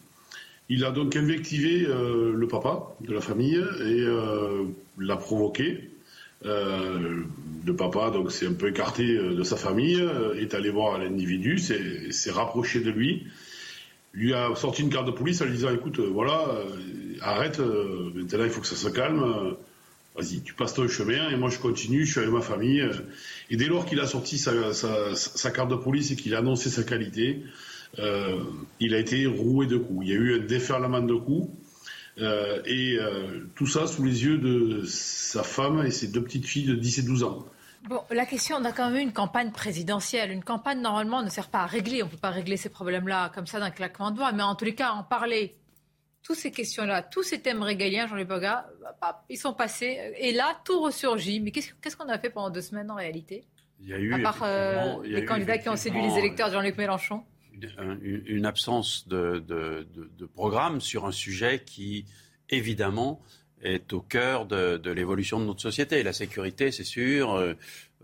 Il 0.69 0.85
a 0.85 0.91
donc 0.91 1.15
invectivé 1.15 1.85
euh, 1.85 2.31
le 2.33 2.47
papa 2.47 2.95
de 3.01 3.13
la 3.13 3.21
famille 3.21 3.61
et 3.85 4.05
l'a 4.99 5.17
provoqué. 5.17 5.89
le 6.43 7.75
papa 7.75 8.11
donc 8.11 8.31
s'est 8.31 8.47
un 8.47 8.53
peu 8.53 8.69
écarté 8.69 9.05
de 9.05 9.43
sa 9.43 9.57
famille, 9.57 10.03
est 10.37 10.53
allé 10.53 10.69
voir 10.69 10.99
l'individu, 10.99 11.57
s'est 11.57 12.31
rapproché 12.31 12.81
de 12.81 12.91
lui, 12.91 13.25
lui 14.13 14.33
a 14.33 14.53
sorti 14.55 14.83
une 14.83 14.89
carte 14.89 15.07
de 15.07 15.11
police 15.11 15.41
en 15.41 15.45
lui 15.45 15.53
disant 15.53 15.73
écoute 15.73 15.99
voilà 15.99 16.45
arrête 17.21 17.59
maintenant 17.59 18.43
il 18.43 18.49
faut 18.49 18.61
que 18.61 18.67
ça 18.67 18.75
se 18.75 18.89
calme 18.89 19.55
vas-y, 20.15 20.41
tu 20.41 20.53
passes 20.53 20.73
ton 20.73 20.87
chemin 20.87 21.29
et 21.29 21.35
moi 21.35 21.49
je 21.49 21.59
continue, 21.59 22.05
je 22.05 22.11
suis 22.11 22.19
avec 22.19 22.31
ma 22.31 22.41
famille. 22.41 22.81
euh. 22.81 22.93
Et 23.49 23.57
dès 23.57 23.67
lors 23.67 23.85
qu'il 23.85 23.99
a 23.99 24.07
sorti 24.07 24.37
sa, 24.37 25.51
carte 25.51 25.69
de 25.69 25.75
police 25.75 26.11
et 26.11 26.15
qu'il 26.15 26.35
a 26.35 26.39
annoncé 26.39 26.69
sa 26.69 26.83
qualité, 26.83 27.43
euh, 27.99 28.39
il 28.79 28.93
a 28.93 28.99
été 28.99 29.25
roué 29.25 29.67
de 29.67 29.77
coups. 29.77 30.05
Il 30.05 30.09
y 30.09 30.13
a 30.13 30.19
eu 30.19 30.39
un 30.41 30.45
déferlement 30.45 31.01
de 31.01 31.15
coups. 31.15 31.49
euh, 32.19 32.61
et 32.65 32.97
tout 33.55 33.67
ça 33.67 33.87
sous 33.87 34.03
les 34.03 34.23
yeux 34.23 34.37
de 34.37 34.83
sa 34.85 35.43
femme 35.43 35.83
et 35.85 35.91
ses 35.91 36.07
deux 36.07 36.23
petites 36.23 36.45
filles 36.45 36.65
de 36.65 36.75
10 36.75 36.99
et 36.99 37.03
12 37.03 37.23
ans. 37.23 37.45
Bon, 37.89 37.99
la 38.11 38.25
question, 38.25 38.55
on 38.57 38.63
a 38.63 38.71
quand 38.71 38.89
même 38.91 39.01
une 39.01 39.11
campagne 39.11 39.51
présidentielle. 39.51 40.31
Une 40.31 40.43
campagne, 40.43 40.79
normalement, 40.79 41.21
ne 41.21 41.29
sert 41.29 41.49
pas 41.49 41.63
à 41.63 41.65
régler. 41.65 42.01
On 42.01 42.05
ne 42.05 42.11
peut 42.11 42.17
pas 42.17 42.29
régler 42.29 42.55
ces 42.55 42.69
problèmes-là 42.69 43.29
comme 43.35 43.45
ça 43.45 43.59
d'un 43.59 43.71
claquement 43.71 44.09
de 44.11 44.15
doigts. 44.15 44.31
Mais 44.31 44.43
en 44.43 44.55
tous 44.55 44.63
les 44.63 44.75
cas, 44.75 44.91
en 44.91 45.03
parler, 45.03 45.53
toutes 46.23 46.37
ces 46.37 46.51
questions-là, 46.51 47.03
tous 47.03 47.21
ces 47.23 47.41
thèmes 47.41 47.61
régaliens, 47.61 48.07
Jean-Luc 48.07 48.27
Boga, 48.29 48.65
ils 49.29 49.37
sont 49.37 49.53
passés. 49.53 50.13
Et 50.17 50.31
là, 50.31 50.57
tout 50.65 50.81
ressurgit. 50.81 51.39
Mais 51.41 51.51
qu'est-ce 51.51 51.95
qu'on 51.97 52.07
a 52.09 52.17
fait 52.17 52.29
pendant 52.29 52.49
deux 52.49 52.61
semaines 52.61 52.89
en 52.89 52.95
réalité? 52.95 53.43
Il 53.81 53.89
y 53.89 53.93
a 53.93 53.97
eu 53.99 54.13
À 54.13 54.19
part 54.19 54.39
euh, 54.43 55.03
les 55.03 55.19
eu 55.21 55.25
candidats 55.25 55.57
qui 55.57 55.67
ont 55.67 55.75
séduit 55.75 56.01
les 56.01 56.17
électeurs 56.17 56.47
de 56.47 56.53
Jean-Luc 56.53 56.77
Mélenchon 56.77 57.23
une, 58.01 58.45
absence 58.45 59.07
de, 59.07 59.39
de- 59.39 59.85
de- 59.93 60.09
de 60.17 60.25
programme 60.25 60.81
sur 60.81 61.05
un 61.05 61.11
sujet 61.11 61.61
qui, 61.65 62.05
évidemment, 62.49 63.21
est 63.61 63.93
au 63.93 64.01
cœur 64.01 64.45
de, 64.45 64.89
l'évolution 64.91 65.39
de 65.39 65.45
notre 65.45 65.61
société. 65.61 66.03
La 66.03 66.13
sécurité, 66.13 66.71
c'est 66.71 66.83
sûr. 66.83 67.31
Euh, 67.33 67.53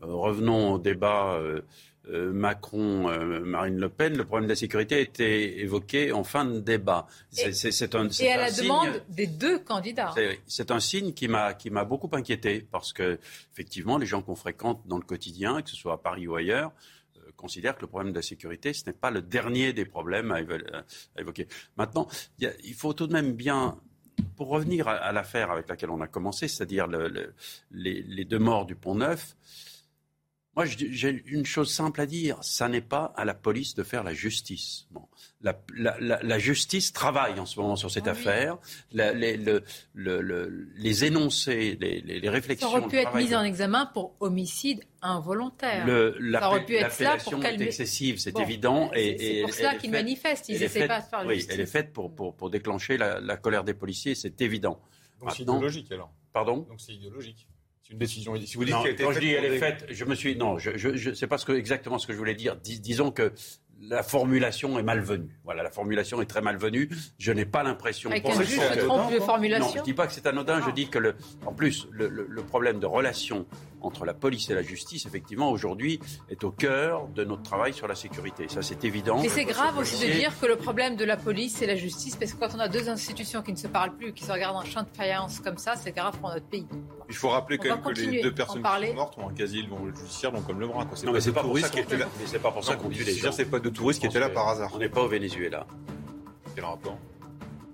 euh, 0.03 0.13
revenons 0.13 0.73
au 0.73 0.77
débat 0.79 1.33
euh, 1.33 1.61
euh, 2.09 2.31
Macron-Marine 2.33 3.77
Le 3.79 3.89
Pen. 3.89 4.17
Le 4.17 4.25
problème 4.25 4.47
de 4.47 4.51
la 4.53 4.55
sécurité 4.55 4.95
a 4.95 4.99
été 4.99 5.59
évoqué 5.61 6.11
en 6.11 6.23
fin 6.23 6.45
de 6.45 6.59
débat. 6.59 7.07
C'est 7.31 7.53
c'est- 7.53 7.95
un, 7.95 8.07
Et 8.19 8.31
à 8.31 8.35
un 8.35 8.37
la 8.41 8.49
signe- 8.51 8.63
demande 8.63 9.01
des 9.09 9.27
deux 9.27 9.59
candidats. 9.59 10.11
c'est- 10.15 10.39
C'est 10.47 10.71
un 10.71 10.79
signe 10.79 11.13
qui 11.13 11.27
m'a 11.27 11.53
qui 11.53 11.69
m'a 11.69 11.85
beaucoup 11.85 12.09
inquiété 12.13 12.65
parce 12.71 12.93
que 12.93 13.19
effectivement 13.53 13.97
les 13.97 14.05
gens 14.05 14.21
qu'on 14.21 14.35
fréquente 14.35 14.81
dans 14.87 14.97
le 14.97 15.03
quotidien, 15.03 15.61
que 15.61 15.69
ce 15.69 15.75
soit 15.75 15.93
à 15.93 15.97
Paris 15.97 16.27
ou 16.27 16.35
ailleurs, 16.35 16.71
euh, 17.17 17.31
considèrent 17.37 17.75
que 17.75 17.81
le 17.81 17.87
problème 17.87 18.11
de 18.11 18.17
la 18.17 18.21
sécurité 18.23 18.73
ce 18.73 18.85
n'est 18.87 18.93
pas 18.93 19.11
le 19.11 19.21
dernier 19.21 19.73
des 19.73 19.85
problèmes 19.85 20.31
à, 20.31 20.41
évo- 20.41 20.57
à 21.15 21.21
évoquer. 21.21 21.47
Maintenant, 21.77 22.07
il, 22.39 22.45
y 22.45 22.47
a- 22.47 22.53
il 22.63 22.73
faut 22.73 22.93
tout 22.93 23.07
de 23.07 23.13
même 23.13 23.33
bien 23.33 23.77
pour 24.35 24.47
revenir 24.49 24.87
à, 24.87 24.93
à 24.95 25.11
l'affaire 25.11 25.51
avec 25.51 25.69
laquelle 25.69 25.89
on 25.91 26.01
a 26.01 26.07
commencé, 26.07 26.47
c'est-à-dire 26.47 26.87
le- 26.87 27.07
le- 27.07 27.33
les, 27.71 28.01
les 28.01 28.25
deux 28.25 28.39
morts 28.39 28.65
du 28.65 28.75
Pont 28.75 28.95
Neuf. 28.95 29.35
Moi, 30.55 30.65
j'ai 30.65 31.23
une 31.27 31.45
chose 31.45 31.71
simple 31.71 32.01
à 32.01 32.05
dire, 32.05 32.37
ça 32.41 32.67
n'est 32.67 32.81
pas 32.81 33.13
à 33.15 33.23
la 33.23 33.33
police 33.33 33.75
de 33.75 33.83
faire 33.83 34.03
la 34.03 34.13
justice. 34.13 34.87
Bon. 34.91 35.07
La, 35.41 35.57
la- 35.73 35.95
la- 35.99 36.21
la 36.21 36.39
justice 36.39 36.91
travaille 36.91 37.39
en 37.39 37.45
ce 37.45 37.57
moment 37.59 37.75
sur 37.77 37.89
cette 37.91 38.07
Ah 38.07 38.11
affaire. 38.11 38.57
La- 38.91 39.13
les, 39.13 39.37
le- 39.37 39.63
le- 39.93 40.21
le- 40.21 40.67
les 40.75 41.05
énoncés, 41.05 41.77
les, 41.79 42.01
les- 42.01 42.19
les 42.19 42.25
Ça 42.27 42.31
réflexions... 42.31 42.67
aurait 42.69 42.87
pu 42.87 42.97
être 42.97 43.15
mis 43.15 43.29
de- 43.29 43.35
en 43.35 43.43
examen 43.43 43.85
pour 43.85 44.15
homicide 44.19 44.83
involontaire. 45.01 45.85
le- 45.85 46.17
ça 46.33 46.49
aurait 46.49 46.65
pu 46.65 46.75
être 46.75 46.81
l'appellation 46.89 47.31
pour 47.31 47.39
est 47.45 47.49
calmer. 47.51 47.65
excessive, 47.67 48.17
c'est 48.19 48.31
Bon, 48.33 48.41
évident. 48.41 48.89
c'est- 48.93 49.41
pour 49.41 49.49
est 49.51 49.77
qu'ils 49.77 49.91
manifestent, 49.91 50.49
ils 50.49 50.55
elle 50.55 50.63
est 50.63 50.65
essaient 50.65 50.79
faite- 50.81 50.87
pas 50.89 51.01
de 51.01 51.05
faire 51.05 51.23
Oui, 51.27 51.35
justice. 51.35 51.53
elle 51.53 51.61
est 51.61 51.65
faite 51.67 51.93
pour, 51.93 52.13
pour, 52.13 52.35
pour 52.35 52.49
déclencher 52.49 52.97
la, 52.97 53.19
la 53.21 53.37
colère 53.37 53.63
des 53.63 53.75
policiers, 53.75 54.15
c'est 54.15 54.41
évident. 54.41 54.81
Donc 55.21 55.31
c'est 55.31 55.43
idéologique 55.43 55.91
alors. 55.91 56.11
Pardon? 56.33 56.57
Donc 56.69 56.79
c'est 56.81 56.93
idéologique. 56.93 57.47
C'est 57.89 57.93
une 57.93 57.99
décision. 57.99 58.35
Si 58.45 58.55
vous 58.55 58.65
dites 58.65 58.75
Non, 58.75 58.83
quand 58.99 59.11
je 59.13 59.19
dis 59.19 59.31
elle 59.31 59.45
est 59.45 59.57
faite, 59.57 59.87
je 59.89 60.05
me 60.05 60.13
suis 60.13 60.35
non, 60.35 60.59
je, 60.59 60.77
je, 60.77 60.95
je- 60.95 61.11
c'est 61.13 61.25
pas 61.25 61.39
ce 61.39 61.45
que, 61.47 61.53
exactement 61.53 61.97
ce 61.97 62.05
que 62.05 62.13
je 62.13 62.19
voulais 62.19 62.35
dire. 62.35 62.55
Dis- 62.55 62.79
disons 62.79 63.09
que 63.09 63.33
la 63.81 64.03
formulation 64.03 64.77
est 64.77 64.83
malvenue. 64.83 65.39
Voilà, 65.43 65.63
la 65.63 65.71
formulation 65.71 66.21
est 66.21 66.27
très 66.27 66.41
malvenue. 66.41 66.87
Je 67.17 67.31
n'ai 67.31 67.45
pas 67.45 67.63
l'impression. 67.63 68.11
Avec 68.11 68.21
pour 68.21 68.33
un 68.35 68.39
le 68.39 68.45
juge 68.45 68.57
moment 68.57 68.69
se 68.69 68.75
que- 68.75 68.85
trompe 68.85 69.13
de 69.13 69.19
formulation 69.19 69.67
Non, 69.69 69.73
je 69.77 69.81
dis 69.83 69.93
pas 69.93 70.05
que 70.05 70.13
c'est 70.13 70.27
anodin. 70.27 70.61
Je 70.63 70.69
dis 70.71 70.87
que 70.87 70.99
le, 70.99 71.15
en 71.47 71.53
plus, 71.53 71.87
le, 71.89 72.09
le- 72.09 72.27
le 72.29 72.43
problème 72.43 72.79
de 72.79 72.85
relation 72.85 73.47
entre 73.81 74.05
la 74.05 74.13
police 74.13 74.49
et 74.49 74.53
la 74.53 74.61
justice, 74.61 75.05
effectivement, 75.05 75.51
aujourd'hui, 75.51 75.99
est 76.29 76.43
au 76.43 76.51
cœur 76.51 77.07
de 77.07 77.23
notre 77.23 77.43
travail 77.43 77.73
sur 77.73 77.87
la 77.87 77.95
sécurité. 77.95 78.47
Ça, 78.49 78.61
c'est 78.61 78.83
évident. 78.83 79.21
Mais 79.21 79.29
c'est 79.29 79.45
grave 79.45 79.77
aussi 79.77 80.05
de 80.05 80.11
dire 80.11 80.31
que 80.39 80.45
le 80.45 80.55
problème 80.55 80.95
de 80.95 81.05
la 81.05 81.17
police 81.17 81.61
et 81.61 81.67
la 81.67 81.75
justice, 81.75 82.15
parce 82.15 82.33
que 82.33 82.39
quand 82.39 82.55
on 82.55 82.59
a 82.59 82.67
deux 82.67 82.89
institutions 82.89 83.41
qui 83.41 83.51
ne 83.51 83.57
se 83.57 83.67
parlent 83.67 83.95
plus, 83.95 84.13
qui 84.13 84.23
se 84.23 84.31
regardent 84.31 84.57
en 84.57 84.65
champ 84.65 84.81
de 84.83 84.87
faïence 84.95 85.39
comme 85.39 85.57
ça, 85.57 85.75
c'est 85.75 85.91
grave 85.91 86.17
pour 86.19 86.29
notre 86.29 86.45
pays. 86.47 86.67
Il 87.07 87.15
faut 87.15 87.29
rappeler 87.29 87.57
On 87.61 87.63
quand 87.63 87.85
même 87.85 87.95
que 87.95 88.01
les 88.01 88.21
deux 88.21 88.33
personnes 88.33 88.63
qui 88.63 88.87
sont 88.87 88.93
mortes 88.93 89.17
ont 89.17 89.29
un 89.29 89.33
casier 89.33 89.63
devant 89.63 89.83
le 89.83 89.95
judiciaire, 89.95 90.31
donc 90.31 90.45
comme 90.45 90.59
le 90.59 90.67
bras. 90.67 90.85
Quoi. 90.85 90.97
Non, 91.05 91.11
mais 91.11 91.21
c'est 91.21 91.31
pas 91.31 91.41
pour 91.43 91.57
ça 91.57 91.69
qu'on 91.69 91.77
étaient 91.79 91.97
là. 91.97 92.07
mais 92.19 92.25
c'est 92.27 92.39
pas 92.39 92.51
pour 92.51 92.63
ça 92.63 92.73
Non, 92.75 92.79
qu'on 92.81 92.89
le 92.89 92.95
tue 92.95 93.03
les 93.03 93.13
gens. 93.15 93.31
c'est 93.31 93.45
pas 93.45 93.59
de 93.59 93.69
touristes 93.69 93.99
qui 94.01 94.07
étaient 94.07 94.19
là 94.19 94.29
par 94.29 94.47
hasard. 94.49 94.71
On 94.75 94.77
n'est 94.79 94.89
pas 94.89 95.01
au 95.01 95.07
Venezuela. 95.07 95.65
Quel 96.55 96.65
rapport? 96.65 96.97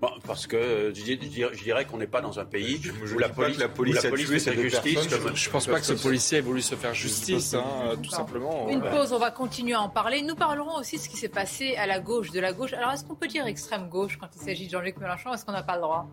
Bon, 0.01 0.09
parce 0.27 0.45
que 0.45 0.55
euh, 0.57 0.93
je, 0.93 1.01
dirais- 1.03 1.49
je 1.53 1.63
dirais 1.63 1.85
qu'on 1.85 1.97
n'est 1.97 2.05
pas 2.07 2.21
dans 2.21 2.37
un 2.39 2.45
pays 2.45 2.79
je 2.81 2.91
où 3.15 3.17
la 3.17 3.29
police, 3.29 3.55
que 3.57 3.61
la 3.61 3.69
police 3.69 3.95
où 3.95 4.07
a 4.07 4.11
tué 4.11 4.25
fait 4.25 4.39
ces 4.39 4.39
sa 4.39 4.55
deux 4.55 4.63
justice. 4.63 5.07
comme- 5.07 5.35
Je 5.35 5.49
pense 5.49 5.67
pas 5.67 5.79
que 5.79 5.85
ce 5.85 5.93
policier 5.93 6.39
ait 6.39 6.41
voulu 6.41 6.61
se 6.61 6.75
faire 6.75 6.93
justice, 6.93 7.53
hein, 7.53 7.95
tout 8.03 8.09
simplement. 8.09 8.67
Une 8.69 8.81
Ouais. 8.81 8.89
pause, 8.91 9.13
on 9.13 9.19
va 9.19 9.31
continuer 9.31 9.73
à 9.73 9.81
en 9.81 9.89
parler. 9.89 10.21
Nous 10.21 10.35
parlerons 10.35 10.75
aussi 10.77 10.97
de 10.97 11.01
ce 11.01 11.09
qui 11.09 11.17
s'est 11.17 11.29
passé 11.29 11.75
à 11.77 11.87
la 11.87 11.99
gauche, 11.99 12.31
de 12.31 12.39
la 12.39 12.51
gauche. 12.53 12.73
Alors, 12.73 12.91
est-ce 12.91 13.05
qu'on 13.05 13.15
peut 13.15 13.27
dire 13.27 13.47
extrême 13.47 13.87
gauche 13.87 14.17
quand 14.19 14.27
il 14.35 14.41
s'agit 14.41 14.65
de 14.67 14.71
Jean-Luc 14.71 14.97
Mélenchon? 14.97 15.33
Est-ce 15.33 15.45
qu'on 15.45 15.53
n'a 15.53 15.63
pas 15.63 15.75
le 15.75 15.81
droit? 15.81 16.07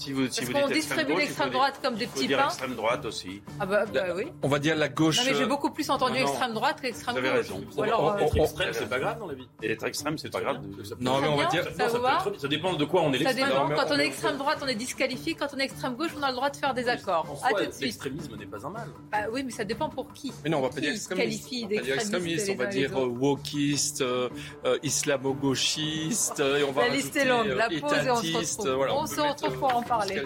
Si 0.00 0.12
vous, 0.12 0.28
si 0.30 0.44
vous 0.44 0.52
qu'on 0.52 0.66
dites 0.66 0.76
distribue 0.76 1.14
l'extrême 1.16 1.50
droite 1.50 1.78
comme 1.82 1.94
des 1.96 2.06
petits 2.06 2.26
dire 2.26 2.38
pains 2.38 2.46
extrême 2.46 2.74
droite 2.74 3.04
aussi. 3.04 3.42
Ah 3.60 3.66
bah, 3.66 3.84
bah 3.92 4.04
oui. 4.16 4.24
On 4.42 4.48
va 4.48 4.58
dire 4.58 4.74
la 4.76 4.88
gauche. 4.88 5.18
Non 5.18 5.24
mais 5.26 5.34
j'ai 5.34 5.42
euh, 5.44 5.46
beaucoup 5.46 5.70
plus 5.70 5.90
entendu 5.90 6.20
non. 6.20 6.26
extrême 6.26 6.54
droite 6.54 6.80
qu'extrême 6.80 7.14
Vous 7.16 7.20
gauche. 7.20 7.30
avez 7.30 7.38
raison. 7.38 7.64
Ou 7.76 7.82
alors, 7.82 8.02
On- 8.02 8.08
euh, 8.08 8.12
on- 8.22 8.26
Être 8.26 8.36
extrême, 8.38 8.68
c'est 8.72 8.88
pas 8.88 8.98
grave 8.98 9.18
dans 9.18 9.26
la 9.26 9.34
vie. 9.34 9.48
Et 9.62 9.70
être 9.72 9.84
extrême, 9.84 10.16
c'est 10.18 10.30
pas 10.32 10.40
grave. 10.40 10.56
Non, 11.00 11.20
mais 11.20 11.28
on 11.28 11.36
va 11.36 11.44
dire. 11.46 11.64
ça 11.64 11.70
Non, 11.70 11.98
vous 11.98 12.30
être- 12.34 12.48
dépend 12.48 12.72
de 12.74 12.84
quoi 12.84 13.02
on 13.02 13.12
est 13.12 13.18
ça 13.18 13.24
l'extrême. 13.24 13.48
dépend. 13.50 13.68
mais 13.68 13.74
Quand 13.74 13.84
on- 13.90 13.94
on 13.94 13.98
est 13.98 14.06
extrême 14.06 14.36
droite, 14.38 14.58
on 14.62 14.66
est 14.68 14.74
disqualifié. 14.74 15.34
Quand 15.34 15.48
on 15.54 15.58
est 15.58 15.64
extrême 15.64 15.94
gauche, 15.96 16.10
on 16.18 16.22
a 16.22 16.28
le 16.30 16.34
droit 16.36 16.50
de 16.50 16.56
faire 16.56 16.72
des 16.74 16.88
accords. 16.88 17.26
À 17.44 17.50
tout 17.50 17.56
de 17.66 17.70
suite. 17.70 17.80
l'extrémisme 17.82 18.36
n'est 18.36 18.46
pas 18.46 18.66
un 18.66 18.70
mal. 18.70 18.88
Bah 19.12 19.18
oui, 19.32 19.42
mais 19.44 19.50
ça 19.52 19.64
dépend 19.64 19.88
pour 19.90 20.12
qui. 20.12 20.32
Mais 20.44 20.50
non, 20.50 20.58
on 20.58 20.62
va 20.62 20.70
pas 20.70 20.80
dire 20.80 20.92
extrémiste. 20.92 21.48
qualifie 21.48 21.66
On 22.52 22.56
va 22.56 22.66
dire 22.66 22.96
euh, 22.98 23.06
wokiste, 23.06 24.02
islamo-gauchiste, 24.82 26.38
La 26.40 26.88
liste 26.88 27.16
est 27.16 27.24
longue. 27.24 27.48
La 27.48 27.68
pause 27.68 27.92
et 28.06 28.10
on 28.10 28.16
se 28.22 28.36
retrouve. 28.58 28.88
on 28.96 29.06
se 29.06 29.20
retrouve 29.20 29.58
pour 29.58 29.76
en 29.76 29.82
parler. 29.90 30.22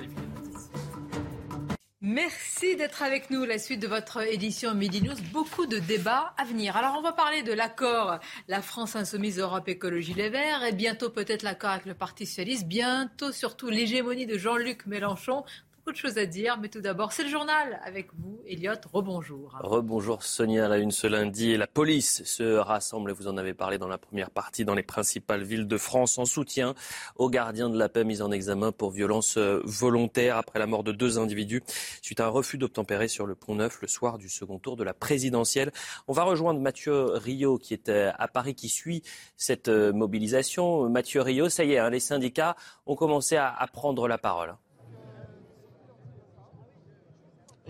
Merci 2.02 2.76
d'être 2.76 3.02
avec 3.02 3.30
nous. 3.30 3.46
La 3.46 3.58
suite 3.58 3.80
de 3.80 3.86
votre 3.86 4.20
édition 4.20 4.74
Midi 4.74 5.00
News. 5.00 5.14
Beaucoup 5.32 5.64
de 5.64 5.78
débats 5.78 6.34
à 6.36 6.44
venir. 6.44 6.76
Alors, 6.76 6.96
on 6.98 7.02
va 7.02 7.12
parler 7.12 7.42
de 7.42 7.54
l'accord 7.54 8.18
La 8.46 8.60
France 8.60 8.94
Insoumise 8.94 9.38
Europe 9.38 9.66
Écologie 9.68 10.12
Les 10.12 10.28
Verts 10.28 10.64
et 10.64 10.72
bientôt 10.72 11.08
peut-être 11.08 11.42
l'accord 11.42 11.70
avec 11.70 11.86
le 11.86 11.94
Parti 11.94 12.26
Socialiste. 12.26 12.66
Bientôt 12.66 13.32
surtout 13.32 13.70
l'hégémonie 13.70 14.26
de 14.26 14.36
Jean-Luc 14.36 14.84
Mélenchon. 14.84 15.44
Beaucoup 15.84 15.92
de 15.92 15.98
choses 15.98 16.16
à 16.16 16.24
dire, 16.24 16.56
mais 16.58 16.70
tout 16.70 16.80
d'abord, 16.80 17.12
c'est 17.12 17.24
le 17.24 17.28
journal 17.28 17.78
avec 17.84 18.08
vous, 18.14 18.40
Elliot. 18.46 18.72
Rebonjour. 18.90 19.54
Rebonjour 19.60 20.22
Sonia, 20.22 20.66
la 20.66 20.78
une 20.78 20.90
ce 20.90 21.06
lundi 21.06 21.58
la 21.58 21.66
police 21.66 22.24
se 22.24 22.56
rassemble, 22.56 23.12
vous 23.12 23.28
en 23.28 23.36
avez 23.36 23.52
parlé 23.52 23.76
dans 23.76 23.86
la 23.86 23.98
première 23.98 24.30
partie, 24.30 24.64
dans 24.64 24.72
les 24.72 24.82
principales 24.82 25.42
villes 25.42 25.66
de 25.66 25.76
France 25.76 26.16
en 26.16 26.24
soutien 26.24 26.74
aux 27.16 27.28
gardiens 27.28 27.68
de 27.68 27.78
la 27.78 27.90
paix 27.90 28.02
mis 28.02 28.22
en 28.22 28.32
examen 28.32 28.72
pour 28.72 28.92
violence 28.92 29.36
euh, 29.36 29.60
volontaire 29.66 30.38
après 30.38 30.58
la 30.58 30.66
mort 30.66 30.84
de 30.84 30.92
deux 30.92 31.18
individus 31.18 31.62
suite 32.00 32.20
à 32.20 32.28
un 32.28 32.30
refus 32.30 32.56
d'obtempérer 32.56 33.06
sur 33.06 33.26
le 33.26 33.34
pont 33.34 33.56
Neuf 33.56 33.82
le 33.82 33.88
soir 33.88 34.16
du 34.16 34.30
second 34.30 34.58
tour 34.58 34.76
de 34.76 34.84
la 34.84 34.94
présidentielle. 34.94 35.70
On 36.08 36.14
va 36.14 36.22
rejoindre 36.22 36.60
Mathieu 36.60 37.12
Rio 37.12 37.58
qui 37.58 37.74
est 37.74 37.90
euh, 37.90 38.10
à 38.18 38.26
Paris 38.26 38.54
qui 38.54 38.70
suit 38.70 39.02
cette 39.36 39.68
euh, 39.68 39.92
mobilisation. 39.92 40.88
Mathieu 40.88 41.20
Rio, 41.20 41.50
ça 41.50 41.62
y 41.62 41.74
est, 41.74 41.78
hein, 41.78 41.90
les 41.90 42.00
syndicats 42.00 42.56
ont 42.86 42.96
commencé 42.96 43.36
à 43.36 43.68
prendre 43.70 44.08
la 44.08 44.16
parole. 44.16 44.56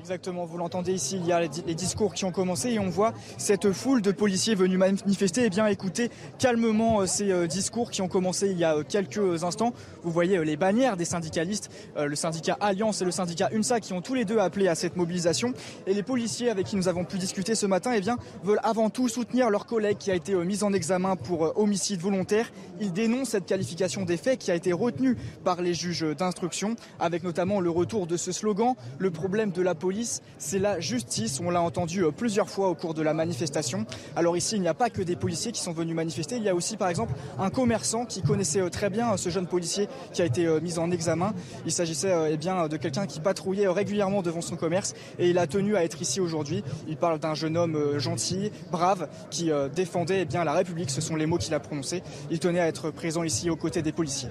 Exactement, 0.05 0.45
vous 0.45 0.59
l'entendez 0.59 0.93
ici, 0.93 1.17
il 1.19 1.27
y 1.27 1.33
a 1.33 1.41
les 1.41 1.49
di- 1.49 1.63
les 1.67 1.75
discours 1.75 2.13
qui 2.13 2.27
ont 2.27 2.31
commencé 2.31 2.69
et 2.73 2.79
on 2.79 2.91
voit 2.91 3.15
cette 3.39 3.73
foule 3.73 4.03
de 4.03 4.13
policiers 4.13 4.55
venus 4.55 4.77
manifester. 4.79 5.45
Eh 5.47 5.49
bien, 5.49 5.67
écoutez 5.67 6.11
calmement 6.39 7.01
euh, 7.01 7.07
ces 7.07 7.33
euh, 7.33 7.47
discours 7.47 7.91
qui 7.91 8.03
ont 8.03 8.09
commencé 8.09 8.51
il 8.51 8.59
y 8.59 8.65
a 8.65 8.77
euh, 8.77 8.83
quelques 8.87 9.45
instants. 9.45 9.73
Vous 10.03 10.11
voyez 10.11 10.45
les 10.45 10.59
bannières 10.59 10.99
des 10.99 11.07
syndicalistes, 11.07 11.71
le 11.97 12.15
syndicat 12.17 12.59
Alliance 12.61 13.01
et 13.01 13.07
le 13.07 13.11
syndicat 13.13 13.49
UNSA 13.51 13.81
qui 13.81 13.95
ont 13.95 14.03
tous 14.03 14.13
les 14.13 14.27
deux 14.27 14.37
appelé 14.37 14.69
à 14.69 14.75
cette 14.75 14.97
mobilisation. 14.97 15.55
Et 15.87 15.95
les 15.95 16.03
policiers 16.03 16.51
avec 16.51 16.67
qui 16.67 16.77
nous 16.77 16.87
avons 16.89 17.07
pu 17.07 17.17
discuter 17.17 17.55
ce 17.55 17.65
matin, 17.65 17.93
eh 17.97 18.03
bien, 18.03 18.19
veulent 18.43 18.61
avant 18.63 18.91
tout 18.91 19.09
soutenir 19.09 19.49
leur 19.49 19.65
collègue 19.65 19.97
qui 19.97 20.11
a 20.11 20.15
été 20.15 20.35
mis 20.35 20.63
en 20.63 20.75
examen 20.75 21.17
pour 21.17 21.59
homicide 21.59 22.01
volontaire. 22.03 22.53
Ils 22.79 22.93
dénoncent 22.93 23.31
cette 23.31 23.47
qualification 23.47 24.05
des 24.05 24.19
faits 24.19 24.39
qui 24.39 24.51
a 24.51 24.55
été 24.55 24.75
retenue 24.75 25.17
par 25.45 25.63
les 25.63 25.73
juges 25.73 26.05
d'instruction, 26.19 26.77
avec 27.01 27.23
notamment 27.23 27.61
le 27.61 27.71
retour 27.71 28.07
de 28.07 28.19
ce 28.19 28.33
slogan 28.33 28.75
le 28.99 29.11
problème 29.11 29.51
de 29.51 29.63
la 29.63 29.75
police, 29.75 29.94
c'est 30.39 30.59
la 30.59 30.81
justice. 30.81 31.41
On 31.45 31.51
l'a 31.51 31.63
entendu 31.63 32.05
euh, 32.05 32.11
plusieurs 32.11 32.49
fois 32.49 32.69
au 32.69 32.75
cours 32.75 32.95
de 32.95 33.03
la 33.03 33.15
manifestation. 33.15 33.87
Alors 34.17 34.37
ici, 34.37 34.57
il 34.57 34.63
n'y 34.63 34.69
a 34.69 34.75
pas 34.75 34.91
que 34.91 35.03
des 35.03 35.17
policiers 35.17 35.53
qui 35.53 35.61
sont 35.61 35.73
venus 35.73 35.95
manifester. 35.95 36.37
Il 36.37 36.43
y 36.43 36.49
a 36.49 36.55
aussi, 36.55 36.77
par 36.77 36.89
exemple, 36.89 37.15
un 37.39 37.51
commerçant 37.51 38.05
qui 38.05 38.23
connaissait 38.23 38.61
euh, 38.61 38.71
très 38.71 38.91
bien 38.91 39.13
euh, 39.13 39.17
ce 39.17 39.29
jeune 39.29 39.47
policier 39.47 39.89
qui 40.13 40.23
a 40.23 40.25
été 40.25 40.49
mis 40.61 40.79
en 40.79 40.91
examen. 40.91 41.35
Il 41.67 41.73
s'agissait 41.73 42.13
eh 42.31 42.37
bien 42.37 42.69
de 42.69 42.77
quelqu'un 42.77 43.07
qui 43.07 43.21
patrouillait 43.21 43.69
régulièrement 43.69 44.23
devant 44.23 44.41
son 44.41 44.57
commerce 44.57 44.95
et 45.19 45.31
il 45.31 45.39
a 45.39 45.47
tenu 45.47 45.77
à 45.77 45.85
être 45.85 46.01
ici 46.01 46.21
aujourd'hui. 46.21 46.63
Il 46.89 46.97
parle 46.97 47.19
d'un 47.19 47.35
jeune 47.35 47.57
homme 47.57 47.99
gentil, 47.99 48.51
brave, 48.71 49.09
qui 49.31 49.51
défendait 49.75 50.27
eh 50.31 50.45
la 50.45 50.53
République. 50.53 50.91
Ce 50.91 51.01
sont 51.01 51.17
les 51.17 51.27
mots 51.27 51.39
qu'il 51.39 51.55
a 51.55 51.61
prononcés. 51.61 52.03
Il 52.31 52.39
tenait 52.39 52.61
à 52.61 52.69
être 52.69 52.91
présent 52.91 53.23
ici 53.23 53.51
aux 53.51 53.57
côtés 53.57 53.83
des 53.83 53.93
policiers. 53.93 54.31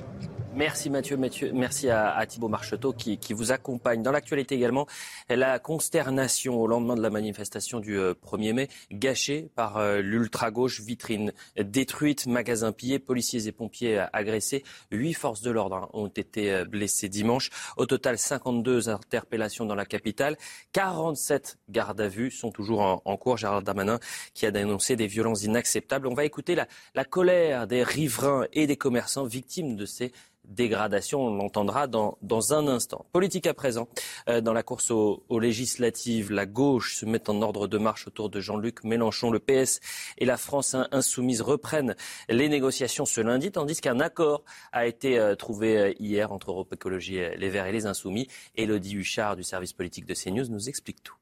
Merci 0.55 0.91
Mathieu, 0.91 1.17
Mathieu 1.17 1.51
merci 1.51 1.89
à, 1.89 2.23
Thibault 2.27 2.47
Marcheteau 2.47 2.93
qui, 2.93 3.17
vous 3.33 3.51
accompagne. 3.51 4.03
Dans 4.03 4.11
l'actualité 4.11 4.53
également, 4.53 4.85
la 5.27 5.57
consternation 5.57 6.61
au 6.61 6.67
lendemain 6.67 6.95
de 6.95 7.01
la 7.01 7.09
manifestation 7.09 7.79
du 7.79 7.97
1er 7.97 8.49
euh, 8.49 8.53
mai, 8.53 8.69
gâchée 8.91 9.49
par 9.55 9.77
euh, 9.77 10.01
l'ultra-gauche, 10.01 10.81
vitrine 10.81 11.33
détruite, 11.57 12.27
magasins 12.27 12.71
pillés, 12.71 12.99
policiers 12.99 13.47
et 13.47 13.51
pompiers 13.51 14.05
agressés. 14.13 14.63
Huit 14.91 15.13
forces 15.13 15.41
de 15.41 15.49
l'ordre 15.49 15.75
hein, 15.75 15.89
ont 15.93 16.07
été 16.07 16.51
euh, 16.51 16.65
blessées 16.65 17.09
dimanche. 17.09 17.49
Au 17.75 17.87
total, 17.87 18.19
52 18.19 18.89
interpellations 18.89 19.65
dans 19.65 19.75
la 19.75 19.85
capitale. 19.85 20.37
47 20.73 21.57
gardes 21.69 21.99
à 21.99 22.07
vue 22.07 22.29
sont 22.29 22.51
toujours 22.51 23.01
en, 23.03 23.17
cours. 23.17 23.37
Gérald 23.37 23.65
Damanin 23.65 23.99
qui 24.35 24.45
a 24.45 24.51
dénoncé 24.51 24.95
des 24.95 25.07
violences 25.07 25.43
inacceptables. 25.43 26.05
On 26.05 26.13
va 26.13 26.25
écouter 26.25 26.53
la, 26.53 26.67
la 26.93 27.05
colère 27.05 27.65
des 27.65 27.81
riverains 27.81 28.45
et 28.53 28.67
des 28.67 28.77
commerçants 28.77 29.25
victimes 29.25 29.75
de 29.75 29.85
ces 29.87 30.11
dégradation. 30.45 31.21
On 31.21 31.35
l'entendra 31.35 31.87
dans, 31.87 32.17
un 32.51 32.67
instant. 32.67 33.05
Politique 33.11 33.47
à 33.47 33.53
présent. 33.53 33.87
Euh, 34.29 34.41
dans 34.41 34.53
la 34.53 34.63
course 34.63 34.91
aux, 34.91 35.23
législatives, 35.39 36.31
la 36.31 36.45
gauche 36.45 36.95
se 36.95 37.05
met 37.05 37.29
en 37.29 37.41
ordre 37.41 37.67
de 37.67 37.77
marche 37.77 38.07
autour 38.07 38.29
de 38.29 38.39
Jean-Luc 38.39 38.83
Mélenchon. 38.83 39.31
Le 39.31 39.39
PS 39.39 39.79
et 40.17 40.25
la 40.25 40.37
France 40.37 40.75
insoumise 40.91 41.41
reprennent 41.41 41.95
les 42.29 42.49
négociations 42.49 43.05
ce 43.05 43.21
lundi, 43.21 43.51
tandis 43.51 43.79
qu'un 43.81 43.99
accord 43.99 44.43
a 44.71 44.85
été 44.85 45.19
euh, 45.19 45.35
trouvé 45.35 45.77
euh, 45.77 45.93
hier 45.99 46.31
entre 46.31 46.51
Europe 46.51 46.73
Écologie 46.73 47.19
Les 47.37 47.49
Verts 47.49 47.67
et 47.67 47.71
les 47.71 47.85
Insoumis. 47.85 48.27
Élodie 48.55 48.95
Huchard 48.95 49.35
du 49.35 49.43
service 49.43 49.73
politique 49.73 50.05
de 50.05 50.13
CNews 50.13 50.47
nous 50.49 50.69
explique 50.69 51.03
tout. 51.03 51.15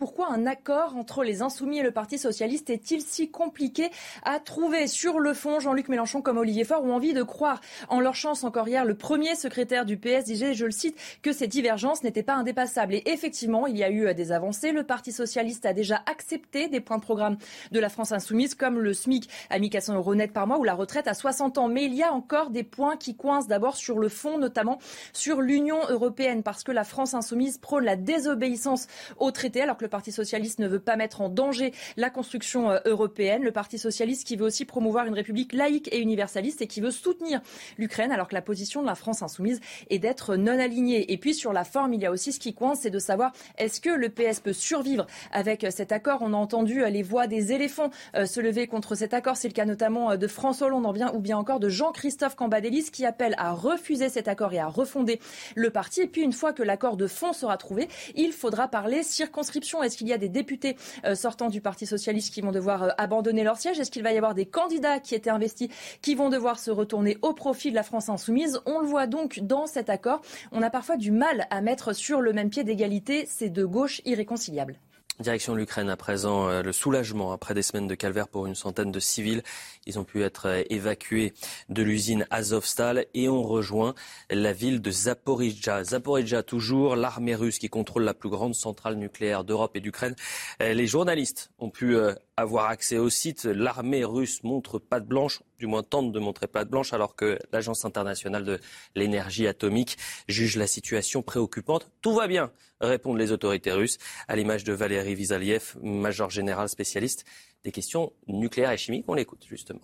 Pourquoi 0.00 0.32
un 0.32 0.46
accord 0.46 0.96
entre 0.96 1.22
les 1.24 1.42
Insoumis 1.42 1.80
et 1.80 1.82
le 1.82 1.90
Parti 1.90 2.16
Socialiste 2.16 2.70
est-il 2.70 3.02
si 3.02 3.30
compliqué 3.30 3.90
à 4.22 4.40
trouver 4.40 4.86
Sur 4.86 5.20
le 5.20 5.34
fond, 5.34 5.60
Jean-Luc 5.60 5.90
Mélenchon 5.90 6.22
comme 6.22 6.38
Olivier 6.38 6.64
Faure 6.64 6.82
ont 6.84 6.94
envie 6.94 7.12
de 7.12 7.22
croire 7.22 7.60
en 7.90 8.00
leur 8.00 8.14
chance. 8.14 8.42
Encore 8.42 8.66
hier, 8.66 8.86
le 8.86 8.94
premier 8.94 9.34
secrétaire 9.34 9.84
du 9.84 9.98
PS 9.98 10.24
disait, 10.24 10.54
je 10.54 10.64
le 10.64 10.70
cite, 10.70 10.96
que 11.20 11.32
ces 11.32 11.48
divergences 11.48 12.02
n'étaient 12.02 12.22
pas 12.22 12.32
indépassables. 12.32 12.94
Et 12.94 13.02
effectivement, 13.10 13.66
il 13.66 13.76
y 13.76 13.84
a 13.84 13.90
eu 13.90 14.06
euh, 14.06 14.14
des 14.14 14.32
avancées. 14.32 14.72
Le 14.72 14.84
Parti 14.84 15.12
Socialiste 15.12 15.66
a 15.66 15.74
déjà 15.74 16.02
accepté 16.06 16.68
des 16.68 16.80
points 16.80 16.96
de 16.96 17.02
programme 17.02 17.36
de 17.70 17.78
la 17.78 17.90
France 17.90 18.12
Insoumise, 18.12 18.54
comme 18.54 18.78
le 18.78 18.94
SMIC 18.94 19.28
à 19.50 19.58
1400 19.58 19.96
euros 19.96 20.14
net 20.14 20.32
par 20.32 20.46
mois 20.46 20.58
ou 20.58 20.64
la 20.64 20.72
retraite 20.72 21.08
à 21.08 21.14
60 21.14 21.58
ans. 21.58 21.68
Mais 21.68 21.84
il 21.84 21.92
y 21.92 22.02
a 22.02 22.10
encore 22.10 22.48
des 22.48 22.64
points 22.64 22.96
qui 22.96 23.16
coincent 23.16 23.48
d'abord 23.48 23.76
sur 23.76 23.98
le 23.98 24.08
fond, 24.08 24.38
notamment 24.38 24.78
sur 25.12 25.42
l'Union 25.42 25.80
européenne, 25.90 26.42
parce 26.42 26.64
que 26.64 26.72
la 26.72 26.84
France 26.84 27.12
Insoumise 27.12 27.58
prône 27.58 27.84
la 27.84 27.96
désobéissance 27.96 28.86
au 29.18 29.30
traité, 29.30 29.60
alors 29.60 29.76
que 29.76 29.84
le 29.84 29.89
Parti 29.90 30.12
socialiste 30.12 30.58
ne 30.58 30.68
veut 30.68 30.80
pas 30.80 30.96
mettre 30.96 31.20
en 31.20 31.28
danger 31.28 31.72
la 31.96 32.10
construction 32.10 32.70
euh, 32.70 32.78
européenne. 32.86 33.42
Le 33.42 33.52
Parti 33.52 33.78
socialiste 33.78 34.26
qui 34.26 34.36
veut 34.36 34.46
aussi 34.46 34.64
promouvoir 34.64 35.06
une 35.06 35.14
république 35.14 35.52
laïque 35.52 35.88
et 35.92 35.98
universaliste 35.98 36.62
et 36.62 36.66
qui 36.66 36.80
veut 36.80 36.90
soutenir 36.90 37.40
l'Ukraine, 37.78 38.12
alors 38.12 38.28
que 38.28 38.34
la 38.34 38.42
position 38.42 38.82
de 38.82 38.86
la 38.86 38.94
France 38.94 39.22
insoumise 39.22 39.60
est 39.90 39.98
d'être 39.98 40.36
non 40.36 40.58
alignée. 40.58 41.12
Et 41.12 41.18
puis 41.18 41.34
sur 41.34 41.52
la 41.52 41.64
forme, 41.64 41.92
il 41.94 42.00
y 42.00 42.06
a 42.06 42.10
aussi 42.10 42.32
ce 42.32 42.40
qui 42.40 42.54
coince, 42.54 42.80
c'est 42.82 42.90
de 42.90 42.98
savoir 42.98 43.32
est-ce 43.58 43.80
que 43.80 43.90
le 43.90 44.08
PS 44.08 44.40
peut 44.40 44.52
survivre 44.52 45.06
avec 45.32 45.64
euh, 45.64 45.70
cet 45.70 45.92
accord? 45.92 46.20
On 46.22 46.32
a 46.32 46.36
entendu 46.36 46.82
euh, 46.82 46.88
les 46.88 47.02
voix 47.02 47.26
des 47.26 47.52
éléphants 47.52 47.90
se 48.14 48.40
lever 48.40 48.66
contre 48.66 48.94
cet 48.94 49.14
accord. 49.14 49.36
C'est 49.36 49.48
le 49.48 49.54
cas 49.54 49.64
notamment 49.64 50.16
de 50.16 50.26
François 50.26 50.66
Hollande 50.68 50.86
ou 51.14 51.20
bien 51.20 51.36
encore 51.36 51.60
de 51.60 51.68
Jean-Christophe 51.68 52.36
Cambadélis 52.36 52.90
qui 52.90 53.04
appelle 53.04 53.34
à 53.38 53.52
refuser 53.52 54.08
cet 54.08 54.28
accord 54.28 54.52
et 54.52 54.58
à 54.58 54.66
refonder 54.66 55.20
le 55.54 55.70
parti. 55.70 56.02
Et 56.02 56.06
puis 56.06 56.22
une 56.22 56.32
fois 56.32 56.52
que 56.52 56.62
l'accord 56.62 56.96
de 56.96 57.06
fond 57.06 57.32
sera 57.32 57.56
trouvé, 57.56 57.88
il 58.14 58.32
faudra 58.32 58.68
parler 58.68 59.02
circonscription. 59.02 59.79
Est-ce 59.82 59.96
qu'il 59.96 60.08
y 60.08 60.12
a 60.12 60.18
des 60.18 60.28
députés 60.28 60.76
euh, 61.04 61.14
sortants 61.14 61.48
du 61.48 61.60
Parti 61.60 61.86
socialiste 61.86 62.32
qui 62.32 62.40
vont 62.40 62.52
devoir 62.52 62.82
euh, 62.82 62.88
abandonner 62.98 63.44
leur 63.44 63.56
siège? 63.56 63.78
Est-ce 63.78 63.90
qu'il 63.90 64.02
va 64.02 64.12
y 64.12 64.16
avoir 64.16 64.34
des 64.34 64.46
candidats 64.46 65.00
qui 65.00 65.14
étaient 65.14 65.30
investis 65.30 65.68
qui 66.02 66.14
vont 66.14 66.28
devoir 66.28 66.58
se 66.58 66.70
retourner 66.70 67.18
au 67.22 67.32
profit 67.32 67.70
de 67.70 67.76
la 67.76 67.82
France 67.82 68.08
insoumise? 68.08 68.60
On 68.66 68.80
le 68.80 68.86
voit 68.86 69.06
donc 69.06 69.40
dans 69.40 69.66
cet 69.66 69.90
accord. 69.90 70.20
On 70.52 70.62
a 70.62 70.70
parfois 70.70 70.96
du 70.96 71.10
mal 71.10 71.46
à 71.50 71.60
mettre 71.60 71.92
sur 71.92 72.20
le 72.20 72.32
même 72.32 72.50
pied 72.50 72.64
d'égalité 72.64 73.26
ces 73.26 73.48
deux 73.50 73.66
gauches 73.66 74.00
irréconciliables. 74.04 74.78
Direction 75.20 75.54
l'Ukraine 75.54 75.90
à 75.90 75.98
présent, 75.98 76.48
euh, 76.48 76.62
le 76.62 76.72
soulagement 76.72 77.32
après 77.32 77.52
des 77.52 77.60
semaines 77.60 77.86
de 77.86 77.94
calvaire 77.94 78.26
pour 78.26 78.46
une 78.46 78.54
centaine 78.54 78.90
de 78.90 79.00
civils. 79.00 79.42
Ils 79.84 79.98
ont 79.98 80.04
pu 80.04 80.22
être 80.22 80.46
euh, 80.46 80.62
évacués 80.70 81.34
de 81.68 81.82
l'usine 81.82 82.26
Azovstal 82.30 83.04
et 83.12 83.28
ont 83.28 83.42
rejoint 83.42 83.94
la 84.30 84.54
ville 84.54 84.80
de 84.80 84.90
Zaporizhzhia. 84.90 85.84
Zaporizhzhia 85.84 86.42
toujours, 86.42 86.96
l'armée 86.96 87.34
russe 87.34 87.58
qui 87.58 87.68
contrôle 87.68 88.04
la 88.04 88.14
plus 88.14 88.30
grande 88.30 88.54
centrale 88.54 88.94
nucléaire 88.94 89.44
d'Europe 89.44 89.76
et 89.76 89.80
d'Ukraine. 89.80 90.16
Euh, 90.62 90.72
les 90.72 90.86
journalistes 90.86 91.50
ont 91.58 91.68
pu 91.68 91.98
avoir 92.40 92.66
accès 92.66 92.98
au 92.98 93.08
site. 93.10 93.44
L'armée 93.44 94.04
russe 94.04 94.42
montre 94.42 94.78
patte 94.78 95.06
blanche, 95.06 95.42
du 95.58 95.66
moins 95.66 95.82
tente 95.82 96.12
de 96.12 96.18
montrer 96.18 96.46
patte 96.46 96.68
blanche, 96.68 96.92
alors 96.92 97.14
que 97.14 97.38
l'Agence 97.52 97.84
internationale 97.84 98.44
de 98.44 98.58
l'énergie 98.94 99.46
atomique 99.46 99.98
juge 100.28 100.56
la 100.56 100.66
situation 100.66 101.22
préoccupante. 101.22 101.90
Tout 102.00 102.14
va 102.14 102.26
bien, 102.26 102.50
répondent 102.80 103.18
les 103.18 103.32
autorités 103.32 103.72
russes, 103.72 103.98
à 104.28 104.36
l'image 104.36 104.64
de 104.64 104.72
Valérie 104.72 105.14
Vizaliev, 105.14 105.76
major 105.82 106.30
général 106.30 106.68
spécialiste 106.68 107.24
des 107.64 107.72
questions 107.72 108.12
nucléaires 108.26 108.72
et 108.72 108.78
chimiques. 108.78 109.04
On 109.08 109.14
l'écoute 109.14 109.44
justement. 109.48 109.80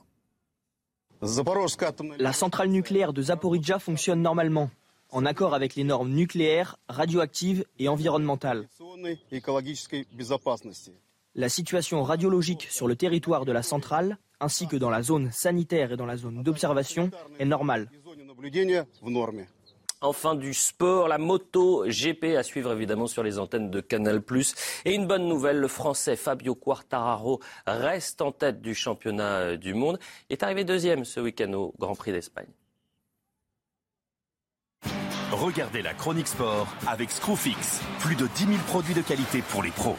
La 2.18 2.32
centrale 2.32 2.68
nucléaire 2.68 3.12
de 3.12 3.22
Zaporizhzhia 3.22 3.78
fonctionne 3.78 4.20
normalement, 4.20 4.70
en 5.10 5.24
accord 5.24 5.54
avec 5.54 5.74
les 5.74 5.84
normes 5.84 6.10
nucléaires, 6.10 6.78
radioactives 6.88 7.64
et 7.78 7.88
environnementales. 7.88 8.68
La 11.38 11.50
situation 11.50 12.02
radiologique 12.02 12.66
sur 12.70 12.88
le 12.88 12.96
territoire 12.96 13.44
de 13.44 13.52
la 13.52 13.62
centrale, 13.62 14.16
ainsi 14.40 14.66
que 14.66 14.76
dans 14.76 14.88
la 14.88 15.02
zone 15.02 15.30
sanitaire 15.30 15.92
et 15.92 15.96
dans 15.98 16.06
la 16.06 16.16
zone 16.16 16.42
d'observation, 16.42 17.10
est 17.38 17.44
normale. 17.44 17.90
Enfin 20.00 20.34
du 20.34 20.54
sport, 20.54 21.08
la 21.08 21.18
moto 21.18 21.84
GP 21.86 22.36
à 22.38 22.42
suivre 22.42 22.72
évidemment 22.72 23.06
sur 23.06 23.22
les 23.22 23.38
antennes 23.38 23.70
de 23.70 23.82
Canal+. 23.82 24.22
Et 24.86 24.94
une 24.94 25.06
bonne 25.06 25.28
nouvelle, 25.28 25.58
le 25.58 25.68
Français 25.68 26.16
Fabio 26.16 26.54
Quartararo 26.54 27.40
reste 27.66 28.22
en 28.22 28.32
tête 28.32 28.62
du 28.62 28.74
championnat 28.74 29.36
euh, 29.40 29.56
du 29.58 29.74
monde. 29.74 29.98
Il 30.30 30.34
est 30.34 30.42
arrivé 30.42 30.64
deuxième 30.64 31.04
ce 31.04 31.20
week-end 31.20 31.52
au 31.52 31.74
Grand 31.78 31.94
Prix 31.94 32.12
d'Espagne. 32.12 32.48
Regardez 35.32 35.82
la 35.82 35.92
chronique 35.92 36.28
sport 36.28 36.66
avec 36.86 37.10
Screwfix. 37.10 37.82
Plus 38.00 38.16
de 38.16 38.26
10 38.26 38.46
000 38.46 38.58
produits 38.68 38.94
de 38.94 39.02
qualité 39.02 39.42
pour 39.42 39.62
les 39.62 39.70
pros. 39.70 39.96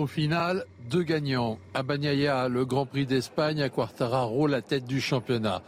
Au 0.00 0.06
final, 0.06 0.64
deux 0.88 1.02
gagnants. 1.02 1.58
À 1.74 1.82
Bagnaia, 1.82 2.48
le 2.48 2.64
Grand 2.64 2.86
Prix 2.86 3.04
d'Espagne, 3.04 3.60
à 3.60 3.68
Quartararo, 3.68 4.46
la 4.46 4.62
tête 4.62 4.86
du 4.86 4.98
championnat. 4.98 5.60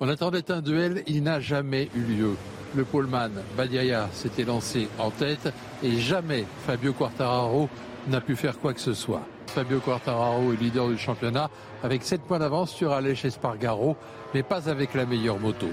On 0.00 0.08
attendait 0.10 0.50
un 0.50 0.60
duel, 0.60 1.02
il 1.06 1.22
n'a 1.22 1.40
jamais 1.40 1.88
eu 1.94 2.00
lieu. 2.00 2.36
Le 2.74 2.84
poleman 2.84 3.32
Bagnaia 3.56 4.10
s'était 4.12 4.44
lancé 4.44 4.86
en 4.98 5.10
tête 5.10 5.50
et 5.82 5.96
jamais 5.96 6.44
Fabio 6.66 6.92
Quartararo 6.92 7.70
n'a 8.08 8.20
pu 8.20 8.36
faire 8.36 8.58
quoi 8.58 8.74
que 8.74 8.82
ce 8.82 8.92
soit. 8.92 9.22
Fabio 9.46 9.80
Quartararo 9.80 10.52
est 10.52 10.60
leader 10.60 10.88
du 10.88 10.98
championnat 10.98 11.48
avec 11.82 12.02
7 12.02 12.20
points 12.20 12.38
d'avance 12.38 12.74
sur 12.74 12.92
Aleix 12.92 13.24
Espargaro, 13.24 13.96
mais 14.34 14.42
pas 14.42 14.68
avec 14.68 14.92
la 14.92 15.06
meilleure 15.06 15.40
moto. 15.40 15.68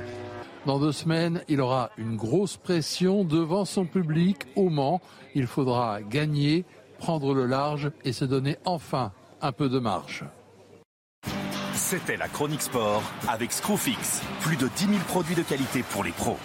Dans 0.65 0.79
deux 0.79 0.93
semaines, 0.93 1.41
il 1.49 1.59
aura 1.59 1.91
une 1.97 2.15
grosse 2.15 2.55
pression 2.55 3.25
devant 3.25 3.65
son 3.65 3.85
public 3.85 4.37
au 4.55 4.69
Mans. 4.69 5.01
Il 5.35 5.47
faudra 5.47 6.01
gagner 6.01 6.65
prendre 6.97 7.33
le 7.33 7.45
large 7.45 7.91
et 8.03 8.13
se 8.13 8.25
donner 8.25 8.57
enfin 8.65 9.11
un 9.41 9.51
peu 9.51 9.69
de 9.69 9.79
marge. 9.79 10.25
C'était 11.73 12.17
la 12.17 12.27
chronique 12.27 12.61
sport 12.61 13.03
avec 13.27 13.51
Screwfix. 13.51 14.21
Plus 14.41 14.57
de 14.57 14.67
10 14.67 14.85
000 14.87 14.97
produits 15.07 15.35
de 15.35 15.43
qualité 15.43 15.83
pour 15.83 16.03
les 16.03 16.11
pros. 16.11 16.37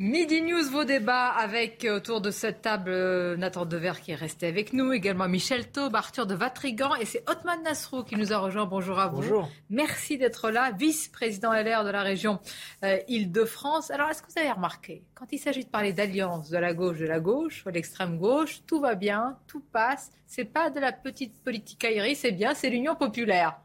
Midi 0.00 0.42
News, 0.42 0.70
vos 0.70 0.84
débats 0.84 1.26
avec 1.26 1.84
euh, 1.84 1.96
autour 1.96 2.20
de 2.20 2.30
cette 2.30 2.62
table 2.62 2.92
euh, 2.92 3.36
Nathan 3.36 3.66
Dever 3.66 3.94
qui 4.00 4.12
est 4.12 4.14
resté 4.14 4.46
avec 4.46 4.72
nous, 4.72 4.92
également 4.92 5.26
Michel 5.26 5.72
Taube, 5.72 5.96
Arthur 5.96 6.24
de 6.24 6.36
Vatrigan 6.36 6.94
et 6.94 7.04
c'est 7.04 7.28
Otman 7.28 7.64
Nasrou 7.64 8.04
qui 8.04 8.14
nous 8.14 8.32
a 8.32 8.38
rejoint. 8.38 8.64
Bonjour 8.64 9.00
à 9.00 9.08
vous. 9.08 9.16
Bonjour. 9.16 9.48
Merci 9.70 10.16
d'être 10.16 10.50
là, 10.52 10.70
vice-président 10.70 11.52
LR 11.52 11.82
de 11.82 11.90
la 11.90 12.02
région 12.02 12.38
euh, 12.84 12.98
Île-de-France. 13.08 13.90
Alors, 13.90 14.08
est-ce 14.08 14.22
que 14.22 14.30
vous 14.30 14.38
avez 14.38 14.52
remarqué, 14.52 15.02
quand 15.16 15.26
il 15.32 15.38
s'agit 15.38 15.64
de 15.64 15.68
parler 15.68 15.92
d'alliance 15.92 16.48
de 16.48 16.58
la 16.58 16.74
gauche, 16.74 17.00
de 17.00 17.06
la 17.06 17.18
gauche, 17.18 17.64
de 17.64 17.70
l'extrême 17.72 18.18
gauche, 18.18 18.60
tout 18.68 18.78
va 18.78 18.94
bien, 18.94 19.36
tout 19.48 19.64
passe. 19.72 20.12
C'est 20.28 20.44
pas 20.44 20.70
de 20.70 20.78
la 20.78 20.92
petite 20.92 21.42
politique 21.42 21.84
c'est 22.14 22.30
bien, 22.30 22.54
c'est 22.54 22.70
l'Union 22.70 22.94
populaire. 22.94 23.58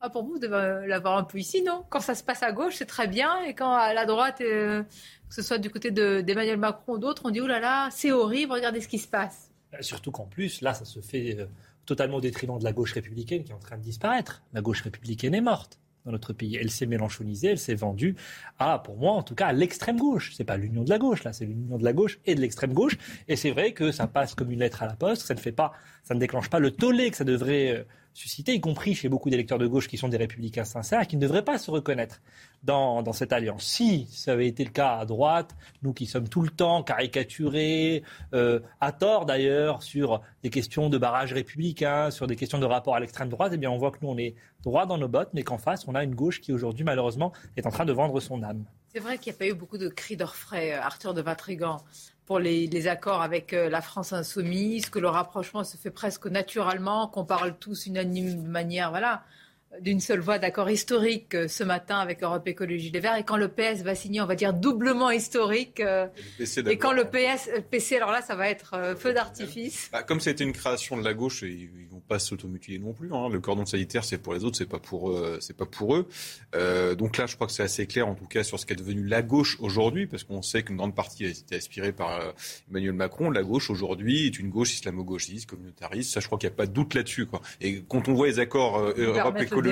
Ah, 0.00 0.10
pour 0.10 0.22
vous, 0.22 0.34
vous 0.34 0.38
devez 0.38 0.86
l'avoir 0.86 1.18
un 1.18 1.24
peu 1.24 1.38
ici, 1.38 1.60
non? 1.62 1.84
Quand 1.88 1.98
ça 1.98 2.14
se 2.14 2.22
passe 2.22 2.44
à 2.44 2.52
gauche, 2.52 2.74
c'est 2.76 2.86
très 2.86 3.08
bien, 3.08 3.42
et 3.42 3.52
quand 3.52 3.72
à 3.72 3.92
la 3.92 4.06
droite, 4.06 4.40
euh, 4.40 4.84
que 5.28 5.34
ce 5.34 5.42
soit 5.42 5.58
du 5.58 5.70
côté 5.70 5.90
d'Emmanuel 5.90 6.56
Macron 6.56 6.94
ou 6.94 6.98
d'autres, 6.98 7.22
on 7.24 7.30
dit 7.30 7.40
oh 7.40 7.46
là 7.46 7.60
là, 7.60 7.88
c'est 7.92 8.12
horrible, 8.12 8.52
regardez 8.52 8.80
ce 8.80 8.88
qui 8.88 8.98
se 8.98 9.08
passe. 9.08 9.50
Euh, 9.74 9.78
surtout 9.80 10.10
qu'en 10.10 10.26
plus, 10.26 10.60
là, 10.62 10.74
ça 10.74 10.84
se 10.84 11.00
fait 11.00 11.36
euh, 11.38 11.46
totalement 11.86 12.16
au 12.16 12.20
détriment 12.20 12.58
de 12.58 12.64
la 12.64 12.72
gauche 12.72 12.92
républicaine 12.92 13.44
qui 13.44 13.52
est 13.52 13.54
en 13.54 13.58
train 13.58 13.76
de 13.76 13.82
disparaître. 13.82 14.42
La 14.52 14.60
gauche 14.60 14.82
républicaine 14.82 15.34
est 15.34 15.40
morte. 15.40 15.78
dans 16.04 16.12
notre 16.12 16.32
pays. 16.32 16.56
Elle 16.56 16.70
s'est 16.70 16.86
mélanchonisée, 16.86 17.48
elle 17.48 17.58
s'est 17.58 17.74
vendue 17.74 18.16
à, 18.58 18.78
pour 18.78 18.96
moi 18.96 19.12
en 19.12 19.22
tout 19.22 19.34
cas, 19.34 19.48
à 19.48 19.52
l'extrême 19.52 19.98
gauche. 19.98 20.32
C'est 20.34 20.44
pas 20.44 20.56
l'union 20.56 20.84
de 20.84 20.90
la 20.90 20.98
gauche, 20.98 21.24
là, 21.24 21.32
c'est 21.32 21.44
l'union 21.44 21.76
de 21.76 21.84
la 21.84 21.92
gauche 21.92 22.18
et 22.24 22.34
de 22.34 22.40
l'extrême 22.40 22.72
gauche. 22.72 22.96
Et 23.26 23.36
c'est 23.36 23.50
vrai 23.50 23.72
que 23.72 23.92
ça 23.92 24.06
passe 24.06 24.34
comme 24.34 24.50
une 24.50 24.60
lettre 24.60 24.82
à 24.82 24.86
la 24.86 24.94
poste, 24.94 25.26
ça 25.26 25.34
ne 25.34 25.40
fait 25.40 25.52
pas, 25.52 25.72
ça 26.04 26.14
ne 26.14 26.20
déclenche 26.20 26.48
pas 26.48 26.60
le 26.60 26.70
tollé 26.70 27.10
que 27.10 27.16
ça 27.16 27.24
devrait 27.24 27.86
susciter, 28.18 28.52
y 28.52 28.60
compris 28.60 28.94
chez 28.94 29.08
beaucoup 29.08 29.30
d'électeurs 29.30 29.58
de 29.58 29.66
gauche 29.68 29.86
qui 29.86 29.96
sont 29.96 30.08
des 30.08 30.16
républicains 30.16 30.64
sincères 30.64 31.06
qui 31.06 31.16
ne 31.16 31.20
devraient 31.20 31.44
pas 31.44 31.56
se 31.56 31.70
reconnaître 31.70 32.20
dans, 32.64 33.00
dans, 33.04 33.12
cette 33.12 33.32
alliance. 33.32 33.62
Si 33.62 34.08
ça 34.10 34.32
avait 34.32 34.48
été 34.48 34.64
le 34.64 34.70
cas 34.70 34.96
à 34.96 35.04
droite, 35.04 35.54
nous 35.82 35.92
qui 35.92 36.06
sommes 36.06 36.28
tout 36.28 36.42
le 36.42 36.50
temps 36.50 36.82
caricaturés, 36.82 38.02
euh, 38.34 38.58
à 38.80 38.90
tort 38.90 39.24
d'ailleurs, 39.24 39.84
sur 39.84 40.20
des 40.42 40.50
questions 40.50 40.88
de 40.88 40.98
barrage 40.98 41.32
républicain, 41.32 42.10
sur 42.10 42.26
des 42.26 42.34
questions 42.34 42.58
de 42.58 42.66
rapport 42.66 42.96
à 42.96 43.00
l'extrême 43.00 43.28
droite, 43.28 43.52
eh 43.54 43.56
bien 43.56 43.70
on 43.70 43.78
voit 43.78 43.92
que 43.92 43.98
nous 44.02 44.08
on 44.08 44.18
est 44.18 44.34
droit 44.64 44.84
dans 44.84 44.98
nos 44.98 45.08
bottes, 45.08 45.30
mais 45.32 45.44
qu'en 45.44 45.58
face 45.58 45.86
on 45.86 45.94
a 45.94 46.02
une 46.02 46.16
gauche 46.16 46.40
qui 46.40 46.52
aujourd'hui 46.52 46.82
malheureusement 46.84 47.32
est 47.56 47.66
en 47.66 47.70
train 47.70 47.84
de 47.84 47.92
vendre 47.92 48.18
son 48.18 48.42
âme. 48.42 48.64
C'est 48.88 48.98
vrai 49.00 49.18
qu'il 49.18 49.32
n'y 49.32 49.36
a 49.36 49.38
pas 49.38 49.46
eu 49.46 49.54
beaucoup 49.54 49.78
de 49.78 49.88
cris 49.88 50.16
d'orfraie, 50.16 50.72
euh, 50.72 50.82
Arthur 50.82 51.14
de 51.14 51.22
Vatrigan 51.22 51.76
pour 52.28 52.38
les, 52.38 52.88
accords 52.88 53.22
avec 53.22 53.54
euh, 53.54 53.70
la 53.70 53.80
France 53.80 54.12
insoumise, 54.12 54.90
que 54.90 54.98
le 54.98 55.08
rapprochement 55.08 55.64
se 55.64 55.78
fait 55.78 55.90
presque 55.90 56.26
naturellement, 56.26 57.08
qu'on 57.08 57.24
parle 57.24 57.56
tous 57.56 57.86
unanime 57.86 58.42
de 58.42 58.48
manière, 58.48 58.90
voilà, 58.90 59.22
d'une 59.80 60.00
seule 60.00 60.20
voix 60.20 60.38
d'accord 60.38 60.70
historique 60.70 61.34
euh, 61.34 61.48
ce 61.48 61.64
matin 61.64 61.98
avec 61.98 62.22
Europe 62.22 62.46
Écologie 62.46 62.90
Les 62.90 63.00
Verts. 63.00 63.16
Et 63.16 63.24
quand 63.24 63.36
le 63.36 63.48
PS 63.48 63.82
va 63.82 63.94
signer, 63.94 64.20
on 64.20 64.26
va 64.26 64.34
dire 64.34 64.52
doublement 64.52 65.10
historique. 65.10 65.80
Euh, 65.80 66.06
et, 66.66 66.76
quand 66.78 66.92
le 66.92 67.04
PS, 67.04 67.48
PC, 67.70 67.96
alors 67.96 68.10
là, 68.10 68.22
ça 68.22 68.34
va 68.34 68.48
être 68.48 68.74
euh, 68.74 68.96
feu 68.96 69.12
d'artifice. 69.12 69.88
Bah, 69.92 70.02
comme 70.02 70.20
c'était 70.20 70.44
une 70.44 70.52
création 70.52 70.96
de 70.96 71.04
la 71.04 71.14
gauche, 71.14 71.42
ils 71.42 71.88
vont 71.90 72.00
pas 72.00 72.18
s'automutiler 72.18 72.78
non 72.78 72.92
plus. 72.92 73.12
Hein. 73.12 73.28
Le 73.30 73.40
cordon 73.40 73.66
sanitaire, 73.66 74.04
c'est 74.04 74.18
pour 74.18 74.34
les 74.34 74.44
autres, 74.44 74.56
c'est 74.56 74.68
pas 74.68 74.78
pour 74.78 75.16
c'est 75.40 75.56
pas 75.56 75.66
pour 75.66 75.96
eux. 75.96 76.08
donc 76.96 77.16
là, 77.16 77.26
je 77.26 77.34
crois 77.34 77.46
que 77.46 77.52
c'est 77.52 77.62
assez 77.62 77.86
clair, 77.86 78.08
en 78.08 78.14
tout 78.14 78.26
cas, 78.26 78.42
sur 78.42 78.58
ce 78.58 78.66
qu'est 78.66 78.74
devenu 78.74 79.06
la 79.06 79.22
gauche 79.22 79.56
aujourd'hui, 79.60 80.06
parce 80.06 80.24
qu'on 80.24 80.42
sait 80.42 80.62
qu'une 80.62 80.76
grande 80.76 80.94
partie 80.94 81.24
a 81.24 81.28
été 81.28 81.56
aspirée 81.56 81.92
par 81.92 82.20
Emmanuel 82.70 82.92
Macron. 82.92 83.30
La 83.30 83.42
gauche 83.42 83.70
aujourd'hui 83.70 84.26
est 84.26 84.38
une 84.38 84.50
gauche 84.50 84.74
islamo-gauchiste, 84.74 85.48
communautariste. 85.48 86.12
Ça, 86.12 86.20
je 86.20 86.26
crois 86.26 86.38
qu'il 86.38 86.48
n'y 86.48 86.54
a 86.54 86.56
pas 86.56 86.66
de 86.66 86.72
doute 86.72 86.94
là-dessus. 86.94 87.26
Et 87.60 87.82
quand 87.88 88.08
on 88.08 88.14
voit 88.14 88.26
les 88.26 88.38
accords 88.38 88.78
Europe 88.96 89.38
Écologie 89.40 89.67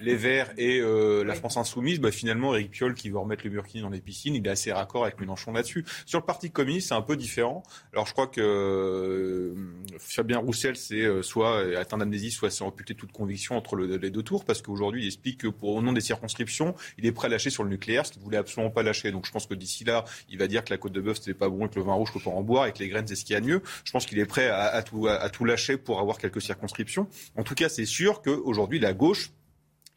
les 0.00 0.16
Verts 0.16 0.52
et 0.56 0.80
euh, 0.80 1.24
la 1.24 1.34
France 1.34 1.56
Insoumise, 1.56 2.00
bah, 2.00 2.10
finalement, 2.10 2.54
Eric 2.54 2.70
Piolle 2.70 2.94
qui 2.94 3.10
veut 3.10 3.18
remettre 3.18 3.44
le 3.44 3.50
Burkini 3.50 3.82
dans 3.82 3.90
les 3.90 4.00
piscines, 4.00 4.34
il 4.34 4.46
est 4.46 4.50
assez 4.50 4.72
raccord 4.72 5.04
avec 5.04 5.20
Mélenchon 5.20 5.52
là-dessus. 5.52 5.84
Sur 6.06 6.18
le 6.20 6.24
Parti 6.24 6.50
communiste, 6.50 6.88
c'est 6.88 6.94
un 6.94 7.02
peu 7.02 7.16
différent. 7.16 7.62
Alors 7.92 8.06
je 8.06 8.12
crois 8.12 8.26
que 8.26 8.40
euh, 8.40 9.54
Fabien 9.98 10.38
Roussel, 10.38 10.76
c'est 10.76 11.02
euh, 11.02 11.22
soit 11.22 11.76
atteint 11.76 11.98
d'amnésie, 11.98 12.30
soit 12.30 12.50
c'est 12.50 12.64
amputé 12.64 12.94
toute 12.94 13.12
conviction 13.12 13.56
entre 13.56 13.76
les 13.76 14.10
deux 14.10 14.22
tours, 14.22 14.44
parce 14.44 14.62
qu'aujourd'hui, 14.62 15.02
il 15.02 15.06
explique 15.06 15.38
que 15.38 15.48
pour, 15.48 15.74
au 15.74 15.82
nom 15.82 15.92
des 15.92 16.00
circonscriptions, 16.00 16.74
il 16.98 17.06
est 17.06 17.12
prêt 17.12 17.28
à 17.28 17.30
lâcher 17.30 17.50
sur 17.50 17.64
le 17.64 17.70
nucléaire, 17.70 18.06
ce 18.06 18.12
qu'il 18.12 18.22
voulait 18.22 18.38
absolument 18.38 18.70
pas 18.70 18.82
lâcher. 18.82 19.10
Donc 19.12 19.26
je 19.26 19.32
pense 19.32 19.46
que 19.46 19.54
d'ici 19.54 19.84
là, 19.84 20.04
il 20.28 20.38
va 20.38 20.46
dire 20.46 20.64
que 20.64 20.70
la 20.70 20.78
côte 20.78 20.92
de 20.92 21.00
bœuf, 21.00 21.18
c'était 21.18 21.34
pas 21.34 21.48
bon 21.48 21.66
et 21.66 21.68
que 21.68 21.76
le 21.76 21.82
vin 21.82 21.94
rouge, 21.94 22.12
peut 22.12 22.20
pas 22.20 22.30
en 22.30 22.42
boire 22.42 22.66
et 22.66 22.72
que 22.72 22.78
les 22.78 22.88
graines, 22.88 23.06
c'est 23.06 23.16
ce 23.16 23.24
qu'il 23.24 23.34
y 23.34 23.36
a 23.36 23.40
de 23.40 23.46
mieux. 23.46 23.62
Je 23.84 23.92
pense 23.92 24.06
qu'il 24.06 24.18
est 24.18 24.26
prêt 24.26 24.48
à, 24.48 24.82
tout, 24.82 25.06
à 25.08 25.28
tout 25.30 25.44
lâcher 25.44 25.76
pour 25.76 26.00
avoir 26.00 26.18
quelques 26.18 26.42
circonscriptions. 26.42 27.08
En 27.36 27.42
tout 27.42 27.54
cas, 27.54 27.68
c'est 27.68 27.86
sûr 27.86 28.22
qu'aujourd'hui, 28.22 28.78
la 28.78 28.92
gauche 29.02 29.32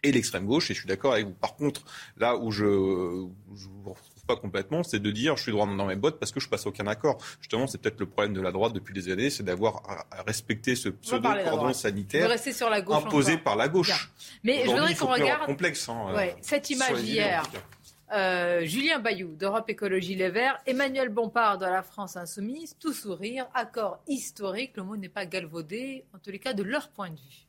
et 0.03 0.11
l'extrême 0.11 0.45
gauche. 0.45 0.69
Et 0.71 0.73
je 0.73 0.79
suis 0.79 0.87
d'accord 0.87 1.13
avec 1.13 1.25
vous. 1.25 1.33
Par 1.33 1.55
contre, 1.55 1.81
là 2.17 2.35
où 2.37 2.51
je 2.51 2.65
ne 2.65 3.29
vous 3.83 3.93
retrouve 3.93 4.25
pas 4.27 4.35
complètement, 4.35 4.81
c'est 4.83 4.99
de 4.99 5.11
dire 5.11 5.37
je 5.37 5.43
suis 5.43 5.51
droit 5.51 5.67
dans 5.67 5.85
mes 5.85 5.95
bottes 5.95 6.19
parce 6.19 6.31
que 6.31 6.39
je 6.39 6.49
passe 6.49 6.65
aucun 6.65 6.87
accord. 6.87 7.17
Justement, 7.39 7.67
c'est 7.67 7.79
peut-être 7.79 7.99
le 7.99 8.07
problème 8.07 8.33
de 8.33 8.41
la 8.41 8.51
droite 8.51 8.73
depuis 8.73 8.93
des 8.93 9.11
années, 9.11 9.29
c'est 9.29 9.43
d'avoir 9.43 9.83
à 10.11 10.23
respecter 10.23 10.75
ce 10.75 10.89
pseudo-cordon 10.89 11.73
sanitaire 11.73 12.29
imposé 12.89 13.37
par 13.37 13.55
la 13.55 13.67
gauche. 13.67 14.11
Mais 14.43 14.63
je 14.65 14.71
voudrais 14.71 14.95
qu'on 14.95 15.07
regarde 15.07 15.45
complexe, 15.45 15.87
hein, 15.89 16.07
cette 16.41 16.69
image 16.69 17.01
hier. 17.03 17.43
Euh, 18.13 18.63
Julien 18.65 18.99
Bayou 18.99 19.35
d'Europe 19.35 19.67
Écologie 19.67 20.13
Les 20.13 20.29
Verts, 20.29 20.59
Emmanuel 20.67 21.09
Bompard 21.09 21.57
de 21.57 21.65
la 21.65 21.81
France 21.81 22.15
Insoumise, 22.15 22.77
tout 22.79 22.93
sourire, 22.93 23.47
accord 23.55 23.99
historique, 24.07 24.73
le 24.77 24.83
mot 24.83 24.95
n'est 24.95 25.09
pas 25.09 25.25
galvaudé, 25.25 26.05
en 26.13 26.19
tous 26.19 26.29
les 26.29 26.37
cas 26.37 26.53
de 26.53 26.61
leur 26.61 26.89
point 26.89 27.09
de 27.09 27.15
vue. 27.15 27.44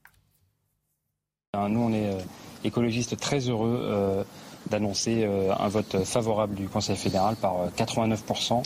Nous, 1.68 1.80
on 1.80 1.92
est 1.92 2.10
euh, 2.10 2.18
écologistes 2.64 3.16
très 3.18 3.40
heureux 3.40 3.80
euh, 3.82 4.22
d'annoncer 4.70 5.24
euh, 5.24 5.52
un 5.58 5.68
vote 5.68 6.04
favorable 6.04 6.54
du 6.54 6.68
Conseil 6.68 6.96
fédéral 6.96 7.36
par 7.36 7.68
89% 7.76 8.62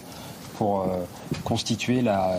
pour 0.56 0.86
constituer 1.42 2.02
la 2.02 2.36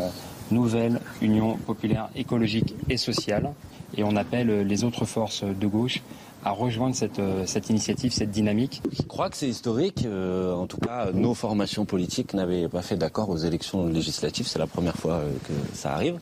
nouvelle 0.51 0.99
Union 1.23 1.57
populaire 1.57 2.09
écologique 2.15 2.75
et 2.87 2.97
sociale. 2.97 3.51
Et 3.97 4.03
on 4.03 4.15
appelle 4.15 4.61
les 4.61 4.83
autres 4.83 5.05
forces 5.05 5.43
de 5.43 5.65
gauche 5.67 6.03
à 6.45 6.51
rejoindre 6.51 6.93
cette, 6.93 7.19
cette 7.47 7.71
initiative, 7.71 8.11
cette 8.13 8.29
dynamique. 8.29 8.83
Je 8.91 9.01
crois 9.01 9.31
que 9.31 9.37
c'est 9.37 9.49
historique. 9.49 10.05
en 10.05 10.67
tout 10.67 10.77
cas, 10.77 11.11
nos 11.15 11.33
formations 11.33 11.85
politiques 11.85 12.35
n'avaient 12.35 12.69
pas 12.69 12.83
fait 12.83 12.95
d'accord 12.95 13.29
aux 13.29 13.37
élections 13.37 13.87
législatives. 13.87 14.45
C'est 14.45 14.59
la 14.59 14.67
première 14.67 14.97
fois 14.97 15.21
que 15.47 15.53
ça 15.75 15.93
arrive. 15.95 16.19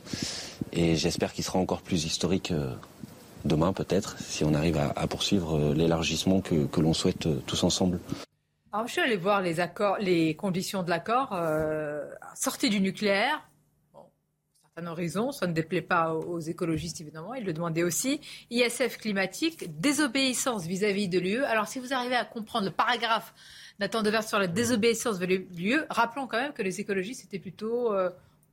Et 0.72 0.96
j'espère 0.96 1.34
qu'il 1.34 1.44
sera 1.44 1.58
encore 1.58 1.82
plus 1.82 2.06
historique 2.06 2.50
demain 3.44 3.72
peut-être, 3.72 4.18
si 4.18 4.44
on 4.44 4.54
arrive 4.54 4.76
à, 4.76 5.06
poursuivre 5.06 5.56
euh, 5.56 5.74
l'élargissement 5.74 6.40
que, 6.40 6.80
l'on 6.80 6.94
souhaite 6.94 7.26
euh, 7.26 7.42
tous 7.46 7.62
ensemble. 7.64 8.00
Alors, 8.72 8.86
je 8.86 8.92
suis 8.92 9.00
allé 9.00 9.16
voir 9.16 9.42
les 9.42 10.36
conditions 10.36 10.82
de 10.82 10.90
l'accord. 10.90 11.30
Euh, 11.32 12.04
sortie 12.34 12.70
du 12.70 12.80
nucléaire, 12.80 13.48
bon, 13.92 14.00
certaines 14.62 14.92
raisons, 14.92 15.32
ça 15.32 15.46
ne 15.46 15.52
déplaît 15.52 15.82
pas 15.82 16.14
aux 16.14 16.38
écologistes 16.38 17.00
évidemment, 17.00 17.34
ils 17.34 17.44
le 17.44 17.52
demandaient 17.52 17.82
aussi. 17.82 18.20
ISF 18.50 18.98
climatique, 18.98 19.80
désobéissance 19.80 20.66
vis-à-vis 20.66 21.08
de 21.08 21.18
l'UE. 21.18 21.44
Alors, 21.44 21.66
si 21.66 21.80
vous 21.80 21.92
arrivez 21.92 22.16
à 22.16 22.24
comprendre 22.24 22.66
le 22.66 22.72
paragraphe 22.72 23.34
Nathan 23.80 24.02
Devers 24.02 24.24
sur 24.24 24.38
la 24.38 24.46
désobéissance 24.46 25.18
de 25.18 25.26
l'UE, 25.26 25.80
rappelons 25.90 26.26
quand 26.26 26.40
même 26.40 26.52
que 26.52 26.62
les 26.62 26.80
écologistes 26.80 27.24
étaient 27.24 27.38
plutôt. 27.38 27.92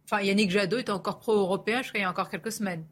enfin, 0.05 0.21
Yannick 0.21 0.49
Jadot 0.49 0.77
était 0.79 0.91
encore 0.91 1.19
pro-européen, 1.19 1.81
je 1.83 1.89
crois, 1.89 1.99
il 1.99 2.03
y 2.03 2.05
a 2.05 2.09
encore 2.09 2.29
quelques 2.29 2.51
semaines. 2.51 2.85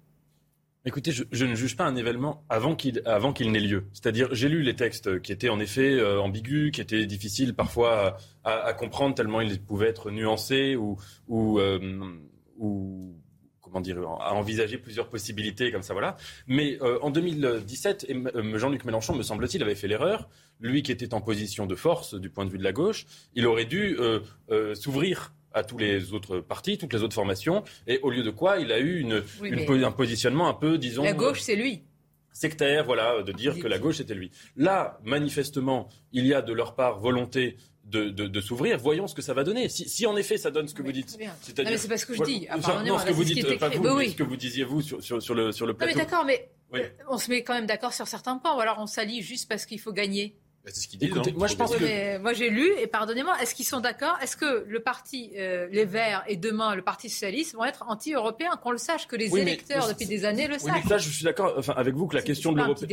Écoutez, 0.88 1.11
je, 1.11 1.45
ne 1.45 1.55
juge 1.55 1.75
pas 1.75 1.86
un 1.86 1.95
événement 1.95 2.45
avant 2.47 2.75
qu'il 2.75 3.01
n'ait 3.03 3.59
lieu. 3.59 3.86
C'est-à-dire, 3.91 4.29
j'ai 4.33 4.49
lu 4.49 4.61
les 4.61 4.75
textes 4.75 5.19
qui 5.21 5.31
étaient 5.31 5.49
en 5.49 5.59
effet 5.59 5.93
euh, 5.93 6.21
ambigus, 6.21 6.71
qui 6.71 6.79
étaient 6.79 7.07
difficiles 7.07 7.55
parfois 7.55 8.17
à, 8.43 8.71
comprendre 8.73 9.15
tellement 9.15 9.41
ils 9.41 9.59
pouvaient 9.59 9.88
être 9.88 10.11
nuancés 10.11 10.75
ou 10.75 10.97
ou, 11.27 11.59
euh, 11.59 11.79
ou 12.59 13.15
comment 13.61 13.81
dire 13.81 13.97
à 14.19 14.36
envisager 14.36 14.77
plusieurs 14.77 15.09
possibilités 15.09 15.71
comme 15.71 15.81
ça 15.81 15.93
voilà. 15.93 16.17
Mais 16.45 16.77
euh, 16.83 16.99
en 17.01 17.09
2017, 17.09 18.05
Jean-Luc 18.53 18.86
Mélenchon, 18.86 19.15
me 19.15 19.23
semble-t-il, 19.23 19.63
avait 19.63 19.73
fait 19.73 19.88
l'erreur. 19.88 20.29
Lui 20.59 20.83
qui 20.83 20.91
était 20.91 21.15
en 21.15 21.21
position 21.21 21.65
de 21.65 21.73
force 21.73 22.13
du 22.13 22.29
point 22.29 22.45
de 22.45 22.51
vue 22.51 22.59
de 22.59 22.63
la 22.63 22.73
gauche, 22.73 23.07
il 23.33 23.47
aurait 23.47 23.65
dû 23.65 23.97
s'ouvrir 24.75 25.33
à 25.55 25.63
tous 25.63 25.77
les 25.77 26.13
autres 26.13 26.39
partis, 26.39 26.77
toutes 26.77 26.93
les 26.93 27.01
autres 27.01 27.15
formations, 27.15 27.63
et 27.87 27.99
au 28.03 28.11
lieu 28.11 28.21
de 28.21 28.29
quoi 28.29 28.59
il 28.59 28.71
a 28.71 28.79
eu 28.79 28.99
une, 28.99 29.23
un 29.83 29.91
positionnement 29.91 30.47
un 30.47 30.53
peu, 30.53 30.77
disons... 30.77 31.03
La 31.03 31.13
gauche, 31.13 31.41
c'est 31.41 31.55
lui 31.55 31.81
sectaire, 32.31 32.83
voilà, 32.83 33.23
de 33.23 33.31
dire 33.31 33.57
que 33.57 33.65
la 33.65 33.79
gauche 33.79 34.01
était 34.01 34.13
lui. 34.13 34.29
Là, 34.57 34.99
manifestement, 35.05 35.87
il 36.11 36.27
y 36.27 36.33
a 36.33 36.41
de 36.41 36.51
leur 36.51 36.75
part 36.75 36.99
volonté 36.99 37.55
de, 37.85 38.09
de, 38.09 38.41
s'ouvrir. 38.41 38.77
Voyons 38.77 39.07
ce 39.07 39.15
que 39.15 39.21
ça 39.21 39.33
va 39.33 39.43
donner. 39.43 39.69
Si, 39.69 39.87
si, 39.87 40.05
en 40.05 40.17
effet 40.17 40.37
ça 40.37 40.51
donne 40.51 40.67
ce 40.67 40.73
que 40.73 40.81
vous 40.81 40.91
dites, 40.91 41.17
c'est-à-dire. 41.41 41.79
c'est 41.79 41.87
pas 41.87 41.97
ce 41.97 42.05
que 42.05 42.13
je 42.13 42.23
dis. 42.23 42.47
non, 42.85 42.99
ce 42.99 43.05
que 43.05 43.13
vous 43.13 43.23
dites, 43.23 43.57
pas 43.57 43.69
vous, 43.69 44.01
ce 44.01 44.15
que 44.15 44.23
vous 44.23 44.35
disiez 44.35 44.63
vous 44.63 44.81
sur, 44.81 45.01
sur, 45.01 45.33
le 45.33 45.51
sur 45.51 45.65
le 45.65 45.73
plateau. 45.73 45.91
Non, 45.91 45.97
mais 45.97 46.03
d'accord, 46.03 46.25
mais 46.25 46.49
on 47.07 47.17
se 47.17 47.29
met 47.29 47.43
quand 47.43 47.53
même 47.53 47.67
d'accord 47.67 47.93
sur 47.93 48.07
certains 48.07 48.37
points, 48.37 48.55
ou 48.55 48.59
alors 48.59 48.77
on 48.79 48.87
s'allie 48.87 49.21
juste 49.21 49.47
parce 49.47 49.65
qu'il 49.65 49.79
faut 49.79 49.93
gagner. 49.93 50.35
Bah, 50.66 50.72
c'est 50.74 50.82
ce 50.82 50.88
qu'ils 50.88 50.97
disent. 50.97 51.09
Écoutez, 51.09 51.30
hein. 51.30 51.36
moi, 51.38 51.45
je 51.45 51.55
pense 51.55 51.76
que... 51.76 52.18
moi, 52.18 52.34
j'ai 52.34 52.49
lu, 52.49 52.68
et 52.80 52.88
pardonnez-moi, 52.88 53.36
est-ce 53.39 53.53
qu'ils 53.53 53.66
sont 53.66 53.82
d'accord? 53.82 54.18
Est-ce 54.24 54.36
que 54.36 54.66
le 54.68 54.80
parti 54.80 55.32
euh, 55.38 55.68
Les 55.72 55.86
Verts 55.86 56.24
et 56.28 56.38
demain 56.38 56.74
le 56.74 56.82
Parti 56.82 57.07
Socialiste 57.07 57.53
vont 57.53 57.66
être 57.66 57.86
anti-européens? 57.88 58.57
Qu'on 58.61 58.72
le 58.72 58.80
sache, 58.80 59.07
que 59.07 59.16
les 59.16 59.36
électeurs, 59.38 59.88
depuis 59.88 60.07
des 60.07 60.26
années, 60.26 60.47
le 60.47 60.55
oui, 60.55 60.59
sachent. 60.59 60.84
Mais 60.84 60.89
ça, 60.89 60.97
je 60.97 61.09
suis 61.09 61.24
d'accord 61.24 61.53
enfin, 61.55 61.74
avec 61.78 61.93
vous 61.93 62.07
que 62.07 62.16
la 62.16 62.24
question 62.24 62.51
de 62.51 62.57
l'Europe. 62.57 62.84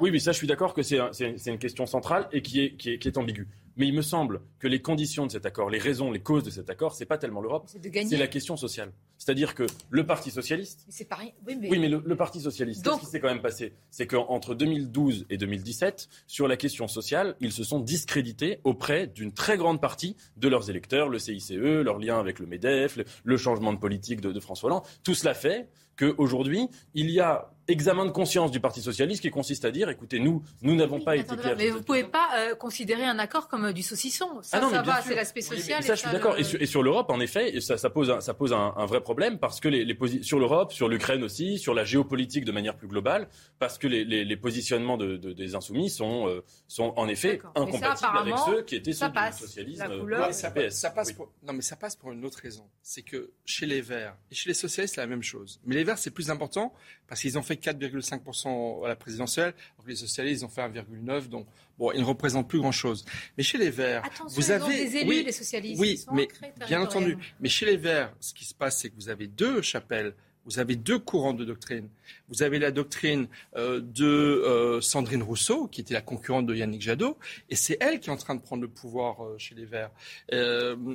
Oui, 0.00 0.10
mais 0.10 0.18
ça, 0.18 0.32
je 0.32 0.36
suis 0.36 0.46
d'accord 0.46 0.74
que 0.74 0.82
c'est 0.82 0.98
une 1.46 1.58
question 1.58 1.86
centrale 1.86 2.28
et 2.32 2.42
qui 2.42 2.60
est, 2.60 2.72
qui 2.76 2.90
est, 2.90 2.98
qui 2.98 3.08
est 3.08 3.16
ambiguë. 3.16 3.48
Mais 3.76 3.86
il 3.86 3.94
me 3.94 4.02
semble 4.02 4.40
que 4.58 4.68
les 4.68 4.82
conditions 4.82 5.26
de 5.26 5.32
cet 5.32 5.46
accord, 5.46 5.70
les 5.70 5.78
raisons, 5.78 6.10
les 6.10 6.20
causes 6.20 6.44
de 6.44 6.50
cet 6.50 6.70
accord, 6.70 6.94
c'est 6.94 7.06
pas 7.06 7.18
tellement 7.18 7.40
l'Europe, 7.40 7.68
c'est 7.68 8.16
la 8.16 8.26
question 8.26 8.56
sociale. 8.56 8.92
C'est-à-dire 9.18 9.54
que 9.54 9.66
le 9.90 10.04
Parti 10.04 10.30
socialiste. 10.30 10.82
Mais 10.86 10.92
c'est 10.92 11.04
pas 11.04 11.18
Oui, 11.46 11.56
mais, 11.60 11.70
oui, 11.70 11.78
mais 11.78 11.88
le, 11.88 12.16
Parti 12.16 12.40
socialiste, 12.40 12.84
ce 12.84 13.00
qui 13.00 13.06
s'est 13.06 13.20
quand 13.20 13.28
même 13.28 13.42
passé? 13.42 13.72
C'est 13.90 14.06
qu'entre 14.06 14.54
2012 14.54 15.26
et 15.30 15.36
2017, 15.36 16.08
sur 16.26 16.48
la 16.48 16.56
question 16.56 16.88
sociale, 16.88 17.36
ils 17.40 17.52
se 17.52 17.64
sont 17.64 17.80
discrédités 17.80 18.58
auprès 18.64 19.06
d'une 19.06 19.32
très 19.32 19.56
grande 19.56 19.80
partie 19.80 20.16
de 20.36 20.48
leurs 20.48 20.70
électeurs, 20.70 21.08
le 21.08 21.18
CICE, 21.18 21.52
leur 21.52 21.98
lien 21.98 22.18
avec 22.18 22.38
le 22.38 22.46
MEDEF, 22.46 22.98
le, 23.24 23.36
changement 23.36 23.72
de 23.72 23.78
politique 23.78 24.20
de, 24.20 24.32
de 24.32 24.40
François 24.40 24.70
Hollande. 24.70 24.82
Tout 25.04 25.14
cela 25.14 25.34
fait 25.34 25.68
qu'aujourd'hui, 25.96 26.68
il 26.94 27.10
y 27.10 27.20
a 27.20 27.52
examen 27.68 28.06
de 28.06 28.10
conscience 28.10 28.50
du 28.50 28.60
Parti 28.60 28.80
socialiste 28.80 29.22
qui 29.22 29.30
consiste 29.30 29.64
à 29.64 29.70
dire, 29.70 29.88
écoutez, 29.88 30.18
nous, 30.18 30.42
nous 30.62 30.74
n'avons 30.74 31.00
pas 31.00 31.16
été 31.16 31.36
clairs. 31.36 31.56
Mais 31.56 31.70
vous 31.70 31.78
ne 31.78 31.84
pouvez 31.84 32.04
pas 32.04 32.28
euh, 32.36 32.54
considérer 32.54 33.04
un 33.04 33.18
accord 33.18 33.48
comme 33.48 33.66
euh, 33.66 33.72
du 33.72 33.82
saucisson. 33.82 34.28
Ça, 34.42 34.60
ah 34.62 34.68
ça 34.70 34.82
va, 34.82 35.02
c'est 35.02 35.14
l'aspect 35.14 35.40
social. 35.40 35.82
ça, 35.82 35.94
je 35.94 36.00
suis 36.00 36.10
d'accord. 36.10 36.36
Et 36.38 36.66
sur, 36.66 36.82
l'Europe, 36.82 37.10
en 37.10 37.20
effet, 37.20 37.60
ça, 37.60 37.78
ça 37.78 37.90
pose, 37.90 38.10
un, 38.10 38.20
ça 38.20 38.34
pose 38.34 38.52
un, 38.52 38.86
vrai 38.86 39.00
problème 39.00 39.38
parce 39.38 39.60
que 39.60 39.68
les, 39.68 39.84
les 39.84 39.96
sur 40.22 40.38
l'Europe, 40.38 40.72
sur 40.72 40.88
l'Ukraine 40.88 41.22
aussi, 41.22 41.58
sur 41.58 41.74
la 41.74 41.84
géopolitique 41.84 42.44
de 42.44 42.52
manière 42.52 42.76
plus 42.76 42.88
globale, 42.88 43.28
parce 43.58 43.78
que 43.78 43.86
les, 43.86 44.04
les, 44.04 44.36
positionnements 44.36 44.96
de, 44.96 45.16
de, 45.16 45.32
des 45.32 45.54
insoumis 45.54 45.88
sont, 45.88 46.28
euh, 46.28 46.42
sont 46.66 46.92
en 46.96 47.08
effet 47.08 47.40
incompatibles 47.54 48.18
avec 48.18 48.34
ceux 48.38 48.62
qui 48.62 48.76
étaient 48.76 48.92
ceux 48.92 49.08
du 49.08 49.32
socialisme. 49.32 49.84
ça, 50.32 50.52
ça, 50.70 50.90
passe 50.90 51.12
pour, 51.12 51.32
non, 51.46 51.52
mais 51.52 51.62
ça 51.62 51.76
passe 51.76 51.96
pour 51.96 52.12
une 52.12 52.24
autre 52.24 52.38
raison. 52.42 52.68
C'est 52.82 53.02
que 53.02 53.30
chez 53.44 53.66
les 53.66 53.80
Verts 53.80 54.16
et 54.30 54.34
chez 54.34 54.50
les 54.50 54.54
socialistes, 54.54 54.96
c'est 54.96 55.00
la 55.00 55.06
même 55.06 55.22
chose. 55.22 55.60
Mais 55.64 55.76
les 55.76 55.84
Verts, 55.84 55.98
c'est 55.98 56.10
plus 56.10 56.30
important 56.30 56.72
parce 57.06 57.20
qu'ils 57.20 57.38
ont 57.38 57.42
fait 57.42 57.51
4,5% 57.54 58.84
à 58.84 58.88
la 58.88 58.96
présidentielle, 58.96 59.54
alors 59.74 59.84
que 59.84 59.90
les 59.90 59.96
socialistes 59.96 60.44
ont 60.44 60.48
fait 60.48 60.62
1,9%, 60.62 61.28
donc 61.28 61.46
bon, 61.78 61.92
ils 61.92 62.00
ne 62.00 62.04
représentent 62.04 62.48
plus 62.48 62.60
grand-chose. 62.60 63.04
Mais 63.36 63.42
chez 63.42 63.58
les 63.58 63.70
Verts, 63.70 64.02
vous 64.28 64.50
avez... 64.50 64.84
Des 64.84 64.96
élus, 64.98 65.08
oui, 65.08 65.22
les 65.24 65.32
socialistes. 65.32 65.80
Oui, 65.80 66.04
mais 66.12 66.28
bien 66.66 66.82
entendu. 66.82 67.16
Mais 67.40 67.48
chez 67.48 67.66
les 67.66 67.76
Verts, 67.76 68.14
ce 68.20 68.34
qui 68.34 68.44
se 68.44 68.54
passe, 68.54 68.78
c'est 68.78 68.90
que 68.90 68.96
vous 68.96 69.08
avez 69.08 69.26
deux 69.26 69.62
chapelles 69.62 70.14
vous 70.44 70.58
avez 70.58 70.76
deux 70.76 70.98
courants 70.98 71.34
de 71.34 71.44
doctrine. 71.44 71.88
Vous 72.28 72.42
avez 72.42 72.58
la 72.58 72.70
doctrine 72.70 73.28
euh, 73.56 73.80
de 73.80 74.04
euh, 74.06 74.80
Sandrine 74.80 75.22
Rousseau, 75.22 75.68
qui 75.68 75.80
était 75.80 75.94
la 75.94 76.00
concurrente 76.00 76.46
de 76.46 76.54
Yannick 76.54 76.82
Jadot, 76.82 77.16
et 77.48 77.56
c'est 77.56 77.76
elle 77.80 78.00
qui 78.00 78.10
est 78.10 78.12
en 78.12 78.16
train 78.16 78.34
de 78.34 78.40
prendre 78.40 78.62
le 78.62 78.68
pouvoir 78.68 79.24
euh, 79.24 79.36
chez 79.38 79.54
les 79.54 79.64
Verts, 79.64 79.90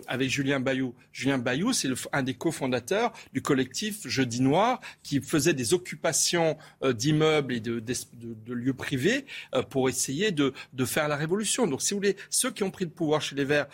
avec 0.07 0.29
Julien 0.29 0.59
Bayou. 0.59 0.93
Julien 1.11 1.37
Bayou, 1.37 1.73
c'est 1.73 1.89
un 2.11 2.23
des 2.23 2.33
cofondateurs 2.33 3.13
du 3.33 3.41
collectif 3.41 4.07
Jeudi 4.07 4.41
Noir, 4.41 4.81
qui 5.03 5.21
faisait 5.21 5.53
des 5.53 5.73
occupations 5.73 6.57
d'immeubles 6.83 7.53
et 7.53 7.59
de, 7.59 7.81
lieux 8.47 8.73
privés 8.73 9.25
pour 9.69 9.89
essayer 9.89 10.31
de, 10.31 10.53
faire 10.85 11.07
la 11.07 11.15
révolution. 11.15 11.67
Donc, 11.67 11.81
si 11.81 11.93
vous 11.93 11.99
voulez, 11.99 12.15
ceux 12.29 12.51
qui 12.51 12.63
ont 12.63 12.71
pris 12.71 12.85
le 12.85 12.91
pouvoir 12.91 13.21
chez 13.21 13.35
les 13.35 13.45
Verts, 13.45 13.67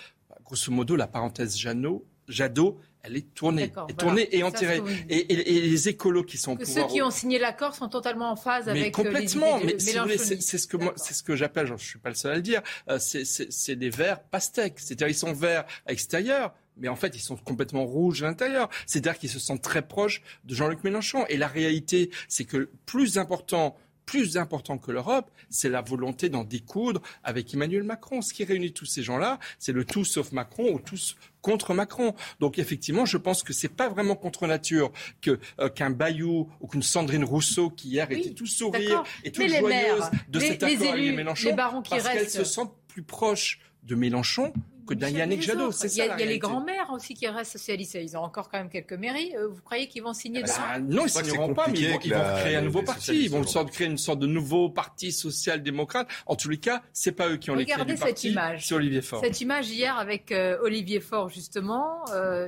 grosso 0.43 0.71
modo, 0.71 0.95
la 0.95 1.07
parenthèse 1.07 1.57
Jadot 1.57 2.79
elle 3.03 3.17
est 3.17 3.33
tournée, 3.33 3.71
est 3.89 3.99
tournée 3.99 4.29
et 4.31 4.43
enterrée. 4.43 4.81
Et, 5.09 5.25
les 5.35 5.89
écolos 5.89 6.23
qui 6.23 6.37
sont 6.37 6.55
que 6.55 6.65
ceux 6.65 6.87
qui 6.87 7.01
ont 7.01 7.11
signé 7.11 7.37
l'accord 7.37 7.75
sont 7.75 7.89
totalement 7.89 8.31
en 8.31 8.35
phase 8.37 8.69
avec 8.69 8.97
euh, 8.97 9.03
complètement. 9.03 9.59
mais 9.59 9.77
c'est 9.77 10.57
ce 10.57 10.67
que 10.67 10.77
c'est 10.95 11.13
ce 11.13 11.21
que 11.21 11.35
j'appelle, 11.35 11.67
je 11.67 11.75
suis 11.75 11.99
pas 11.99 12.09
le 12.09 12.15
seul 12.15 12.31
à 12.31 12.35
le 12.35 12.41
dire, 12.41 12.61
euh, 12.89 12.97
c'est 12.99 13.75
des 13.75 13.89
verts 13.89 14.21
pastèques. 14.23 14.79
C'est-à-dire 14.79 15.09
ils 15.09 15.15
sont 15.15 15.33
verts 15.33 15.65
à 15.85 15.89
l'extérieur, 15.89 16.53
mais 16.77 16.87
en 16.87 16.95
fait, 16.95 17.15
ils 17.15 17.21
sont 17.21 17.35
complètement 17.35 17.85
rouges 17.85 18.23
à 18.23 18.27
l'intérieur. 18.27 18.69
C'est-à-dire 18.85 19.19
qu'ils 19.19 19.29
se 19.29 19.39
sentent 19.39 19.61
très 19.61 19.81
proches 19.81 20.21
de 20.45 20.55
Jean-Luc 20.55 20.83
Mélenchon. 20.83 21.25
Et 21.27 21.37
la 21.37 21.47
réalité, 21.47 22.09
c'est 22.27 22.45
que 22.45 22.69
plus 22.85 23.17
important 23.17 23.75
plus 24.05 24.37
important 24.37 24.77
que 24.77 24.91
l'Europe, 24.91 25.31
c'est 25.49 25.69
la 25.69 25.81
volonté 25.81 26.27
d'en 26.27 26.43
découdre 26.43 27.01
avec 27.23 27.53
Emmanuel 27.53 27.83
Macron. 27.83 28.21
Ce 28.21 28.33
qui 28.33 28.43
réunit 28.43 28.73
tous 28.73 28.85
ces 28.85 29.03
gens-là, 29.03 29.39
c'est 29.59 29.71
le 29.71 29.85
tout 29.85 30.03
sauf 30.03 30.31
Macron 30.31 30.73
ou 30.73 30.79
tous 30.79 31.15
contre 31.43 31.75
Macron. 31.75 32.15
Donc 32.39 32.57
effectivement, 32.57 33.05
je 33.05 33.17
pense 33.17 33.43
que 33.43 33.53
c'est 33.53 33.67
pas 33.67 33.89
vraiment 33.89 34.15
contre 34.15 34.47
nature 34.47 34.91
que 35.21 35.39
euh, 35.59 35.69
qu'un 35.69 35.91
Bayou 35.91 36.49
ou 36.59 36.67
qu'une 36.67 36.81
Sandrine 36.81 37.23
Rousseau 37.23 37.69
qui 37.69 37.89
hier 37.89 38.09
était 38.09 38.31
tout 38.31 38.47
sourire 38.47 39.03
et 39.23 39.31
toute 39.31 39.47
joyeuse 39.47 40.09
de 40.29 40.39
cet 40.39 40.63
accord 40.63 40.93
avec 40.93 41.15
Mélenchon, 41.15 41.55
parce 41.55 42.03
qu'elle 42.03 42.29
se 42.29 42.43
sent 42.43 42.67
plus 42.87 43.03
proche 43.03 43.59
de 43.83 43.93
Mélenchon 43.93 44.51
que 44.85 44.93
d'un 44.93 45.09
Yannick 45.09 45.41
Jadot. 45.41 45.71
C'est 45.71 45.89
ça. 45.89 46.05
Il 46.05 46.19
y 46.19 46.23
a, 46.23 46.25
les 46.25 46.39
grands-maires 46.39 46.89
aussi 46.91 47.13
qui 47.13 47.27
restent 47.27 47.53
socialistes. 47.53 47.97
Ils 48.01 48.17
ont 48.17 48.21
encore 48.21 48.49
quand 48.49 48.57
même 48.57 48.69
quelques 48.69 48.93
mairies. 48.93 49.35
Euh, 49.35 49.47
vous 49.47 49.61
croyez 49.61 49.87
qu'ils 49.87 50.03
vont 50.03 50.13
signer 50.13 50.43
ah 50.45 50.75
bah, 50.75 50.79
Non, 50.79 51.01
ils 51.01 51.03
ne 51.03 51.07
signeront 51.07 51.53
pas, 51.53 51.67
mais 51.67 51.79
ils 51.79 51.91
vont, 51.91 51.99
créer 51.99 52.55
un 52.55 52.61
nouveau 52.61 52.83
parti. 52.83 53.23
Ils 53.23 53.29
vont 53.29 53.43
créer 53.43 53.87
une 53.87 53.97
sorte 53.97 54.19
de 54.19 54.27
nouveau 54.27 54.69
parti 54.69 55.11
social-démocrate. 55.11 56.07
En 56.25 56.35
tous 56.35 56.49
les 56.49 56.57
cas, 56.57 56.81
c'est 56.93 57.11
pas 57.11 57.29
eux 57.29 57.37
qui 57.37 57.51
ont 57.51 57.55
les 57.55 57.65
clés 57.65 57.85
du 57.85 57.97
cette 57.97 58.23
image. 58.23 58.67
C'est 58.67 58.75
Olivier 58.75 59.01
Faure. 59.01 59.21
Cette 59.23 59.41
image 59.41 59.69
hier 59.69 59.97
avec 59.97 60.31
euh, 60.31 60.57
Olivier 60.61 60.99
Faure, 60.99 61.29
justement, 61.29 62.03
euh, 62.11 62.47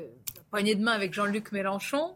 poignée 0.49 0.75
de 0.75 0.83
main 0.83 0.91
avec 0.91 1.13
Jean-Luc 1.13 1.51
Mélenchon. 1.51 2.15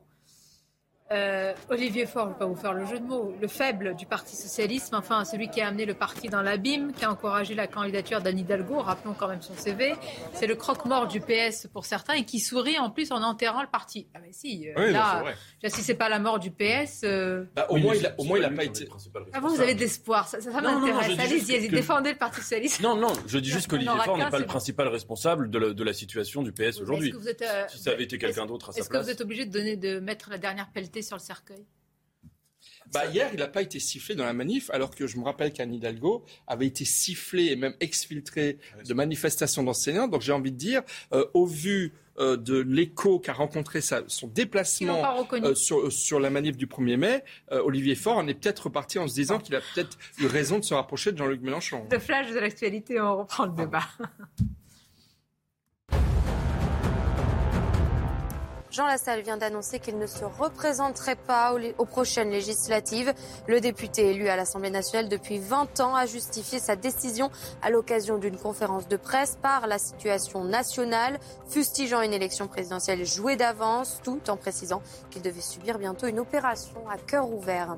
Euh, 1.11 1.53
Olivier 1.69 2.05
Faure, 2.05 2.25
je 2.25 2.29
ne 2.29 2.33
vais 2.33 2.39
pas 2.39 2.45
vous 2.45 2.55
faire 2.55 2.73
le 2.73 2.85
jeu 2.85 2.99
de 2.99 3.03
mots, 3.03 3.33
le 3.41 3.47
faible 3.47 3.95
du 3.95 4.05
Parti 4.05 4.35
socialiste, 4.35 4.93
enfin 4.93 5.25
celui 5.25 5.49
qui 5.49 5.59
a 5.59 5.67
amené 5.67 5.85
le 5.85 5.95
parti 5.95 6.29
dans 6.29 6.43
l'abîme, 6.43 6.93
qui 6.93 7.03
a 7.03 7.11
encouragé 7.11 7.55
la 7.55 7.65
candidature 7.65 8.21
d'Anne 8.21 8.37
Hidalgo, 8.37 8.79
rappelons 8.79 9.15
quand 9.17 9.27
même 9.27 9.41
son 9.41 9.55
CV, 9.55 9.95
c'est 10.33 10.45
le 10.45 10.55
croque-mort 10.55 11.07
du 11.07 11.19
PS 11.19 11.67
pour 11.73 11.85
certains 11.85 12.13
et 12.13 12.25
qui 12.25 12.39
sourit 12.39 12.77
en 12.77 12.91
plus 12.91 13.11
en 13.11 13.23
enterrant 13.23 13.63
le 13.63 13.67
parti. 13.67 14.05
Ah 14.13 14.19
mais 14.21 14.31
si, 14.31 14.69
euh, 14.69 14.91
là, 14.91 15.23
si 15.67 15.81
c'est 15.81 15.95
pas 15.95 16.09
la 16.09 16.19
mort 16.19 16.37
du 16.37 16.51
PS... 16.51 17.01
Euh, 17.03 17.45
bah, 17.55 17.65
au, 17.69 17.77
moins, 17.77 17.95
il 17.95 18.05
a, 18.05 18.13
au 18.19 18.23
moins 18.23 18.37
il 18.37 18.41
n'a 18.41 18.51
pas 18.51 18.65
été... 18.65 18.87
Ah 19.33 19.39
vous, 19.39 19.49
vous 19.49 19.61
avez 19.61 19.73
de 19.73 19.79
l'espoir, 19.79 20.27
ça, 20.27 20.39
ça, 20.39 20.61
m'intéresse. 20.61 21.17
Allez-y, 21.17 21.69
défendez 21.69 22.11
le 22.11 22.17
Parti 22.17 22.41
socialiste. 22.41 22.81
Non, 22.81 22.95
non, 22.95 23.13
je 23.25 23.39
dis 23.39 23.49
juste 23.49 23.67
qu'Olivier 23.67 23.97
Faure 24.05 24.17
n'est 24.17 24.29
pas 24.29 24.37
le 24.37 24.45
principal 24.45 24.87
responsable 24.87 25.49
de 25.49 25.83
la, 25.83 25.93
situation 25.93 26.43
du 26.43 26.51
PS 26.51 26.79
aujourd'hui. 26.81 27.15
Si 27.69 27.79
ça 27.79 27.91
avait 27.91 28.03
été 28.03 28.19
quelqu'un 28.19 28.45
d'autre 28.45 28.69
à 28.69 28.73
sa 28.73 28.75
place... 28.75 28.85
Est-ce 28.85 28.89
que 28.89 29.03
vous 29.03 29.09
êtes 29.09 29.21
obligé 29.21 29.45
de, 29.45 29.51
donner, 29.51 29.75
de 29.75 29.99
mettre 29.99 30.29
la 30.29 30.37
dernière 30.37 30.69
pelletée 30.69 30.98
sur 31.01 31.17
le 31.17 31.21
cercueil 31.21 31.65
bah, 32.93 33.05
hier, 33.05 33.29
il 33.33 33.39
n'a 33.39 33.47
pas 33.47 33.61
été 33.61 33.79
sifflé 33.79 34.15
dans 34.15 34.25
la 34.25 34.33
manif, 34.33 34.69
alors 34.71 34.95
que 34.95 35.05
je 35.07 35.17
me 35.17 35.23
rappelle 35.23 35.53
qu'Anne 35.53 35.73
Hidalgo 35.73 36.25
avait 36.47 36.67
été 36.67 36.85
sifflé 36.85 37.45
et 37.47 37.55
même 37.55 37.75
exfiltré 37.79 38.57
de 38.85 38.93
manifestations 38.93 39.63
d'enseignants. 39.63 40.07
Donc 40.07 40.21
j'ai 40.21 40.31
envie 40.31 40.51
de 40.51 40.57
dire, 40.57 40.81
euh, 41.13 41.25
au 41.33 41.45
vu 41.45 41.93
euh, 42.17 42.35
de 42.35 42.57
l'écho 42.57 43.19
qu'a 43.19 43.33
rencontré 43.33 43.81
son 43.81 44.27
déplacement 44.27 45.25
euh, 45.33 45.55
sur, 45.55 45.91
sur, 45.91 46.19
la 46.19 46.29
manif 46.29 46.57
du 46.57 46.65
1er 46.65 46.97
mai, 46.97 47.23
Olivier 47.51 47.95
Faure 47.95 48.17
en 48.17 48.27
est 48.27 48.33
peut-être 48.33 48.65
reparti 48.65 48.97
en 48.99 49.07
se 49.07 49.13
disant 49.13 49.39
qu'il 49.39 49.55
a 49.55 49.61
peut-être 49.73 49.97
eu 50.19 50.25
raison 50.25 50.59
de 50.59 50.63
se 50.63 50.73
rapprocher 50.73 51.11
de 51.11 51.17
Jean-Luc 51.17 51.41
Mélenchon. 51.41 51.85
Le 51.91 51.99
flash 51.99 52.31
de 52.31 52.39
l'actualité, 52.39 52.99
on 52.99 53.19
reprend 53.19 53.45
le 53.45 53.53
débat. 53.53 53.85
Jean 58.71 58.85
Lassalle 58.85 59.21
vient 59.21 59.37
d'annoncer 59.37 59.79
qu'il 59.79 59.97
ne 59.97 60.05
se 60.05 60.23
représenterait 60.23 61.15
pas 61.15 61.55
aux, 61.79 61.85
prochaines 61.85 62.29
législatives. 62.29 63.13
Le 63.47 63.59
député 63.59 64.11
élu 64.11 64.27
à 64.27 64.35
l'Assemblée 64.35 64.69
nationale 64.69 65.09
depuis 65.09 65.39
20 65.39 65.79
ans 65.79 65.95
a 65.95 66.05
justifié 66.05 66.59
sa 66.59 66.75
décision 66.75 67.31
à 67.63 67.71
l'occasion 67.71 68.19
d'une 68.19 68.37
conférence 68.37 68.87
de 68.87 68.95
presse 68.95 69.39
par 69.41 69.65
la 69.65 69.79
situation 69.79 70.43
nationale, 70.43 71.19
fustigeant 71.47 72.01
une 72.01 72.13
élection 72.13 72.47
présidentielle 72.47 73.05
jouée 73.05 73.37
d'avance, 73.37 74.01
tout 74.03 74.21
en 74.29 74.37
précisant 74.37 74.83
qu'il 75.09 75.23
devait 75.23 75.41
subir 75.41 75.79
bientôt 75.79 76.05
une 76.05 76.19
opération 76.19 76.87
à 76.91 76.97
cœur 76.97 77.27
ouvert. 77.27 77.75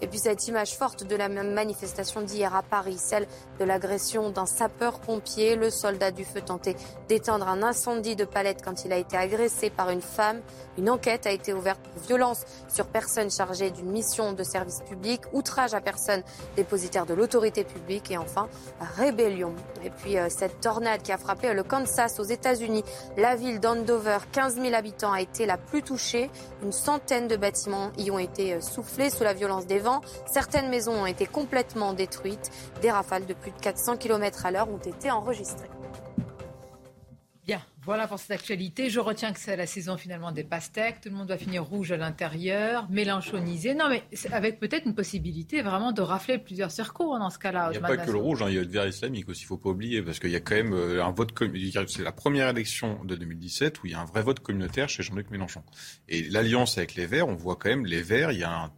Et 0.00 0.06
puis 0.06 0.18
cette 0.18 0.46
image 0.46 0.76
forte 0.76 1.04
de 1.04 1.16
la 1.16 1.28
manifestation 1.28 2.20
d'hier 2.20 2.54
à 2.54 2.62
Paris, 2.62 2.98
celle 2.98 3.26
de 3.58 3.64
l'agression 3.64 4.30
d'un 4.30 4.46
sapeur-pompier. 4.46 5.56
Le 5.56 5.70
soldat 5.70 6.12
du 6.12 6.24
feu 6.24 6.40
tentait 6.40 6.76
d'éteindre 7.08 7.48
un 7.48 7.64
incendie 7.64 8.14
de 8.14 8.24
palette 8.24 8.62
quand 8.64 8.84
il 8.84 8.92
a 8.92 8.96
été 8.96 9.16
agressé 9.16 9.70
par 9.70 9.90
une 9.90 10.02
femme. 10.02 10.27
Une 10.76 10.90
enquête 10.90 11.26
a 11.26 11.30
été 11.30 11.52
ouverte 11.52 11.80
pour 11.80 12.02
violence 12.02 12.44
sur 12.68 12.86
personne 12.86 13.30
chargée 13.30 13.70
d'une 13.70 13.90
mission 13.90 14.32
de 14.32 14.42
service 14.42 14.80
public, 14.88 15.22
outrage 15.32 15.74
à 15.74 15.80
personne 15.80 16.22
dépositaire 16.56 17.06
de 17.06 17.14
l'autorité 17.14 17.64
publique 17.64 18.10
et 18.10 18.16
enfin 18.16 18.48
rébellion. 18.96 19.54
Et 19.84 19.90
puis 19.90 20.18
euh, 20.18 20.28
cette 20.28 20.60
tornade 20.60 21.02
qui 21.02 21.12
a 21.12 21.18
frappé 21.18 21.52
le 21.52 21.62
Kansas 21.62 22.18
aux 22.20 22.24
États-Unis, 22.24 22.84
la 23.16 23.36
ville 23.36 23.60
d'Andover, 23.60 24.18
15 24.32 24.56
000 24.60 24.74
habitants, 24.74 25.12
a 25.12 25.20
été 25.20 25.46
la 25.46 25.56
plus 25.56 25.82
touchée. 25.82 26.30
Une 26.62 26.72
centaine 26.72 27.28
de 27.28 27.36
bâtiments 27.36 27.90
y 27.96 28.10
ont 28.10 28.18
été 28.18 28.54
euh, 28.54 28.60
soufflés 28.60 29.10
sous 29.10 29.24
la 29.24 29.32
violence 29.32 29.66
des 29.66 29.78
vents. 29.78 30.00
Certaines 30.26 30.68
maisons 30.68 31.02
ont 31.02 31.06
été 31.06 31.26
complètement 31.26 31.92
détruites. 31.92 32.50
Des 32.82 32.90
rafales 32.90 33.26
de 33.26 33.34
plus 33.34 33.50
de 33.50 33.58
400 33.60 33.96
km 33.96 34.46
à 34.46 34.50
l'heure 34.50 34.68
ont 34.68 34.78
été 34.78 35.10
enregistrées. 35.10 35.68
Bien, 37.48 37.62
voilà 37.82 38.06
pour 38.06 38.18
cette 38.18 38.32
actualité. 38.32 38.90
Je 38.90 39.00
retiens 39.00 39.32
que 39.32 39.40
c'est 39.40 39.56
la 39.56 39.66
saison 39.66 39.96
finalement 39.96 40.32
des 40.32 40.44
pastèques. 40.44 41.00
Tout 41.00 41.08
le 41.08 41.14
monde 41.14 41.28
va 41.28 41.38
finir 41.38 41.64
rouge 41.64 41.90
à 41.92 41.96
l'intérieur, 41.96 42.86
mélanchonisé. 42.90 43.72
Non, 43.72 43.88
mais 43.88 44.04
avec 44.32 44.60
peut-être 44.60 44.84
une 44.84 44.94
possibilité 44.94 45.62
vraiment 45.62 45.92
de 45.92 46.02
rafler 46.02 46.36
plusieurs 46.36 46.70
circuits 46.70 47.06
hein, 47.10 47.20
dans 47.20 47.30
ce 47.30 47.38
cas-là. 47.38 47.70
Il 47.72 47.78
n'y 47.78 47.82
a 47.82 47.88
pas 47.88 47.96
que 47.96 48.10
le 48.10 48.18
rouge, 48.18 48.42
hein. 48.42 48.48
il 48.50 48.56
y 48.56 48.58
a 48.58 48.60
le 48.60 48.68
vert 48.68 48.86
islamique 48.86 49.30
aussi, 49.30 49.44
il 49.44 49.44
ne 49.44 49.48
faut 49.48 49.56
pas 49.56 49.70
oublier, 49.70 50.02
parce 50.02 50.18
qu'il 50.18 50.28
y 50.28 50.36
a 50.36 50.40
quand 50.40 50.56
même 50.56 50.74
euh, 50.74 51.02
un 51.02 51.10
vote. 51.10 51.32
C'est 51.86 52.02
la 52.02 52.12
première 52.12 52.50
élection 52.50 53.02
de 53.02 53.16
2017 53.16 53.82
où 53.82 53.86
il 53.86 53.92
y 53.92 53.94
a 53.94 54.00
un 54.00 54.04
vrai 54.04 54.20
vote 54.20 54.40
communautaire 54.40 54.90
chez 54.90 55.02
Jean-Luc 55.02 55.30
Mélenchon. 55.30 55.62
Et 56.10 56.24
l'alliance 56.24 56.76
avec 56.76 56.96
les 56.96 57.06
Verts, 57.06 57.28
on 57.28 57.34
voit 57.34 57.56
quand 57.56 57.70
même 57.70 57.86
les 57.86 58.02
Verts, 58.02 58.30
il 58.30 58.40
y 58.40 58.44
a, 58.44 58.70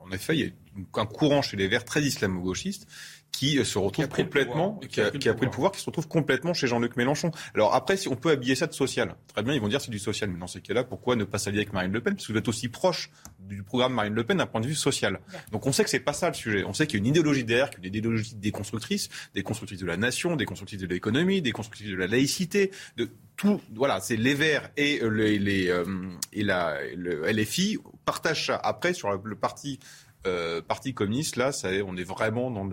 en 0.00 0.10
effet, 0.10 0.38
il 0.38 0.40
y 0.40 0.54
a 0.94 1.00
un 1.02 1.06
courant 1.06 1.42
chez 1.42 1.58
les 1.58 1.68
Verts 1.68 1.84
très 1.84 2.00
islamo-gauchistes 2.00 2.86
qui 3.36 3.62
se 3.64 3.78
retrouve 3.78 4.08
complètement, 4.08 4.80
qui 4.88 5.00
a, 5.00 5.10
pris 5.10 5.44
le 5.44 5.50
pouvoir, 5.50 5.72
qui 5.72 5.80
se 5.80 5.86
retrouve 5.86 6.08
complètement 6.08 6.54
chez 6.54 6.66
Jean-Luc 6.66 6.96
Mélenchon. 6.96 7.30
Alors 7.54 7.74
après, 7.74 7.98
si 7.98 8.08
on 8.08 8.16
peut 8.16 8.30
habiller 8.30 8.54
ça 8.54 8.66
de 8.66 8.72
social, 8.72 9.14
très 9.26 9.42
bien, 9.42 9.52
ils 9.52 9.60
vont 9.60 9.68
dire 9.68 9.80
c'est 9.80 9.90
du 9.90 9.98
social, 9.98 10.30
mais 10.30 10.38
dans 10.38 10.46
ces 10.46 10.62
cas-là, 10.62 10.84
pourquoi 10.84 11.16
ne 11.16 11.24
pas 11.24 11.36
s'allier 11.36 11.58
avec 11.58 11.72
Marine 11.72 11.92
Le 11.92 12.00
Pen? 12.00 12.14
Parce 12.14 12.26
que 12.26 12.32
vous 12.32 12.38
êtes 12.38 12.48
aussi 12.48 12.68
proche 12.68 13.10
du 13.38 13.62
programme 13.62 13.92
Marine 13.92 14.14
Le 14.14 14.24
Pen 14.24 14.38
d'un 14.38 14.46
point 14.46 14.62
de 14.62 14.66
vue 14.66 14.74
social. 14.74 15.20
Donc 15.52 15.66
on 15.66 15.72
sait 15.72 15.84
que 15.84 15.90
c'est 15.90 16.00
pas 16.00 16.14
ça 16.14 16.28
le 16.28 16.34
sujet. 16.34 16.64
On 16.64 16.72
sait 16.72 16.86
qu'il 16.86 16.98
y 16.98 16.98
a 16.98 17.00
une 17.00 17.06
idéologie 17.06 17.44
derrière, 17.44 17.68
qu'il 17.68 17.80
y 17.80 17.86
a 17.86 17.88
une 17.88 17.94
idéologie 17.94 18.34
déconstructrice, 18.36 19.10
des 19.34 19.42
constructrices 19.42 19.80
de 19.80 19.86
la 19.86 19.98
nation, 19.98 20.36
des 20.36 20.46
constructrices 20.46 20.80
de 20.80 20.86
l'économie, 20.86 21.42
des 21.42 21.52
constructrices 21.52 21.90
de 21.90 21.96
la 21.96 22.06
laïcité, 22.06 22.70
de 22.96 23.10
tout. 23.36 23.60
Voilà, 23.74 24.00
c'est 24.00 24.16
les 24.16 24.34
Verts 24.34 24.70
et 24.78 25.00
les, 25.10 25.38
les 25.38 25.68
euh, 25.68 25.84
et 26.32 26.42
la 26.42 26.78
le 26.94 27.30
LFI 27.30 27.78
partage 28.06 28.46
ça. 28.46 28.56
Après, 28.56 28.94
sur 28.94 29.12
le 29.12 29.36
parti 29.36 29.78
euh, 30.26 30.60
parti 30.60 30.92
communiste, 30.94 31.36
là, 31.36 31.52
ça, 31.52 31.68
on 31.86 31.96
est 31.96 32.04
vraiment 32.04 32.50
dans, 32.50 32.68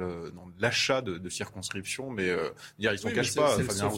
l'achat 0.59 1.01
de, 1.01 1.29
circonscriptions, 1.29 2.09
mais 2.09 2.29
euh, 2.29 2.49
dire, 2.79 2.93
ils 2.93 2.99
s'en 2.99 3.11
cachent 3.11 3.35
pas. 3.35 3.57
Fabien 3.59 3.89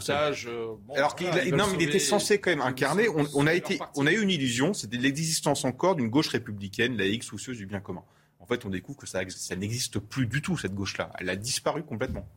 euh, 0.47 0.75
Alors 0.95 1.15
qu'il 1.15 1.55
non, 1.55 1.65
il 1.73 1.81
était 1.81 1.99
censé 1.99 2.39
quand 2.39 2.49
même 2.49 2.61
incarner. 2.61 3.07
On, 3.09 3.47
a 3.47 3.53
été, 3.53 3.79
on 3.95 4.05
a 4.05 4.11
eu 4.11 4.21
une 4.21 4.29
illusion, 4.29 4.73
c'était 4.73 4.97
l'existence 4.97 5.65
encore 5.65 5.95
d'une 5.95 6.09
gauche 6.09 6.29
républicaine, 6.29 6.97
laïque, 6.97 7.23
soucieuse 7.23 7.57
du 7.57 7.65
bien 7.65 7.79
commun. 7.79 8.03
En 8.39 8.45
fait, 8.45 8.65
on 8.65 8.69
découvre 8.69 8.99
que 8.99 9.07
ça, 9.07 9.21
ça 9.29 9.55
n'existe 9.55 9.99
plus 9.99 10.27
du 10.27 10.41
tout 10.41 10.57
cette 10.57 10.75
gauche-là. 10.75 11.11
Elle 11.19 11.29
a 11.29 11.35
disparu 11.35 11.83
complètement. 11.83 12.27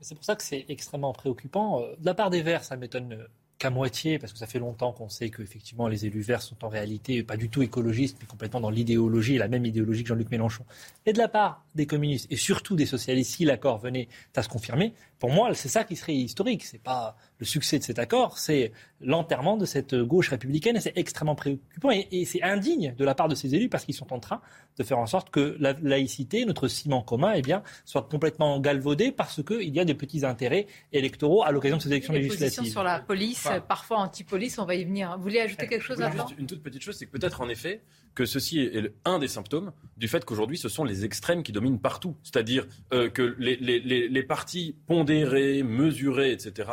C'est 0.00 0.14
pour 0.14 0.24
ça 0.24 0.34
que 0.34 0.42
c'est 0.42 0.64
extrêmement 0.68 1.12
préoccupant. 1.12 1.80
De 1.80 2.06
la 2.06 2.14
part 2.14 2.30
des 2.30 2.42
Verts, 2.42 2.64
ça 2.64 2.76
m'étonne 2.76 3.26
qu'à 3.62 3.70
moitié, 3.70 4.18
parce 4.18 4.32
que 4.32 4.40
ça 4.40 4.48
fait 4.48 4.58
longtemps 4.58 4.90
qu'on 4.90 5.08
sait 5.08 5.30
qu'effectivement 5.30 5.86
les 5.86 6.04
élus 6.04 6.22
verts 6.22 6.42
sont 6.42 6.64
en 6.64 6.68
réalité 6.68 7.22
pas 7.22 7.36
du 7.36 7.48
tout 7.48 7.62
écologistes, 7.62 8.16
mais 8.20 8.26
complètement 8.26 8.60
dans 8.60 8.70
l'idéologie, 8.70 9.38
la 9.38 9.46
même 9.46 9.64
idéologie 9.64 10.02
que 10.02 10.08
Jean-Luc 10.08 10.32
Mélenchon. 10.32 10.64
Et 11.06 11.12
de 11.12 11.18
la 11.18 11.28
part 11.28 11.64
des 11.76 11.86
communistes 11.86 12.26
et 12.32 12.36
surtout 12.36 12.74
des 12.74 12.86
socialistes, 12.86 13.36
si 13.36 13.44
l'accord 13.44 13.78
venait 13.78 14.08
à 14.34 14.42
se 14.42 14.48
confirmer, 14.48 14.94
pour 15.22 15.30
moi, 15.30 15.54
c'est 15.54 15.68
ça 15.68 15.84
qui 15.84 15.94
serait 15.94 16.16
historique. 16.16 16.64
C'est 16.64 16.82
pas 16.82 17.16
le 17.38 17.46
succès 17.46 17.78
de 17.78 17.84
cet 17.84 18.00
accord, 18.00 18.38
c'est 18.38 18.72
l'enterrement 19.00 19.56
de 19.56 19.64
cette 19.64 19.94
gauche 19.94 20.30
républicaine 20.30 20.74
et 20.74 20.80
c'est 20.80 20.98
extrêmement 20.98 21.36
préoccupant 21.36 21.90
et, 21.92 22.24
c'est 22.24 22.42
indigne 22.42 22.92
de 22.98 23.04
la 23.04 23.14
part 23.14 23.28
de 23.28 23.36
ces 23.36 23.54
élus 23.54 23.68
parce 23.68 23.84
qu'ils 23.84 23.94
sont 23.94 24.12
en 24.12 24.18
train 24.18 24.40
de 24.78 24.82
faire 24.82 24.98
en 24.98 25.06
sorte 25.06 25.30
que 25.30 25.56
la 25.60 25.74
laïcité, 25.80 26.44
notre 26.44 26.66
ciment 26.66 27.02
commun, 27.02 27.34
eh 27.36 27.42
bien, 27.42 27.62
soit 27.84 28.02
complètement 28.02 28.58
galvaudée 28.58 29.12
parce 29.12 29.44
qu'il 29.44 29.72
y 29.72 29.78
a 29.78 29.84
des 29.84 29.94
petits 29.94 30.24
intérêts 30.24 30.66
électoraux 30.92 31.44
à 31.44 31.52
l'occasion 31.52 31.76
de 31.76 31.82
ces 31.82 31.90
élections 31.90 32.14
législatives. 32.14 32.72
sur 32.72 32.82
la 32.82 32.98
police, 32.98 33.46
parfois 33.68 33.98
anti-police, 33.98 34.58
on 34.58 34.64
va 34.64 34.74
y 34.74 34.84
venir. 34.84 35.16
Vous 35.18 35.22
voulez 35.22 35.38
ajouter 35.38 35.68
quelque 35.68 35.84
chose 35.84 36.02
avant 36.02 36.26
Une 36.36 36.48
toute 36.48 36.64
petite 36.64 36.82
chose, 36.82 36.96
c'est 36.96 37.06
que 37.06 37.12
peut-être 37.12 37.42
en 37.42 37.48
effet 37.48 37.80
que 38.14 38.24
ceci 38.24 38.60
est 38.60 38.92
un 39.04 39.18
des 39.18 39.28
symptômes 39.28 39.72
du 39.96 40.08
fait 40.08 40.24
qu'aujourd'hui 40.24 40.58
ce 40.58 40.68
sont 40.68 40.84
les 40.84 41.04
extrêmes 41.04 41.42
qui 41.42 41.52
dominent 41.52 41.80
partout. 41.80 42.16
C'est-à-dire 42.22 42.66
euh, 42.92 43.08
que 43.08 43.34
les, 43.38 43.56
les, 43.56 44.08
les, 44.08 44.22
partis 44.22 44.76
pondérés, 44.86 45.62
mesurés, 45.62 46.32
etc., 46.32 46.68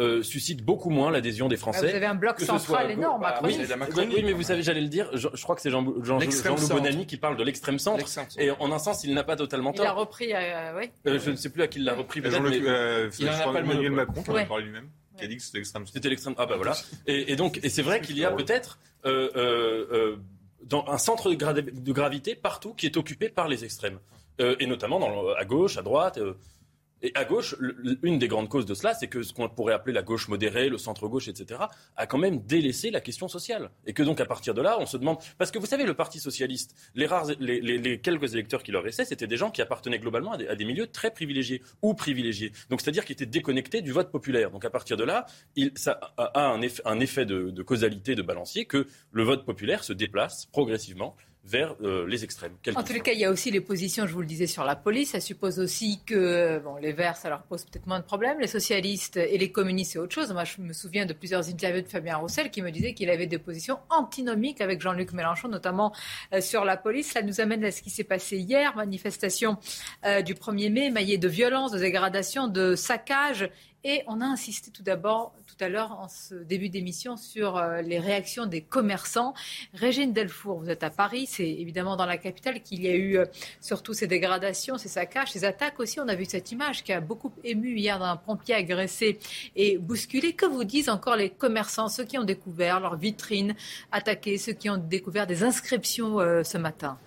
euh, 0.00 0.22
suscitent 0.22 0.62
beaucoup 0.62 0.90
moins 0.90 1.10
l'adhésion 1.10 1.48
des 1.48 1.56
ah, 1.56 1.58
Français. 1.58 1.88
vous 1.88 1.96
avez 1.96 2.06
un 2.06 2.14
bloc 2.14 2.40
central 2.40 2.90
énorme. 2.90 3.22
Ah, 3.24 3.40
oui, 3.42 3.58
oui, 3.96 4.22
mais 4.24 4.32
vous 4.32 4.44
savez, 4.44 4.62
j'allais 4.62 4.80
le 4.80 4.88
dire, 4.88 5.10
je, 5.14 5.28
crois 5.42 5.56
que 5.56 5.60
c'est 5.60 5.70
Jean, 5.70 5.84
Jean, 6.04 6.20
Bonamy 6.70 7.06
qui 7.06 7.16
parle 7.16 7.36
de 7.36 7.42
l'extrême 7.42 7.78
centre. 7.78 8.06
Et 8.38 8.50
en 8.50 8.70
un 8.70 8.78
sens, 8.78 9.02
il 9.04 9.12
n'a 9.12 9.24
pas 9.24 9.36
totalement 9.36 9.72
tort. 9.72 9.84
Il 9.84 9.88
a 9.88 9.92
repris, 9.92 10.32
euh, 10.32 10.78
oui. 10.78 10.90
je 11.04 11.30
ne 11.30 11.36
sais 11.36 11.50
plus 11.50 11.62
à 11.62 11.68
qui 11.68 11.80
il 11.80 11.84
l'a 11.84 11.94
repris. 11.94 12.20
Mais... 12.20 12.28
il 12.28 13.28
en 13.28 13.32
a 13.32 13.52
pas 13.52 13.58
Emmanuel 13.58 13.92
Macron, 13.92 14.22
qui 14.22 14.30
en 14.30 14.36
a 14.36 14.44
parlé 14.44 14.64
lui-même. 14.64 14.88
Qui 15.16 15.24
a 15.24 15.26
dit 15.26 15.36
que 15.36 15.42
c'était 15.42 15.58
l'extrême 15.58 15.82
centre. 15.82 15.92
C'était 15.92 16.08
l'extrême. 16.10 16.34
Ah 16.38 16.46
bah 16.46 16.54
voilà. 16.56 16.76
Et, 17.08 17.32
et 17.32 17.36
donc, 17.36 17.58
et 17.64 17.68
c'est 17.68 17.82
vrai 17.82 18.00
qu'il 18.00 18.16
y 18.16 18.24
a 18.24 18.30
peut-être 18.30 18.78
un 20.72 20.98
centre 20.98 21.30
de, 21.32 21.92
gravité 21.92 22.34
partout 22.34 22.74
qui 22.74 22.86
est 22.86 22.96
occupé 22.96 23.28
par 23.28 23.48
les 23.48 23.64
extrêmes. 23.64 23.98
Euh, 24.40 24.56
et 24.60 24.66
notamment 24.66 25.00
à 25.36 25.44
gauche, 25.44 25.78
à 25.78 25.82
droite. 25.82 26.18
Euh, 26.18 26.34
et 27.02 27.12
à 27.14 27.24
gauche, 27.24 27.54
une 28.02 28.18
des 28.18 28.26
grandes 28.26 28.48
causes 28.48 28.66
de 28.66 28.74
cela, 28.74 28.92
c'est 28.92 29.06
que 29.06 29.22
ce 29.22 29.32
qu'on 29.32 29.48
pourrait 29.48 29.74
appeler 29.74 29.92
la 29.92 30.02
gauche 30.02 30.28
modérée, 30.28 30.68
le 30.68 30.78
centre-gauche, 30.78 31.28
etc., 31.28 31.60
a 31.96 32.06
quand 32.06 32.18
même 32.18 32.40
délaissé 32.40 32.90
la 32.90 33.00
question 33.00 33.28
sociale. 33.28 33.70
Et 33.86 33.92
que 33.92 34.02
donc, 34.02 34.20
à 34.20 34.26
partir 34.26 34.52
de 34.52 34.62
là, 34.62 34.78
on 34.80 34.86
se 34.86 34.96
demande. 34.96 35.18
Parce 35.38 35.50
que 35.50 35.58
vous 35.58 35.66
savez, 35.66 35.84
le 35.84 35.94
Parti 35.94 36.18
socialiste, 36.18 36.74
les, 36.94 37.06
rares, 37.06 37.28
les, 37.38 38.00
quelques 38.00 38.34
électeurs 38.34 38.62
qui 38.62 38.72
leur 38.72 38.82
restaient, 38.82 39.04
c'était 39.04 39.26
des 39.28 39.36
gens 39.36 39.50
qui 39.50 39.62
appartenaient 39.62 39.98
globalement 39.98 40.32
à 40.32 40.54
des, 40.56 40.64
milieux 40.64 40.88
très 40.88 41.12
privilégiés 41.12 41.62
ou 41.82 41.94
privilégiés. 41.94 42.52
Donc, 42.68 42.80
c'est-à-dire 42.80 43.04
qui 43.04 43.12
étaient 43.12 43.26
déconnectés 43.26 43.80
du 43.80 43.92
vote 43.92 44.10
populaire. 44.10 44.50
Donc, 44.50 44.64
à 44.64 44.70
partir 44.70 44.96
de 44.96 45.04
là, 45.04 45.26
il, 45.54 45.72
ça 45.76 46.00
a 46.16 46.48
un 46.48 47.00
effet, 47.00 47.26
de 47.26 47.62
causalité, 47.62 48.16
de 48.16 48.22
balancier, 48.22 48.64
que 48.64 48.86
le 49.12 49.22
vote 49.22 49.44
populaire 49.44 49.84
se 49.84 49.92
déplace 49.92 50.46
progressivement 50.46 51.16
vers 51.44 51.74
euh, 51.82 52.06
les 52.06 52.24
extrêmes. 52.24 52.52
En 52.74 52.82
tous 52.82 52.92
les 52.92 53.00
cas, 53.00 53.12
il 53.12 53.18
y 53.18 53.24
a 53.24 53.30
aussi 53.30 53.50
les 53.50 53.60
positions, 53.60 54.06
je 54.06 54.12
vous 54.12 54.20
le 54.20 54.26
disais, 54.26 54.46
sur 54.46 54.64
la 54.64 54.76
police. 54.76 55.10
Ça 55.10 55.20
suppose 55.20 55.58
aussi 55.58 56.00
que 56.04 56.58
bon, 56.58 56.76
les 56.76 56.92
Verts, 56.92 57.16
ça 57.16 57.28
leur 57.30 57.42
pose 57.42 57.64
peut-être 57.64 57.86
moins 57.86 58.00
de 58.00 58.04
problèmes. 58.04 58.38
Les 58.40 58.46
socialistes 58.46 59.16
et 59.16 59.38
les 59.38 59.50
communistes, 59.50 59.92
c'est 59.92 59.98
autre 59.98 60.14
chose. 60.14 60.32
Moi, 60.32 60.44
je 60.44 60.60
me 60.60 60.72
souviens 60.72 61.06
de 61.06 61.12
plusieurs 61.12 61.48
interviews 61.48 61.82
de 61.82 61.88
Fabien 61.88 62.16
Roussel 62.16 62.50
qui 62.50 62.60
me 62.60 62.70
disait 62.70 62.92
qu'il 62.92 63.08
avait 63.08 63.26
des 63.26 63.38
positions 63.38 63.78
antinomiques 63.88 64.60
avec 64.60 64.80
Jean-Luc 64.80 65.12
Mélenchon, 65.12 65.48
notamment 65.48 65.94
euh, 66.34 66.40
sur 66.40 66.64
la 66.64 66.76
police. 66.76 67.12
Ça 67.12 67.22
nous 67.22 67.40
amène 67.40 67.64
à 67.64 67.70
ce 67.70 67.82
qui 67.82 67.90
s'est 67.90 68.04
passé 68.04 68.36
hier, 68.36 68.76
manifestation 68.76 69.56
euh, 70.04 70.22
du 70.22 70.34
1er 70.34 70.70
mai, 70.70 70.90
maillée 70.90 71.18
de 71.18 71.28
violence, 71.28 71.72
de 71.72 71.78
dégradation, 71.78 72.48
de 72.48 72.74
saccage 72.74 73.50
et 73.84 74.02
on 74.06 74.20
a 74.20 74.24
insisté 74.24 74.70
tout 74.70 74.82
d'abord, 74.82 75.32
tout 75.46 75.56
à 75.60 75.68
l'heure, 75.68 75.92
en 75.92 76.08
ce 76.08 76.34
début 76.34 76.68
d'émission, 76.68 77.16
sur 77.16 77.56
euh, 77.56 77.80
les 77.80 77.98
réactions 77.98 78.46
des 78.46 78.60
commerçants. 78.60 79.34
Régine 79.72 80.12
Delfour, 80.12 80.58
vous 80.58 80.70
êtes 80.70 80.82
à 80.82 80.90
Paris, 80.90 81.26
c'est 81.26 81.48
évidemment 81.48 81.96
dans 81.96 82.06
la 82.06 82.18
capitale 82.18 82.60
qu'il 82.62 82.82
y 82.82 82.88
a 82.88 82.94
eu 82.94 83.18
euh, 83.18 83.26
surtout 83.60 83.94
ces 83.94 84.06
dégradations, 84.06 84.78
ces 84.78 84.88
saccages, 84.88 85.32
ces 85.32 85.44
attaques 85.44 85.78
aussi. 85.78 86.00
On 86.00 86.08
a 86.08 86.14
vu 86.14 86.24
cette 86.24 86.50
image 86.50 86.82
qui 86.82 86.92
a 86.92 87.00
beaucoup 87.00 87.32
ému 87.44 87.76
hier 87.76 87.98
d'un 87.98 88.16
pompier 88.16 88.54
agressé 88.54 89.18
et 89.54 89.78
bousculé. 89.78 90.32
Que 90.32 90.46
vous 90.46 90.64
disent 90.64 90.88
encore 90.88 91.16
les 91.16 91.30
commerçants, 91.30 91.88
ceux 91.88 92.04
qui 92.04 92.18
ont 92.18 92.24
découvert 92.24 92.80
leurs 92.80 92.96
vitrines 92.96 93.54
attaquées, 93.92 94.38
ceux 94.38 94.52
qui 94.52 94.68
ont 94.70 94.76
découvert 94.76 95.26
des 95.26 95.44
inscriptions 95.44 96.20
euh, 96.20 96.42
ce 96.42 96.58
matin? 96.58 96.98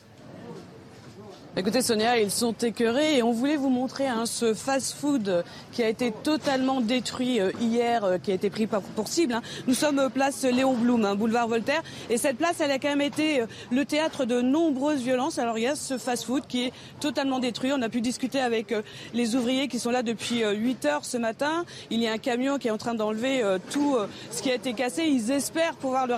Écoutez 1.58 1.82
Sonia, 1.82 2.18
ils 2.18 2.32
sont 2.32 2.54
écœurés 2.54 3.18
et 3.18 3.24
on 3.24 3.34
voulait 3.34 3.58
vous 3.58 3.70
montrer 3.70 4.08
hein, 4.08 4.26
ce 4.26 4.54
fast-food 4.54 5.44
qui 5.74 5.84
a 5.84 5.90
été 5.90 6.14
totalement 6.14 6.80
détruit 6.80 7.42
euh, 7.42 7.52
hier, 7.60 8.06
euh, 8.06 8.18
qui 8.20 8.32
a 8.32 8.36
été 8.36 8.50
pris 8.50 8.68
pour 8.68 9.10
cible. 9.10 9.34
Hein. 9.34 9.42
Nous 9.68 9.74
sommes 9.74 10.00
euh, 10.00 10.08
place 10.08 10.46
Léon 10.46 10.76
Blum, 10.76 11.04
hein, 11.04 11.16
boulevard 11.16 11.50
Voltaire, 11.50 11.84
et 12.10 12.16
cette 12.16 12.38
place, 12.38 12.62
elle 12.62 12.72
a 12.72 12.80
quand 12.80 12.88
même 12.88 13.02
été 13.02 13.44
le 13.70 13.84
théâtre 13.84 14.24
de 14.24 14.40
nombreuses 14.40 15.02
violences. 15.02 15.40
Alors 15.40 15.58
il 15.58 15.64
y 15.64 15.68
a 15.68 15.76
ce 15.76 15.98
fast-food 15.98 16.44
qui 16.48 16.68
est 16.68 16.74
totalement 17.02 17.40
détruit. 17.40 17.74
On 17.74 17.82
a 17.82 17.90
pu 17.90 18.00
discuter 18.00 18.40
avec 18.40 18.74
les 19.14 19.36
ouvriers 19.36 19.68
qui 19.68 19.78
sont 19.78 19.92
là 19.92 20.04
depuis 20.04 20.46
8 20.46 20.86
heures 20.86 21.04
ce 21.04 21.18
matin. 21.18 21.66
Il 21.90 22.02
y 22.02 22.08
a 22.08 22.14
un 22.14 22.18
camion 22.18 22.60
qui 22.60 22.70
est 22.70 22.72
en 22.72 22.78
train 22.78 22.94
d'enlever 22.94 23.44
tout 23.72 23.98
ce 24.32 24.42
qui 24.42 24.52
a 24.52 24.56
été 24.56 24.74
cassé. 24.74 25.04
Ils 25.04 25.32
espèrent 25.32 25.76
pouvoir 25.76 26.08
le, 26.08 26.16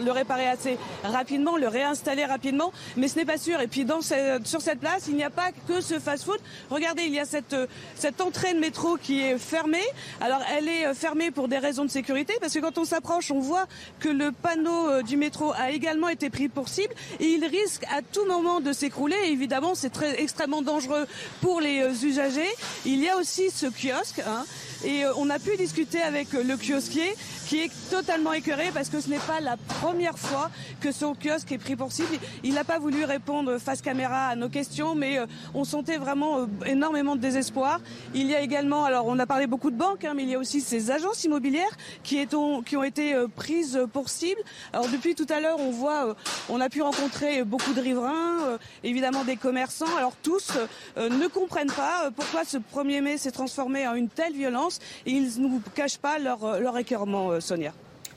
le, 0.00 0.10
réparer 0.10 0.48
assez 0.48 0.78
rapidement, 1.04 1.56
le 1.56 1.68
réinstaller 1.68 2.24
rapidement, 2.24 2.72
mais 2.96 3.06
ce 3.06 3.18
n'est 3.18 3.24
pas 3.24 3.38
sûr. 3.38 3.60
Et 3.60 3.68
puis 3.68 3.84
dans 3.84 4.00
sur 4.02 4.63
cette 4.64 4.80
place, 4.80 5.04
il 5.08 5.14
n'y 5.14 5.22
a 5.22 5.30
pas 5.30 5.52
que 5.68 5.80
ce 5.82 5.98
fast-food. 5.98 6.40
Regardez, 6.70 7.02
il 7.02 7.12
y 7.12 7.20
a 7.20 7.26
cette, 7.26 7.54
cette 7.96 8.20
entrée 8.22 8.54
de 8.54 8.58
métro 8.58 8.96
qui 8.96 9.20
est 9.20 9.38
fermée. 9.38 9.84
Alors 10.20 10.40
elle 10.56 10.68
est 10.68 10.86
euh, 10.86 10.94
fermée 10.94 11.30
pour 11.30 11.48
des 11.48 11.58
raisons 11.58 11.84
de 11.84 11.90
sécurité, 11.90 12.34
parce 12.40 12.54
que 12.54 12.60
quand 12.60 12.78
on 12.78 12.86
s'approche, 12.86 13.30
on 13.30 13.40
voit 13.40 13.66
que 14.00 14.08
le 14.08 14.32
panneau 14.32 14.88
euh, 14.88 15.02
du 15.02 15.18
métro 15.18 15.52
a 15.52 15.70
également 15.70 16.08
été 16.08 16.30
pris 16.30 16.48
pour 16.48 16.68
cible 16.70 16.94
et 17.20 17.26
il 17.26 17.44
risque 17.44 17.84
à 17.94 18.00
tout 18.00 18.24
moment 18.24 18.60
de 18.60 18.72
s'écrouler. 18.72 19.16
Évidemment, 19.26 19.74
c'est 19.74 19.90
très 19.90 20.20
extrêmement 20.20 20.62
dangereux 20.62 21.06
pour 21.42 21.60
les 21.60 21.82
euh, 21.82 21.92
usagers. 22.02 22.52
Il 22.86 23.00
y 23.00 23.08
a 23.10 23.18
aussi 23.18 23.50
ce 23.50 23.66
kiosque. 23.66 24.22
Hein, 24.26 24.44
et 24.84 25.04
on 25.16 25.30
a 25.30 25.38
pu 25.38 25.56
discuter 25.56 26.02
avec 26.02 26.32
le 26.32 26.56
kiosquier 26.58 27.14
qui 27.46 27.60
est 27.60 27.70
totalement 27.90 28.34
écœuré 28.34 28.70
parce 28.74 28.90
que 28.90 29.00
ce 29.00 29.08
n'est 29.08 29.18
pas 29.18 29.40
la 29.40 29.56
première 29.56 30.18
fois 30.18 30.50
que 30.80 30.92
son 30.92 31.14
kiosque 31.14 31.52
est 31.52 31.58
pris 31.58 31.74
pour 31.74 31.90
cible. 31.90 32.18
Il 32.42 32.52
n'a 32.52 32.64
pas 32.64 32.78
voulu 32.78 33.04
répondre 33.04 33.56
face 33.58 33.80
caméra 33.80 34.28
à 34.28 34.36
nos 34.36 34.50
questions, 34.54 34.94
mais 34.94 35.18
euh, 35.18 35.26
on 35.52 35.64
sentait 35.64 35.96
vraiment 35.96 36.38
euh, 36.38 36.46
énormément 36.64 37.16
de 37.16 37.20
désespoir. 37.20 37.80
Il 38.14 38.26
y 38.28 38.34
a 38.36 38.40
également, 38.40 38.84
alors 38.84 39.06
on 39.06 39.18
a 39.18 39.26
parlé 39.26 39.48
beaucoup 39.48 39.72
de 39.72 39.76
banques, 39.76 40.04
hein, 40.04 40.12
mais 40.14 40.22
il 40.22 40.28
y 40.28 40.34
a 40.36 40.38
aussi 40.38 40.60
ces 40.60 40.92
agences 40.92 41.24
immobilières 41.24 41.76
qui, 42.04 42.24
ont 42.36 42.84
été 42.84 43.14
euh, 43.14 43.26
prises 43.26 43.80
pour 43.92 44.08
cible. 44.08 44.40
Alors 44.72 44.88
depuis 44.88 45.16
tout 45.16 45.26
à 45.28 45.40
l'heure, 45.40 45.58
on 45.58 45.72
voit, 45.72 46.14
on 46.48 46.60
a 46.60 46.68
pu 46.68 46.82
rencontrer 46.82 47.42
beaucoup 47.42 47.74
de 47.74 47.80
riverains, 47.80 48.58
évidemment 48.84 49.24
des 49.24 49.36
commerçants. 49.36 49.96
Alors 49.98 50.14
tous 50.22 50.52
ne 50.96 51.26
comprennent 51.26 51.72
pas 51.72 52.10
pourquoi 52.14 52.44
ce 52.44 52.58
1er 52.58 53.00
mai 53.00 53.18
s'est 53.18 53.32
transformé 53.32 53.88
en 53.88 53.94
une 53.94 54.08
telle 54.08 54.34
violence 54.34 54.78
et 55.04 55.10
ils 55.10 55.40
ne 55.40 55.48
nous 55.48 55.62
cachent 55.74 55.98
pas 55.98 56.18
leur, 56.18 56.60
leur 56.60 56.78
écœurement. 56.78 57.40
Sonia. 57.40 57.72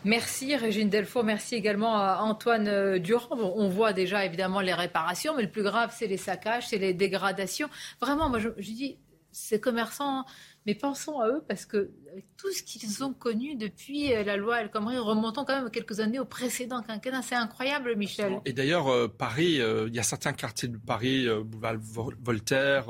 Merci 0.08 0.56
Régine 0.56 0.88
Delfour, 0.88 1.26
merci 1.26 1.56
également 1.56 1.98
à 1.98 2.20
Antoine 2.22 2.70
euh, 2.70 2.98
Durand. 2.98 3.36
on 3.36 3.68
voit 3.68 3.92
déjà 3.92 4.24
évidemment 4.24 4.62
les 4.62 4.74
réparations, 4.74 5.36
mais 5.36 5.42
le 5.42 5.52
plus 5.52 5.64
grave, 5.64 5.94
c'est 5.94 6.08
les 6.08 6.16
saccages, 6.16 6.70
c'est 6.70 6.78
les 6.78 6.94
dégradations. 6.94 7.68
Vraiment, 8.00 8.30
moi 8.30 8.40
je, 8.40 8.48
je 8.58 8.72
dis, 8.72 9.00
ces 9.34 9.60
commerçants, 9.60 10.24
mais 10.66 10.76
pensons 10.76 11.20
à 11.20 11.28
eux 11.28 11.44
parce 11.50 11.66
que 11.66 11.92
tout 12.38 12.52
ce 12.52 12.64
qu'ils 12.64 13.04
ont 13.04 13.14
connu 13.14 13.56
depuis 13.56 14.14
euh, 14.14 14.24
la 14.24 14.38
loi 14.38 14.62
El 14.62 14.70
Khomri, 14.70 14.98
remontons 14.98 15.46
quand 15.46 15.62
même 15.62 15.72
quelques 15.72 16.00
années 16.00 16.20
au 16.20 16.26
précédent 16.26 16.82
quinquennat. 16.82 17.22
C'est 17.22 17.36
incroyable, 17.36 17.96
Michel. 17.96 18.40
Et 18.46 18.54
d'ailleurs, 18.54 18.88
euh, 18.88 19.08
Paris, 19.08 19.60
euh, 19.60 19.88
il 19.88 19.96
y 19.96 20.00
a 20.00 20.04
certains 20.04 20.34
quartiers 20.34 20.68
de 20.68 20.78
Paris, 20.78 21.28
Boulevard 21.44 21.78
Voltaire, 22.22 22.86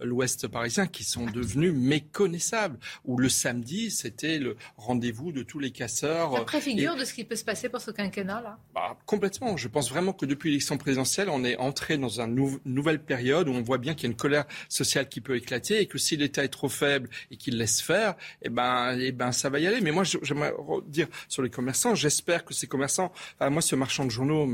l'Ouest 0.00 0.48
parisien, 0.48 0.86
qui 0.86 1.04
sont 1.04 1.26
devenus 1.26 1.72
méconnaissables. 1.72 2.78
Où 3.04 3.18
le 3.18 3.28
samedi, 3.28 3.90
c'était 3.90 4.38
le 4.38 4.56
rendez-vous 4.76 5.32
de 5.32 5.42
tous 5.42 5.58
les 5.58 5.70
casseurs. 5.70 6.36
Ça 6.36 6.44
préfigure 6.44 6.96
de 6.96 7.04
ce 7.04 7.14
qui 7.14 7.24
peut 7.24 7.36
se 7.36 7.44
passer 7.44 7.68
pour 7.68 7.80
ce 7.80 7.90
quinquennat-là 7.90 8.58
bah, 8.74 8.98
Complètement. 9.06 9.56
Je 9.56 9.68
pense 9.68 9.90
vraiment 9.90 10.12
que 10.12 10.26
depuis 10.26 10.50
l'élection 10.50 10.76
présidentielle, 10.76 11.28
on 11.30 11.44
est 11.44 11.56
entré 11.56 11.98
dans 11.98 12.20
une 12.20 12.58
nouvelle 12.64 13.02
période 13.02 13.48
où 13.48 13.52
on 13.52 13.62
voit 13.62 13.78
bien 13.78 13.94
qu'il 13.94 14.04
y 14.04 14.06
a 14.06 14.12
une 14.12 14.16
colère 14.16 14.44
sociale 14.68 15.08
qui 15.08 15.20
peut 15.20 15.36
éclater 15.36 15.80
et 15.80 15.86
que 15.86 15.98
si 15.98 16.16
l'État 16.16 16.44
est 16.44 16.48
trop 16.48 16.68
faible 16.68 17.08
et 17.30 17.36
qu'il 17.36 17.56
laisse 17.56 17.80
faire, 17.80 18.14
eh 18.42 18.48
ben, 18.48 18.71
eh 18.98 19.12
ben, 19.12 19.32
ça 19.32 19.50
va 19.50 19.58
y 19.60 19.66
aller. 19.66 19.80
Mais 19.80 19.92
moi, 19.92 20.04
j'aimerais 20.04 20.52
dire 20.86 21.08
sur 21.28 21.42
les 21.42 21.50
commerçants, 21.50 21.94
j'espère 21.94 22.44
que 22.44 22.54
ces 22.54 22.66
commerçants, 22.66 23.12
moi, 23.40 23.62
ce 23.62 23.76
marchand 23.76 24.04
de 24.04 24.10
journaux, 24.10 24.48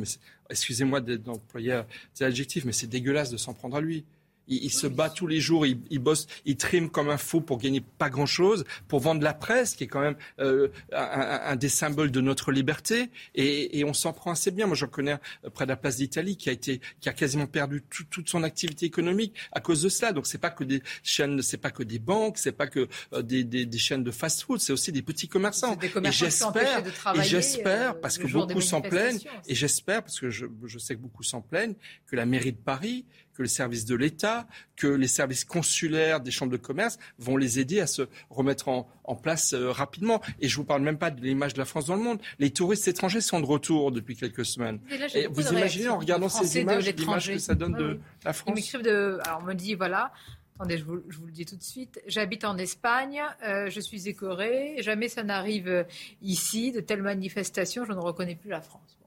excusez-moi 0.50 1.00
d'employer 1.00 1.82
des 2.16 2.24
adjectifs, 2.24 2.64
mais 2.64 2.72
c'est 2.72 2.86
dégueulasse 2.86 3.30
de 3.30 3.36
s'en 3.36 3.54
prendre 3.54 3.76
à 3.76 3.80
lui. 3.80 4.04
Il, 4.48 4.70
se 4.70 4.86
bat 4.86 5.10
tous 5.10 5.26
les 5.26 5.40
jours, 5.40 5.66
il, 5.66 5.98
bosse, 5.98 6.26
il 6.44 6.56
trime 6.56 6.90
comme 6.90 7.10
un 7.10 7.16
fou 7.16 7.40
pour 7.40 7.58
gagner 7.58 7.80
pas 7.80 8.10
grand-chose, 8.10 8.64
pour 8.88 9.00
vendre 9.00 9.22
la 9.22 9.34
presse, 9.34 9.74
qui 9.74 9.84
est 9.84 9.88
quand 9.88 10.00
même 10.00 10.16
euh, 10.40 10.68
un, 10.92 11.56
des 11.56 11.68
symboles 11.68 12.10
de 12.10 12.20
notre 12.20 12.52
liberté. 12.52 13.10
Et, 13.34 13.84
on 13.84 13.94
s'en 13.94 14.12
prend 14.12 14.32
assez 14.32 14.50
bien. 14.50 14.66
Moi, 14.66 14.76
j'en 14.76 14.86
connais 14.86 15.16
près 15.54 15.64
de 15.64 15.70
la 15.70 15.76
place 15.76 15.96
d'Italie 15.96 16.36
qui 16.36 16.50
a 16.50 16.52
été, 16.52 16.80
qui 17.00 17.08
a 17.08 17.12
quasiment 17.12 17.46
perdu 17.46 17.82
toute 18.10 18.28
son 18.28 18.42
activité 18.42 18.84
économique 18.84 19.34
à 19.52 19.60
cause 19.60 19.82
de 19.82 19.88
cela. 19.88 20.12
Donc, 20.12 20.26
c'est 20.26 20.38
pas 20.38 20.50
que 20.50 20.64
des 20.64 20.82
chaînes, 21.02 21.40
c'est 21.42 21.56
pas 21.56 21.70
que 21.70 21.82
des 21.82 21.98
banques, 21.98 22.38
c'est 22.38 22.52
pas 22.52 22.66
que 22.66 22.88
euh, 23.12 23.22
des, 23.22 23.78
chaînes 23.78 24.04
de 24.04 24.10
fast-food, 24.10 24.60
c'est 24.60 24.72
aussi 24.72 24.92
des 24.92 25.02
petits 25.02 25.28
commerçants. 25.28 25.76
Des 25.76 25.88
commerçants 25.88 26.26
et 26.26 26.28
j'espère, 26.28 26.82
et 27.14 27.22
j'espère, 27.22 28.00
parce 28.00 28.18
que 28.18 28.26
beaucoup 28.26 28.60
s'en 28.60 28.80
plaignent, 28.80 29.20
et 29.46 29.54
j'espère, 29.54 30.02
parce 30.02 30.20
que 30.20 30.30
je, 30.30 30.46
je 30.64 30.78
sais 30.78 30.94
que 30.94 31.00
beaucoup 31.00 31.22
s'en 31.22 31.40
plaignent, 31.40 31.74
que 32.06 32.16
la 32.16 32.26
mairie 32.26 32.52
de 32.52 32.58
Paris 32.58 33.04
que 33.39 33.43
les 33.44 33.48
services 33.48 33.85
de 33.85 33.94
l'État, 33.94 34.48
que 34.74 34.89
les 34.89 35.06
services 35.06 35.44
consulaires 35.44 36.20
des 36.20 36.32
chambres 36.32 36.51
de 36.51 36.56
commerce 36.56 36.98
vont 37.19 37.36
les 37.36 37.60
aider 37.60 37.78
à 37.78 37.86
se 37.86 38.02
remettre 38.31 38.69
en, 38.69 38.89
place 39.23 39.55
euh, 39.55 39.70
rapidement. 39.70 40.20
Et 40.40 40.48
je 40.48 40.56
vous 40.56 40.65
parle 40.65 40.82
même 40.82 40.98
pas 40.98 41.10
de 41.10 41.23
l'image 41.23 41.55
de 41.55 41.59
la 41.59 41.65
France 41.65 41.86
dans 41.86 41.94
le 41.94 42.02
monde. 42.02 42.19
Les 42.40 42.51
touristes 42.51 42.89
étrangers 42.89 43.20
sont 43.20 43.40
de 43.40 43.47
retour 43.47 43.93
depuis 43.93 44.16
quelques 44.16 44.44
semaines. 44.44 44.81
Et 45.15 45.28
vous 45.28 45.48
imaginez 45.52 45.89
en 45.89 45.98
regardant 45.98 46.28
ces 46.28 46.60
images, 46.60 46.93
l'image 46.94 47.28
que 47.28 47.39
ça 47.39 47.55
donne 47.55 47.74
de 47.74 48.01
la 48.24 48.32
France 48.32 48.73
de... 48.73 49.19
Alors 49.24 49.40
on 49.43 49.47
me 49.47 49.55
dit, 49.55 49.74
voilà, 49.74 50.12
Attendez, 50.56 50.78
je 50.78 50.85
vous, 50.85 50.97
le 51.27 51.31
dis 51.31 51.47
tout 51.47 51.55
de 51.55 51.62
suite. 51.62 52.02
J'habite 52.09 52.44
en 52.44 52.59
Espagne, 52.59 53.23
euh, 53.47 53.70
je 53.70 53.78
suis 53.78 54.09
écoré. 54.09 54.74
Jamais 54.81 55.09
ça 55.09 55.23
n'arrive 55.23 55.86
ici, 56.20 56.73
de 56.73 56.81
telles 56.81 57.02
manifestations, 57.02 57.85
je 57.85 57.93
ne 57.93 57.98
reconnais 57.98 58.35
plus 58.35 58.51
la 58.51 58.60
France 58.60 58.97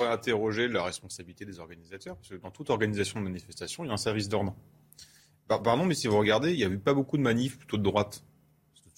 On 0.00 0.04
va 0.04 0.12
interroger 0.12 0.68
la 0.68 0.82
responsabilité 0.82 1.44
des 1.44 1.58
organisateurs, 1.58 2.16
parce 2.16 2.28
que 2.28 2.34
dans 2.36 2.50
toute 2.50 2.70
organisation 2.70 3.20
de 3.20 3.24
manifestation, 3.24 3.84
il 3.84 3.88
y 3.88 3.90
a 3.90 3.94
un 3.94 3.98
service 3.98 4.28
d'ordre. 4.28 4.54
Pardon, 5.48 5.84
mais 5.84 5.94
si 5.94 6.08
vous 6.08 6.18
regardez, 6.18 6.52
il 6.52 6.56
n'y 6.56 6.64
a 6.64 6.68
eu 6.68 6.78
pas 6.78 6.94
beaucoup 6.94 7.16
de 7.16 7.22
manifs 7.22 7.58
plutôt 7.58 7.76
de 7.76 7.82
droite. 7.82 8.24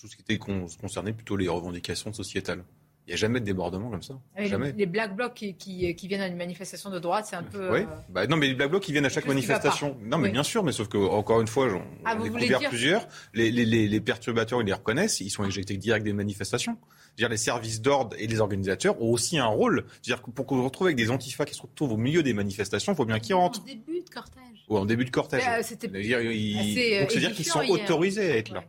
Tout 0.00 0.06
ce 0.06 0.16
qui 0.16 0.22
était 0.22 0.38
concerné 0.38 1.12
plutôt 1.12 1.36
les 1.36 1.48
revendications 1.48 2.12
sociétales. 2.12 2.64
Il 3.08 3.12
n'y 3.12 3.14
a 3.14 3.16
jamais 3.16 3.40
de 3.40 3.46
débordement 3.46 3.88
comme 3.88 4.02
ça. 4.02 4.20
Ah 4.36 4.44
jamais. 4.44 4.74
Les, 4.76 4.84
Black 4.84 5.16
Blocs 5.16 5.32
qui, 5.32 5.54
qui, 5.56 6.08
viennent 6.08 6.20
à 6.20 6.26
une 6.26 6.36
manifestation 6.36 6.90
de 6.90 6.98
droite, 6.98 7.24
c'est 7.26 7.36
un 7.36 7.42
peu. 7.42 7.72
Oui. 7.72 7.80
Euh, 7.80 7.86
bah, 8.10 8.26
non, 8.26 8.36
mais 8.36 8.48
les 8.48 8.54
Black 8.54 8.68
Blocs 8.68 8.82
qui 8.82 8.92
viennent 8.92 9.06
à 9.06 9.08
chaque 9.08 9.24
manifestation. 9.24 9.96
Non, 10.02 10.18
mais 10.18 10.28
bien 10.28 10.42
sûr, 10.42 10.62
mais 10.62 10.72
sauf 10.72 10.88
que 10.88 10.98
encore 10.98 11.40
une 11.40 11.46
fois, 11.46 11.70
j'en 11.70 11.82
ah, 12.04 12.18
ai 12.22 12.28
couvert 12.28 12.60
plusieurs. 12.68 13.08
Les, 13.32 13.50
les, 13.50 13.64
les, 13.64 14.00
perturbateurs, 14.02 14.60
ils 14.60 14.66
les 14.66 14.74
reconnaissent, 14.74 15.22
ils 15.22 15.30
sont 15.30 15.46
éjectés 15.46 15.78
direct 15.78 16.04
des 16.04 16.12
manifestations. 16.12 16.76
Dire, 17.16 17.30
les 17.30 17.38
services 17.38 17.80
d'ordre 17.80 18.14
et 18.18 18.26
les 18.26 18.40
organisateurs 18.40 19.00
ont 19.00 19.10
aussi 19.10 19.38
un 19.38 19.46
rôle. 19.46 19.86
dire 20.02 20.20
pour 20.20 20.44
qu'on 20.44 20.58
se 20.58 20.64
retrouve 20.64 20.88
avec 20.88 20.98
des 20.98 21.10
antifas 21.10 21.46
qui 21.46 21.54
se 21.54 21.62
retrouvent 21.62 21.92
au 21.92 21.96
milieu 21.96 22.22
des 22.22 22.34
manifestations, 22.34 22.92
il 22.92 22.96
faut 22.96 23.06
bien 23.06 23.20
qu'ils 23.20 23.36
rentrent. 23.36 23.62
En 23.62 23.64
début 23.64 24.02
de 24.02 24.10
cortège. 24.10 24.64
Ou 24.68 24.76
en 24.76 24.84
début 24.84 25.06
de 25.06 25.10
cortège. 25.10 25.46
Bah, 25.46 25.62
c'était 25.62 25.88
Donc 25.88 25.96
c'est-à-dire 27.10 27.32
qu'ils 27.32 27.46
sont 27.46 27.64
autorisés 27.70 28.32
à 28.32 28.36
être 28.36 28.52
là. 28.52 28.64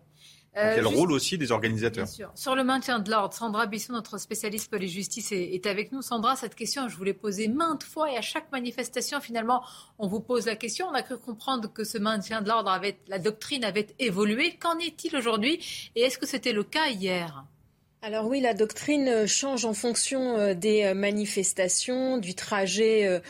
Euh, 0.57 0.73
quel 0.75 0.87
rôle 0.87 1.11
aussi 1.11 1.37
des 1.37 1.51
organisateurs. 1.51 2.07
Sur 2.33 2.55
le 2.55 2.63
maintien 2.63 2.99
de 2.99 3.11
l'ordre, 3.11 3.33
Sandra 3.33 3.67
Bisson, 3.67 3.93
notre 3.93 4.17
spécialiste 4.17 4.69
police 4.69 4.91
justice, 4.91 5.31
est, 5.31 5.65
avec 5.67 5.91
nous. 5.91 6.01
Sandra, 6.01 6.35
cette 6.35 6.55
question, 6.55 6.89
je 6.89 6.97
vous 6.97 7.03
l'ai 7.03 7.13
posée 7.13 7.47
maintes 7.47 7.83
fois 7.83 8.11
et 8.11 8.17
à 8.17 8.21
chaque 8.21 8.51
manifestation, 8.51 9.21
finalement, 9.21 9.63
on 9.99 10.07
vous 10.07 10.19
pose 10.19 10.47
la 10.47 10.55
question. 10.55 10.87
On 10.87 10.93
a 10.93 11.03
cru 11.03 11.17
comprendre 11.17 11.71
que 11.71 11.83
ce 11.83 11.99
maintien 11.99 12.41
de 12.41 12.47
l'ordre 12.47 12.71
avait, 12.71 12.97
la 13.07 13.19
doctrine 13.19 13.63
avait 13.63 13.87
évolué. 13.99 14.55
Qu'en 14.59 14.79
est-il 14.79 15.15
aujourd'hui 15.15 15.91
Et 15.95 16.01
est-ce 16.01 16.17
que 16.17 16.25
c'était 16.25 16.53
le 16.53 16.63
cas 16.63 16.87
hier? 16.87 17.45
Alors 18.01 18.27
oui, 18.27 18.39
la 18.39 18.53
doctrine 18.53 19.27
change 19.27 19.65
en 19.65 19.73
fonction 19.73 20.37
euh, 20.37 20.53
des 20.53 20.85
euh, 20.85 20.93
manifestations, 20.93 22.17
du 22.17 22.33
trajet 22.33 23.21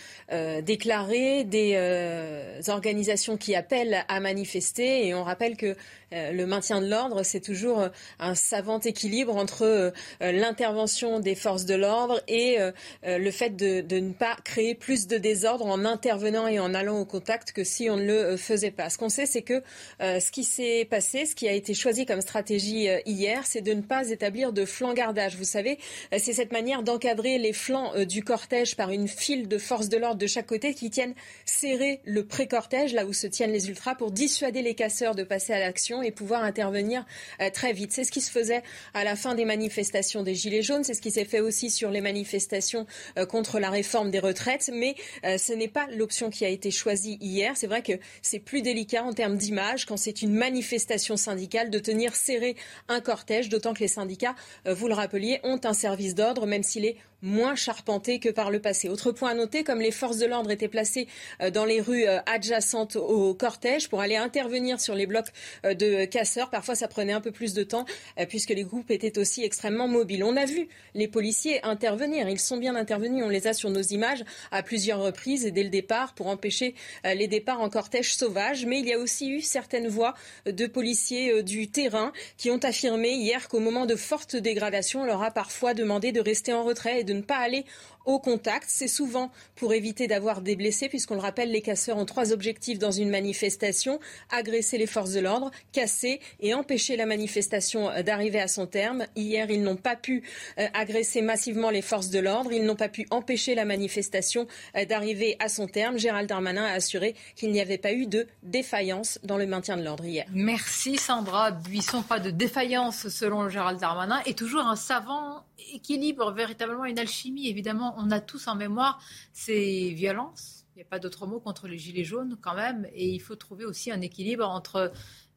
déclaré, 0.62 1.44
des 1.44 2.70
organisations 2.70 3.36
qui 3.36 3.56
appellent 3.56 4.06
à 4.08 4.20
manifester. 4.20 5.08
Et 5.08 5.16
on 5.16 5.24
rappelle 5.24 5.58
que 5.58 5.66
euh, 5.66 5.76
le 6.12 6.46
maintien 6.46 6.82
de 6.82 6.88
l'ordre, 6.88 7.24
c'est 7.24 7.40
toujours 7.40 7.82
euh, 7.82 7.90
un 8.20 8.36
savant 8.36 8.80
équilibre 8.80 9.36
entre 9.36 9.64
euh, 9.64 9.92
l'intervention 10.22 11.20
des 11.20 11.36
forces 11.36 11.66
de 11.66 11.76
l'ordre 11.76 12.22
et 12.28 12.58
le 13.04 13.32
fait 13.32 13.56
de, 13.56 14.00
ne 14.00 14.14
pas 14.14 14.36
créer 14.44 14.76
plus 14.76 15.08
de 15.08 15.18
désordre 15.18 15.66
en 15.66 15.86
intervenant 15.86 16.48
et 16.48 16.60
en 16.60 16.74
allant 16.74 17.00
au 17.00 17.06
contact 17.06 17.52
que 17.52 17.64
si 17.64 17.90
on 17.90 17.98
ne 17.98 18.06
le 18.06 18.38
faisait 18.38 18.72
pas. 18.72 18.90
Ce 18.90 18.98
qu'on 18.98 19.10
sait, 19.10 19.26
c'est 19.26 19.42
que 19.42 19.62
ce 20.00 20.32
qui 20.32 20.44
s'est 20.44 20.88
passé, 20.90 21.26
ce 21.26 21.36
qui 21.36 21.48
a 21.48 21.54
été 21.54 21.74
choisi 21.74 22.06
comme 22.06 22.22
stratégie 22.22 22.88
hier, 23.06 23.44
c'est 23.46 23.62
de 23.62 23.74
ne 23.74 23.82
pas 23.82 24.10
établir 24.10 24.54
de 24.54 24.66
flanc-gardage. 24.66 25.36
Vous 25.36 25.44
savez, 25.44 25.80
c'est 26.12 26.34
cette 26.34 26.52
manière 26.52 26.84
d'encadrer 26.84 27.38
les 27.38 27.54
flancs 27.54 27.94
du 28.06 28.24
cortège 28.24 28.76
par 28.76 28.92
une 28.92 29.08
file 29.08 29.48
de 29.48 29.58
forces 29.58 29.90
de 29.90 29.98
l'ordre 29.98 30.20
de 30.20 30.28
chaque 30.28 30.48
côté 30.48 30.74
qui 30.74 30.90
tiennent 30.90 31.16
serré 31.46 32.02
le 32.06 32.26
pré-cortège, 32.26 32.94
là 32.94 33.06
où 33.06 33.14
se 33.14 33.28
tiennent 33.28 33.52
les 33.52 33.70
ultras, 33.70 33.96
pour 33.96 34.12
dissuader 34.12 34.62
les 34.62 34.76
casseurs 34.76 35.16
de 35.16 35.24
passer 35.24 35.54
à 35.54 35.60
l'action 35.60 35.99
et 36.02 36.12
pouvoir 36.12 36.44
intervenir 36.44 37.06
euh, 37.42 37.50
très 37.50 37.74
vite. 37.74 37.92
C'est 37.92 38.04
ce 38.04 38.12
qui 38.12 38.22
se 38.22 38.32
faisait 38.32 38.64
à 38.94 39.04
la 39.04 39.16
fin 39.16 39.36
des 39.36 39.46
manifestations 39.46 40.24
des 40.24 40.36
Gilets 40.36 40.62
jaunes, 40.62 40.84
c'est 40.84 40.94
ce 40.94 41.02
qui 41.02 41.12
s'est 41.12 41.26
fait 41.26 41.40
aussi 41.40 41.70
sur 41.70 41.92
les 41.92 42.02
manifestations 42.02 42.86
euh, 43.18 43.26
contre 43.26 43.60
la 43.60 43.70
réforme 43.70 44.12
des 44.12 44.20
retraites, 44.20 44.70
mais 44.74 44.96
euh, 45.26 45.38
ce 45.38 45.54
n'est 45.54 45.68
pas 45.68 45.88
l'option 45.92 46.30
qui 46.30 46.46
a 46.46 46.50
été 46.50 46.72
choisie 46.72 47.18
hier. 47.22 47.54
C'est 47.56 47.68
vrai 47.68 47.82
que 47.82 47.94
c'est 48.22 48.40
plus 48.40 48.62
délicat 48.62 49.04
en 49.04 49.14
termes 49.14 49.38
d'image 49.38 49.86
quand 49.86 49.98
c'est 49.98 50.22
une 50.22 50.34
manifestation 50.34 51.18
syndicale 51.18 51.70
de 51.70 51.80
tenir 51.80 52.16
serré 52.16 52.56
un 52.88 53.02
cortège, 53.02 53.50
d'autant 53.50 53.74
que 53.74 53.80
les 53.80 53.88
syndicats, 53.88 54.36
vous 54.66 54.88
le 54.88 54.94
rappeliez, 54.94 55.40
ont 55.44 55.60
un 55.64 55.74
service 55.74 56.16
d'ordre, 56.16 56.46
même 56.46 56.64
s'il 56.64 56.86
est 56.86 56.98
moins 57.22 57.56
charpenté 57.56 58.20
que 58.20 58.30
par 58.30 58.52
le 58.52 58.60
passé. 58.60 58.90
Autre 58.90 59.12
point 59.12 59.32
à 59.32 59.34
noter, 59.34 59.64
comme 59.64 59.82
les 59.82 59.92
forces 59.92 60.18
de 60.18 60.26
l'ordre 60.26 60.52
étaient 60.52 60.68
placées 60.68 61.08
euh, 61.42 61.52
dans 61.52 61.66
les 61.66 61.82
rues 61.82 62.08
euh, 62.08 62.20
adjacentes 62.26 62.96
au 62.96 63.34
cortège 63.34 63.90
pour 63.90 64.02
aller 64.02 64.16
intervenir 64.16 64.80
sur 64.80 64.96
les 64.96 65.06
blocs 65.06 65.28
euh, 65.66 65.74
de 65.74 66.06
casseurs, 66.06 66.50
parfois 66.50 66.76
ça 66.76 66.88
prenait 66.88 67.14
un 67.14 67.22
peu 67.22 67.32
plus 67.32 67.54
de 67.54 67.64
temps 67.64 67.86
puisque 68.28 68.50
les 68.50 68.64
groupes 68.64 68.92
étaient 68.92 69.18
aussi 69.18 69.44
extrêmement 69.44 69.88
mobiles. 69.88 70.24
On 70.24 70.36
a 70.36 70.46
vu 70.46 70.68
les 70.94 71.08
policiers 71.08 71.64
intervenir, 71.66 72.30
ils 72.30 72.40
sont 72.40 72.58
bien 72.58 72.76
intervenus, 72.76 73.24
on 73.24 73.30
les 73.30 73.48
a 73.48 73.54
sur 73.54 73.70
nos 73.70 73.82
images 73.82 74.24
à 74.52 74.64
plusieurs 74.64 75.02
reprises 75.02 75.46
et 75.46 75.52
dès 75.52 75.64
le 75.64 75.70
départ 75.70 76.14
pour 76.14 76.28
empêcher 76.28 76.76
les 77.04 77.28
départs 77.28 77.62
en 77.62 77.70
cortège 77.70 78.14
sauvage, 78.14 78.66
mais 78.66 78.80
il 78.80 78.88
y 78.88 78.94
a 78.94 79.00
aussi 79.00 79.30
eu 79.30 79.42
certaines 79.42 79.88
voix 79.88 80.16
de 80.46 80.68
policiers 80.68 81.44
du 81.44 81.70
terrain 81.70 82.12
qui 82.38 82.52
ont 82.52 82.60
affirmé 82.60 83.12
hier 83.12 83.48
qu'au 83.48 83.60
moment 83.60 83.86
de 83.86 83.96
fortes 83.96 84.36
dégradations, 84.36 85.02
on 85.02 85.06
leur 85.06 85.24
a 85.24 85.32
parfois 85.32 85.74
demandé 85.74 86.12
de 86.12 86.22
rester 86.22 86.54
en 86.54 86.64
retrait 86.64 87.02
et 87.02 87.04
de 87.04 87.09
ne 87.14 87.22
pas 87.22 87.38
aller 87.38 87.66
au 88.10 88.20
contact. 88.20 88.66
C'est 88.68 88.88
souvent 88.88 89.32
pour 89.56 89.72
éviter 89.74 90.08
d'avoir 90.08 90.42
des 90.42 90.56
blessés, 90.56 90.90
puisqu'on 90.90 91.14
le 91.14 91.22
rappelle, 91.22 91.52
les 91.52 91.62
casseurs 91.62 91.98
ont 91.98 92.06
trois 92.06 92.34
objectifs 92.34 92.80
dans 92.80 92.92
une 92.92 93.10
manifestation 93.10 94.00
agresser 94.32 94.80
les 94.80 94.88
forces 94.88 95.12
de 95.12 95.20
l'ordre, 95.20 95.52
casser 95.72 96.20
et 96.40 96.56
empêcher 96.56 96.98
la 96.98 97.06
manifestation 97.06 97.90
euh, 97.90 98.02
d'arriver 98.02 98.42
à 98.42 98.48
son 98.48 98.66
terme. 98.66 99.06
Hier, 99.16 99.50
ils 99.52 99.62
n'ont 99.62 99.76
pas 99.76 99.96
pu 99.96 100.24
euh, 100.58 100.68
agresser 100.74 101.22
massivement 101.22 101.70
les 101.70 101.84
forces 101.84 102.10
de 102.10 102.20
l'ordre, 102.20 102.52
ils 102.52 102.66
n'ont 102.66 102.76
pas 102.76 102.90
pu 102.90 103.06
empêcher 103.12 103.54
la 103.54 103.66
manifestation 103.66 104.48
euh, 104.76 104.86
d'arriver 104.86 105.36
à 105.40 105.48
son 105.48 105.68
terme. 105.68 106.00
Gérald 106.00 106.28
Darmanin 106.28 106.66
a 106.66 106.72
assuré 106.72 107.16
qu'il 107.36 107.52
n'y 107.52 107.62
avait 107.62 107.78
pas 107.78 107.94
eu 107.94 108.08
de 108.08 108.26
défaillance 108.42 109.20
dans 109.24 109.38
le 109.38 109.46
maintien 109.46 109.78
de 109.78 109.84
l'ordre 109.84 110.06
hier. 110.06 110.26
Merci 110.34 110.98
Sandra 110.98 111.52
Buisson. 111.52 112.02
Pas 112.02 112.20
de 112.20 112.32
défaillance 112.32 113.08
selon 113.10 113.50
Gérald 113.50 113.80
Darmanin 113.80 114.20
et 114.26 114.34
toujours 114.34 114.66
un 114.66 114.76
savant 114.76 115.44
équilibre, 115.74 116.32
véritablement 116.32 116.86
une 116.86 117.00
alchimie. 117.00 117.50
Évidemment, 117.50 117.96
on 118.00 118.12
a 118.12 118.20
tous 118.20 118.48
en 118.48 118.56
mémoire 118.56 119.02
ces 119.34 119.94
violences. 119.94 120.66
Il 120.76 120.80
n'y 120.80 120.84
a 120.84 120.86
pas 120.86 121.00
d'autre 121.00 121.28
mot 121.28 121.40
contre 121.40 121.68
les 121.68 121.78
gilets 121.78 122.06
jaunes 122.06 122.38
quand 122.42 122.56
même. 122.56 122.88
Et 122.94 123.10
il 123.10 123.20
faut 123.20 123.36
trouver 123.36 123.66
aussi 123.66 123.92
un 123.92 124.02
équilibre 124.02 124.48
entre 124.48 124.92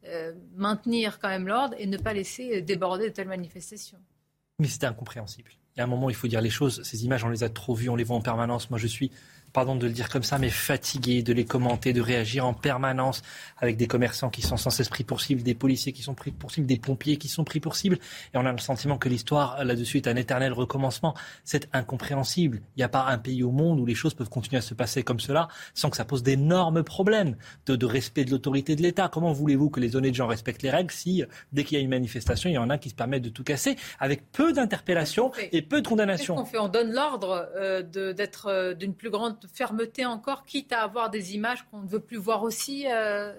euh, 0.05 0.33
maintenir 0.55 1.19
quand 1.19 1.29
même 1.29 1.47
l'ordre 1.47 1.75
et 1.77 1.85
ne 1.85 1.97
pas 1.97 2.13
laisser 2.13 2.61
déborder 2.61 3.09
de 3.09 3.13
telles 3.13 3.27
manifestations. 3.27 3.99
Mais 4.59 4.67
c'était 4.67 4.85
incompréhensible. 4.85 5.51
Il 5.75 5.79
y 5.79 5.81
a 5.81 5.85
un 5.85 5.87
moment, 5.87 6.09
il 6.09 6.15
faut 6.15 6.27
dire 6.27 6.41
les 6.41 6.49
choses. 6.49 6.83
Ces 6.83 7.03
images, 7.03 7.23
on 7.23 7.29
les 7.29 7.43
a 7.43 7.49
trop 7.49 7.73
vues, 7.73 7.89
on 7.89 7.95
les 7.95 8.03
voit 8.03 8.15
en 8.15 8.21
permanence. 8.21 8.69
Moi, 8.69 8.79
je 8.79 8.87
suis 8.87 9.11
pardon 9.53 9.75
de 9.75 9.85
le 9.85 9.93
dire 9.93 10.09
comme 10.09 10.23
ça, 10.23 10.39
mais 10.39 10.49
fatigué 10.49 11.21
de 11.21 11.31
les 11.31 11.45
commenter, 11.45 11.93
de 11.93 12.01
réagir 12.01 12.45
en 12.45 12.53
permanence 12.53 13.21
avec 13.59 13.77
des 13.77 13.87
commerçants 13.87 14.29
qui 14.29 14.41
sont 14.41 14.57
sans 14.57 14.71
cesse 14.71 14.89
pris 14.89 15.03
pour 15.03 15.21
cible, 15.21 15.43
des 15.43 15.53
policiers 15.53 15.93
qui 15.93 16.01
sont 16.01 16.15
pris 16.15 16.31
pour 16.31 16.51
cible, 16.51 16.65
des 16.67 16.77
pompiers 16.77 17.17
qui 17.17 17.27
sont 17.27 17.43
pris 17.43 17.59
pour 17.59 17.75
cible. 17.75 17.99
Et 18.33 18.37
on 18.37 18.45
a 18.45 18.51
le 18.51 18.57
sentiment 18.57 18.97
que 18.97 19.09
l'histoire 19.09 19.63
là-dessus 19.63 19.97
est 19.97 20.07
un 20.07 20.15
éternel 20.15 20.53
recommencement. 20.53 21.13
C'est 21.43 21.69
incompréhensible. 21.73 22.61
Il 22.75 22.79
n'y 22.79 22.83
a 22.83 22.89
pas 22.89 23.05
un 23.05 23.17
pays 23.17 23.43
au 23.43 23.51
monde 23.51 23.79
où 23.79 23.85
les 23.85 23.95
choses 23.95 24.13
peuvent 24.13 24.29
continuer 24.29 24.57
à 24.57 24.61
se 24.61 24.73
passer 24.73 25.03
comme 25.03 25.19
cela 25.19 25.47
sans 25.73 25.89
que 25.89 25.97
ça 25.97 26.05
pose 26.05 26.23
d'énormes 26.23 26.83
problèmes 26.83 27.35
de, 27.67 27.75
de, 27.75 27.85
respect 27.85 28.25
de 28.25 28.31
l'autorité 28.31 28.75
de 28.75 28.81
l'État. 28.81 29.07
Comment 29.07 29.33
voulez-vous 29.33 29.69
que 29.69 29.79
les 29.79 29.95
honnêtes 29.95 30.15
gens 30.15 30.27
respectent 30.27 30.63
les 30.63 30.71
règles 30.71 30.91
si, 30.91 31.23
dès 31.51 31.63
qu'il 31.63 31.77
y 31.77 31.81
a 31.81 31.83
une 31.83 31.89
manifestation, 31.89 32.49
il 32.49 32.53
y 32.53 32.57
en 32.57 32.69
a 32.69 32.77
qui 32.77 32.89
se 32.89 32.95
permettent 32.95 33.23
de 33.23 33.29
tout 33.29 33.43
casser 33.43 33.75
avec 33.99 34.31
peu 34.31 34.53
d'interpellations 34.53 35.31
et 35.51 35.61
peu 35.61 35.81
de 35.81 35.87
condamnations. 35.87 36.35
Qu'on 36.35 36.45
fait? 36.45 36.57
On 36.57 36.67
donne 36.67 36.91
l'ordre 36.91 37.49
euh, 37.55 37.81
d'être 38.13 38.47
euh, 38.47 38.73
d'une 38.73 38.93
plus 38.93 39.09
grande 39.09 39.37
fermeté 39.47 40.05
encore, 40.05 40.43
quitte 40.43 40.73
à 40.73 40.81
avoir 40.81 41.09
des 41.09 41.35
images 41.35 41.65
qu'on 41.69 41.81
ne 41.81 41.87
veut 41.87 41.99
plus 41.99 42.17
voir 42.17 42.43
aussi. 42.43 42.85
Euh, 42.87 43.33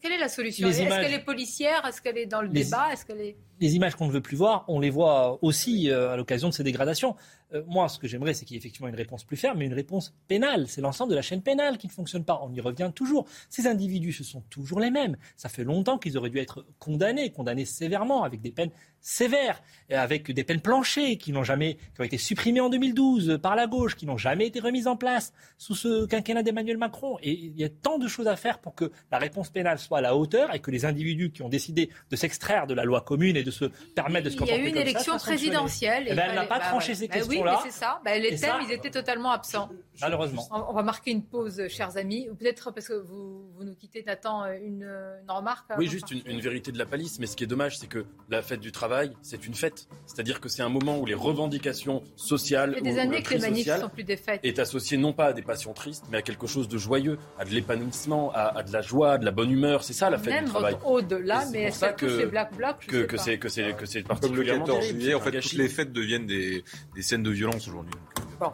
quelle 0.00 0.12
est 0.12 0.18
la 0.18 0.28
solution? 0.28 0.68
Est-ce 0.68 0.78
qu'elle 0.78 1.12
est 1.12 1.24
policière? 1.24 1.84
Est-ce 1.86 2.00
qu'elle 2.02 2.18
est 2.18 2.26
dans 2.26 2.42
le 2.42 2.48
débat? 2.48 2.92
Est-ce 2.92 3.04
qu'elle 3.04 3.20
est 3.20 3.36
les 3.60 3.76
images 3.76 3.94
qu'on 3.94 4.06
ne 4.06 4.12
veut 4.12 4.20
plus 4.20 4.36
voir, 4.36 4.64
on 4.68 4.80
les 4.80 4.90
voit 4.90 5.38
aussi 5.42 5.90
euh, 5.90 6.10
à 6.10 6.16
l'occasion 6.16 6.48
de 6.48 6.54
ces 6.54 6.64
dégradations. 6.64 7.16
Euh, 7.52 7.62
moi, 7.66 7.88
ce 7.88 7.98
que 7.98 8.08
j'aimerais, 8.08 8.34
c'est 8.34 8.44
qu'il 8.44 8.54
y 8.54 8.56
ait 8.56 8.58
effectivement 8.58 8.88
une 8.88 8.94
réponse 8.94 9.24
plus 9.24 9.36
ferme, 9.36 9.58
mais 9.58 9.66
une 9.66 9.74
réponse 9.74 10.14
pénale. 10.28 10.66
C'est 10.68 10.80
l'ensemble 10.80 11.10
de 11.10 11.16
la 11.16 11.22
chaîne 11.22 11.42
pénale 11.42 11.78
qui 11.78 11.86
ne 11.86 11.92
fonctionne 11.92 12.24
pas. 12.24 12.40
On 12.42 12.52
y 12.52 12.60
revient 12.60 12.90
toujours. 12.94 13.26
Ces 13.48 13.66
individus, 13.66 14.12
ce 14.12 14.24
sont 14.24 14.42
toujours 14.50 14.80
les 14.80 14.90
mêmes. 14.90 15.16
Ça 15.36 15.48
fait 15.48 15.64
longtemps 15.64 15.98
qu'ils 15.98 16.18
auraient 16.18 16.30
dû 16.30 16.38
être 16.38 16.66
condamnés, 16.78 17.30
condamnés 17.30 17.64
sévèrement, 17.64 18.24
avec 18.24 18.40
des 18.40 18.50
peines 18.50 18.70
sévères, 19.04 19.62
avec 19.90 20.30
des 20.30 20.44
peines 20.44 20.62
planchées 20.62 21.18
qui 21.18 21.30
n'ont 21.30 21.44
jamais, 21.44 21.76
qui 21.94 22.00
ont 22.00 22.04
été 22.04 22.16
supprimées 22.16 22.60
en 22.60 22.70
2012 22.70 23.38
par 23.40 23.54
la 23.54 23.66
gauche, 23.66 23.96
qui 23.96 24.06
n'ont 24.06 24.16
jamais 24.16 24.46
été 24.46 24.60
remises 24.60 24.88
en 24.88 24.96
place 24.96 25.34
sous 25.58 25.74
ce 25.74 26.06
quinquennat 26.06 26.42
d'Emmanuel 26.42 26.78
Macron. 26.78 27.18
Et 27.22 27.32
il 27.32 27.54
y 27.54 27.64
a 27.64 27.68
tant 27.68 27.98
de 27.98 28.08
choses 28.08 28.26
à 28.26 28.36
faire 28.36 28.60
pour 28.60 28.74
que 28.74 28.90
la 29.12 29.18
réponse 29.18 29.50
pénale 29.50 29.78
soit 29.78 29.98
à 29.98 30.00
la 30.00 30.16
hauteur 30.16 30.54
et 30.54 30.60
que 30.60 30.70
les 30.70 30.86
individus 30.86 31.30
qui 31.30 31.42
ont 31.42 31.50
décidé 31.50 31.90
de 32.10 32.16
s'extraire 32.16 32.66
de 32.66 32.72
la 32.72 32.84
loi 32.84 33.02
commune 33.02 33.36
et 33.36 33.42
de 33.42 33.50
se 33.50 33.66
permettre 33.94 34.24
de 34.24 34.30
se 34.30 34.36
comporter 34.38 34.58
Il 34.58 34.62
y 34.62 34.64
a 34.64 34.68
eu 34.68 34.72
une 34.72 34.78
élection 34.78 35.18
présidentielle. 35.18 36.06
Eh 36.08 36.14
ben, 36.14 36.24
elle 36.30 36.34
n'a 36.34 36.46
pas 36.46 36.60
bah 36.60 36.68
tranché 36.70 36.94
ces 36.94 37.08
questions-là. 37.08 37.60
oui, 37.62 37.70
c'est 37.70 37.78
ça. 37.78 38.00
Bah, 38.06 38.18
les 38.18 38.36
thèmes, 38.36 38.56
ils 38.66 38.72
étaient 38.72 38.90
totalement 38.90 39.32
absents. 39.32 39.68
Malheureusement. 40.00 40.48
On 40.50 40.72
va 40.72 40.82
marquer 40.82 41.10
une 41.10 41.24
pause, 41.24 41.68
chers 41.68 41.98
amis. 41.98 42.26
Peut-être 42.38 42.70
parce 42.72 42.88
que 42.88 42.94
vous, 42.94 43.50
vous 43.54 43.64
nous 43.64 43.74
quittez, 43.74 44.02
Nathan, 44.02 44.46
une, 44.46 44.82
une 45.22 45.30
remarque. 45.30 45.66
Oui, 45.76 45.88
juste 45.88 46.10
une, 46.10 46.22
une, 46.24 46.40
vérité 46.40 46.72
de 46.72 46.78
la 46.78 46.86
palisse. 46.86 47.18
Mais 47.18 47.26
ce 47.26 47.36
qui 47.36 47.44
est 47.44 47.48
dommage, 47.48 47.76
c'est 47.76 47.86
que 47.86 48.06
la 48.30 48.40
fête 48.40 48.60
du 48.60 48.72
travail, 48.72 48.93
c'est 49.22 49.46
une 49.46 49.54
fête. 49.54 49.88
C'est-à-dire 50.06 50.40
que 50.40 50.48
c'est 50.48 50.62
un 50.62 50.68
moment 50.68 50.98
où 50.98 51.06
les 51.06 51.14
revendications 51.14 52.02
sociales. 52.16 52.80
Des 52.82 52.98
années 52.98 53.22
que 53.22 53.34
les 53.34 53.40
manifs 53.40 53.80
sont 53.80 53.88
plus 53.88 54.04
des 54.04 54.16
fêtes. 54.16 54.40
Est 54.42 54.58
associé 54.58 54.96
non 54.96 55.12
pas 55.12 55.26
à 55.26 55.32
des 55.32 55.42
passions 55.42 55.72
tristes, 55.72 56.04
mais 56.10 56.18
à 56.18 56.22
quelque 56.22 56.46
chose 56.46 56.68
de 56.68 56.78
joyeux, 56.78 57.18
à 57.38 57.44
de 57.44 57.50
l'épanouissement, 57.50 58.32
à, 58.34 58.62
de 58.62 58.72
la 58.72 58.80
joie, 58.80 59.12
à 59.12 59.18
de 59.18 59.24
la 59.24 59.30
bonne 59.30 59.50
humeur. 59.50 59.84
C'est 59.84 59.92
ça 59.92 60.10
la 60.10 60.18
fête 60.18 60.44
du 60.44 60.50
travail. 60.50 60.76
Au-delà, 60.84 61.44
mais 61.52 61.64
est-ce 61.64 61.86
que 61.94 62.18
c'est 62.18 62.26
Black 62.26 62.56
Bloc 62.56 62.86
que, 62.86 63.04
que 63.04 63.16
c'est 63.16 63.38
que 63.38 63.48
c'est 63.48 63.74
que 63.74 63.86
c'est 63.86 64.02
Comme 64.02 64.36
le 64.36 64.44
14 64.44 64.84
juillet, 64.84 65.14
en 65.14 65.20
fait, 65.20 65.40
toutes 65.40 65.52
les 65.54 65.68
fêtes 65.68 65.92
deviennent 65.92 66.26
des, 66.26 66.64
des 66.94 67.02
scènes 67.02 67.22
de 67.22 67.30
violence 67.30 67.68
aujourd'hui. 67.68 67.94
Bon. 68.40 68.50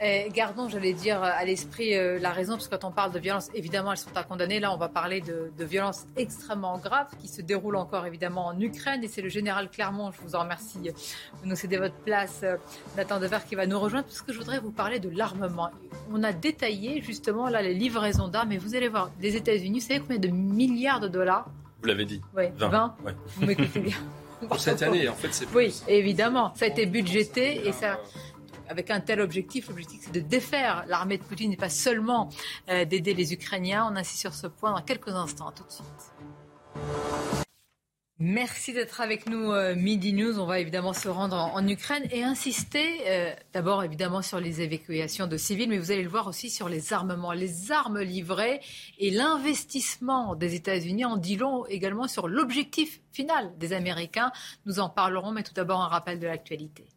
Eh, 0.00 0.28
gardons, 0.32 0.68
j'allais 0.68 0.92
dire, 0.92 1.22
à 1.22 1.44
l'esprit 1.44 1.96
euh, 1.96 2.18
la 2.20 2.30
raison, 2.30 2.52
parce 2.52 2.68
que 2.68 2.76
quand 2.76 2.86
on 2.86 2.92
parle 2.92 3.10
de 3.12 3.18
violence, 3.18 3.48
évidemment, 3.54 3.90
elles 3.90 3.98
sont 3.98 4.16
à 4.16 4.22
condamner. 4.22 4.60
Là, 4.60 4.72
on 4.72 4.76
va 4.76 4.88
parler 4.88 5.20
de, 5.20 5.50
de 5.56 5.64
violences 5.64 6.04
extrêmement 6.16 6.78
graves 6.78 7.08
qui 7.20 7.26
se 7.26 7.42
déroulent 7.42 7.76
encore, 7.76 8.06
évidemment, 8.06 8.46
en 8.46 8.60
Ukraine. 8.60 9.02
Et 9.02 9.08
c'est 9.08 9.22
le 9.22 9.28
général 9.28 9.68
Clermont, 9.70 10.12
je 10.12 10.20
vous 10.20 10.36
en 10.36 10.40
remercie 10.40 10.78
de 10.78 10.92
nous 11.44 11.56
céder 11.56 11.78
votre 11.78 11.96
place, 11.96 12.40
euh, 12.44 12.56
Nathan 12.96 13.18
Dever, 13.18 13.38
qui 13.48 13.56
va 13.56 13.66
nous 13.66 13.78
rejoindre, 13.80 14.06
parce 14.06 14.22
que 14.22 14.32
je 14.32 14.38
voudrais 14.38 14.60
vous 14.60 14.70
parler 14.70 15.00
de 15.00 15.10
l'armement. 15.10 15.70
On 16.12 16.22
a 16.22 16.32
détaillé, 16.32 17.02
justement, 17.02 17.48
là, 17.48 17.60
les 17.60 17.74
livraisons 17.74 18.28
d'armes. 18.28 18.52
Et 18.52 18.58
vous 18.58 18.76
allez 18.76 18.88
voir, 18.88 19.10
les 19.20 19.34
États-Unis, 19.34 19.80
vous 19.80 19.86
savez 19.86 20.00
combien 20.00 20.18
de 20.18 20.28
milliards 20.28 21.00
de 21.00 21.08
dollars? 21.08 21.46
Vous 21.82 21.88
l'avez 21.88 22.04
dit. 22.04 22.20
Oui, 22.36 22.44
20. 22.56 22.96
Vous 23.36 23.46
m'écoutez 23.46 23.80
bien. 23.80 23.96
Pour 24.48 24.60
cette 24.60 24.82
année, 24.82 25.08
en 25.08 25.14
fait, 25.14 25.32
c'est 25.32 25.46
Oui, 25.52 25.74
évidemment. 25.88 26.52
Ça 26.54 26.66
a 26.66 26.68
été 26.68 26.86
budgété 26.86 27.66
et 27.66 27.72
ça 27.72 27.98
avec 28.68 28.90
un 28.90 29.00
tel 29.00 29.20
objectif. 29.20 29.68
L'objectif, 29.68 30.00
c'est 30.04 30.12
de 30.12 30.20
défaire 30.20 30.84
l'armée 30.88 31.18
de 31.18 31.22
Poutine 31.22 31.52
et 31.52 31.56
pas 31.56 31.68
seulement 31.68 32.28
euh, 32.68 32.84
d'aider 32.84 33.14
les 33.14 33.32
Ukrainiens. 33.32 33.88
On 33.90 33.96
insiste 33.96 34.20
sur 34.20 34.34
ce 34.34 34.46
point 34.46 34.72
dans 34.72 34.82
quelques 34.82 35.08
instants. 35.08 35.52
tout 35.52 35.64
de 35.64 35.70
suite. 35.70 36.12
Merci 38.20 38.72
d'être 38.72 39.00
avec 39.00 39.28
nous, 39.28 39.52
euh, 39.52 39.76
Midi 39.76 40.12
News. 40.12 40.40
On 40.40 40.46
va 40.46 40.58
évidemment 40.58 40.92
se 40.92 41.08
rendre 41.08 41.36
en, 41.36 41.68
Ukraine 41.68 42.02
et 42.10 42.24
insister 42.24 42.98
euh, 43.06 43.32
d'abord 43.52 43.84
évidemment 43.84 44.22
sur 44.22 44.40
les 44.40 44.60
évacuations 44.60 45.28
de 45.28 45.36
civils, 45.36 45.68
mais 45.68 45.78
vous 45.78 45.92
allez 45.92 46.02
le 46.02 46.08
voir 46.08 46.26
aussi 46.26 46.50
sur 46.50 46.68
les 46.68 46.92
armements, 46.92 47.30
les 47.30 47.70
armes 47.70 48.00
livrées 48.00 48.60
et 48.98 49.12
l'investissement 49.12 50.34
des 50.34 50.56
États-Unis 50.56 51.04
en 51.04 51.16
dit 51.16 51.36
long 51.36 51.64
également 51.66 52.08
sur 52.08 52.26
l'objectif 52.26 53.00
final 53.12 53.56
des 53.56 53.72
Américains. 53.72 54.32
Nous 54.66 54.80
en 54.80 54.88
parlerons, 54.88 55.30
mais 55.30 55.44
tout 55.44 55.54
d'abord 55.54 55.80
un 55.80 55.88
rappel 55.88 56.18
de 56.18 56.26
l'actualité. 56.26 56.87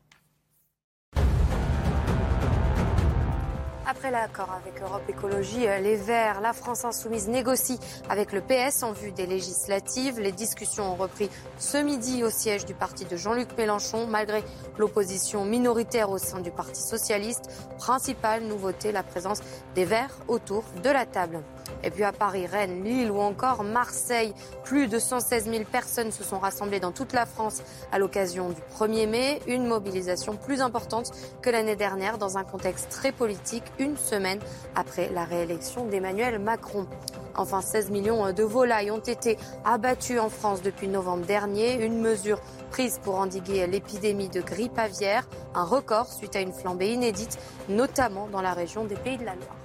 Après 3.87 4.11
l'accord 4.11 4.51
avec 4.51 4.79
Europe 4.81 5.01
Écologie 5.09 5.67
euh, 5.67 5.79
Les 5.79 5.95
Verts, 5.95 6.39
la 6.41 6.53
France 6.53 6.85
insoumise 6.85 7.27
négocie 7.27 7.79
avec 8.09 8.31
le 8.31 8.41
PS 8.41 8.83
en 8.83 8.91
vue 8.91 9.11
des 9.11 9.25
législatives. 9.25 10.19
Les 10.19 10.31
discussions 10.31 10.93
ont 10.93 10.95
repris 10.95 11.29
ce 11.57 11.77
midi 11.77 12.23
au 12.23 12.29
siège 12.29 12.65
du 12.65 12.75
parti 12.75 13.05
de 13.05 13.17
Jean-Luc 13.17 13.57
Mélenchon, 13.57 14.05
malgré 14.05 14.43
l'opposition 14.77 15.45
minoritaire 15.45 16.11
au 16.11 16.19
sein 16.19 16.41
du 16.41 16.51
Parti 16.51 16.79
socialiste. 16.79 17.49
Principale 17.79 18.43
nouveauté, 18.43 18.91
la 18.91 19.03
présence 19.03 19.39
des 19.73 19.85
Verts 19.85 20.15
autour 20.27 20.63
de 20.83 20.89
la 20.89 21.05
table. 21.05 21.41
Et 21.83 21.91
puis 21.91 22.03
à 22.03 22.11
Paris, 22.11 22.45
Rennes, 22.45 22.83
Lille 22.83 23.11
ou 23.11 23.19
encore 23.19 23.63
Marseille, 23.63 24.33
plus 24.63 24.87
de 24.87 24.99
116 24.99 25.49
000 25.49 25.63
personnes 25.63 26.11
se 26.11 26.23
sont 26.23 26.39
rassemblées 26.39 26.79
dans 26.79 26.91
toute 26.91 27.13
la 27.13 27.25
France 27.25 27.61
à 27.91 27.99
l'occasion 27.99 28.49
du 28.49 28.61
1er 28.77 29.07
mai. 29.07 29.41
Une 29.47 29.65
mobilisation 29.65 30.35
plus 30.35 30.61
importante 30.61 31.11
que 31.41 31.49
l'année 31.49 31.75
dernière 31.75 32.17
dans 32.17 32.37
un 32.37 32.43
contexte 32.43 32.89
très 32.89 33.11
politique, 33.11 33.63
une 33.79 33.97
semaine 33.97 34.39
après 34.75 35.09
la 35.09 35.25
réélection 35.25 35.85
d'Emmanuel 35.85 36.39
Macron. 36.39 36.87
Enfin, 37.35 37.61
16 37.61 37.91
millions 37.91 38.31
de 38.33 38.43
volailles 38.43 38.91
ont 38.91 38.99
été 38.99 39.37
abattues 39.63 40.19
en 40.19 40.29
France 40.29 40.61
depuis 40.61 40.87
novembre 40.87 41.25
dernier, 41.25 41.83
une 41.83 41.99
mesure 41.99 42.41
prise 42.71 42.99
pour 43.01 43.15
endiguer 43.15 43.65
l'épidémie 43.67 44.29
de 44.29 44.41
grippe 44.41 44.77
aviaire, 44.77 45.27
un 45.55 45.63
record 45.63 46.11
suite 46.11 46.35
à 46.35 46.41
une 46.41 46.53
flambée 46.53 46.93
inédite, 46.93 47.39
notamment 47.69 48.27
dans 48.27 48.41
la 48.41 48.53
région 48.53 48.83
des 48.83 48.95
Pays 48.95 49.17
de 49.17 49.25
la 49.25 49.35
Loire. 49.35 49.60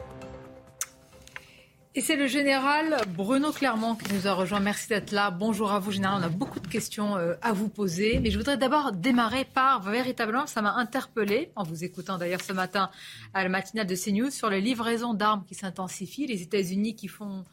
Et 1.99 2.03
c'est 2.03 2.17
le 2.17 2.27
général 2.27 2.95
Bruno 3.09 3.53
Clermont 3.53 3.95
qui 3.95 4.13
nous 4.13 4.27
a 4.27 4.35
rejoint. 4.35 4.61
Merci 4.61 4.89
d'être 4.89 5.13
là. 5.13 5.31
Bonjour 5.31 5.73
à 5.73 5.79
vous, 5.79 5.91
général. 5.91 6.21
On 6.21 6.27
a 6.27 6.29
beaucoup 6.29 6.61
de 6.61 6.67
questions 6.67 7.17
euh, 7.17 7.37
à 7.41 7.55
vous 7.55 7.71
poser. 7.71 8.21
Mais 8.21 8.31
je 8.31 8.37
voudrais 8.37 8.59
d'abord 8.59 8.93
démarrer 8.93 9.47
par, 9.47 9.81
véritablement, 9.81 10.47
ça 10.47 10.61
m'a 10.61 10.75
interpellé, 10.75 11.53
en 11.57 11.63
vous 11.63 11.85
écoutant 11.85 12.19
d'ailleurs 12.19 12.43
ce 12.43 12.53
matin 12.53 12.91
à 13.33 13.43
la 13.43 13.49
matinale 13.49 13.87
de 13.87 13.95
CNews, 13.95 14.31
sur 14.31 14.51
les 14.51 14.61
livraisons 14.61 15.15
d'armes 15.15 15.43
qui 15.47 15.55
s'intensifient. 15.55 16.27
Les 16.27 16.43
États-Unis 16.43 16.97
qui 16.97 17.09
font 17.09 17.47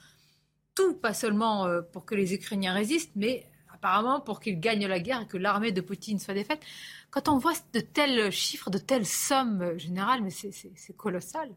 tout, 0.76 0.94
pas 0.94 1.14
seulement 1.14 1.66
euh, 1.66 1.82
pour 1.82 2.04
que 2.04 2.14
les 2.14 2.34
Ukrainiens 2.34 2.74
résistent, 2.74 3.14
mais 3.16 3.48
apparemment 3.74 4.20
pour 4.20 4.42
qu'ils 4.42 4.60
gagnent 4.60 4.88
la 4.88 5.00
guerre 5.00 5.22
et 5.22 5.28
que 5.28 5.38
l'armée 5.38 5.72
de 5.72 5.80
Poutine 5.80 6.20
soit 6.20 6.34
défaite. 6.34 6.60
Quand 7.12 7.30
on 7.30 7.38
voit 7.38 7.54
de 7.72 7.80
tels 7.80 8.30
chiffres, 8.30 8.70
de 8.70 8.78
telles 8.78 9.06
sommes, 9.06 9.62
euh, 9.62 9.78
général, 9.78 10.22
mais 10.22 10.32
c'est 10.32 10.98
colossal. 10.98 11.50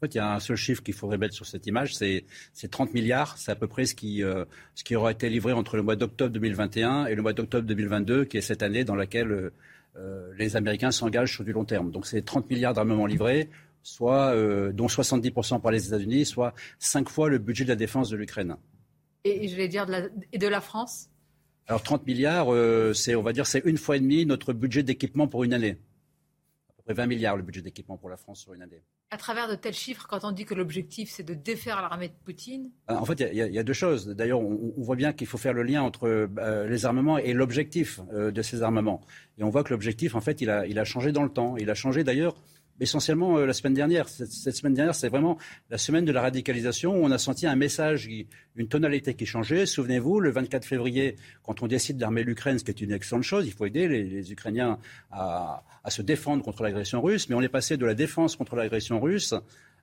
En 0.00 0.06
fait, 0.06 0.14
il 0.14 0.16
y 0.16 0.20
a 0.20 0.34
un 0.34 0.40
seul 0.40 0.56
chiffre 0.56 0.82
qu'il 0.82 0.94
faudrait 0.94 1.18
mettre 1.18 1.34
sur 1.34 1.44
cette 1.44 1.66
image, 1.66 1.94
c'est 1.94 2.24
30 2.70 2.94
milliards. 2.94 3.36
C'est 3.36 3.52
à 3.52 3.54
peu 3.54 3.66
près 3.66 3.84
ce 3.84 3.94
qui, 3.94 4.22
euh, 4.22 4.46
ce 4.74 4.82
qui 4.82 4.96
aura 4.96 5.10
été 5.10 5.28
livré 5.28 5.52
entre 5.52 5.76
le 5.76 5.82
mois 5.82 5.94
d'octobre 5.94 6.32
2021 6.32 7.04
et 7.04 7.14
le 7.14 7.20
mois 7.20 7.34
d'octobre 7.34 7.66
2022, 7.66 8.24
qui 8.24 8.38
est 8.38 8.40
cette 8.40 8.62
année 8.62 8.82
dans 8.82 8.94
laquelle 8.94 9.30
euh, 9.30 9.52
euh, 9.98 10.32
les 10.38 10.56
Américains 10.56 10.90
s'engagent 10.90 11.34
sur 11.34 11.44
du 11.44 11.52
long 11.52 11.66
terme. 11.66 11.90
Donc 11.90 12.06
c'est 12.06 12.22
30 12.22 12.48
milliards 12.48 12.72
d'armements 12.72 13.04
livrés, 13.04 13.50
soit, 13.82 14.34
dont 14.72 14.86
70% 14.86 15.60
par 15.60 15.70
les 15.70 15.88
États-Unis, 15.88 16.24
soit 16.24 16.54
cinq 16.78 17.10
fois 17.10 17.28
le 17.28 17.36
budget 17.36 17.64
de 17.64 17.68
la 17.68 17.76
défense 17.76 18.08
de 18.08 18.16
l'Ukraine. 18.16 18.56
Et 19.24 19.48
je 19.48 19.56
vais 19.56 19.68
dire 19.68 19.84
de 19.84 19.92
la, 19.92 20.02
et 20.32 20.38
de 20.38 20.48
la 20.48 20.62
France? 20.62 21.10
Alors 21.66 21.82
30 21.82 22.06
milliards, 22.06 22.48
c'est, 22.94 23.14
on 23.14 23.22
va 23.22 23.34
dire, 23.34 23.46
c'est 23.46 23.62
une 23.66 23.76
fois 23.76 23.98
et 23.98 24.00
demie 24.00 24.24
notre 24.24 24.54
budget 24.54 24.82
d'équipement 24.82 25.28
pour 25.28 25.44
une 25.44 25.52
année. 25.52 25.76
À 26.90 26.92
peu 26.92 26.94
près 26.94 27.02
20 27.04 27.06
milliards 27.06 27.36
le 27.36 27.42
budget 27.44 27.62
d'équipement 27.62 27.96
pour 27.96 28.10
la 28.10 28.16
France 28.16 28.40
sur 28.40 28.52
une 28.52 28.62
année 28.62 28.82
à 29.10 29.16
travers 29.16 29.48
de 29.48 29.56
tels 29.56 29.74
chiffres 29.74 30.06
quand 30.08 30.24
on 30.24 30.30
dit 30.30 30.44
que 30.44 30.54
l'objectif 30.54 31.10
c'est 31.10 31.24
de 31.24 31.34
défaire 31.34 31.82
l'armée 31.82 32.08
de 32.08 32.14
Poutine 32.24 32.70
euh, 32.90 32.94
En 32.94 33.04
fait, 33.04 33.20
il 33.32 33.36
y, 33.36 33.58
a 33.58 33.62
deux 33.62 33.72
choses. 33.72 34.06
D'ailleurs, 34.08 34.40
on, 34.40 34.72
voit 34.76 34.96
bien 34.96 35.12
qu'il 35.12 35.26
faut 35.26 35.38
faire 35.38 35.52
le 35.52 35.64
lien 35.64 35.82
entre 35.82 36.06
euh, 36.06 36.68
les 36.68 36.86
armements 36.86 37.18
et 37.18 37.32
l'objectif 37.32 38.00
euh, 38.12 38.30
de 38.30 38.42
ces 38.42 38.62
armements. 38.62 39.00
Et 39.38 39.42
on 39.42 39.50
voit 39.50 39.64
que 39.64 39.70
l'objectif, 39.70 40.14
en 40.14 40.20
fait, 40.20 40.40
il 40.40 40.48
a, 40.48 40.66
il 40.66 40.78
a 40.78 40.84
changé 40.84 41.10
dans 41.10 41.24
le 41.24 41.28
temps. 41.28 41.56
Il 41.56 41.70
a 41.70 41.74
changé 41.74 42.04
d'ailleurs 42.04 42.36
essentiellement 42.80 43.38
euh, 43.38 43.46
la 43.46 43.52
semaine 43.52 43.74
dernière. 43.74 44.08
Cette, 44.08 44.56
semaine 44.56 44.74
dernière, 44.74 44.94
c'est 44.94 45.08
vraiment 45.08 45.38
la 45.70 45.78
semaine 45.78 46.04
de 46.04 46.12
la 46.12 46.22
radicalisation 46.22 46.96
où 46.96 47.04
on 47.04 47.10
a 47.10 47.18
senti 47.18 47.46
un 47.46 47.56
message, 47.56 48.08
une 48.56 48.68
tonalité 48.68 49.14
qui 49.14 49.26
changeait. 49.26 49.66
Souvenez-vous, 49.66 50.20
le 50.20 50.30
24 50.30 50.64
février, 50.64 51.16
quand 51.42 51.62
on 51.62 51.66
décide 51.66 51.96
d'armer 51.98 52.24
l'Ukraine, 52.24 52.58
ce 52.58 52.64
qui 52.64 52.70
est 52.70 52.80
une 52.80 52.92
excellente 52.92 53.24
chose, 53.24 53.46
il 53.46 53.52
faut 53.52 53.66
aider 53.66 53.86
les, 53.88 54.32
Ukrainiens 54.32 54.78
à, 55.10 55.62
se 55.88 56.02
défendre 56.02 56.42
contre 56.42 56.62
l'agression 56.62 57.00
russe, 57.00 57.28
mais 57.28 57.34
on 57.34 57.42
est 57.42 57.48
passé 57.48 57.76
de 57.76 57.86
la 57.86 57.94
défense 57.94 58.36
contre 58.36 58.56
l'agression 58.56 59.00
russe 59.00 59.34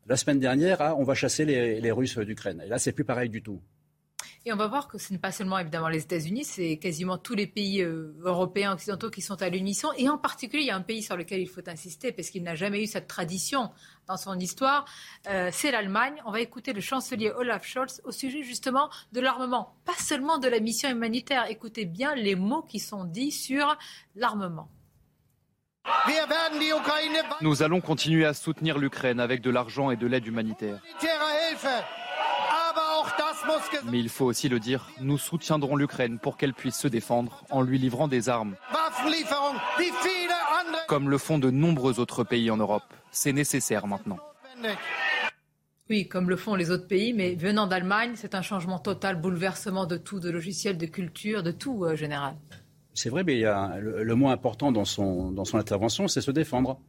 la 0.08 0.16
semaine 0.16 0.40
dernière 0.40 0.82
à 0.82 0.96
on 0.96 1.04
va 1.04 1.16
chasser 1.16 1.44
les, 1.44 1.82
les 1.82 1.92
Russes 1.92 2.18
d'Ukraine. 2.18 2.62
Et 2.66 2.70
là, 2.70 2.80
c'est 2.80 2.94
plus 2.94 3.04
pareil 3.04 3.30
du 3.30 3.42
tout. 3.42 3.60
Et 4.48 4.54
on 4.54 4.56
va 4.56 4.68
voir 4.68 4.88
que 4.88 4.98
ce 4.98 5.12
n'est 5.12 5.20
pas 5.20 5.34
seulement 5.34 5.60
évidemment 5.60 5.90
les 5.90 6.04
États-Unis, 6.04 6.46
c'est 6.46 6.78
quasiment 6.78 7.18
tous 7.18 7.36
les 7.36 7.48
pays 7.48 7.82
euh, 7.82 8.16
européens, 8.22 8.72
occidentaux 8.72 9.10
qui 9.10 9.22
sont 9.22 9.42
à 9.42 9.50
l'unisson. 9.50 9.90
Et 9.98 10.08
en 10.08 10.18
particulier, 10.18 10.64
il 10.64 10.68
y 10.68 10.72
a 10.72 10.76
un 10.78 10.82
pays 10.82 11.04
sur 11.04 11.18
lequel 11.18 11.42
il 11.42 11.50
faut 11.50 11.68
insister 11.68 12.14
parce 12.14 12.30
qu'il 12.30 12.44
n'a 12.44 12.56
jamais 12.56 12.82
eu 12.82 12.88
cette 12.88 13.10
tradition 13.10 13.72
dans 14.08 14.16
son 14.16 14.40
histoire, 14.40 14.86
euh, 15.28 15.50
c'est 15.52 15.70
l'Allemagne. 15.70 16.14
On 16.26 16.32
va 16.32 16.40
écouter 16.40 16.72
le 16.72 16.80
chancelier 16.80 17.30
Olaf 17.30 17.66
Scholz 17.66 18.00
au 18.06 18.14
sujet 18.14 18.42
justement 18.42 18.90
de 19.12 19.20
l'armement, 19.20 19.76
pas 19.84 19.98
seulement 20.00 20.38
de 20.38 20.48
la 20.48 20.62
mission 20.62 20.90
humanitaire. 20.90 21.48
Écoutez 21.50 21.84
bien 21.84 22.16
les 22.16 22.36
mots 22.36 22.62
qui 22.62 22.80
sont 22.80 23.04
dits 23.04 23.34
sur 23.34 23.78
l'armement. 24.16 24.70
Nous 27.42 27.64
allons 27.64 27.82
continuer 27.82 28.26
à 28.26 28.34
soutenir 28.34 28.78
l'Ukraine 28.78 29.20
avec 29.20 29.42
de 29.42 29.50
l'argent 29.50 29.92
et 29.92 29.98
de 29.98 30.08
l'aide 30.08 30.26
humanitaire. 30.26 30.82
Mais 33.86 34.00
il 34.00 34.10
faut 34.10 34.26
aussi 34.26 34.50
le 34.50 34.60
dire, 34.60 34.90
nous 35.02 35.18
soutiendrons 35.18 35.76
l'Ukraine 35.76 36.20
pour 36.20 36.38
qu'elle 36.38 36.54
puisse 36.54 36.78
se 36.78 36.88
défendre 36.88 37.44
en 37.50 37.62
lui 37.62 37.78
livrant 37.78 38.08
des 38.08 38.30
armes. 38.30 38.56
Comme 40.88 41.10
le 41.10 41.18
font 41.18 41.40
de 41.40 41.50
nombreux 41.50 42.00
autres 42.00 42.24
pays 42.24 42.50
en 42.50 42.58
Europe. 42.58 42.84
C'est 43.12 43.34
nécessaire 43.34 43.88
maintenant. 43.88 44.20
Oui, 45.90 46.08
comme 46.08 46.30
le 46.30 46.36
font 46.36 46.56
les 46.56 46.70
autres 46.70 46.88
pays, 46.88 47.14
mais 47.14 47.36
venant 47.36 47.66
d'Allemagne, 47.66 48.12
c'est 48.16 48.36
un 48.36 48.42
changement 48.42 48.80
total, 48.80 49.16
bouleversement 49.16 49.86
de 49.86 49.96
tout, 49.96 50.20
de 50.20 50.30
logiciels, 50.30 50.78
de 50.78 50.86
culture, 50.86 51.44
de 51.44 51.52
tout, 51.52 51.86
euh, 51.86 51.96
général. 51.96 52.36
C'est 52.94 53.10
vrai, 53.10 53.24
mais 53.24 53.36
il 53.36 53.40
y 53.40 53.46
a, 53.46 53.78
le, 53.80 54.04
le, 54.04 54.16
mot 54.16 54.30
important 54.30 54.74
dans 54.74 54.84
son, 54.84 55.32
dans 55.32 55.46
son 55.46 55.58
intervention, 55.58 56.10
c'est 56.10 56.20
se 56.20 56.32
défendre. 56.32 56.82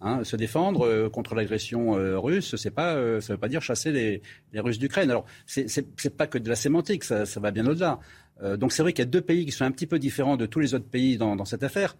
Hein, 0.00 0.22
se 0.22 0.36
défendre 0.36 0.86
euh, 0.86 1.10
contre 1.10 1.34
l'agression 1.34 1.98
euh, 1.98 2.20
russe, 2.20 2.54
c'est 2.54 2.70
pas, 2.70 2.94
euh, 2.94 3.20
ça 3.20 3.32
ne 3.32 3.36
veut 3.36 3.40
pas 3.40 3.48
dire 3.48 3.62
chasser 3.62 3.90
les, 3.90 4.22
Russes 4.60 4.78
d'Ukraine. 4.78 5.10
Alors, 5.10 5.26
c'est 5.46 6.16
pas 6.16 6.28
que 6.28 6.38
de 6.38 6.48
la 6.48 6.54
sémantique, 6.54 7.02
ça, 7.02 7.24
va 7.40 7.50
bien 7.50 7.66
au-delà. 7.66 7.98
Donc, 8.56 8.72
c'est 8.72 8.82
vrai 8.82 8.92
qu'il 8.92 9.04
y 9.04 9.08
a 9.08 9.10
deux 9.10 9.20
pays 9.20 9.44
qui 9.44 9.50
sont 9.50 9.64
un 9.64 9.72
petit 9.72 9.88
peu 9.88 9.98
différents 9.98 10.36
de 10.36 10.46
tous 10.46 10.60
les 10.60 10.74
autres 10.74 10.88
pays 10.88 11.18
dans, 11.18 11.44
cette 11.44 11.64
affaire. 11.64 11.96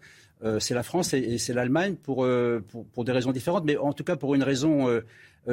C'est 0.60 0.74
la 0.74 0.84
France 0.84 1.12
et, 1.12 1.38
c'est 1.38 1.52
l'Allemagne 1.52 1.96
pour, 1.96 2.24
pour, 2.92 3.04
des 3.04 3.10
raisons 3.10 3.32
différentes, 3.32 3.64
mais 3.64 3.76
en 3.76 3.92
tout 3.92 4.04
cas 4.04 4.14
pour 4.14 4.36
une 4.36 4.44
raison 4.44 4.86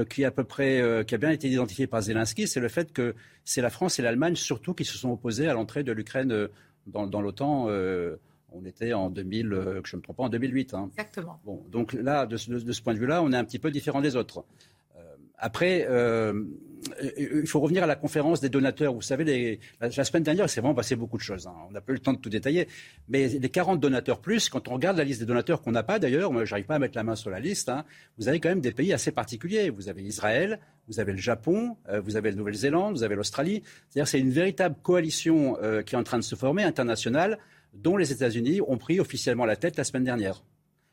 qui 0.10 0.24
à 0.24 0.30
peu 0.30 0.44
près, 0.44 1.04
qui 1.08 1.16
a 1.16 1.18
bien 1.18 1.32
été 1.32 1.50
identifiée 1.50 1.88
par 1.88 2.04
Zelensky, 2.04 2.48
c'est 2.48 2.60
le 2.60 2.68
fait 2.68 2.94
que 2.94 3.16
c'est 3.44 3.62
la 3.62 3.72
France 3.72 3.98
et 3.98 4.04
l'Allemagne 4.04 4.36
surtout 4.36 4.76
qui 4.76 4.86
se 4.86 4.96
sont 4.96 5.10
opposés 5.10 5.48
à 5.48 5.54
l'entrée 5.54 5.84
de 5.84 5.92
l'Ukraine 5.92 6.48
dans 6.86 7.22
l'OTAN 7.22 7.68
on 8.52 8.66
était 8.66 8.94
en 8.94 9.10
2000, 9.10 9.54
euh, 9.54 9.82
que 9.82 9.90
je 9.90 9.96
ne 9.96 10.00
me 10.00 10.04
trompe 10.04 10.18
pas, 10.18 10.24
en 10.24 10.30
2008. 10.30 10.74
Hein. 10.74 10.90
Exactement. 10.92 11.40
Bon, 11.46 11.64
donc 11.72 11.94
là, 11.94 12.26
de, 12.26 12.38
de, 12.38 12.60
de, 12.60 12.72
ce 12.72 12.82
point 12.82 12.94
de 12.94 13.00
vue-là, 13.00 13.22
on 13.22 13.32
est 13.32 13.38
un 13.38 13.44
petit 13.44 13.60
peu 13.60 13.72
différent 13.72 14.02
des 14.02 14.16
autres. 14.16 14.46
Euh, 14.96 15.02
après, 15.38 15.86
euh, 15.90 16.44
il 17.18 17.48
faut 17.48 17.60
revenir 17.60 17.84
à 17.84 17.88
la 17.88 17.96
conférence 17.96 18.42
des 18.42 18.50
donateurs. 18.50 18.94
Vous 18.94 19.02
savez, 19.02 19.24
les, 19.24 19.60
la, 19.82 19.90
la, 19.90 20.04
semaine 20.04 20.24
dernière, 20.24 20.50
c'est 20.50 20.62
vraiment 20.62 20.76
passé 20.76 20.96
beaucoup 20.96 21.18
de 21.18 21.22
choses. 21.22 21.48
Hein. 21.48 21.56
On 21.68 21.72
n'a 21.72 21.82
pas 21.82 21.92
eu 21.92 21.96
le 21.96 22.02
temps 22.02 22.14
de 22.14 22.20
tout 22.20 22.30
détailler. 22.30 22.68
Mais 23.10 23.28
les 23.28 23.50
40 23.50 23.80
donateurs 23.80 24.20
plus, 24.20 24.50
quand 24.50 24.68
on 24.68 24.74
regarde 24.74 24.98
la 24.98 25.04
liste 25.04 25.20
des 25.20 25.26
donateurs 25.26 25.62
qu'on 25.62 25.72
n'a 25.72 25.84
pas 25.84 26.00
d'ailleurs, 26.00 26.32
moi, 26.32 26.46
j'arrive 26.46 26.66
pas 26.66 26.76
à 26.76 26.80
mettre 26.80 26.96
la 26.96 27.04
main 27.04 27.16
sur 27.16 27.30
la 27.30 27.40
liste, 27.40 27.70
hein, 27.70 27.86
vous 28.18 28.28
avez 28.28 28.40
quand 28.40 28.50
même 28.50 28.62
des 28.62 28.72
pays 28.72 28.94
assez 28.94 29.12
particuliers. 29.12 29.70
Vous 29.70 29.90
avez 29.90 30.04
Israël, 30.04 30.60
vous 30.88 31.00
avez 31.00 31.12
le 31.12 31.18
Japon, 31.18 31.78
euh, 31.90 32.00
vous 32.00 32.16
avez 32.16 32.30
la 32.30 32.38
Nouvelle-Zélande, 32.38 32.96
vous 32.96 33.04
avez 33.04 33.16
l'Australie. 33.16 33.64
C'est-à-dire 33.90 34.08
c'est 34.08 34.20
une 34.20 34.32
véritable 34.32 34.76
coalition 34.82 35.58
euh, 35.62 35.82
qui 35.82 35.96
est 35.96 35.98
en 35.98 36.04
train 36.04 36.20
de 36.20 36.24
se 36.24 36.36
former, 36.36 36.64
internationale, 36.64 37.40
dont 37.76 37.98
les 37.98 38.12
États-Unis 38.12 38.62
ont 38.68 38.78
pris 38.78 39.00
officiellement 39.00 39.46
la 39.46 39.56
tête 39.56 39.78
la 39.78 39.84
semaine 39.84 40.04
dernière. 40.04 40.44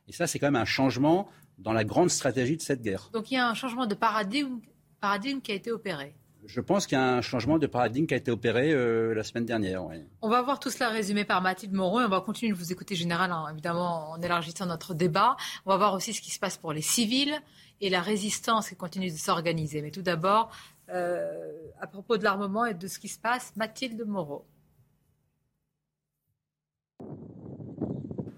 Et 0.09 0.13
ça, 0.13 0.27
c'est 0.27 0.39
quand 0.39 0.49
même 0.49 0.57
un 0.57 0.65
changement 0.65 1.29
dans 1.59 1.73
la 1.73 1.85
grande 1.85 2.11
stratégie 2.11 2.57
de 2.57 2.63
cette 2.63 2.83
guerre. 2.83 3.11
Donc 3.13 3.31
il 3.31 3.35
y 3.35 3.37
a 3.37 3.49
un 3.49 3.55
changement 3.55 3.87
de 3.87 3.95
paradigme, 3.95 4.59
paradigme 5.01 5.41
qui 5.41 5.53
a 5.53 5.55
été 5.55 5.71
opéré. 5.71 6.15
Je 6.45 6.61
pense 6.61 6.87
qu'il 6.87 6.99
y 6.99 7.01
a 7.01 7.15
un 7.15 7.21
changement 7.21 7.59
de 7.59 7.69
paradigme 7.69 8.07
qui 8.07 8.15
a 8.15 8.17
été 8.17 8.33
opéré 8.33 8.73
euh, 8.73 9.15
la 9.15 9.23
semaine 9.23 9.45
dernière. 9.45 9.85
Oui. 9.85 9.97
On 10.23 10.29
va 10.29 10.43
voir 10.43 10.59
tout 10.59 10.71
cela 10.71 10.89
résumé 10.89 11.25
par 11.25 11.41
Mathilde 11.41 11.73
Moreau 11.73 12.01
et 12.01 12.05
on 12.05 12.09
va 12.09 12.21
continuer 12.21 12.53
de 12.53 12.59
vous 12.59 12.73
écouter, 12.73 12.97
Général, 12.97 13.31
hein, 13.31 13.47
évidemment 13.53 14.11
en 14.11 14.21
élargissant 14.21 14.67
notre 14.67 14.93
débat. 14.93 15.37
On 15.67 15.71
va 15.71 15.77
voir 15.77 15.95
aussi 15.95 16.13
ce 16.13 16.21
qui 16.21 16.33
se 16.33 16.41
passe 16.41 16.57
pour 16.57 16.73
les 16.73 16.83
civils 16.83 17.41
et 17.81 17.91
la 17.91 18.01
résistance 18.01 18.71
qui 18.71 18.77
continue 18.77 19.11
de 19.11 19.17
s'organiser. 19.17 19.83
Mais 19.83 19.93
tout 19.93 20.03
d'abord, 20.03 20.51
euh, 20.89 21.53
à 21.81 21.87
propos 21.87 22.17
de 22.17 22.25
l'armement 22.25 22.65
et 22.65 22.75
de 22.75 22.89
ce 22.89 22.99
qui 22.99 23.09
se 23.09 23.21
passe, 23.21 23.53
Mathilde 23.55 24.03
Moreau. 24.05 24.45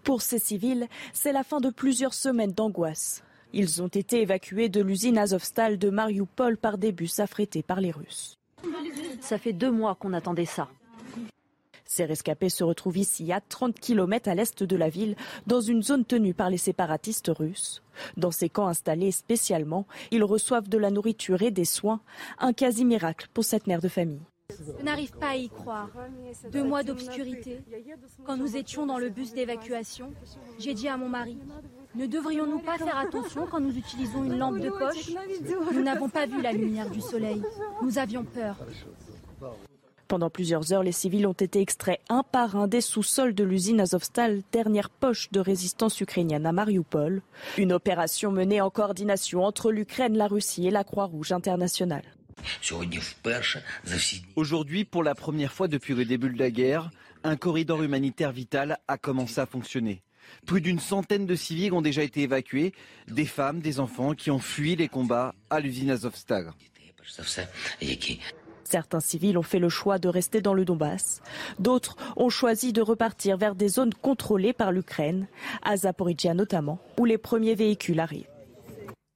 Pour 0.05 0.20
ces 0.20 0.39
civils, 0.39 0.86
c'est 1.14 1.32
la 1.32 1.43
fin 1.43 1.60
de 1.60 1.70
plusieurs 1.70 2.12
semaines 2.12 2.52
d'angoisse. 2.52 3.22
Ils 3.55 3.81
ont 3.81 3.89
été 3.89 4.20
évacués 4.20 4.68
de 4.68 4.82
l'usine 4.82 5.16
Azovstal 5.16 5.78
de 5.78 5.89
Mariupol 5.89 6.59
par 6.59 6.76
des 6.76 6.93
bus 6.93 7.20
affrétés 7.20 7.62
par 7.62 7.81
les 7.81 7.90
Russes. 7.90 8.39
Ça 9.20 9.39
fait 9.39 9.55
deux 9.55 9.70
mois 9.70 9.94
qu'on 9.94 10.12
attendait 10.12 10.44
ça. 10.44 10.68
Ces 11.86 12.05
rescapés 12.05 12.51
se 12.51 12.64
retrouvent 12.64 12.98
ici 12.98 13.32
à 13.32 13.40
30 13.40 13.78
km 13.78 14.28
à 14.28 14.35
l'est 14.35 14.62
de 14.62 14.76
la 14.76 14.90
ville, 14.90 15.16
dans 15.47 15.60
une 15.60 15.82
zone 15.82 16.05
tenue 16.05 16.35
par 16.35 16.51
les 16.51 16.59
séparatistes 16.59 17.31
russes. 17.35 17.82
Dans 18.18 18.31
ces 18.32 18.51
camps 18.51 18.66
installés 18.66 19.12
spécialement, 19.12 19.86
ils 20.10 20.24
reçoivent 20.24 20.68
de 20.68 20.78
la 20.78 20.90
nourriture 20.90 21.40
et 21.43 21.51
des 21.51 21.64
soins, 21.64 22.01
un 22.39 22.52
quasi 22.52 22.85
miracle 22.85 23.28
pour 23.32 23.44
cette 23.44 23.66
mère 23.66 23.81
de 23.81 23.89
famille. 23.89 24.20
Je 24.50 24.84
n'arrive 24.84 25.12
pas 25.12 25.30
à 25.30 25.36
y 25.36 25.48
croire. 25.48 25.88
Deux 26.52 26.64
mois 26.64 26.82
d'obscurité. 26.82 27.62
Quand 28.24 28.36
nous 28.36 28.56
étions 28.56 28.86
dans 28.86 28.98
le 28.98 29.08
bus 29.08 29.32
d'évacuation, 29.32 30.12
j'ai 30.58 30.74
dit 30.74 30.86
à 30.86 30.96
mon 30.96 31.08
mari, 31.08 31.38
ne 31.94 32.06
devrions-nous 32.06 32.58
pas 32.58 32.76
faire 32.76 32.98
attention 32.98 33.46
quand 33.50 33.60
nous 33.60 33.76
utilisons 33.76 34.24
une 34.24 34.36
lampe 34.36 34.58
de 34.58 34.68
poche? 34.68 35.12
Nous 35.72 35.82
n'avons 35.82 36.10
pas 36.10 36.26
vu 36.26 36.42
la 36.42 36.52
lumière 36.52 36.90
du 36.90 37.00
soleil. 37.00 37.42
Nous 37.82 37.98
avions 37.98 38.24
peur. 38.24 38.56
Pendant 40.08 40.28
plusieurs 40.28 40.72
heures, 40.74 40.82
les 40.82 40.92
civils 40.92 41.26
ont 41.26 41.32
été 41.32 41.60
extraits 41.60 42.00
un 42.10 42.22
par 42.22 42.56
un 42.56 42.68
des 42.68 42.82
sous-sols 42.82 43.34
de 43.34 43.42
l'usine 43.42 43.80
Azovstal, 43.80 44.42
dernière 44.52 44.90
poche 44.90 45.30
de 45.32 45.40
résistance 45.40 45.98
ukrainienne 46.02 46.44
à 46.44 46.52
Mariupol. 46.52 47.22
Une 47.56 47.72
opération 47.72 48.30
menée 48.30 48.60
en 48.60 48.68
coordination 48.68 49.42
entre 49.42 49.72
l'Ukraine, 49.72 50.18
la 50.18 50.26
Russie 50.26 50.66
et 50.66 50.70
la 50.70 50.84
Croix-Rouge 50.84 51.32
internationale. 51.32 52.04
Aujourd'hui, 54.36 54.85
pour 54.85 55.02
la 55.02 55.15
première 55.15 55.52
fois 55.52 55.69
depuis 55.69 55.94
le 55.94 56.05
début 56.05 56.31
de 56.31 56.39
la 56.39 56.51
guerre, 56.51 56.90
un 57.23 57.36
corridor 57.36 57.82
humanitaire 57.82 58.32
vital 58.32 58.78
a 58.89 58.98
commencé 58.98 59.40
à 59.40 59.47
fonctionner. 59.47 60.02
Plus 60.47 60.61
d'une 60.61 60.81
centaine 60.81 61.27
de 61.27 61.35
civils 61.35 61.73
ont 61.73 61.82
déjà 61.82 62.02
été 62.02 62.23
évacués, 62.23 62.73
des 63.09 63.27
femmes, 63.27 63.61
des 63.61 63.81
enfants 63.81 64.15
qui 64.15 64.31
ont 64.31 64.39
fui 64.39 64.77
les 64.77 64.89
combats 64.89 65.35
à 65.51 65.61
l'usine 65.61 65.90
Azovstal. 65.90 66.52
Certains 68.65 69.01
civils 69.01 69.39
ont 69.39 69.43
fait 69.43 69.59
le 69.59 69.69
choix 69.69 69.98
de 69.98 70.09
rester 70.09 70.40
dans 70.40 70.55
le 70.55 70.65
Donbass. 70.65 71.20
D'autres 71.59 71.97
ont 72.16 72.31
choisi 72.31 72.73
de 72.73 72.81
repartir 72.81 73.36
vers 73.36 73.55
des 73.55 73.69
zones 73.69 73.94
contrôlées 73.94 74.55
par 74.55 74.73
l'Ukraine, 74.73 75.28
à 75.62 75.77
Zaporizhia 75.77 76.35
notamment, 76.35 76.81
où 76.98 77.05
les 77.05 77.19
premiers 77.19 77.55
véhicules 77.55 78.01
arrivent. 78.01 78.34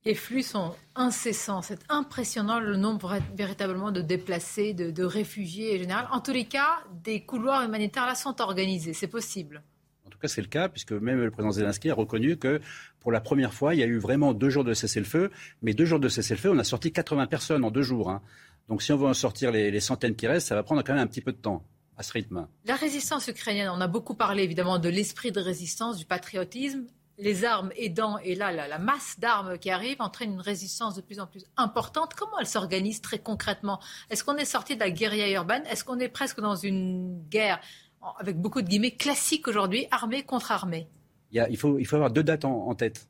Les 0.04 0.14
flux 0.14 0.42
sont 0.42 0.74
incessants. 0.94 1.60
C'est 1.60 1.80
impressionnant 1.88 2.60
le 2.60 2.76
nombre 2.76 3.18
véritablement 3.36 3.90
de 3.90 4.00
déplacés, 4.00 4.72
de, 4.72 4.90
de 4.90 5.04
réfugiés 5.04 5.74
en 5.74 5.78
général. 5.78 6.08
En 6.12 6.20
tous 6.20 6.32
les 6.32 6.44
cas, 6.44 6.78
des 7.02 7.24
couloirs 7.24 7.64
humanitaires 7.64 8.06
là 8.06 8.14
sont 8.14 8.40
organisés. 8.40 8.92
C'est 8.92 9.08
possible. 9.08 9.62
En 10.06 10.10
tout 10.10 10.18
cas, 10.18 10.28
c'est 10.28 10.40
le 10.40 10.46
cas, 10.46 10.68
puisque 10.68 10.92
même 10.92 11.20
le 11.20 11.30
président 11.30 11.52
Zelensky 11.52 11.90
a 11.90 11.94
reconnu 11.94 12.36
que 12.36 12.60
pour 13.00 13.12
la 13.12 13.20
première 13.20 13.52
fois, 13.52 13.74
il 13.74 13.80
y 13.80 13.82
a 13.82 13.86
eu 13.86 13.98
vraiment 13.98 14.32
deux 14.34 14.50
jours 14.50 14.64
de 14.64 14.72
cessez-le-feu. 14.72 15.30
Mais 15.62 15.74
deux 15.74 15.84
jours 15.84 16.00
de 16.00 16.08
cessez-le-feu, 16.08 16.50
on 16.50 16.58
a 16.58 16.64
sorti 16.64 16.92
80 16.92 17.26
personnes 17.26 17.64
en 17.64 17.70
deux 17.70 17.82
jours. 17.82 18.10
Hein. 18.10 18.22
Donc 18.68 18.82
si 18.82 18.92
on 18.92 18.96
veut 18.96 19.06
en 19.06 19.14
sortir 19.14 19.50
les, 19.50 19.70
les, 19.70 19.80
centaines 19.80 20.14
qui 20.14 20.26
restent, 20.26 20.48
ça 20.48 20.54
va 20.54 20.62
prendre 20.62 20.82
quand 20.82 20.94
même 20.94 21.02
un 21.02 21.06
petit 21.06 21.20
peu 21.20 21.32
de 21.32 21.38
temps 21.38 21.64
à 21.96 22.02
ce 22.02 22.12
rythme. 22.12 22.46
La 22.64 22.76
résistance 22.76 23.26
ukrainienne, 23.28 23.68
on 23.74 23.80
a 23.80 23.88
beaucoup 23.88 24.14
parlé 24.14 24.44
évidemment 24.44 24.78
de 24.78 24.88
l'esprit 24.88 25.32
de 25.32 25.40
résistance, 25.40 25.98
du 25.98 26.06
patriotisme. 26.06 26.84
Les 27.18 27.44
armes 27.44 27.72
aidant, 27.76 28.18
et 28.18 28.36
là, 28.36 28.52
la, 28.52 28.78
masse 28.78 29.16
d'armes 29.18 29.58
qui 29.58 29.70
arrive 29.70 29.96
entraîne 30.00 30.34
une 30.34 30.40
résistance 30.40 30.94
de 30.94 31.00
plus 31.00 31.18
en 31.18 31.26
plus 31.26 31.44
importante. 31.56 32.14
Comment 32.14 32.38
elle 32.38 32.46
s'organise 32.46 33.00
très 33.00 33.18
concrètement? 33.18 33.80
Est-ce 34.08 34.22
qu'on 34.22 34.36
est 34.36 34.44
sorti 34.44 34.76
de 34.76 34.80
la 34.80 34.90
guérilla 34.90 35.28
urbaine? 35.32 35.64
Est-ce 35.66 35.84
qu'on 35.84 35.98
est 35.98 36.08
presque 36.08 36.40
dans 36.40 36.54
une 36.54 37.20
guerre, 37.28 37.60
avec 38.20 38.40
beaucoup 38.40 38.62
de 38.62 38.68
guillemets, 38.68 38.92
classique 38.92 39.48
aujourd'hui, 39.48 39.86
armée 39.90 40.22
contre 40.22 40.52
armée? 40.52 40.86
Il 41.32 41.56
faut 41.58 41.76
avoir 41.92 42.10
deux 42.12 42.22
dates 42.22 42.44
en, 42.44 42.68
en 42.68 42.74
tête. 42.74 43.08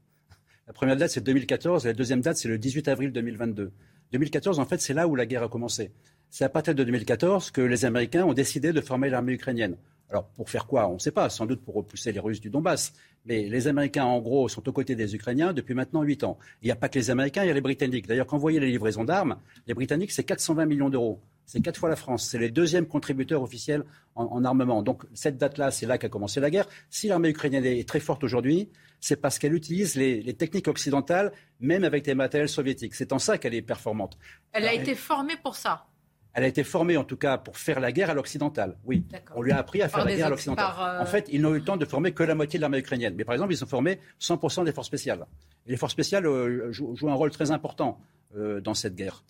La 0.66 0.72
première 0.72 0.96
date, 0.96 1.10
c'est 1.10 1.22
2014, 1.22 1.84
et 1.84 1.88
la 1.88 1.94
deuxième 1.94 2.20
date, 2.20 2.38
c'est 2.38 2.48
le 2.48 2.58
18 2.58 2.88
avril 2.88 3.12
2022. 3.12 3.72
2014, 4.12 4.58
en 4.58 4.64
fait, 4.64 4.80
c'est 4.80 4.94
là 4.94 5.06
où 5.06 5.16
la 5.16 5.26
guerre 5.26 5.42
a 5.42 5.48
commencé. 5.48 5.92
C'est 6.30 6.44
à 6.44 6.48
partir 6.48 6.74
de 6.74 6.84
2014 6.84 7.50
que 7.50 7.60
les 7.60 7.84
Américains 7.84 8.24
ont 8.24 8.34
décidé 8.34 8.72
de 8.72 8.80
former 8.80 9.10
l'armée 9.10 9.32
ukrainienne. 9.32 9.76
Alors, 10.10 10.28
pour 10.28 10.48
faire 10.48 10.66
quoi 10.66 10.88
On 10.88 10.94
ne 10.94 10.98
sait 10.98 11.10
pas, 11.10 11.28
sans 11.28 11.46
doute 11.46 11.62
pour 11.62 11.74
repousser 11.74 12.12
les 12.12 12.20
Russes 12.20 12.40
du 12.40 12.50
Donbass. 12.50 12.94
Mais 13.26 13.42
les 13.42 13.68
Américains, 13.68 14.04
en 14.04 14.20
gros, 14.20 14.48
sont 14.48 14.66
aux 14.66 14.72
côtés 14.72 14.94
des 14.94 15.14
Ukrainiens 15.14 15.52
depuis 15.52 15.74
maintenant 15.74 16.02
huit 16.02 16.24
ans. 16.24 16.38
Il 16.62 16.66
n'y 16.66 16.70
a 16.70 16.76
pas 16.76 16.88
que 16.88 16.98
les 16.98 17.10
Américains, 17.10 17.44
il 17.44 17.48
y 17.48 17.50
a 17.50 17.54
les 17.54 17.60
Britanniques. 17.60 18.06
D'ailleurs, 18.06 18.26
quand 18.26 18.36
vous 18.36 18.42
voyez 18.42 18.60
les 18.60 18.68
livraisons 18.68 19.04
d'armes, 19.04 19.36
les 19.66 19.74
Britanniques, 19.74 20.12
c'est 20.12 20.24
420 20.24 20.64
millions 20.64 20.88
d'euros. 20.88 21.20
C'est 21.44 21.60
quatre 21.60 21.78
fois 21.78 21.90
la 21.90 21.96
France. 21.96 22.26
C'est 22.26 22.38
les 22.38 22.50
deuxièmes 22.50 22.86
contributeurs 22.86 23.42
officiels 23.42 23.84
en, 24.14 24.24
en 24.24 24.44
armement. 24.44 24.82
Donc, 24.82 25.02
cette 25.12 25.36
date-là, 25.36 25.70
c'est 25.70 25.86
là 25.86 25.98
qu'a 25.98 26.08
commencé 26.08 26.40
la 26.40 26.50
guerre. 26.50 26.68
Si 26.88 27.08
l'armée 27.08 27.28
ukrainienne 27.30 27.64
est 27.64 27.86
très 27.86 28.00
forte 28.00 28.24
aujourd'hui, 28.24 28.70
c'est 29.00 29.16
parce 29.16 29.38
qu'elle 29.38 29.54
utilise 29.54 29.94
les, 29.94 30.22
les, 30.22 30.34
techniques 30.34 30.68
occidentales, 30.68 31.32
même 31.60 31.84
avec 31.84 32.04
des 32.04 32.14
matériels 32.14 32.48
soviétiques. 32.48 32.94
C'est 32.94 33.12
en 33.12 33.18
ça 33.18 33.38
qu'elle 33.38 33.54
est 33.54 33.62
performante. 33.62 34.18
Elle 34.52 34.66
a 34.66 34.72
été 34.72 34.94
formée 34.94 35.36
pour 35.42 35.54
ça 35.54 35.86
elle 36.34 36.44
a 36.44 36.46
été 36.46 36.62
formée 36.62 36.96
en 36.96 37.04
tout 37.04 37.16
cas 37.16 37.38
pour 37.38 37.56
faire 37.56 37.80
la 37.80 37.92
guerre 37.92 38.10
à 38.10 38.14
l'occidentale. 38.14 38.76
Oui, 38.84 39.04
on 39.34 39.42
lui 39.42 39.52
a 39.52 39.58
appris 39.58 39.82
à 39.82 39.88
faire 39.88 39.98
par 39.98 40.06
la 40.06 40.14
guerre 40.14 40.26
à 40.26 40.30
l'occidentale. 40.30 40.74
Euh... 40.78 41.02
En 41.02 41.06
fait, 41.06 41.28
ils 41.32 41.40
n'ont 41.40 41.54
eu 41.54 41.58
le 41.58 41.64
temps 41.64 41.76
de 41.76 41.84
former 41.84 42.12
que 42.12 42.22
la 42.22 42.34
moitié 42.34 42.58
de 42.58 42.62
l'armée 42.62 42.78
ukrainienne. 42.78 43.14
Mais 43.16 43.24
par 43.24 43.34
exemple, 43.34 43.52
ils 43.52 43.62
ont 43.64 43.66
formé 43.66 43.98
100% 44.20 44.64
des 44.64 44.72
forces 44.72 44.86
spéciales. 44.86 45.26
Et 45.66 45.70
les 45.70 45.76
forces 45.76 45.92
spéciales 45.92 46.26
euh, 46.26 46.72
jouent, 46.72 46.94
jouent, 46.96 47.10
un 47.10 47.14
rôle 47.14 47.30
très 47.30 47.50
important 47.50 47.98
euh, 48.36 48.60
dans 48.60 48.74
cette 48.74 48.94
guerre. 48.94 49.24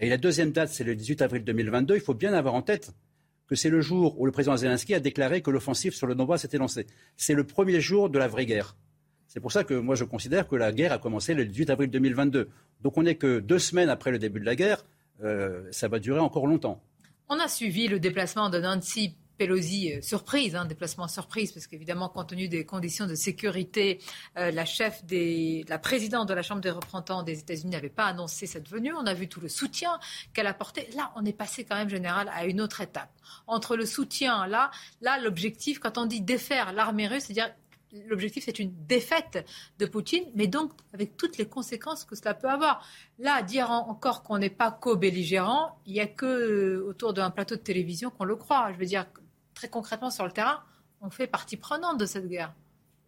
Et 0.00 0.08
la 0.08 0.16
deuxième 0.16 0.50
date, 0.50 0.70
c'est 0.70 0.84
le 0.84 0.94
18 0.94 1.22
avril 1.22 1.44
2022. 1.44 1.94
Il 1.94 2.00
faut 2.00 2.14
bien 2.14 2.32
avoir 2.32 2.54
en 2.54 2.62
tête 2.62 2.92
que 3.46 3.56
c'est 3.56 3.68
le 3.68 3.80
jour 3.80 4.18
où 4.20 4.26
le 4.26 4.32
président 4.32 4.56
Zelensky 4.56 4.94
a 4.94 5.00
déclaré 5.00 5.42
que 5.42 5.50
l'offensive 5.50 5.92
sur 5.92 6.06
le 6.06 6.14
Donbass 6.14 6.44
était 6.44 6.56
lancée. 6.56 6.86
C'est 7.16 7.34
le 7.34 7.44
premier 7.44 7.80
jour 7.80 8.08
de 8.08 8.18
la 8.18 8.28
vraie 8.28 8.46
guerre. 8.46 8.76
C'est 9.26 9.40
pour 9.40 9.52
ça 9.52 9.64
que 9.64 9.74
moi 9.74 9.94
je 9.94 10.04
considère 10.04 10.46
que 10.46 10.56
la 10.56 10.72
guerre 10.72 10.92
a 10.92 10.98
commencé 10.98 11.34
le 11.34 11.44
18 11.44 11.70
avril 11.70 11.90
2022. 11.90 12.48
Donc 12.80 12.96
on 12.96 13.02
n'est 13.02 13.16
que 13.16 13.40
deux 13.40 13.58
semaines 13.58 13.88
après 13.88 14.10
le 14.10 14.18
début 14.18 14.40
de 14.40 14.44
la 14.44 14.56
guerre. 14.56 14.84
Euh, 15.24 15.68
ça 15.70 15.88
va 15.88 15.98
durer 15.98 16.20
encore 16.20 16.46
longtemps. 16.46 16.82
On 17.28 17.38
a 17.38 17.48
suivi 17.48 17.88
le 17.88 18.00
déplacement 18.00 18.50
de 18.50 18.58
Nancy 18.58 19.16
Pelosi, 19.40 19.94
euh, 19.94 20.02
surprise, 20.02 20.54
hein, 20.54 20.66
déplacement 20.66 21.08
surprise, 21.08 21.50
parce 21.52 21.66
qu'évidemment, 21.66 22.10
compte 22.10 22.28
tenu 22.28 22.46
des 22.46 22.66
conditions 22.66 23.06
de 23.06 23.14
sécurité, 23.14 23.98
euh, 24.36 24.50
la 24.50 24.66
chef 24.66 25.02
des, 25.06 25.64
la 25.66 25.78
présidente 25.78 26.28
de 26.28 26.34
la 26.34 26.42
Chambre 26.42 26.60
des 26.60 26.70
représentants 26.70 27.22
des 27.22 27.38
États-Unis 27.38 27.70
n'avait 27.70 27.88
pas 27.88 28.04
annoncé 28.04 28.46
cette 28.46 28.68
venue. 28.68 28.92
On 28.92 29.06
a 29.06 29.14
vu 29.14 29.28
tout 29.28 29.40
le 29.40 29.48
soutien 29.48 29.98
qu'elle 30.34 30.46
apportait. 30.46 30.90
Là, 30.94 31.10
on 31.16 31.24
est 31.24 31.32
passé 31.32 31.64
quand 31.64 31.76
même, 31.76 31.88
général, 31.88 32.30
à 32.34 32.44
une 32.44 32.60
autre 32.60 32.82
étape. 32.82 33.08
Entre 33.46 33.76
le 33.76 33.86
soutien, 33.86 34.46
là, 34.46 34.70
là, 35.00 35.18
l'objectif, 35.18 35.78
quand 35.78 35.96
on 35.96 36.04
dit 36.04 36.20
défaire 36.20 36.74
l'armée 36.74 37.08
russe, 37.08 37.24
c'est-à-dire 37.24 37.54
l'objectif, 38.08 38.44
c'est 38.44 38.58
une 38.58 38.72
défaite 38.86 39.46
de 39.78 39.86
Poutine, 39.86 40.24
mais 40.34 40.46
donc 40.46 40.72
avec 40.92 41.16
toutes 41.16 41.38
les 41.38 41.46
conséquences 41.46 42.04
que 42.04 42.16
cela 42.16 42.34
peut 42.34 42.48
avoir. 42.48 42.86
Là, 43.18 43.42
dire 43.42 43.70
encore 43.70 44.22
qu'on 44.22 44.38
n'est 44.38 44.50
pas 44.50 44.70
co-belligérant, 44.70 45.80
il 45.86 45.94
n'y 45.94 46.00
a 46.00 46.06
que 46.06 46.26
euh, 46.26 46.86
autour 46.86 47.12
d'un 47.12 47.30
plateau 47.30 47.56
de 47.56 47.60
télévision 47.60 48.10
qu'on 48.10 48.24
le 48.24 48.36
croit. 48.36 48.72
Je 48.72 48.78
veux 48.78 48.86
dire, 48.86 49.06
très 49.54 49.68
concrètement, 49.68 50.10
sur 50.10 50.24
le 50.24 50.32
terrain, 50.32 50.62
on 51.00 51.10
fait 51.10 51.26
partie 51.26 51.56
prenante 51.56 51.98
de 51.98 52.06
cette 52.06 52.28
guerre. 52.28 52.54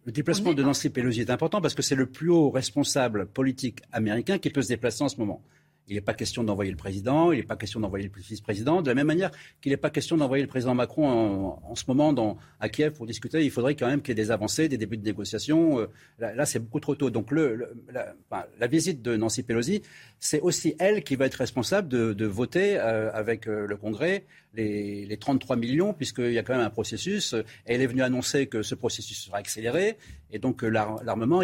Le 0.05 0.11
déplacement 0.11 0.53
de 0.53 0.61
Nancy 0.61 0.89
Pelosi 0.89 1.21
est 1.21 1.29
important 1.29 1.61
parce 1.61 1.75
que 1.75 1.81
c'est 1.81 1.95
le 1.95 2.07
plus 2.07 2.29
haut 2.29 2.49
responsable 2.49 3.25
politique 3.25 3.79
américain 3.93 4.37
qui 4.37 4.49
peut 4.49 4.61
se 4.61 4.67
déplacer 4.67 5.03
en 5.03 5.09
ce 5.09 5.17
moment. 5.17 5.41
Il 5.87 5.95
n'est 5.95 6.01
pas 6.01 6.13
question 6.13 6.43
d'envoyer 6.43 6.71
le 6.71 6.77
président, 6.77 7.31
il 7.31 7.37
n'est 7.37 7.43
pas 7.43 7.57
question 7.57 7.79
d'envoyer 7.79 8.05
le 8.05 8.21
vice-président, 8.21 8.81
de 8.81 8.87
la 8.87 8.95
même 8.95 9.07
manière 9.07 9.31
qu'il 9.61 9.71
n'est 9.71 9.77
pas 9.77 9.89
question 9.89 10.15
d'envoyer 10.15 10.41
le 10.41 10.47
président 10.47 10.73
Macron 10.73 11.59
en, 11.61 11.75
ce 11.75 11.83
moment 11.87 12.37
à 12.59 12.69
Kiev 12.69 12.93
pour 12.93 13.05
discuter. 13.05 13.43
Il 13.43 13.51
faudrait 13.51 13.75
quand 13.75 13.87
même 13.87 14.01
qu'il 14.01 14.09
y 14.09 14.19
ait 14.19 14.23
des 14.23 14.31
avancées, 14.31 14.69
des 14.69 14.77
débuts 14.77 14.97
de 14.97 15.03
négociations. 15.03 15.79
Euh, 15.79 15.87
là, 16.19 16.45
c'est 16.45 16.59
beaucoup 16.59 16.79
trop 16.79 16.95
tôt. 16.95 17.09
Donc 17.09 17.31
la, 17.31 18.67
visite 18.67 19.01
de 19.01 19.17
Nancy 19.17 19.43
Pelosi, 19.43 19.81
c'est 20.19 20.39
aussi 20.39 20.75
elle 20.79 21.03
qui 21.03 21.15
va 21.17 21.25
être 21.25 21.35
responsable 21.35 21.89
de, 21.89 22.25
voter 22.25 22.77
euh, 22.77 23.11
avec 23.13 23.47
euh, 23.47 23.67
le 23.67 23.75
Congrès 23.75 24.25
les, 24.53 25.05
les 25.05 25.17
33 25.17 25.55
millions, 25.55 25.93
puisqu'il 25.93 26.31
y 26.31 26.37
a 26.37 26.43
quand 26.43 26.53
même 26.53 26.65
un 26.65 26.69
processus. 26.69 27.35
Elle 27.65 27.81
est 27.81 27.87
venue 27.87 28.03
annoncer 28.03 28.47
que 28.47 28.61
ce 28.61 28.75
processus 28.75 29.25
sera 29.25 29.37
accéléré 29.37 29.97
et 30.31 30.39
donc 30.39 30.63
l'armement 30.63 31.41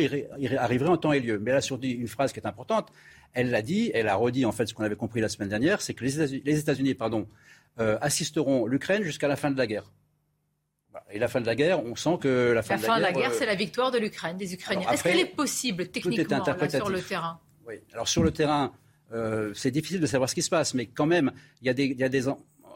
arriverait 0.57 0.89
en 0.89 0.97
temps 0.97 1.11
et 1.11 1.19
lieu. 1.19 1.39
Mais 1.39 1.51
a 1.51 1.61
surtout 1.61 1.87
une 1.87 2.07
phrase 2.07 2.31
qui 2.33 2.39
est 2.39 2.47
importante. 2.47 2.91
Elle 3.33 3.51
l'a 3.51 3.61
dit, 3.61 3.91
elle 3.93 4.07
a 4.07 4.15
redit 4.15 4.45
en 4.45 4.51
fait 4.51 4.65
ce 4.65 4.73
qu'on 4.73 4.83
avait 4.83 4.95
compris 4.95 5.21
la 5.21 5.29
semaine 5.29 5.49
dernière, 5.49 5.81
c'est 5.81 5.93
que 5.93 6.03
les 6.03 6.59
États-Unis 6.59 6.95
pardon, 6.95 7.27
euh, 7.79 7.97
assisteront 8.01 8.65
l'Ukraine 8.65 9.03
jusqu'à 9.03 9.27
la 9.27 9.35
fin 9.35 9.51
de 9.51 9.57
la 9.57 9.67
guerre. 9.67 9.91
Et 11.11 11.19
la 11.19 11.27
fin 11.27 11.39
de 11.39 11.45
la 11.45 11.55
guerre, 11.55 11.83
on 11.83 11.95
sent 11.95 12.17
que 12.19 12.51
la 12.51 12.61
fin, 12.61 12.75
de, 12.75 13.01
la 13.01 13.13
guerre, 13.13 13.31
euh, 13.31 13.35
c'est 13.37 13.45
la 13.45 13.55
victoire 13.55 13.91
de 13.91 13.99
l'Ukraine, 13.99 14.37
des 14.37 14.53
Ukrainiens. 14.53 14.89
Est-ce 14.91 15.03
qu'elle 15.03 15.19
est 15.19 15.25
possible 15.25 15.87
techniquement 15.87 16.43
sur 16.69 16.89
le 16.89 17.01
terrain? 17.01 17.39
Oui. 17.65 17.75
Alors 17.93 18.07
sur 18.07 18.23
le 18.23 18.31
terrain, 18.31 18.73
euh, 19.13 19.53
c'est 19.53 19.71
difficile 19.71 20.01
de 20.01 20.07
savoir 20.07 20.29
ce 20.29 20.35
qui 20.35 20.41
se 20.41 20.49
passe, 20.49 20.73
mais 20.73 20.87
quand 20.87 21.05
même, 21.05 21.31
il 21.61 21.67
y 21.67 21.69
a 21.69 21.73
des, 21.73 21.85
il 21.85 21.97
y 21.97 22.03
a 22.03 22.09
des 22.09 22.27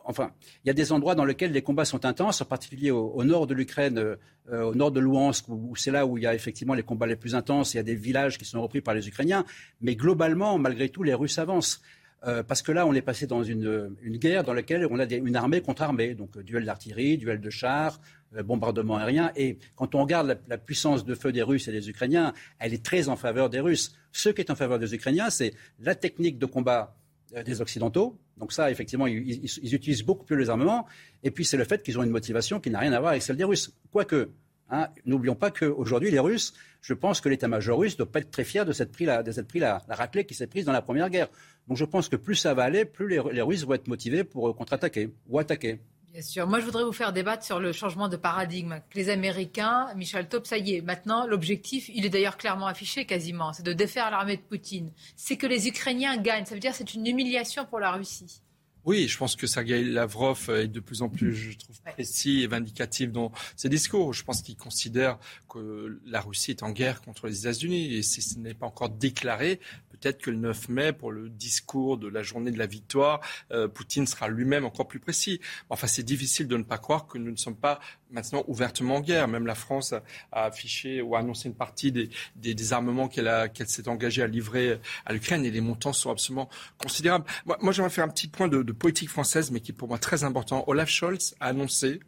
enfin, 0.06 0.32
il 0.64 0.68
y 0.68 0.72
a 0.72 0.74
des 0.74 0.92
endroits 0.92 1.16
dans 1.16 1.26
lesquels 1.26 1.52
les 1.52 1.62
combats 1.62 1.86
sont 1.86 2.06
intenses, 2.06 2.42
en 2.42 2.46
particulier 2.46 2.92
au, 2.92 3.24
nord 3.24 3.48
de 3.48 3.54
l'Ukraine, 3.54 3.98
euh, 3.98 4.64
au 4.64 4.76
nord 4.76 4.92
de 4.92 5.00
Louhansk, 5.00 5.48
où, 5.50 5.76
c'est 5.76 5.92
là 5.92 6.06
où 6.06 6.18
il 6.18 6.24
y 6.24 6.28
a 6.28 6.36
effectivement 6.36 6.74
les 6.74 6.84
combats 6.84 7.08
les 7.08 7.16
plus 7.16 7.36
intenses. 7.36 7.74
Il 7.74 7.78
y 7.78 7.80
a 7.80 7.84
des 7.84 7.96
villages 7.96 8.38
qui 8.38 8.46
sont 8.46 8.62
repris 8.62 8.82
par 8.82 8.94
les 8.94 9.08
Ukrainiens. 9.08 9.46
Mais 9.82 9.96
globalement, 9.96 10.58
malgré 10.58 10.90
tout, 10.90 11.04
les 11.04 11.14
Russes 11.14 11.38
avancent. 11.38 11.82
Euh, 12.26 12.42
parce 12.42 12.62
que 12.62 12.72
là, 12.72 12.88
on 12.88 12.94
est 12.94 13.02
passé 13.02 13.28
dans 13.28 13.44
une, 13.44 13.96
guerre 14.04 14.44
dans 14.44 14.54
laquelle 14.54 14.88
on 14.90 15.00
a 15.00 15.06
une 15.06 15.36
armée 15.36 15.62
contre 15.62 15.82
armée, 15.82 16.16
donc 16.16 16.38
euh, 16.38 16.44
duel 16.44 16.66
d'artillerie, 16.66 17.18
duel 17.18 17.42
de 17.42 17.50
chars, 17.50 18.00
bombardement 18.46 18.96
aérien. 18.96 19.32
Et 19.36 19.60
quand 19.76 19.94
on 19.94 20.02
regarde 20.02 20.40
la, 20.48 20.58
puissance 20.58 21.06
de 21.06 21.16
feu 21.16 21.32
des 21.32 21.44
Russes 21.44 21.68
et 21.68 21.72
des 21.72 21.90
Ukrainiens, 21.90 22.34
elle 22.60 22.74
est 22.74 22.84
très 22.84 23.10
en 23.10 23.16
faveur 23.16 23.50
des 23.50 23.60
Russes. 23.60 23.96
Ce 24.12 24.30
qui 24.30 24.42
est 24.42 24.50
en 24.50 24.56
faveur 24.56 24.80
des 24.80 24.96
Ukrainiens, 24.96 25.30
c'est 25.30 25.54
la 25.80 25.96
technique 25.96 26.40
de 26.40 26.46
combat 26.46 26.96
des 27.42 27.62
Occidentaux, 27.62 28.18
donc 28.38 28.52
ça, 28.52 28.70
effectivement, 28.72 29.08
ils, 29.08 29.74
utilisent 29.74 30.04
beaucoup 30.04 30.26
plus 30.26 30.38
les 30.38 30.50
armements. 30.50 30.86
Et 31.24 31.32
puis 31.32 31.46
c'est 31.46 31.58
le 31.58 31.64
fait 31.64 31.82
qu'ils 31.84 31.98
ont 31.98 32.04
une 32.04 32.10
motivation 32.10 32.60
qui 32.60 32.70
n'a 32.70 32.80
rien 32.80 32.94
à 32.94 33.00
voir 33.00 33.12
avec 33.12 33.24
celle 33.24 33.38
des 33.38 33.44
Russes. 33.44 33.72
Quoique, 33.92 34.30
hein, 34.70 34.90
n'oublions 35.06 35.36
pas 35.36 35.52
qu'aujourd'hui, 35.52 36.12
les 36.12 36.20
Russes, 36.20 36.54
je 36.82 36.94
pense 36.94 37.22
que 37.22 37.30
l'état-major 37.30 37.80
russe 37.80 37.94
ne 37.94 38.00
doit 38.00 38.12
pas 38.12 38.20
être 38.20 38.32
très 38.32 38.44
fier 38.44 38.66
de 38.66 38.74
cette 38.74 38.92
prise, 38.92 39.08
la, 39.08 39.24
de 39.24 39.32
cette 39.32 39.54
la, 39.56 39.82
raclée 39.90 40.26
qui 40.26 40.34
s'est 40.34 40.48
prise 40.48 40.66
dans 40.66 40.74
la 40.74 40.82
Première 40.82 41.10
Guerre. 41.10 41.30
Donc 41.68 41.78
je 41.78 41.86
pense 41.86 42.10
que 42.10 42.18
plus 42.18 42.36
ça 42.36 42.54
va 42.54 42.64
aller, 42.64 42.86
plus 42.86 43.08
les, 43.08 43.22
les 43.32 43.42
Russes 43.42 43.66
vont 43.66 43.74
être 43.74 43.88
motivés 43.88 44.24
pour 44.24 44.50
euh, 44.50 44.54
contre-attaquer 44.54 45.10
ou 45.28 45.40
attaquer. 45.40 45.80
Bien 46.14 46.22
sûr. 46.22 46.46
Moi, 46.46 46.60
je 46.60 46.66
voudrais 46.66 46.84
vous 46.84 46.92
faire 46.92 47.12
débattre 47.12 47.44
sur 47.44 47.60
le 47.60 47.72
changement 47.72 48.08
de 48.08 48.18
paradigme. 48.18 48.82
Les 48.94 49.10
Américains, 49.10 49.92
Michel 49.96 50.30
Taub, 50.30 50.46
ça 50.46 50.60
y 50.60 50.76
est, 50.76 50.82
maintenant, 50.82 51.26
l'objectif, 51.26 51.90
il 51.92 52.06
est 52.06 52.10
d'ailleurs 52.10 52.38
clairement 52.38 52.68
affiché 52.68 53.06
quasiment, 53.06 53.52
c'est 53.52 53.64
de 53.64 53.74
défaire 53.74 54.12
l'armée 54.12 54.38
de 54.38 54.44
Poutine. 54.44 54.92
C'est 55.16 55.38
que 55.38 55.48
les 55.48 55.68
Ukrainiens 55.68 56.18
gagnent. 56.18 56.46
Ça 56.46 56.54
veut 56.54 56.60
dire 56.60 56.70
que 56.70 56.78
c'est 56.78 56.94
une 56.94 57.08
humiliation 57.08 57.66
pour 57.66 57.80
la 57.80 57.94
Russie. 57.94 58.44
Oui, 58.86 59.08
je 59.08 59.18
pense 59.18 59.38
que 59.38 59.48
Sergei 59.48 59.82
Lavrov 59.82 60.50
est 60.50 60.68
de 60.68 60.82
plus 60.82 61.02
en 61.02 61.10
plus, 61.10 61.34
je 61.34 61.58
trouve, 61.58 61.80
précis 61.82 62.42
et 62.42 62.48
vindicatif 62.48 63.12
dans 63.12 63.32
ses 63.56 63.70
discours. 63.70 64.14
Je 64.14 64.26
pense 64.26 64.42
qu'il 64.42 64.58
considère 64.58 65.20
que 65.50 66.02
la 66.06 66.20
Russie 66.20 66.52
est 66.52 66.64
en 66.64 66.72
guerre 66.72 67.02
contre 67.02 67.28
les 67.28 67.42
États-Unis 67.42 67.94
et 67.96 68.04
si 68.04 68.22
ce 68.22 68.38
n'est 68.40 68.54
pas 68.54 68.66
encore 68.66 68.90
déclaré, 68.90 69.62
peut-être 69.90 70.22
que 70.22 70.32
le 70.32 70.38
9 70.38 70.70
mai, 70.70 70.92
pour 70.92 71.14
le 71.14 71.30
discours 71.30 71.98
de 71.98 72.10
la 72.10 72.24
journée 72.24 72.52
de 72.52 72.60
la 72.60 72.66
victoire, 72.66 73.22
euh, 73.52 73.70
Poutine 73.70 74.06
sera 74.06 74.28
lui-même 74.28 74.66
encore 74.66 74.88
plus 74.88 75.00
précis. 75.00 75.40
Enfin, 75.70 75.88
c'est 75.88 76.04
difficile 76.04 76.50
de 76.50 76.58
ne 76.58 76.64
pas 76.64 76.78
croire 76.78 77.08
que 77.08 77.18
nous 77.18 77.32
ne 77.32 77.38
sommes 77.38 77.56
pas 77.56 77.80
maintenant 78.12 78.44
ouvertement 78.48 78.96
en 78.96 79.00
guerre. 79.00 79.30
Même 79.30 79.48
la 79.48 79.56
France 79.56 79.94
a, 79.94 80.04
affiché 80.32 81.02
ou 81.02 81.16
a 81.16 81.20
annoncé 81.20 81.48
une 81.48 81.56
partie 81.56 81.94
des, 81.94 82.10
des, 82.36 82.74
armements 82.74 83.08
qu'elle 83.08 83.50
s'est 83.66 83.88
engagée 83.88 84.22
à 84.22 84.28
livrer 84.28 84.80
à 85.06 85.14
l'Ukraine 85.14 85.46
et 85.46 85.52
les 85.52 85.62
montants 85.62 85.94
sont 85.94 86.12
absolument 86.12 86.50
considérables. 86.78 87.26
Moi, 87.46 87.58
moi 87.62 87.72
j'aimerais 87.72 87.90
faire 87.90 88.04
un 88.04 88.10
petit 88.10 88.28
point 88.28 88.50
de, 88.50 88.62
de 88.62 88.73
politique 88.76 89.10
française, 89.10 89.52
mais 89.52 89.60
qui 89.60 89.72
est 89.72 89.76
pour 89.76 89.88
moi 89.88 89.98
très 89.98 90.24
important. 90.24 90.64
Olaf 90.68 90.90
Scholz 90.90 91.36
a 91.40 91.48
annoncé 91.48 92.00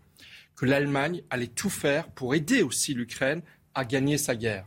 que 0.56 0.66
l'Allemagne 0.66 1.22
allait 1.30 1.48
tout 1.48 1.70
faire 1.70 2.08
pour 2.10 2.36
aider 2.36 2.62
aussi 2.62 2.94
l'Ukraine 2.94 3.42
à 3.74 3.84
gagner 3.86 4.18
sa 4.18 4.36
guerre 4.36 4.66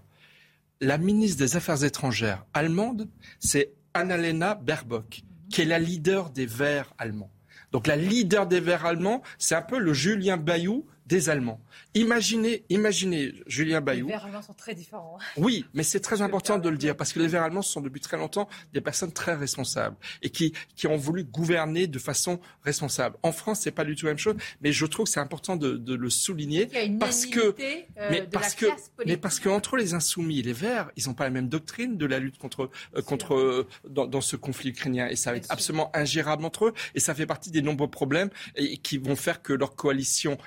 la 0.80 0.98
ministre 0.98 1.38
des 1.38 1.56
Affaires 1.56 1.84
étrangères 1.84 2.44
allemande, 2.54 3.08
c'est 3.40 3.72
Annalena 3.94 4.54
Baerbock, 4.54 5.22
qui 5.50 5.62
est 5.62 5.64
la 5.64 5.78
leader 5.78 6.30
des 6.30 6.46
Verts 6.46 6.92
allemands. 6.98 7.30
Donc 7.72 7.86
la 7.86 7.96
leader 7.96 8.46
des 8.46 8.60
Verts 8.60 8.86
allemands, 8.86 9.22
c'est 9.38 9.54
un 9.54 9.62
peu 9.62 9.78
le 9.78 9.92
Julien 9.92 10.36
Bayou 10.36 10.86
des 11.08 11.30
Allemands. 11.30 11.60
Imaginez, 11.94 12.64
imaginez 12.68 13.32
Julien 13.46 13.80
Bayou. 13.80 14.06
Les 14.06 14.12
Verts 14.12 14.26
allemands 14.26 14.42
sont 14.42 14.52
très 14.52 14.74
différents. 14.74 15.18
Oui, 15.36 15.64
mais 15.72 15.82
c'est 15.82 16.00
très 16.00 16.20
important 16.28 16.58
de 16.58 16.68
le 16.68 16.76
dire 16.76 16.96
parce 16.96 17.12
que 17.12 17.18
les 17.18 17.28
Verts 17.28 17.42
allemands 17.42 17.62
sont 17.62 17.80
depuis 17.80 18.00
très 18.00 18.18
longtemps 18.18 18.48
des 18.74 18.80
personnes 18.80 19.12
très 19.12 19.34
responsables 19.34 19.96
et 20.22 20.30
qui, 20.30 20.52
qui 20.76 20.86
ont 20.86 20.96
voulu 20.96 21.24
gouverner 21.24 21.86
de 21.86 21.98
façon 21.98 22.40
responsable. 22.62 23.16
En 23.22 23.32
France, 23.32 23.60
c'est 23.60 23.70
pas 23.70 23.84
du 23.84 23.96
tout 23.96 24.06
la 24.06 24.12
même 24.12 24.18
chose, 24.18 24.36
mais 24.60 24.70
je 24.70 24.84
trouve 24.84 25.06
que 25.06 25.12
c'est 25.12 25.20
important 25.20 25.56
de, 25.56 25.76
de, 25.76 25.94
le 25.94 26.10
souligner 26.10 26.68
parce 27.00 27.26
que, 27.26 27.40
euh, 27.40 28.08
mais 28.10 28.22
parce 28.22 28.54
que, 28.54 28.66
mais 29.06 29.16
parce 29.16 29.40
que 29.40 29.48
entre 29.48 29.76
les 29.76 29.94
insoumis 29.94 30.40
et 30.40 30.42
les 30.42 30.52
Verts, 30.52 30.90
ils 30.96 31.06
n'ont 31.06 31.14
pas 31.14 31.24
la 31.24 31.30
même 31.30 31.48
doctrine 31.48 31.96
de 31.96 32.06
la 32.06 32.18
lutte 32.18 32.38
contre, 32.38 32.70
euh, 32.96 33.02
contre 33.02 33.34
euh, 33.34 33.66
dans, 33.88 34.06
dans, 34.06 34.20
ce 34.20 34.36
conflit 34.36 34.70
ukrainien 34.70 35.08
et 35.08 35.16
ça 35.16 35.30
va 35.30 35.38
être 35.38 35.50
absolument 35.50 35.90
ingérable 35.94 36.44
entre 36.44 36.66
eux 36.66 36.74
et 36.94 37.00
ça 37.00 37.14
fait 37.14 37.26
partie 37.26 37.50
des 37.50 37.62
nombreux 37.62 37.88
problèmes 37.88 38.30
et, 38.56 38.76
qui 38.76 38.98
vont 38.98 39.16
faire 39.16 39.42
que 39.42 39.52
leur 39.52 39.74
coalition 39.74 40.38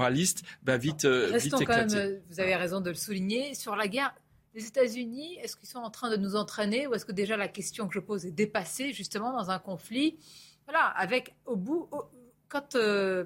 va 0.00 0.76
vite, 0.76 1.04
euh, 1.04 1.30
Restons 1.30 1.58
quand 1.58 1.76
même, 1.76 1.94
euh, 1.94 2.18
vous 2.30 2.40
avez 2.40 2.56
raison 2.56 2.80
de 2.80 2.90
le 2.90 2.96
souligner, 2.96 3.54
sur 3.54 3.76
la 3.76 3.88
guerre. 3.88 4.14
Les 4.54 4.66
États-Unis, 4.66 5.36
est-ce 5.42 5.56
qu'ils 5.56 5.68
sont 5.68 5.78
en 5.78 5.90
train 5.90 6.10
de 6.10 6.16
nous 6.16 6.34
entraîner 6.34 6.86
ou 6.86 6.94
est-ce 6.94 7.04
que 7.04 7.12
déjà 7.12 7.36
la 7.36 7.48
question 7.48 7.86
que 7.86 7.94
je 7.94 8.00
pose 8.00 8.26
est 8.26 8.32
dépassée 8.32 8.92
justement 8.92 9.32
dans 9.32 9.50
un 9.50 9.60
conflit? 9.60 10.18
Voilà, 10.66 10.86
avec 10.86 11.34
au 11.46 11.56
bout, 11.56 11.88
quand 12.48 12.74
euh, 12.74 13.24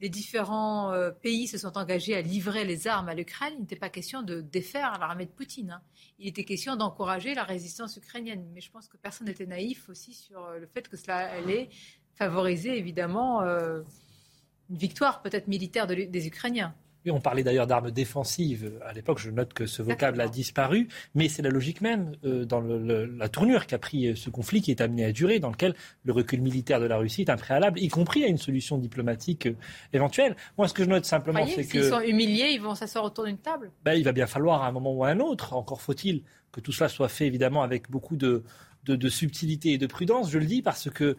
les 0.00 0.08
différents 0.08 0.94
pays 1.22 1.48
se 1.48 1.58
sont 1.58 1.76
engagés 1.76 2.14
à 2.14 2.20
livrer 2.20 2.64
les 2.64 2.86
armes 2.86 3.08
à 3.08 3.14
l'Ukraine, 3.14 3.54
il 3.56 3.60
n'était 3.62 3.76
pas 3.76 3.90
question 3.90 4.22
de 4.22 4.40
défaire 4.40 4.96
l'armée 5.00 5.26
de 5.26 5.30
Poutine. 5.30 5.72
Hein. 5.72 5.82
Il 6.20 6.28
était 6.28 6.44
question 6.44 6.76
d'encourager 6.76 7.34
la 7.34 7.44
résistance 7.44 7.96
ukrainienne. 7.96 8.46
Mais 8.54 8.60
je 8.60 8.70
pense 8.70 8.86
que 8.86 8.96
personne 8.96 9.26
n'était 9.26 9.46
naïf 9.46 9.88
aussi 9.88 10.14
sur 10.14 10.50
le 10.52 10.66
fait 10.66 10.88
que 10.88 10.96
cela 10.96 11.32
allait 11.32 11.68
favoriser 12.14 12.78
évidemment 12.78 13.42
une 14.70 14.76
victoire 14.76 15.22
peut-être 15.22 15.48
militaire 15.48 15.86
des 15.86 16.26
Ukrainiens. 16.26 16.74
Oui, 17.06 17.10
on 17.12 17.20
parlait 17.20 17.42
d'ailleurs 17.42 17.66
d'armes 17.66 17.90
défensives. 17.90 18.72
À 18.84 18.92
l'époque, 18.92 19.18
je 19.18 19.30
note 19.30 19.54
que 19.54 19.64
ce 19.64 19.80
vocable 19.80 20.20
a 20.20 20.28
disparu, 20.28 20.88
mais 21.14 21.28
c'est 21.28 21.40
la 21.40 21.48
logique 21.48 21.80
même 21.80 22.12
euh, 22.24 22.44
dans 22.44 22.60
la 22.60 23.28
tournure 23.30 23.66
qu'a 23.66 23.78
pris 23.78 24.08
euh, 24.08 24.14
ce 24.14 24.28
conflit 24.28 24.60
qui 24.60 24.70
est 24.70 24.82
amené 24.82 25.06
à 25.06 25.12
durer, 25.12 25.38
dans 25.38 25.48
lequel 25.48 25.74
le 26.04 26.12
recul 26.12 26.42
militaire 26.42 26.78
de 26.78 26.84
la 26.84 26.98
Russie 26.98 27.22
est 27.22 27.30
un 27.30 27.38
préalable, 27.38 27.80
y 27.80 27.88
compris 27.88 28.22
à 28.24 28.26
une 28.26 28.36
solution 28.36 28.76
diplomatique 28.76 29.46
euh, 29.46 29.54
éventuelle. 29.94 30.36
Moi, 30.58 30.68
ce 30.68 30.74
que 30.74 30.84
je 30.84 30.90
note 30.90 31.06
simplement, 31.06 31.46
c'est 31.46 31.64
que... 31.64 31.80
S'ils 31.80 31.84
sont 31.84 32.00
humiliés, 32.00 32.50
ils 32.52 32.60
vont 32.60 32.74
s'asseoir 32.74 33.04
autour 33.04 33.24
d'une 33.24 33.38
table? 33.38 33.70
Ben, 33.82 33.94
Il 33.94 34.04
va 34.04 34.12
bien 34.12 34.26
falloir 34.26 34.62
à 34.62 34.68
un 34.68 34.72
moment 34.72 34.92
ou 34.92 35.02
à 35.02 35.08
un 35.08 35.20
autre, 35.20 35.54
encore 35.54 35.80
faut-il 35.80 36.22
que 36.52 36.60
tout 36.60 36.72
cela 36.72 36.90
soit 36.90 37.08
fait 37.08 37.26
évidemment 37.26 37.62
avec 37.62 37.90
beaucoup 37.90 38.16
de, 38.16 38.42
de, 38.84 39.08
subtilité 39.08 39.72
et 39.72 39.78
de 39.78 39.86
prudence. 39.86 40.30
Je 40.30 40.38
le 40.38 40.46
dis 40.46 40.60
parce 40.60 40.90
que 40.90 41.16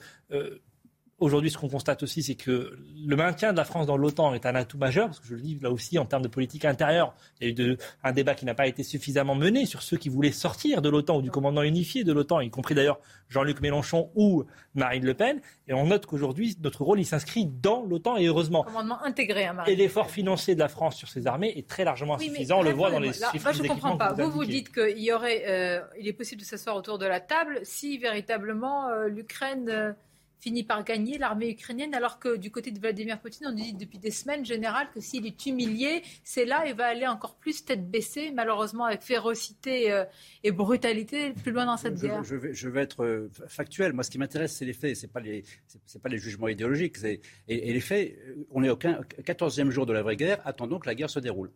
Aujourd'hui, 1.21 1.51
ce 1.51 1.57
qu'on 1.59 1.69
constate 1.69 2.01
aussi, 2.01 2.23
c'est 2.23 2.33
que 2.33 2.79
le 3.05 3.15
maintien 3.15 3.51
de 3.51 3.57
la 3.57 3.63
France 3.63 3.85
dans 3.85 3.95
l'OTAN 3.95 4.33
est 4.33 4.47
un 4.47 4.55
atout 4.55 4.79
majeur, 4.79 5.05
parce 5.05 5.19
que 5.19 5.27
je 5.27 5.35
le 5.35 5.41
dis 5.41 5.59
là 5.61 5.69
aussi 5.69 5.99
en 5.99 6.05
termes 6.05 6.23
de 6.23 6.27
politique 6.27 6.65
intérieure, 6.65 7.13
il 7.39 7.43
y 7.43 7.47
a 7.47 7.49
eu 7.51 7.53
de, 7.53 7.77
un 8.03 8.11
débat 8.11 8.33
qui 8.33 8.43
n'a 8.43 8.55
pas 8.55 8.65
été 8.65 8.81
suffisamment 8.81 9.35
mené 9.35 9.67
sur 9.67 9.83
ceux 9.83 9.97
qui 9.97 10.09
voulaient 10.09 10.31
sortir 10.31 10.81
de 10.81 10.89
l'OTAN 10.89 11.17
ou 11.17 11.21
du 11.21 11.29
commandement 11.29 11.61
unifié 11.61 12.03
de 12.03 12.11
l'OTAN, 12.11 12.39
y 12.39 12.49
compris 12.49 12.73
d'ailleurs 12.73 12.99
Jean-Luc 13.29 13.61
Mélenchon 13.61 14.09
ou 14.15 14.45
Marine 14.73 15.05
Le 15.05 15.13
Pen. 15.13 15.41
Et 15.67 15.75
on 15.75 15.85
note 15.85 16.07
qu'aujourd'hui, 16.07 16.57
notre 16.63 16.83
rôle, 16.83 16.99
il 16.99 17.05
s'inscrit 17.05 17.45
dans 17.45 17.85
l'OTAN 17.85 18.17
et 18.17 18.25
heureusement. 18.25 18.63
Commandement 18.63 19.03
intégré, 19.03 19.45
hein, 19.45 19.53
Marine 19.53 19.71
Et 19.71 19.75
l'effort 19.75 20.09
financier 20.09 20.55
de 20.55 20.59
la 20.59 20.69
France 20.69 20.95
sur 20.95 21.07
ses 21.07 21.27
armées 21.27 21.53
est 21.55 21.67
très 21.67 21.83
largement 21.83 22.15
insuffisant. 22.15 22.61
on 22.61 22.63
le 22.63 22.71
voit 22.71 22.89
dans 22.89 22.99
les 22.99 23.13
chiffres. 23.13 23.43
Moi, 23.43 23.51
je 23.51 23.61
ne 23.61 23.67
comprends 23.67 23.95
pas. 23.95 24.13
Vous, 24.13 24.31
vous 24.31 24.45
dites 24.45 24.73
qu'il 24.73 24.97
y 24.97 25.13
aurait, 25.13 25.43
euh, 25.47 25.81
il 25.99 26.07
est 26.07 26.13
possible 26.13 26.41
de 26.41 26.47
s'asseoir 26.47 26.75
autour 26.75 26.97
de 26.97 27.05
la 27.05 27.19
table 27.19 27.59
si 27.61 27.99
véritablement 27.99 28.87
euh, 28.87 29.07
l'Ukraine. 29.07 29.69
Euh, 29.69 29.93
finit 30.41 30.63
par 30.63 30.83
gagner 30.83 31.19
l'armée 31.19 31.51
ukrainienne, 31.51 31.93
alors 31.93 32.19
que 32.19 32.35
du 32.35 32.49
côté 32.49 32.71
de 32.71 32.79
Vladimir 32.79 33.19
Poutine, 33.19 33.47
on 33.47 33.53
dit 33.53 33.73
depuis 33.73 33.99
des 33.99 34.09
semaines 34.09 34.43
général 34.43 34.87
que 34.93 34.99
s'il 34.99 35.25
est 35.27 35.45
humilié, 35.45 36.01
c'est 36.23 36.45
là 36.45 36.65
il 36.65 36.73
va 36.73 36.87
aller 36.87 37.05
encore 37.05 37.35
plus 37.35 37.63
tête 37.63 37.89
baissée, 37.89 38.31
malheureusement 38.31 38.85
avec 38.85 39.03
férocité 39.03 39.91
euh, 39.91 40.03
et 40.43 40.51
brutalité 40.51 41.33
plus 41.33 41.51
loin 41.51 41.65
dans 41.65 41.77
cette 41.77 42.01
guerre. 42.01 42.23
Je 42.23 42.35
vais, 42.35 42.53
je 42.53 42.69
vais, 42.69 42.81
être 42.81 43.03
euh, 43.03 43.29
factuel. 43.47 43.93
Moi, 43.93 44.03
ce 44.03 44.09
qui 44.09 44.17
m'intéresse, 44.17 44.55
c'est 44.55 44.65
les 44.65 44.73
faits, 44.73 44.95
c'est 44.95 45.11
pas 45.11 45.19
les, 45.19 45.43
c'est 45.85 46.01
pas 46.01 46.09
les 46.09 46.17
jugements 46.17 46.47
idéologiques. 46.47 46.97
Et, 47.03 47.21
et, 47.47 47.71
les 47.71 47.79
faits, 47.79 48.17
euh, 48.27 48.47
on 48.49 48.63
est 48.63 48.69
au 48.69 48.75
14e 48.77 49.69
jour 49.69 49.85
de 49.85 49.93
la 49.93 50.01
vraie 50.01 50.15
guerre. 50.15 50.41
Attendons 50.45 50.79
que 50.79 50.87
la 50.87 50.95
guerre 50.95 51.09
se 51.09 51.19
déroule 51.19 51.51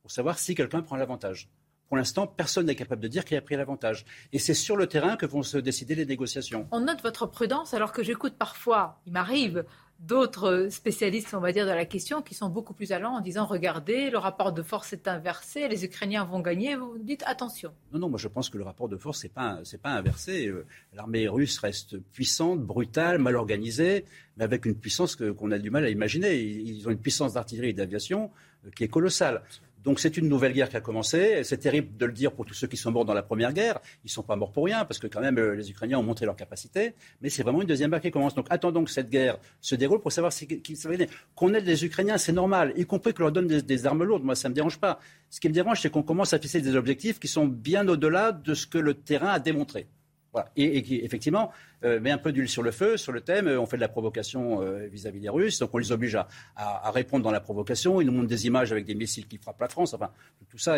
pour 0.00 0.10
savoir 0.10 0.38
si 0.38 0.54
quelqu'un 0.54 0.80
prend 0.80 0.96
l'avantage. 0.96 1.50
Pour 1.90 1.96
l'instant, 1.96 2.28
personne 2.28 2.66
n'est 2.66 2.76
capable 2.76 3.02
de 3.02 3.08
dire 3.08 3.24
qui 3.24 3.34
a 3.34 3.40
pris 3.40 3.56
l'avantage. 3.56 4.06
Et 4.32 4.38
c'est 4.38 4.54
sur 4.54 4.76
le 4.76 4.86
terrain 4.86 5.16
que 5.16 5.26
vont 5.26 5.42
se 5.42 5.58
décider 5.58 5.96
les 5.96 6.06
négociations. 6.06 6.68
On 6.70 6.78
note 6.78 7.02
votre 7.02 7.26
prudence 7.26 7.74
alors 7.74 7.90
que 7.90 8.04
j'écoute 8.04 8.34
parfois, 8.38 9.00
il 9.06 9.12
m'arrive, 9.12 9.64
d'autres 9.98 10.68
spécialistes, 10.70 11.34
on 11.34 11.40
va 11.40 11.50
dire, 11.50 11.66
de 11.66 11.72
la 11.72 11.84
question 11.84 12.22
qui 12.22 12.34
sont 12.34 12.48
beaucoup 12.48 12.74
plus 12.74 12.92
allants 12.92 13.16
en 13.16 13.20
disant 13.20 13.44
regardez, 13.44 14.08
le 14.08 14.18
rapport 14.18 14.52
de 14.52 14.62
force 14.62 14.92
est 14.92 15.08
inversé, 15.08 15.66
les 15.66 15.84
Ukrainiens 15.84 16.24
vont 16.24 16.38
gagner. 16.38 16.76
Vous 16.76 16.96
dites 16.98 17.24
attention. 17.26 17.72
Non, 17.92 17.98
non, 17.98 18.08
moi 18.08 18.20
je 18.20 18.28
pense 18.28 18.48
que 18.50 18.56
le 18.56 18.62
rapport 18.62 18.88
de 18.88 18.96
force 18.96 19.24
n'est 19.24 19.30
pas, 19.30 19.58
pas 19.82 19.90
inversé. 19.90 20.46
Euh, 20.46 20.66
l'armée 20.94 21.26
russe 21.26 21.58
reste 21.58 21.98
puissante, 21.98 22.60
brutale, 22.60 23.18
mal 23.18 23.34
organisée, 23.34 24.04
mais 24.36 24.44
avec 24.44 24.64
une 24.64 24.76
puissance 24.76 25.16
qu'on 25.16 25.50
a 25.50 25.58
du 25.58 25.70
mal 25.70 25.84
à 25.84 25.90
imaginer. 25.90 26.40
Ils 26.40 26.86
ont 26.86 26.92
une 26.92 26.98
puissance 26.98 27.34
d'artillerie 27.34 27.70
et 27.70 27.74
d'aviation 27.74 28.30
euh, 28.64 28.70
qui 28.70 28.84
est 28.84 28.88
colossale. 28.88 29.42
Donc 29.84 29.98
c'est 29.98 30.16
une 30.16 30.28
nouvelle 30.28 30.52
guerre 30.52 30.68
qui 30.68 30.76
a 30.76 30.80
commencé. 30.80 31.42
C'est 31.44 31.58
terrible 31.58 31.96
de 31.96 32.06
le 32.06 32.12
dire 32.12 32.32
pour 32.32 32.44
tous 32.44 32.54
ceux 32.54 32.66
qui 32.66 32.76
sont 32.76 32.90
morts 32.90 33.04
dans 33.04 33.14
la 33.14 33.22
première 33.22 33.52
guerre. 33.52 33.80
Ils 34.04 34.08
ne 34.08 34.10
sont 34.10 34.22
pas 34.22 34.36
morts 34.36 34.52
pour 34.52 34.64
rien, 34.64 34.84
parce 34.84 34.98
que 34.98 35.06
quand 35.06 35.20
même 35.20 35.38
euh, 35.38 35.54
les 35.54 35.70
Ukrainiens 35.70 35.98
ont 35.98 36.02
montré 36.02 36.26
leur 36.26 36.36
capacité. 36.36 36.94
Mais 37.22 37.30
c'est 37.30 37.42
vraiment 37.42 37.62
une 37.62 37.68
deuxième 37.68 37.90
guerre 37.90 38.00
qui 38.00 38.10
commence. 38.10 38.34
Donc 38.34 38.46
attendons 38.50 38.84
que 38.84 38.90
cette 38.90 39.08
guerre 39.08 39.38
se 39.60 39.74
déroule 39.74 40.00
pour 40.00 40.12
savoir 40.12 40.32
si, 40.32 40.46
qu'on 41.34 41.54
aide 41.54 41.66
les 41.66 41.84
Ukrainiens, 41.84 42.18
c'est 42.18 42.32
normal, 42.32 42.72
y 42.76 42.84
compris 42.84 43.14
qu'on 43.14 43.22
leur 43.22 43.32
donne 43.32 43.46
des, 43.46 43.86
armes 43.86 44.04
lourdes. 44.04 44.24
Moi, 44.24 44.34
ça 44.34 44.48
ne 44.48 44.52
me 44.52 44.54
dérange 44.54 44.78
pas. 44.78 45.00
Ce 45.30 45.40
qui 45.40 45.48
me 45.48 45.54
dérange, 45.54 45.80
c'est 45.80 45.90
qu'on 45.90 46.02
commence 46.02 46.34
à 46.34 46.38
fixer 46.38 46.60
des 46.60 46.76
objectifs 46.76 47.18
qui 47.18 47.28
sont 47.28 47.46
bien 47.46 47.86
au-delà 47.88 48.32
de 48.32 48.54
ce 48.54 48.66
que 48.66 48.78
le 48.78 48.94
terrain 48.94 49.28
a 49.28 49.38
démontré. 49.38 49.86
Et, 50.56 50.82
qui, 50.82 50.96
effectivement, 50.96 51.52
euh, 51.84 52.00
met 52.00 52.10
un 52.10 52.18
peu 52.18 52.32
d'huile 52.32 52.48
sur 52.48 52.62
le 52.62 52.70
feu, 52.70 52.96
sur 52.96 53.12
le 53.12 53.20
thème. 53.20 53.48
On 53.48 53.66
fait 53.66 53.76
de 53.76 53.80
la 53.80 53.88
provocation 53.88 54.62
euh, 54.62 54.86
vis-à-vis 54.86 55.20
des 55.20 55.28
Russes, 55.28 55.58
donc 55.58 55.70
on 55.74 55.78
les 55.78 55.92
oblige 55.92 56.16
à, 56.56 56.90
répondre 56.90 57.24
dans 57.24 57.30
la 57.30 57.40
provocation. 57.40 58.00
Ils 58.00 58.06
nous 58.06 58.12
montrent 58.12 58.28
des 58.28 58.46
images 58.46 58.70
avec 58.72 58.84
des 58.84 58.94
missiles 58.94 59.26
qui 59.26 59.38
frappent 59.38 59.60
la 59.60 59.68
France. 59.68 59.94
Enfin, 59.94 60.10
tout 60.48 60.58
ça, 60.58 60.76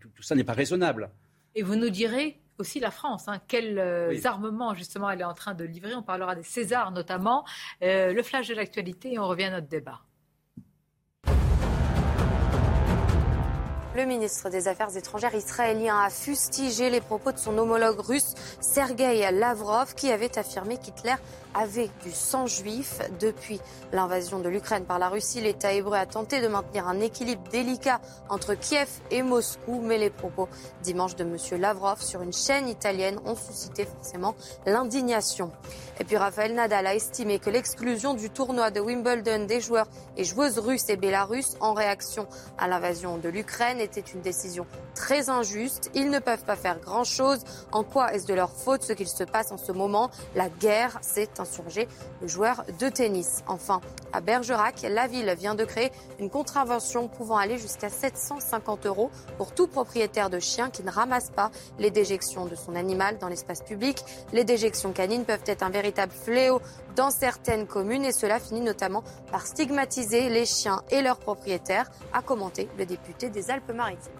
tout, 0.00 0.22
ça 0.22 0.34
n'est 0.34 0.44
pas 0.44 0.54
raisonnable. 0.54 1.10
Et 1.54 1.62
vous 1.62 1.76
nous 1.76 1.90
direz 1.90 2.38
aussi 2.58 2.78
la 2.78 2.90
France, 2.90 3.26
hein, 3.26 3.40
quels 3.48 3.78
euh, 3.78 4.14
armements 4.24 4.74
justement 4.74 5.10
elle 5.10 5.20
est 5.20 5.24
en 5.24 5.34
train 5.34 5.54
de 5.54 5.64
livrer. 5.64 5.94
On 5.94 6.02
parlera 6.02 6.34
des 6.34 6.42
Césars 6.42 6.92
notamment. 6.92 7.44
le 7.80 8.22
flash 8.22 8.48
de 8.48 8.54
l'actualité 8.54 9.14
et 9.14 9.18
on 9.18 9.26
revient 9.26 9.44
à 9.44 9.50
notre 9.50 9.68
débat. 9.68 10.00
Le 13.96 14.04
ministre 14.04 14.50
des 14.50 14.68
Affaires 14.68 14.96
étrangères 14.96 15.34
israélien 15.34 15.98
a 15.98 16.10
fustigé 16.10 16.90
les 16.90 17.00
propos 17.00 17.32
de 17.32 17.38
son 17.38 17.58
homologue 17.58 17.98
russe 17.98 18.34
Sergei 18.60 19.28
Lavrov 19.32 19.96
qui 19.96 20.12
avait 20.12 20.38
affirmé 20.38 20.78
qu'Hitler 20.78 21.16
avait 21.54 21.90
du 22.02 22.12
sang 22.12 22.46
juif. 22.46 23.00
Depuis 23.18 23.60
l'invasion 23.92 24.38
de 24.38 24.48
l'Ukraine 24.48 24.84
par 24.84 24.98
la 24.98 25.08
Russie, 25.08 25.40
l'État 25.40 25.72
hébreu 25.72 25.96
a 25.96 26.06
tenté 26.06 26.40
de 26.40 26.48
maintenir 26.48 26.88
un 26.88 27.00
équilibre 27.00 27.42
délicat 27.50 28.00
entre 28.28 28.54
Kiev 28.54 28.88
et 29.10 29.22
Moscou, 29.22 29.80
mais 29.82 29.98
les 29.98 30.10
propos 30.10 30.48
dimanche 30.82 31.16
de 31.16 31.24
M. 31.24 31.36
Lavrov 31.60 32.00
sur 32.00 32.22
une 32.22 32.32
chaîne 32.32 32.68
italienne 32.68 33.18
ont 33.24 33.36
suscité 33.36 33.84
forcément 33.84 34.34
l'indignation. 34.66 35.50
Et 35.98 36.04
puis 36.04 36.16
Raphaël 36.16 36.54
Nadal 36.54 36.86
a 36.86 36.94
estimé 36.94 37.38
que 37.38 37.50
l'exclusion 37.50 38.14
du 38.14 38.30
tournoi 38.30 38.70
de 38.70 38.80
Wimbledon 38.80 39.44
des 39.44 39.60
joueurs 39.60 39.86
et 40.16 40.24
joueuses 40.24 40.58
russes 40.58 40.88
et 40.88 40.96
bélarusses 40.96 41.56
en 41.60 41.74
réaction 41.74 42.26
à 42.58 42.68
l'invasion 42.68 43.18
de 43.18 43.28
l'Ukraine 43.28 43.80
était 43.80 44.00
une 44.00 44.22
décision 44.22 44.66
très 44.94 45.28
injuste. 45.28 45.90
Ils 45.94 46.10
ne 46.10 46.18
peuvent 46.18 46.44
pas 46.44 46.56
faire 46.56 46.80
grand-chose. 46.80 47.40
En 47.72 47.84
quoi 47.84 48.14
est-ce 48.14 48.26
de 48.26 48.34
leur 48.34 48.50
faute 48.50 48.82
ce 48.82 48.92
qu'il 48.92 49.08
se 49.08 49.24
passe 49.24 49.52
en 49.52 49.58
ce 49.58 49.72
moment? 49.72 50.10
La 50.34 50.48
guerre, 50.48 50.98
c'est 51.02 51.39
insurgé 51.40 51.88
le 52.20 52.28
joueur 52.28 52.64
de 52.78 52.88
tennis. 52.88 53.42
Enfin, 53.46 53.80
à 54.12 54.20
Bergerac, 54.20 54.82
la 54.82 55.06
ville 55.06 55.34
vient 55.38 55.54
de 55.54 55.64
créer 55.64 55.90
une 56.18 56.30
contravention 56.30 57.08
pouvant 57.08 57.36
aller 57.36 57.58
jusqu'à 57.58 57.88
750 57.88 58.86
euros 58.86 59.10
pour 59.38 59.52
tout 59.52 59.66
propriétaire 59.66 60.30
de 60.30 60.38
chien 60.38 60.70
qui 60.70 60.82
ne 60.82 60.90
ramasse 60.90 61.30
pas 61.30 61.50
les 61.78 61.90
déjections 61.90 62.46
de 62.46 62.54
son 62.54 62.74
animal 62.76 63.18
dans 63.18 63.28
l'espace 63.28 63.62
public. 63.62 64.04
Les 64.32 64.44
déjections 64.44 64.92
canines 64.92 65.24
peuvent 65.24 65.42
être 65.46 65.62
un 65.62 65.70
véritable 65.70 66.12
fléau 66.12 66.60
dans 66.96 67.10
certaines 67.10 67.66
communes 67.66 68.04
et 68.04 68.12
cela 68.12 68.38
finit 68.38 68.60
notamment 68.60 69.02
par 69.30 69.46
stigmatiser 69.46 70.28
les 70.28 70.44
chiens 70.44 70.82
et 70.90 71.02
leurs 71.02 71.18
propriétaires, 71.18 71.90
a 72.12 72.22
commenté 72.22 72.68
le 72.78 72.86
député 72.86 73.30
des 73.30 73.50
Alpes-Maritimes 73.50 74.19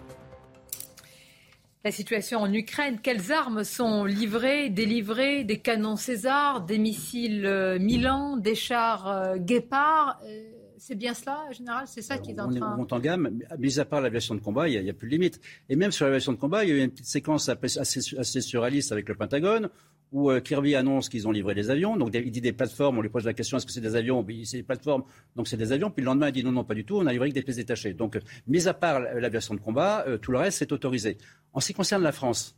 la 1.83 1.91
situation 1.91 2.39
en 2.39 2.53
Ukraine. 2.53 2.99
Quelles 3.01 3.31
armes 3.31 3.63
sont 3.63 4.05
livrées, 4.05 4.69
délivrées 4.69 5.43
Des 5.43 5.59
canons 5.59 5.95
César, 5.95 6.61
des 6.61 6.77
missiles 6.77 7.45
euh, 7.45 7.79
Milan, 7.79 8.37
des 8.37 8.55
chars 8.55 9.07
euh, 9.07 9.37
Guépard 9.37 10.19
euh, 10.25 10.43
c'est 10.83 10.95
bien 10.95 11.13
cela, 11.13 11.45
en 11.47 11.51
général 11.51 11.83
C'est 11.85 12.01
ça 12.01 12.17
qui 12.17 12.31
est 12.31 12.39
en 12.39 12.49
train... 12.49 12.73
On 12.73 12.77
monte 12.77 12.91
en 12.91 12.99
gamme, 12.99 13.39
mis 13.59 13.79
à 13.79 13.85
part 13.85 14.01
l'aviation 14.01 14.33
de 14.33 14.39
combat, 14.39 14.67
il 14.67 14.83
n'y 14.83 14.89
a, 14.89 14.93
plus 14.93 15.07
de 15.07 15.11
limite. 15.11 15.39
Et 15.69 15.75
même 15.75 15.91
sur 15.91 16.05
l'aviation 16.05 16.31
de 16.31 16.37
combat, 16.37 16.65
il 16.65 16.71
y 16.71 16.73
a 16.73 16.75
eu 16.75 16.83
une 16.83 16.89
petite 16.89 17.05
séquence 17.05 17.49
assez, 17.49 18.17
assez 18.17 18.41
surréaliste 18.41 18.91
avec 18.91 19.07
le 19.07 19.13
Pentagone, 19.13 19.69
où 20.11 20.31
Kirby 20.41 20.75
annonce 20.75 21.07
qu'ils 21.07 21.27
ont 21.27 21.31
livré 21.31 21.55
des 21.55 21.69
avions. 21.69 21.95
Donc 21.95 22.11
il 22.13 22.31
dit 22.31 22.41
des 22.41 22.51
plateformes, 22.51 22.97
on 22.97 23.01
lui 23.01 23.09
pose 23.09 23.25
la 23.25 23.33
question 23.33 23.57
est-ce 23.57 23.65
que 23.65 23.71
c'est 23.71 23.81
des 23.81 23.95
avions? 23.95 24.25
C'est 24.43 24.57
des 24.57 24.63
plateformes, 24.63 25.03
donc 25.35 25.47
c'est 25.47 25.57
des 25.57 25.71
avions. 25.71 25.89
Puis 25.89 26.01
le 26.01 26.07
lendemain, 26.07 26.27
il 26.27 26.33
dit 26.33 26.43
non, 26.43 26.51
non, 26.51 26.63
pas 26.63 26.73
du 26.73 26.83
tout, 26.83 26.97
on 26.97 27.07
a 27.07 27.11
livré 27.13 27.29
que 27.29 27.35
des 27.35 27.43
pièces 27.43 27.57
détachées. 27.57 27.93
Donc, 27.93 28.19
mis 28.47 28.67
à 28.67 28.73
part 28.73 28.99
l'aviation 28.99 29.55
de 29.55 29.59
combat, 29.59 30.05
tout 30.21 30.31
le 30.31 30.37
reste, 30.37 30.59
c'est 30.59 30.71
autorisé. 30.71 31.17
En 31.53 31.59
ce 31.59 31.67
qui 31.67 31.73
concerne 31.73 32.03
la 32.03 32.11
France, 32.11 32.55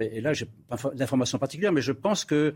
et 0.00 0.20
là, 0.20 0.32
j'ai 0.32 0.46
pas 0.68 0.76
d'informations 0.94 1.38
particulières, 1.38 1.72
mais 1.72 1.80
je 1.80 1.92
pense 1.92 2.24
qu'on 2.24 2.52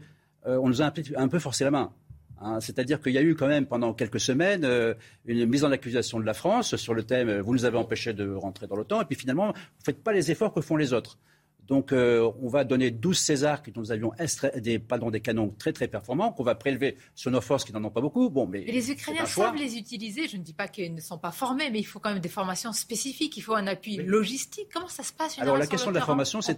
euh, 0.46 0.60
nous 0.62 0.82
a 0.82 0.92
un 1.16 1.28
peu, 1.28 1.38
forcé 1.38 1.64
la 1.64 1.70
main. 1.70 1.92
Hein. 2.40 2.60
C'est-à-dire 2.60 3.00
qu'il 3.00 3.12
y 3.12 3.18
a 3.18 3.22
eu 3.22 3.34
quand 3.34 3.48
même 3.48 3.66
pendant 3.66 3.94
quelques 3.94 4.20
semaines 4.20 4.64
euh, 4.64 4.94
une 5.26 5.46
mise 5.46 5.64
en 5.64 5.70
accusation 5.70 6.20
de 6.20 6.26
la 6.26 6.34
France 6.34 6.76
sur 6.76 6.94
le 6.94 7.02
thème 7.02 7.40
vous 7.40 7.52
nous 7.52 7.64
avez 7.64 7.78
empêché 7.78 8.12
de 8.12 8.30
rentrer 8.30 8.66
dans 8.66 8.76
l'OTAN, 8.76 9.02
et 9.02 9.04
puis 9.04 9.16
finalement, 9.16 9.46
vous 9.46 9.52
ne 9.52 9.84
faites 9.84 10.02
pas 10.02 10.12
les 10.12 10.30
efforts 10.30 10.52
que 10.52 10.60
font 10.60 10.76
les 10.76 10.92
autres. 10.92 11.18
Donc, 11.70 11.92
euh, 11.92 12.28
on 12.42 12.48
va 12.48 12.64
donner 12.64 12.90
12 12.90 13.16
Césars, 13.16 13.62
qui 13.62 13.72
nous 13.76 13.92
avions 13.92 14.10
des, 14.56 14.80
pardon, 14.80 15.08
des 15.08 15.20
canons 15.20 15.54
très 15.56 15.72
très 15.72 15.86
performants, 15.86 16.32
qu'on 16.32 16.42
va 16.42 16.56
prélever 16.56 16.96
sur 17.14 17.30
nos 17.30 17.40
forces 17.40 17.64
qui 17.64 17.72
n'en 17.72 17.84
ont 17.84 17.90
pas 17.90 18.00
beaucoup. 18.00 18.28
Bon, 18.28 18.44
mais, 18.44 18.62
les 18.64 18.90
Ukrainiens 18.90 19.24
savent 19.24 19.54
les 19.54 19.76
utiliser. 19.76 20.26
Je 20.26 20.36
ne 20.36 20.42
dis 20.42 20.52
pas 20.52 20.66
qu'ils 20.66 20.92
ne 20.92 21.00
sont 21.00 21.18
pas 21.18 21.30
formés, 21.30 21.70
mais 21.70 21.78
il 21.78 21.84
faut 21.84 22.00
quand 22.00 22.10
même 22.10 22.18
des 22.18 22.28
formations 22.28 22.72
spécifiques. 22.72 23.36
Il 23.36 23.42
faut 23.42 23.54
un 23.54 23.68
appui 23.68 23.98
logistique. 23.98 24.66
Comment 24.74 24.88
ça 24.88 25.04
se 25.04 25.12
passe 25.12 25.38
Alors, 25.38 25.56
la 25.56 25.68
question 25.68 25.92
de 25.92 25.94
la 25.94 26.04
formation, 26.04 26.40
c'est 26.40 26.56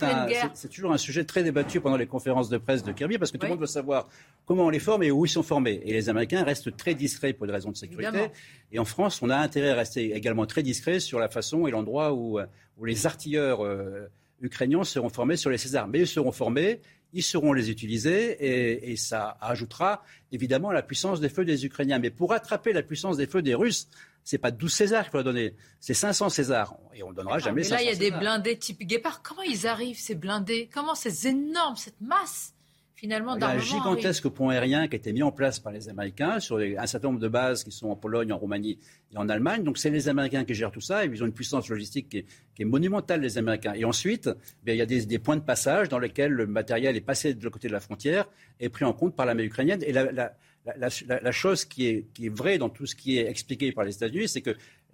toujours 0.70 0.93
un 0.93 0.98
sujet 0.98 1.24
très 1.24 1.43
débattu 1.43 1.82
pendant 1.82 1.98
les 1.98 2.06
conférences 2.06 2.48
de 2.48 2.56
presse 2.56 2.82
de 2.82 2.93
Kirby, 2.93 3.18
parce 3.18 3.30
que 3.30 3.36
tout 3.36 3.44
le 3.44 3.51
monde 3.51 3.60
veut 3.60 3.66
savoir 3.66 4.09
comment 4.47 4.64
on 4.64 4.70
les 4.70 4.78
forme 4.78 5.02
et 5.02 5.10
où 5.10 5.26
ils 5.26 5.28
sont 5.28 5.43
formés. 5.43 5.82
Et 5.84 5.93
les 5.93 6.09
Américains 6.09 6.43
restent 6.43 6.74
très 6.74 6.94
discrets 6.94 7.34
pour 7.34 7.47
des 7.47 7.52
raisons 7.52 7.70
de 7.70 7.76
sécurité. 7.76 8.30
Et 8.72 8.78
en 8.78 8.86
France, 8.86 9.20
on 9.20 9.28
a 9.28 9.36
intérêt 9.36 9.72
à 9.72 9.74
rester 9.74 10.14
également 10.16 10.47
très 10.47 10.62
discret 10.62 11.01
sur 11.01 11.18
la 11.18 11.28
façon 11.28 11.66
et 11.66 11.70
l'endroit 11.70 12.14
où, 12.14 12.40
où 12.78 12.84
les 12.86 13.05
artilleurs. 13.05 13.62
Euh, 13.62 14.09
Ukrainiens 14.43 14.85
seront 14.85 15.09
formés 15.09 15.36
sur 15.36 15.51
les 15.51 15.59
Césars. 15.59 15.89
Mais 15.89 16.01
ils 16.01 16.06
seront 16.06 16.32
formés, 16.32 16.81
ils 17.12 17.23
seront 17.23 17.52
les 17.52 17.70
utiliser 17.70 18.90
et, 18.90 18.97
ça 18.97 19.36
ajoutera 19.40 20.02
évidemment 20.32 20.73
la 20.73 20.82
puissance 20.82 21.20
des 21.20 21.28
feux 21.28 21.44
des 21.44 21.64
Ukrainiens. 21.64 21.98
Mais 21.98 22.10
pour 22.10 22.32
attraper 22.32 22.73
la 22.73 22.82
puissance 22.82 23.16
des 23.16 23.27
feux 23.27 23.43
des 23.43 23.55
Russes, 23.55 23.89
c'est 24.24 24.39
pas 24.39 24.51
12 24.51 24.73
Césars 24.73 25.02
qu'il 25.05 25.12
faut 25.12 25.23
donner, 25.23 25.55
c'est 25.81 25.94
500 25.94 26.28
Césars. 26.28 26.77
Et 26.94 27.02
on 27.02 27.10
ne 27.10 27.14
donnera 27.14 27.39
jamais 27.39 27.62
mais 27.62 27.69
Là, 27.69 27.82
il 27.82 27.89
y 27.89 27.90
a 27.90 27.97
des 27.97 28.10
blindés 28.10 28.59
type 28.59 28.82
Guépard. 28.82 29.23
Comment 29.23 29.43
ils 29.43 29.66
arrivent, 29.66 29.98
ces 29.98 30.14
blindés? 30.14 30.69
Comment 30.73 30.94
ces 30.94 31.28
énormes, 31.28 31.77
cette 31.77 32.01
masse 32.01 32.55
il 33.04 33.10
y 33.10 33.14
a 33.14 33.48
un 33.48 33.58
gigantesque 33.58 34.28
pont 34.28 34.50
aérien 34.50 34.86
qui 34.86 34.94
a 34.94 34.98
été 34.98 35.12
mis 35.12 35.24
en 35.24 35.32
place 35.32 35.58
par 35.58 35.72
les 35.72 35.88
Américains 35.88 36.38
sur 36.38 36.58
un 36.58 36.86
certain 36.86 37.08
nombre 37.08 37.18
de 37.18 37.26
bases 37.26 37.64
qui 37.64 37.72
sont 37.72 37.88
en 37.88 37.96
Pologne, 37.96 38.32
en 38.32 38.38
Roumanie 38.38 38.78
et 39.12 39.16
en 39.16 39.28
Allemagne. 39.28 39.64
Donc 39.64 39.76
c'est 39.76 39.90
les 39.90 40.08
Américains 40.08 40.44
qui 40.44 40.54
gèrent 40.54 40.70
tout 40.70 40.80
ça 40.80 41.04
et 41.04 41.08
ils 41.08 41.20
ont 41.20 41.26
une 41.26 41.32
puissance 41.32 41.68
logistique 41.68 42.08
qui 42.08 42.24
est, 42.62 42.64
monumentale, 42.64 43.20
les 43.20 43.38
Américains. 43.38 43.72
Et 43.74 43.84
ensuite, 43.84 44.30
eh 44.68 44.72
il 44.74 44.76
y 44.76 44.82
a 44.82 44.86
des, 44.86 45.18
points 45.18 45.36
de 45.36 45.42
passage 45.42 45.88
dans 45.88 45.98
lesquels 45.98 46.30
le 46.30 46.46
matériel 46.46 46.96
est 46.96 47.00
passé 47.00 47.34
de 47.34 47.42
l'autre 47.42 47.54
côté 47.54 47.66
de 47.66 47.72
la 47.72 47.80
frontière 47.80 48.28
et 48.60 48.68
pris 48.68 48.84
en 48.84 48.92
compte 48.92 49.16
par 49.16 49.26
l'armée 49.26 49.44
ukrainienne. 49.44 49.82
Et 49.84 49.92
la, 49.92 51.32
chose 51.32 51.64
qui 51.64 51.88
est, 51.88 52.06
qui 52.14 52.26
est 52.26 52.32
vraie 52.34 52.58
dans 52.58 52.68
tout 52.68 52.86
ce 52.86 52.94
qui 52.94 53.18
est 53.18 53.28
expliqué 53.28 53.72
par 53.72 53.82
les 53.82 53.96
États-Unis, 53.96 54.28
c'est 54.28 54.42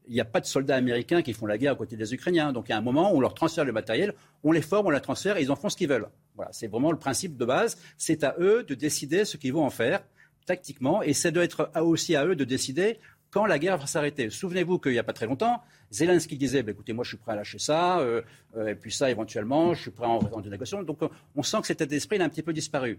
qu'il 0.09 0.15
n'y 0.15 0.21
a 0.21 0.25
pas 0.25 0.41
de 0.41 0.47
soldats 0.47 0.77
américains 0.77 1.23
qui 1.23 1.33
font 1.33 1.47
la 1.47 1.59
guerre 1.59 1.73
à 1.73 1.77
côté 1.77 1.97
des 1.97 2.15
Ukrainiens. 2.15 2.53
Donc 2.53 2.67
il 2.69 2.71
y 2.71 2.75
a 2.75 2.79
un 2.79 2.83
moment 2.83 3.13
où 3.13 3.19
on 3.19 3.21
leur 3.21 3.35
transfère 3.35 3.65
le 3.65 3.73
matériel, 3.73 4.15
on 4.43 4.53
les 4.53 4.63
forme, 4.63 4.87
on 4.87 4.91
la 4.91 5.01
transfère 5.01 5.37
et 5.37 5.43
ils 5.43 5.51
en 5.51 5.57
font 5.57 5.69
ce 5.69 5.77
qu'ils 5.77 5.89
veulent. 5.89 6.09
Voilà, 6.35 6.51
c'est 6.53 6.67
vraiment 6.67 6.91
le 6.91 6.99
principe 6.99 7.37
de 7.37 7.45
base. 7.45 7.79
C'est 7.97 8.25
à 8.25 8.35
eux 8.39 8.65
de 8.65 8.75
décider 8.75 9.25
ce 9.25 9.37
qu'ils 9.37 9.53
vont 9.53 9.65
en 9.65 9.71
faire 9.71 10.03
tactiquement 10.47 11.03
et 11.03 11.13
c'est 11.13 11.33
d'être 11.33 11.71
aussi 11.83 12.17
à 12.17 12.25
eux 12.27 12.35
de 12.35 12.45
décider 12.45 12.99
quand 13.31 13.45
la 13.45 13.59
guerre 13.59 13.77
va 13.77 13.87
s'arrêter. 13.87 14.31
Souvenez-vous 14.31 14.79
qu'il 14.79 14.93
n'y 14.93 14.99
a 14.99 15.03
pas 15.03 15.13
très 15.13 15.27
longtemps, 15.27 15.63
Zelensky 15.91 16.39
disait 16.39 16.63
bah, 16.63 16.71
écoutez, 16.71 16.95
moi 16.95 17.05
je 17.05 17.11
suis 17.11 17.19
prêt 17.19 17.33
à 17.33 17.37
lâcher 17.37 17.59
ça, 17.59 17.99
euh, 17.99 18.23
et 18.67 18.75
puis 18.75 18.91
ça 18.91 19.11
éventuellement, 19.11 19.75
je 19.75 19.83
suis 19.83 19.91
prêt 19.91 20.07
à 20.07 20.09
en 20.09 20.21
faire 20.21 20.41
des 20.41 20.49
négociations. 20.49 20.83
Donc 20.83 21.01
on 21.37 21.43
sent 21.43 21.61
que 21.61 21.67
cet 21.67 21.83
état 21.83 21.91
d'esprit 21.91 22.19
a 22.19 22.25
un 22.25 22.31
petit 22.31 22.43
peu 22.43 22.55
disparu 22.55 22.99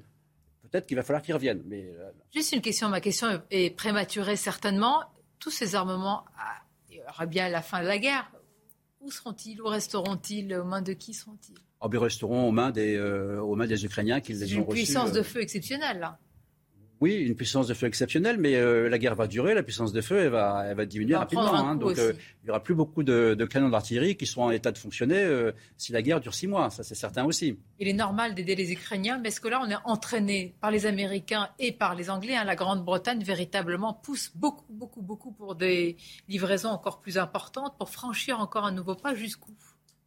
peut-être 0.70 0.88
qu'il 0.88 0.98
va 0.98 1.04
falloir 1.04 1.22
qu'ils 1.22 1.34
reviennent. 1.34 1.64
Mais... 1.66 1.92
Euh, 2.00 2.12
Juste 2.34 2.54
une 2.54 2.62
question, 2.62 2.90
ma 2.90 3.02
question 3.02 3.42
est 3.52 3.76
prématurée 3.76 4.36
certainement. 4.36 5.04
Tous 5.40 5.52
ces 5.52 5.76
armements, 5.76 6.26
il 6.38 6.69
aura 7.10 7.26
bien 7.26 7.50
la 7.50 7.62
fin 7.62 7.82
de 7.82 7.88
la 7.88 7.98
guerre. 7.98 8.32
Où 9.02 9.12
seront-ils? 9.12 9.62
Où 9.62 9.66
resteront-ils? 9.68 10.54
Aux 10.56 10.66
mains 10.66 10.82
de 10.82 10.94
qui 10.94 11.14
seront-ils? 11.14 11.56
Oh, 11.82 11.90
Ils 11.92 11.98
resteront 11.98 12.48
aux 12.48 12.52
mains 12.52 12.72
des, 12.72 12.96
euh, 12.98 13.40
aux 13.42 13.56
mains 13.56 13.68
des 13.68 13.86
Ukrainiens 13.86 14.20
qui 14.20 14.34
les 14.34 14.44
ont 14.44 14.44
reçus. 14.44 14.56
une 14.58 14.66
puissance 14.86 15.12
de 15.14 15.20
euh, 15.20 15.24
feu 15.24 15.42
exceptionnelle, 15.42 16.00
là. 16.00 16.20
Oui, 17.02 17.14
une 17.14 17.36
puissance 17.36 17.68
de 17.68 17.74
feu 17.74 17.88
exceptionnelle, 17.88 18.38
mais 18.38 18.56
euh, 18.56 18.90
la 18.90 18.98
guerre 18.98 19.16
va 19.16 19.28
durer, 19.28 19.54
la 19.54 19.64
puissance 19.64 19.94
de 19.94 20.02
feu, 20.02 20.20
elle 20.20 20.30
va, 20.30 20.66
elle 20.68 20.76
va 20.76 20.86
diminuer 20.86 21.16
rapidement. 21.16 21.54
Hein. 21.54 21.76
donc, 21.76 21.98
euh, 21.98 22.12
il 22.42 22.46
n'y 22.46 22.50
aura 22.50 22.62
plus 22.62 22.76
beaucoup 22.76 23.04
de, 23.04 23.48
canons 23.50 23.70
d'artillerie 23.70 24.18
qui 24.18 24.26
seront 24.26 24.46
en 24.46 24.52
état 24.52 24.72
de 24.72 24.78
fonctionner 24.78 25.18
euh, 25.18 25.54
si 25.78 25.94
la 25.94 26.02
guerre 26.02 26.20
dure 26.20 26.34
six 26.34 26.48
mois. 26.48 26.70
Ça, 26.70 26.84
c'est 26.84 26.96
certain 26.96 27.24
aussi. 27.24 27.58
Il 27.80 27.88
est 27.88 27.94
normal 27.94 28.36
d'aider 28.36 28.56
les 28.56 28.74
Ukrainiens, 28.74 29.18
mais 29.18 29.30
est-ce 29.30 29.40
que 29.40 29.48
là, 29.48 29.62
on 29.64 29.70
est 29.70 29.78
entraîné 29.86 30.56
par 30.60 30.72
les 30.72 30.86
Américains 30.86 31.50
et 31.58 31.72
par 31.72 31.96
les 31.96 32.10
Anglais 32.10 32.36
hein? 32.36 32.44
La 32.44 32.56
Grande-Bretagne, 32.56 33.24
véritablement, 33.24 33.94
pousse 33.94 34.32
beaucoup, 34.36 34.66
beaucoup, 34.70 35.02
beaucoup 35.02 35.32
pour 35.32 35.56
des 35.56 35.96
livraisons 36.28 36.70
encore 36.70 37.00
plus 37.00 37.18
importantes, 37.18 37.76
pour 37.78 37.90
franchir 37.90 38.42
encore 38.42 38.66
un 38.66 38.74
nouveau 38.74 38.96
pas 38.96 39.16
jusqu'où? 39.16 39.54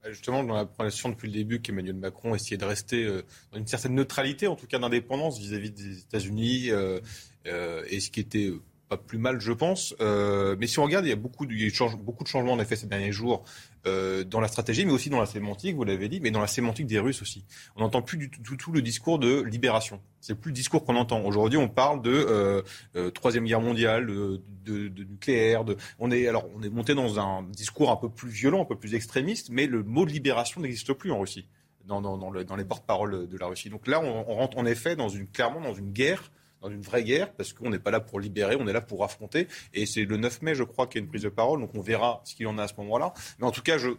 Justement, 0.09 0.43
dans 0.43 0.55
la 0.55 0.65
présentation 0.65 1.11
depuis 1.11 1.29
le 1.29 1.35
début 1.35 1.61
qu'Emmanuel 1.61 1.95
Macron 1.95 2.35
essayait 2.35 2.57
de 2.57 2.65
rester 2.65 3.05
euh, 3.05 3.23
dans 3.53 3.59
une 3.59 3.69
certaine 3.69 3.95
neutralité, 3.95 4.49
en 4.49 4.57
tout 4.57 4.67
cas 4.67 4.81
d'indépendance 4.81 5.39
vis-à-vis 5.39 5.71
des 5.71 6.01
États-Unis, 6.01 6.71
euh, 6.71 6.99
euh, 7.47 7.85
et 7.89 8.01
ce 8.01 8.11
qui 8.11 8.19
était 8.19 8.51
plus 8.97 9.19
mal, 9.19 9.41
je 9.41 9.53
pense. 9.53 9.95
mais 10.01 10.67
si 10.67 10.79
on 10.79 10.85
regarde, 10.85 11.07
il 11.07 11.11
y 11.11 11.13
a 11.13 11.17
beaucoup 11.17 11.47
de, 11.47 11.55
a 11.55 11.97
beaucoup 11.97 12.25
de 12.25 12.29
changements 12.29 12.53
en 12.53 12.61
effet 12.61 12.77
ces 12.77 12.87
derniers 12.87 13.13
jours 13.13 13.45
euh, 13.85 14.23
dans 14.23 14.39
la 14.39 14.47
stratégie, 14.47 14.85
mais 14.87 14.93
aussi 14.93 15.11
dans 15.11 15.19
la 15.19 15.27
sémantique, 15.27 15.75
vous 15.75 15.83
l'avez 15.83 16.09
dit, 16.09 16.21
mais 16.21 16.31
dans 16.31 16.41
la 16.41 16.47
sémantique 16.47 16.87
des 16.87 17.01
Russes 17.01 17.21
aussi. 17.21 17.45
On 17.75 17.81
n'entend 17.81 18.01
plus 18.01 18.17
du 18.17 18.31
tout, 18.31 18.71
le 18.71 18.81
discours 18.81 19.19
de 19.19 19.43
libération. 19.43 20.01
C'est 20.21 20.37
plus 20.37 20.51
le 20.51 20.55
discours 20.55 20.85
qu'on 20.85 20.95
entend. 20.95 21.25
Aujourd'hui, 21.25 21.59
on 21.59 21.69
parle 21.69 22.01
de 22.01 22.13
euh, 22.13 22.63
euh, 22.95 23.11
troisième 23.11 23.45
guerre 23.45 23.61
mondiale, 23.61 24.07
de, 24.07 24.89
nucléaire. 24.89 25.65
On 25.99 26.13
est 26.13 26.29
alors 26.29 26.45
on 26.57 26.63
est 26.63 26.71
monté 26.71 26.95
dans 26.95 27.19
un 27.19 27.43
discours 27.43 27.91
un 27.91 27.97
peu 27.97 28.09
plus 28.09 28.29
violent, 28.29 28.63
un 28.63 28.67
peu 28.67 28.77
plus 28.77 28.95
extrémiste, 28.95 29.49
mais 29.51 29.67
le 29.67 29.83
mot 29.83 30.07
de 30.07 30.13
libération 30.13 30.61
n'existe 30.61 30.93
plus 30.93 31.11
en 31.11 31.19
Russie, 31.19 31.49
dans, 31.85 32.01
dans, 32.01 32.17
dans, 32.17 32.31
le, 32.31 32.45
dans 32.45 32.55
les 32.55 32.65
porte-paroles 32.65 33.27
de 33.29 33.37
la 33.37 33.47
Russie. 33.47 33.69
Donc 33.69 33.89
là, 33.89 34.01
on, 34.01 34.27
on 34.29 34.35
rentre 34.37 34.59
en 34.59 34.67
effet 34.67 34.95
dans 34.95 35.09
une 35.09 35.27
clairement 35.27 35.61
dans 35.61 35.75
une 35.75 35.91
guerre 35.91 36.31
dans 36.63 36.71
une 36.71 36.81
vraie 36.81 37.05
guerre, 37.05 37.33
parce 37.33 37.53
qu'on 37.53 37.71
n'est 37.71 37.79
pas 37.79 37.91
là 37.91 38.01
pour 38.01 38.21
libérer, 38.21 38.57
on 38.59 38.67
est 38.69 38.73
là 38.73 38.81
pour 38.81 39.05
affronter. 39.05 39.49
Et 39.75 39.87
c'est 39.87 40.05
le 40.05 40.17
9 40.17 40.43
mai, 40.43 40.55
je 40.55 40.65
crois, 40.65 40.87
qu'il 40.87 41.01
y 41.01 41.03
a 41.03 41.05
une 41.05 41.11
prise 41.11 41.23
de 41.23 41.29
parole, 41.29 41.61
donc 41.61 41.75
on 41.75 41.81
verra 41.81 42.23
ce 42.25 42.35
qu'il 42.35 42.47
en 42.47 42.59
a 42.59 42.65
à 42.65 42.69
ce 42.69 42.75
moment-là. 42.79 43.13
Mais 43.39 43.47
en 43.47 43.51
tout 43.51 43.63
cas, 43.63 43.79
je 43.79 43.91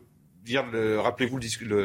rappelez-vous 0.97 1.39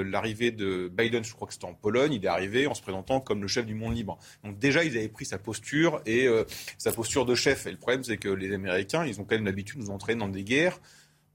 l'arrivée 0.04 0.50
de 0.50 0.88
Biden, 0.88 1.24
je 1.24 1.34
crois 1.34 1.46
que 1.46 1.54
c'était 1.54 1.66
en 1.66 1.74
Pologne, 1.74 2.12
il 2.14 2.24
est 2.24 2.28
arrivé 2.28 2.66
en 2.66 2.74
se 2.74 2.82
présentant 2.82 3.20
comme 3.20 3.42
le 3.42 3.48
chef 3.48 3.66
du 3.66 3.74
monde 3.74 3.94
libre. 3.94 4.18
Donc 4.44 4.58
déjà, 4.58 4.84
ils 4.84 4.96
avaient 4.96 5.08
pris 5.08 5.24
sa 5.24 5.38
posture 5.38 6.00
et 6.06 6.26
euh, 6.26 6.44
sa 6.76 6.92
posture 6.92 7.24
de 7.24 7.34
chef. 7.34 7.66
Et 7.66 7.70
le 7.70 7.76
problème, 7.76 8.04
c'est 8.04 8.16
que 8.16 8.28
les 8.28 8.52
Américains, 8.52 9.04
ils 9.04 9.20
ont 9.20 9.24
quand 9.24 9.36
même 9.36 9.46
l'habitude 9.46 9.78
de 9.80 9.84
nous 9.84 9.90
entraîner 9.90 10.20
dans 10.20 10.28
des 10.28 10.44
guerres 10.44 10.80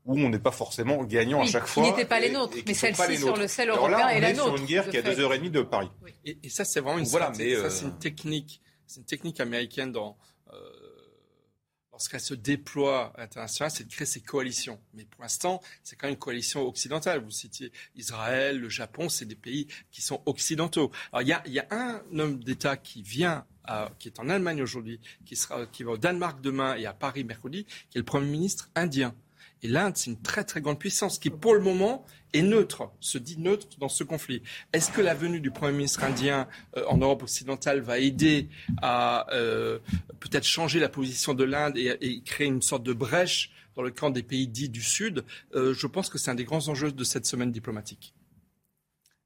où 0.06 0.20
on 0.20 0.30
n'est 0.30 0.40
pas 0.40 0.52
forcément 0.52 1.02
gagnant 1.06 1.42
à 1.42 1.46
chaque 1.46 1.66
fois. 1.66 1.84
Qui 1.84 1.90
n'étaient 1.92 2.06
pas 2.06 2.20
les 2.20 2.30
nôtres, 2.30 2.58
mais 2.68 2.74
celle-ci 2.74 3.18
sur 3.18 3.38
le 3.38 3.48
sel 3.48 3.70
européen 3.70 4.10
est 4.10 4.20
la 4.20 4.34
nôtre. 4.34 4.48
sur 4.48 4.58
une 4.58 4.66
guerre 4.66 4.90
qui 4.90 4.98
a 4.98 5.02
deux 5.02 5.20
heures 5.20 5.34
et 5.34 5.38
demie 5.38 5.50
de 5.50 5.62
Paris. 5.62 5.90
Et, 6.26 6.38
ça, 6.50 6.66
c'est 6.66 6.82
vraiment 6.82 7.00
une, 7.00 7.06
voilà, 7.06 7.32
mais, 7.38 7.56
ça, 7.56 7.70
c'est 7.70 7.86
une 7.86 7.98
technique 8.00 8.62
c'est 8.94 9.00
une 9.00 9.06
technique 9.06 9.40
américaine 9.40 9.92
euh, 9.96 10.60
lorsqu'elle 11.92 12.20
se 12.20 12.36
déploie 12.36 13.12
internationalement, 13.18 13.76
c'est 13.76 13.86
de 13.86 13.92
créer 13.92 14.06
ces 14.06 14.22
coalitions. 14.22 14.80
Mais 14.94 15.06
pour 15.06 15.24
l'instant, 15.24 15.62
c'est 15.84 15.96
quand 15.96 16.06
même 16.06 16.14
une 16.14 16.20
coalition 16.20 16.68
occidentale. 16.68 17.24
Vous 17.24 17.32
citiez 17.32 17.72
Israël, 17.96 18.60
le 18.60 18.70
Japon, 18.70 19.10
c'est 19.10 19.26
des 19.26 19.36
pays 19.36 19.68
qui 19.92 20.04
sont 20.04 20.22
occidentaux. 20.28 20.92
Il 21.20 21.28
y 21.28 21.34
a, 21.60 21.68
un 21.72 22.02
homme 22.20 22.44
d'État 22.44 22.78
qui 22.78 23.02
vient 23.02 23.46
qui 23.98 24.10
est 24.10 24.20
en 24.20 24.30
Allemagne 24.30 24.62
aujourd'hui, 24.62 25.00
qui 25.26 25.84
va 25.84 25.92
au 25.92 25.98
Danemark 25.98 26.42
demain 26.42 26.76
et 26.76 26.86
à 26.86 26.94
Paris 26.94 27.24
mercredi, 27.24 27.66
qui 27.90 27.98
est 27.98 28.02
le 28.02 28.06
Premier 28.06 28.28
ministre 28.28 28.70
indien. 28.76 29.16
Et 29.64 29.70
l'Inde, 29.70 29.94
c'est 29.96 30.12
une 30.12 30.22
très 30.22 30.44
très 30.44 30.60
grande 30.60 30.78
puissance 30.78 31.18
qui, 31.18 31.30
pour 31.30 31.54
le 31.54 31.62
moment, 31.62 32.06
est 32.34 32.42
neutre, 32.42 32.92
se 33.00 33.18
dit 33.18 33.38
neutre 33.40 33.68
dans 33.80 33.88
ce 33.88 34.04
conflit. 34.04 34.44
Est-ce 34.74 34.92
que 34.92 35.00
la 35.00 35.14
venue 35.14 35.40
du 35.40 35.52
Premier 35.52 35.72
ministre 35.72 36.04
indien 36.04 36.50
euh, 36.76 36.84
en 36.90 36.98
Europe 36.98 37.24
occidentale 37.24 37.80
va 37.80 37.98
aider 37.98 38.50
à 38.82 39.32
euh, 39.34 39.80
peut-être 40.20 40.44
changer 40.44 40.82
la 40.82 40.90
position 40.90 41.34
de 41.34 41.46
l'Inde 41.46 41.78
et, 41.78 42.22
créer 42.26 42.48
une 42.48 42.62
sorte 42.62 42.84
de 42.84 42.92
brèche 42.92 43.52
dans 43.76 43.84
le 43.84 43.92
camp 43.92 44.10
des 44.10 44.24
pays 44.24 44.48
dits 44.48 44.70
du 44.70 44.82
Sud? 44.82 45.24
Euh, 45.56 45.74
Je 45.74 45.88
pense 45.88 46.10
que 46.10 46.18
c'est 46.18 46.30
un 46.30 46.36
des 46.36 46.46
grands 46.46 46.68
enjeux 46.68 46.92
de 46.92 47.04
cette 47.06 47.26
semaine 47.26 47.52
diplomatique. 47.52 48.14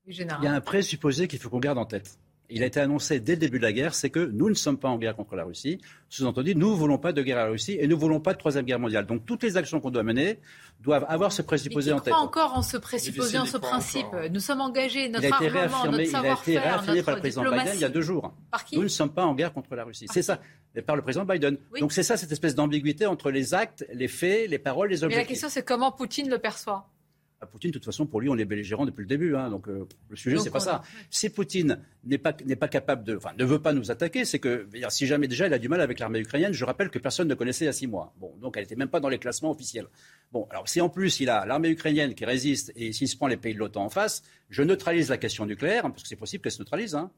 Il 0.05 0.15
y 0.15 0.23
a 0.23 0.53
un 0.53 0.61
présupposé 0.61 1.27
qu'il 1.27 1.39
faut 1.39 1.49
qu'on 1.49 1.59
garde 1.59 1.80
en 1.80 1.85
tête 1.85 2.19
il 2.49 2.64
a 2.64 2.65
été 2.65 2.80
annoncé 2.80 3.19
dès 3.19 3.34
le 3.34 3.40
début 3.40 3.57
de 3.57 3.64
la 3.64 3.74
guerre, 3.74 3.94
c'est 3.94 4.10
que 4.10 4.19
nous 4.19 4.49
ne 4.49 4.53
sommes 4.53 4.78
pas 4.78 4.88
en 4.88 4.98
guerre 4.98 5.15
contre 5.15 5.36
la 5.36 5.44
Russie. 5.44 5.80
Sous-entendu, 6.10 6.56
nous 6.56 6.69
ne 6.72 6.76
voulons 6.76 6.98
pas 6.98 7.11
de 7.11 7.22
guerre 7.22 7.40
à 7.40 7.44
la 7.45 7.49
Russie 7.49 7.78
et 7.80 7.88
nous 7.88 7.95
ne 7.95 8.02
voulons 8.02 8.22
pas 8.22 8.34
de 8.34 8.38
troisième 8.38 8.64
guerre 8.65 8.80
mondiale. 8.80 9.06
Donc 9.06 9.26
toutes 9.26 9.44
les 9.44 9.57
actions 9.57 9.82
qu'on 9.82 9.91
doit 9.91 10.03
mener 10.03 10.40
doivent 10.80 11.06
avoir 11.10 11.32
ce 11.32 11.41
présupposé 11.41 11.91
en 11.91 11.99
tête. 11.99 12.14
Pas 12.14 12.19
encore 12.19 12.57
en 12.57 12.61
ce 12.61 12.78
présupposé, 12.78 13.38
en 13.38 13.45
ce 13.45 13.57
principe? 13.57 14.07
Nous 14.32 14.40
sommes 14.40 14.61
engagés, 14.61 15.10
notre 15.10 15.26
il 15.26 15.34
a 15.34 15.38
été 15.38 15.48
réaffirmé, 15.49 16.07
il 16.07 16.15
a 16.15 16.19
été 16.34 16.57
réaffirmé 16.60 17.03
par 17.03 17.15
le 17.15 17.19
président 17.19 17.44
Biden 17.44 17.74
il 17.74 17.82
y 17.82 17.86
a 17.86 17.90
deux 17.90 18.02
jours. 18.02 18.34
Par 18.52 18.64
qui? 18.64 18.78
Nous 18.78 18.84
ne 18.84 18.88
sommes 18.88 19.14
pas 19.14 19.26
en 19.26 19.36
guerre 19.36 19.52
contre 19.52 19.76
la 19.76 19.84
Russie. 19.84 20.06
C'est 20.10 20.22
ça, 20.22 20.40
par 20.86 20.95
le 20.95 21.02
président 21.02 21.26
Biden. 21.26 21.57
Donc 21.80 21.91
c'est 21.91 22.03
ça 22.03 22.15
cette 22.15 22.32
espèce 22.32 22.56
d'ambiguïté 22.56 23.06
entre 23.06 23.30
les 23.30 23.53
actes, 23.53 23.86
les 23.94 24.07
faits, 24.07 24.49
les 24.49 24.60
paroles, 24.60 24.90
les 24.90 25.03
objectifs. 25.03 25.18
Mais 25.18 25.24
la 25.24 25.28
question 25.28 25.49
c'est 25.49 25.64
comment 25.64 25.91
Poutine 25.91 26.30
le 26.30 26.38
perçoit? 26.38 26.88
Poutine, 27.45 27.69
de 27.69 27.76
toute 27.76 27.85
façon, 27.85 28.07
pour 28.07 28.19
lui, 28.19 28.30
on 28.30 28.38
est 28.38 28.45
belligérant 28.45 28.85
depuis 28.85 29.01
le 29.01 29.07
début. 29.07 29.35
Hein, 29.35 29.49
donc 29.49 29.68
euh, 29.68 29.88
le 30.09 30.15
sujet, 30.15 30.38
c'est 30.39 30.49
pas 30.49 30.59
ça. 30.59 30.81
Si 31.11 31.30
Poutine 31.30 31.80
n'est 32.03 32.18
pas, 32.18 32.35
n'est 32.45 32.55
pas 32.55 32.68
capable 32.68 33.03
de, 33.03 33.15
enfin, 33.15 33.31
ne 33.38 33.45
veut 33.45 33.61
pas 33.61 33.73
nous 33.73 33.91
attaquer, 33.91 34.26
c'est 34.26 34.39
que 34.39 34.68
si 34.89 35.05
jamais 35.05 35.27
déjà 35.27 35.47
il 35.47 35.53
a 35.53 35.59
du 35.59 35.69
mal 35.69 35.81
avec 35.81 35.99
l'armée 35.99 36.19
ukrainienne, 36.19 36.53
je 36.53 36.65
rappelle 36.65 36.89
que 36.89 36.99
personne 36.99 37.27
ne 37.27 37.35
connaissait 37.35 37.65
il 37.65 37.68
y 37.68 37.69
a 37.69 37.73
six 37.73 37.88
mois. 37.88 38.14
Bon, 38.18 38.34
donc 38.41 38.57
elle 38.57 38.64
n'était 38.64 38.76
même 38.76 38.89
pas 38.89 38.99
dans 38.99 39.09
les 39.09 39.19
classements 39.19 39.51
officiels. 39.51 39.88
Bon, 40.31 40.47
alors 40.49 40.68
si 40.68 40.81
en 40.81 40.89
plus 40.89 41.19
il 41.19 41.30
a 41.30 41.45
l'armée 41.45 41.69
ukrainienne 41.69 42.15
qui 42.15 42.26
résiste 42.26 42.72
et 42.76 42.91
s'il 42.91 43.07
se 43.07 43.15
prend 43.15 43.27
les 43.27 43.38
pays 43.38 43.53
de 43.53 43.59
l'OTAN 43.59 43.85
en 43.85 43.89
face, 43.89 44.23
je 44.49 44.64
neutralise 44.64 45.09
la 45.09 45.18
question 45.18 45.45
nucléaire, 45.45 45.84
parce 45.84 46.03
que 46.03 46.07
c'est 46.07 46.15
possible 46.15 46.41
qu'elle 46.41 46.51
se 46.51 46.59
neutralise. 46.59 46.95
Hein 46.95 47.11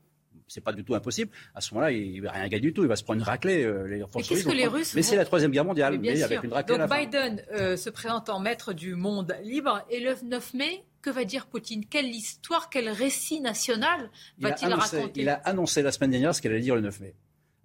c'est 0.50 0.62
pas 0.62 0.74
du 0.74 0.84
tout 0.84 0.96
impossible. 0.96 1.32
À 1.56 1.62
ce 1.62 1.74
moment-là, 1.74 1.92
il 1.92 2.22
va 2.22 2.32
rien 2.32 2.48
gagner 2.48 2.62
du 2.62 2.74
tout. 2.74 2.84
Il 2.84 2.88
va 2.88 2.96
se 2.96 3.04
prendre 3.04 3.20
une 3.20 3.26
raclée. 3.26 3.64
Euh, 3.64 3.88
les 3.88 4.00
forces 4.00 4.28
russes, 4.28 4.44
que 4.44 4.52
les 4.52 4.68
Russes 4.68 4.94
mais 4.96 5.02
c'est 5.02 5.16
la 5.16 5.26
troisième 5.26 5.52
guerre 5.52 5.66
mondiale, 5.66 5.98
mais, 6.00 6.22
avec 6.22 6.44
une 6.44 6.54
raclée. 6.54 6.78
Donc 6.78 6.90
Biden 6.90 7.42
euh, 7.54 7.78
se 7.78 7.90
présente 7.90 8.30
en 8.30 8.40
maître 8.40 8.74
du 8.74 8.96
monde 8.96 9.36
libre 9.44 9.86
et 9.90 10.00
le 10.00 10.16
9 10.24 10.54
mai, 10.56 10.84
que 11.02 11.10
va 11.10 11.24
dire 11.24 11.48
Poutine? 11.48 11.86
Quelle 11.86 12.08
histoire, 12.08 12.70
quel 12.70 12.90
récit 12.90 13.40
national 13.40 14.10
va-t-il 14.40 14.74
raconter? 14.74 15.22
Il 15.22 15.30
a 15.30 15.36
annoncé 15.46 15.82
la 15.82 15.92
semaine 15.92 16.12
dernière 16.12 16.36
ce 16.36 16.42
qu'il 16.42 16.52
allait 16.52 16.60
dire 16.60 16.76
le 16.76 16.82
9 16.82 17.00
mai. 17.00 17.16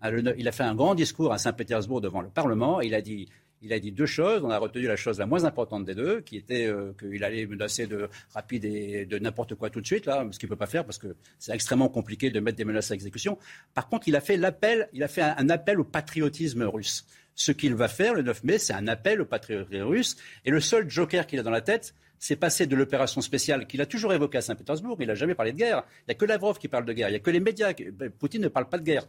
Ah, 0.01 0.11
il 0.37 0.47
a 0.47 0.53
fait 0.53 0.65
un 0.65 0.75
grand 0.75 0.95
discours 0.95 1.33
à 1.33 1.39
Saint-Pétersbourg 1.39 2.03
devant 2.03 2.21
le 2.21 2.29
Parlement. 2.29 2.83
Il 2.83 2.95
a 2.95 3.01
dit 3.01 3.29
il 3.65 3.73
a 3.73 3.79
dit 3.79 3.93
deux 3.93 4.07
choses. 4.07 4.43
On 4.45 4.51
a 4.51 4.59
retenu 4.59 4.87
la 4.87 4.97
chose 4.97 5.19
la 5.19 5.27
moins 5.27 5.45
importante 5.45 5.85
des 5.85 5.95
deux, 5.95 6.21
qui 6.21 6.37
était 6.37 6.67
euh, 6.67 6.93
qu'il 6.99 7.25
allait 7.25 7.47
menacer 7.47 7.87
de 7.87 8.09
rapide 8.33 8.65
et 8.65 9.07
de 9.07 9.19
n'importe 9.19 9.55
quoi 9.55 9.71
tout 9.71 9.81
de 9.81 9.87
suite, 9.87 10.07
là, 10.07 10.27
ce 10.31 10.39
qu'il 10.39 10.49
ne 10.49 10.51
peut 10.51 10.59
pas 10.59 10.67
faire 10.67 10.85
parce 10.85 10.99
que 10.99 11.17
c'est 11.39 11.53
extrêmement 11.53 11.89
compliqué 11.89 12.31
de 12.31 12.41
mettre 12.41 12.59
des 12.59 12.65
menaces 12.65 12.91
à 12.91 12.95
exécution. 12.95 13.39
Par 13.73 13.89
contre, 13.89 14.07
il 14.09 14.17
a 14.17 14.21
fait 14.21 14.37
l'appel, 14.37 14.89
il 14.93 15.03
a 15.03 15.09
fait 15.09 15.23
un, 15.23 15.49
appel 15.49 15.81
au 15.81 15.85
patriotisme 15.85 16.63
russe. 16.65 17.07
Ce 17.35 17.53
qu'il 17.53 17.75
va 17.75 17.89
faire 17.89 18.15
le 18.15 18.23
9 18.23 18.45
mai, 18.45 18.59
c'est 18.59 18.75
un 18.75 18.87
appel 18.87 19.21
au 19.21 19.25
patriotisme 19.25 19.83
russe. 19.83 20.17
Et 20.45 20.51
le 20.51 20.61
seul 20.61 20.89
joker 20.89 21.27
qu'il 21.27 21.41
a 21.41 21.43
dans 21.43 21.51
la 21.51 21.63
tête, 21.63 21.95
c'est 22.19 22.37
passer 22.37 22.67
de 22.67 22.77
l'opération 22.77 23.21
spéciale 23.21 23.67
qu'il 23.67 23.81
a 23.81 23.87
toujours 23.87 24.13
évoquée 24.13 24.39
à 24.39 24.41
Saint-Pétersbourg. 24.41 24.97
Il 25.01 25.09
n'a 25.09 25.15
jamais 25.15 25.35
parlé 25.35 25.53
de 25.53 25.59
guerre. 25.59 25.85
Il 26.01 26.05
n'y 26.11 26.13
a 26.13 26.15
que 26.15 26.25
Lavrov 26.25 26.59
qui 26.59 26.69
parle 26.69 26.85
de 26.85 26.93
guerre. 26.93 27.09
Il 27.09 27.13
n'y 27.13 27.17
a 27.17 27.21
que 27.21 27.31
les 27.31 27.41
médias. 27.41 27.73
Ben, 27.93 28.11
Poutine 28.11 28.43
ne 28.43 28.49
parle 28.49 28.69
pas 28.69 28.79
de 28.79 28.85
guerre 28.85 29.07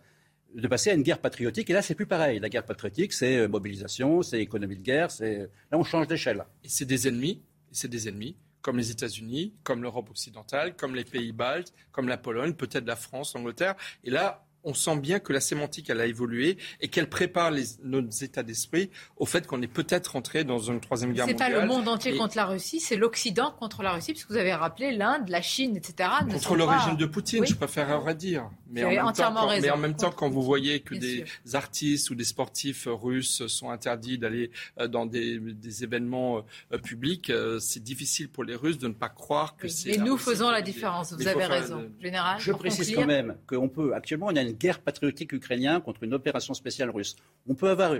de 0.56 0.68
passer 0.68 0.90
à 0.90 0.94
une 0.94 1.04
guerre 1.04 1.20
patriotique. 1.20 1.70
Et 1.70 1.74
là, 1.74 1.82
c'est 1.82 1.96
plus 1.96 2.06
pareil. 2.06 2.40
La 2.40 2.50
guerre 2.50 2.66
patriotique, 2.66 3.14
c'est 3.14 3.38
euh, 3.38 3.48
mobilisation, 3.48 4.22
c'est 4.22 4.40
économie 4.40 4.78
de 4.78 4.82
guerre. 4.82 5.12
C'est 5.12 5.50
là, 5.72 5.78
on 5.78 5.84
change 5.84 6.08
d'échelle. 6.08 6.46
Et 6.64 6.70
c'est 6.70 6.86
des 6.86 7.08
ennemis. 7.08 7.42
c'est 7.72 7.90
des 7.90 8.08
ennemis 8.08 8.36
comme 8.62 8.78
les 8.78 8.90
États-Unis, 8.90 9.54
comme 9.62 9.84
l'Europe 9.84 10.10
occidentale, 10.10 10.76
comme 10.76 10.96
les 10.96 11.04
pays 11.04 11.32
baltes, 11.32 11.72
comme 11.92 12.08
la 12.08 12.18
Pologne, 12.18 12.56
peut-être 12.56 12.88
la 12.88 12.96
France, 12.96 13.36
l'Angleterre. 13.36 13.76
Et 14.04 14.10
là, 14.10 14.44
on 14.66 14.74
sent 14.74 14.98
bien 14.98 15.20
que 15.20 15.32
la 15.32 15.40
sémantique, 15.40 15.90
elle 15.90 16.02
a 16.02 16.06
évolué 16.06 16.58
et 16.82 16.88
qu'elle 16.88 17.10
prépare 17.10 17.52
les, 17.52 17.64
nos 17.84 18.02
états 18.10 18.44
d'esprit 18.44 18.90
au 19.18 19.26
fait 19.26 19.48
qu'on 19.48 19.62
est 19.62 19.68
peut-être 19.68 20.14
rentré 20.14 20.44
dans 20.44 20.60
une 20.60 20.80
troisième 20.80 21.14
guerre 21.14 21.28
mondiale. 21.28 21.48
C'est 21.48 21.54
pas 21.54 21.62
le 21.62 21.68
monde 21.68 21.88
entier 21.88 22.18
contre 22.18 22.36
la 22.36 22.46
Russie, 22.46 22.80
c'est 22.80 22.96
l'Occident 22.96 23.52
contre 23.52 23.84
la 23.84 23.94
Russie, 23.94 24.14
puisque 24.14 24.30
vous 24.30 24.38
avez 24.38 24.54
rappelé 24.54 24.92
l'Inde, 24.92 25.30
la 25.30 25.42
Chine, 25.42 25.78
etc. 25.78 26.10
Contre 26.30 26.56
le 26.56 26.64
régime 26.64 26.98
de 26.98 27.06
Poutine, 27.06 27.46
je 27.46 27.56
préfère 27.56 28.16
dire. 28.16 28.50
Mais 28.70 28.84
en, 28.84 28.90
même 28.90 29.14
temps, 29.14 29.34
quand, 29.34 29.62
mais 29.62 29.70
en, 29.70 29.78
même 29.78 29.96
temps, 29.96 30.12
quand, 30.12 30.30
vous 30.30 30.44
voyez 30.44 30.82
que 30.82 30.96
des 30.96 31.26
artistes 31.54 32.10
ou 32.10 32.16
des 32.16 32.24
sportifs 32.24 32.88
russes 32.88 33.46
sont 33.48 33.70
interdits 33.70 34.18
d'aller 34.18 34.52
euh, 34.80 34.88
dans 34.88 35.06
des, 35.06 35.40
des 35.40 35.84
événements 35.84 36.44
euh, 36.74 36.78
publics, 36.78 37.30
euh, 37.30 37.60
c'est 37.60 37.82
difficile 37.82 38.30
pour 38.30 38.44
les 38.44 38.56
Russes 38.56 38.78
de 38.78 38.88
ne 38.88 38.94
pas 38.94 39.10
croire 39.10 39.56
que 39.56 39.68
c'est. 39.68 39.92
Et 39.92 39.98
nous 39.98 40.18
faisons 40.18 40.50
la 40.50 40.62
différence. 40.62 41.14
Vous 41.14 41.28
avez 41.28 41.46
raison, 41.46 41.90
général. 42.02 42.40
Je 42.40 42.52
précise 42.52 42.94
quand 42.94 43.06
même 43.06 43.38
qu'on 43.48 43.70
peut 43.70 43.94
actuellement, 43.94 44.28
on 44.28 44.36
a 44.36 44.42
une 44.42 44.55
guerre 44.56 44.80
patriotique 44.80 45.34
ukrainienne 45.34 45.82
contre 45.82 46.04
une 46.04 46.14
opération 46.14 46.54
spéciale 46.54 46.90
russe. 46.90 47.16
On 47.48 47.56
peut 47.56 47.70
avoir 47.70 47.96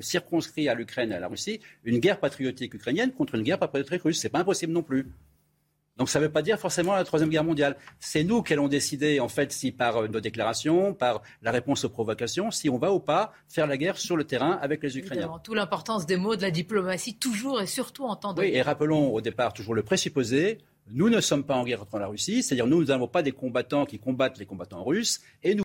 circonscrit 0.00 0.68
à 0.68 0.74
l'Ukraine 0.74 1.12
et 1.12 1.14
à 1.14 1.20
la 1.20 1.28
Russie 1.28 1.60
une 1.84 1.98
guerre 1.98 2.20
patriotique 2.20 2.74
ukrainienne 2.74 3.12
contre 3.12 3.34
une 3.34 3.42
guerre 3.42 3.58
patriotique 3.58 4.02
russe. 4.02 4.20
C'est 4.20 4.28
pas 4.28 4.40
impossible 4.40 4.72
non 4.72 4.82
plus. 4.82 5.06
Donc 6.00 6.08
ça 6.08 6.18
ne 6.18 6.24
veut 6.24 6.32
pas 6.32 6.40
dire 6.40 6.58
forcément 6.58 6.94
la 6.94 7.04
Troisième 7.04 7.28
Guerre 7.28 7.44
mondiale. 7.44 7.76
C'est 7.98 8.24
nous 8.24 8.42
qui 8.42 8.54
allons 8.54 8.68
décider, 8.68 9.20
en 9.20 9.28
fait, 9.28 9.52
si 9.52 9.70
par 9.70 9.98
euh, 9.98 10.08
nos 10.08 10.20
déclarations, 10.20 10.94
par 10.94 11.20
la 11.42 11.50
réponse 11.50 11.84
aux 11.84 11.90
provocations, 11.90 12.50
si 12.50 12.70
on 12.70 12.78
va 12.78 12.90
ou 12.90 13.00
pas 13.00 13.34
faire 13.48 13.66
la 13.66 13.76
guerre 13.76 13.98
sur 13.98 14.16
le 14.16 14.24
terrain 14.24 14.58
avec 14.62 14.82
les 14.82 14.96
Ukrainiens. 14.96 15.24
Évidemment, 15.24 15.38
toute 15.40 15.56
l'importance 15.56 16.06
des 16.06 16.16
mots, 16.16 16.36
de 16.36 16.40
la 16.40 16.50
diplomatie, 16.50 17.18
toujours 17.18 17.60
et 17.60 17.66
surtout 17.66 18.04
en 18.06 18.16
temps 18.16 18.32
de... 18.32 18.40
Oui, 18.40 18.50
et 18.50 18.62
rappelons 18.62 19.12
au 19.12 19.20
départ 19.20 19.52
toujours 19.52 19.74
le 19.74 19.82
présupposé, 19.82 20.56
nous 20.88 21.10
ne 21.10 21.20
sommes 21.20 21.44
pas 21.44 21.56
en 21.56 21.64
guerre 21.64 21.80
contre 21.80 21.98
la 21.98 22.06
Russie, 22.06 22.42
c'est-à-dire 22.42 22.66
nous 22.66 22.82
n'avons 22.84 23.06
pas 23.06 23.22
des 23.22 23.32
combattants 23.32 23.84
qui 23.84 23.98
combattent 23.98 24.38
les 24.38 24.46
combattants 24.46 24.82
russes, 24.82 25.20
et 25.42 25.54
nous 25.54 25.64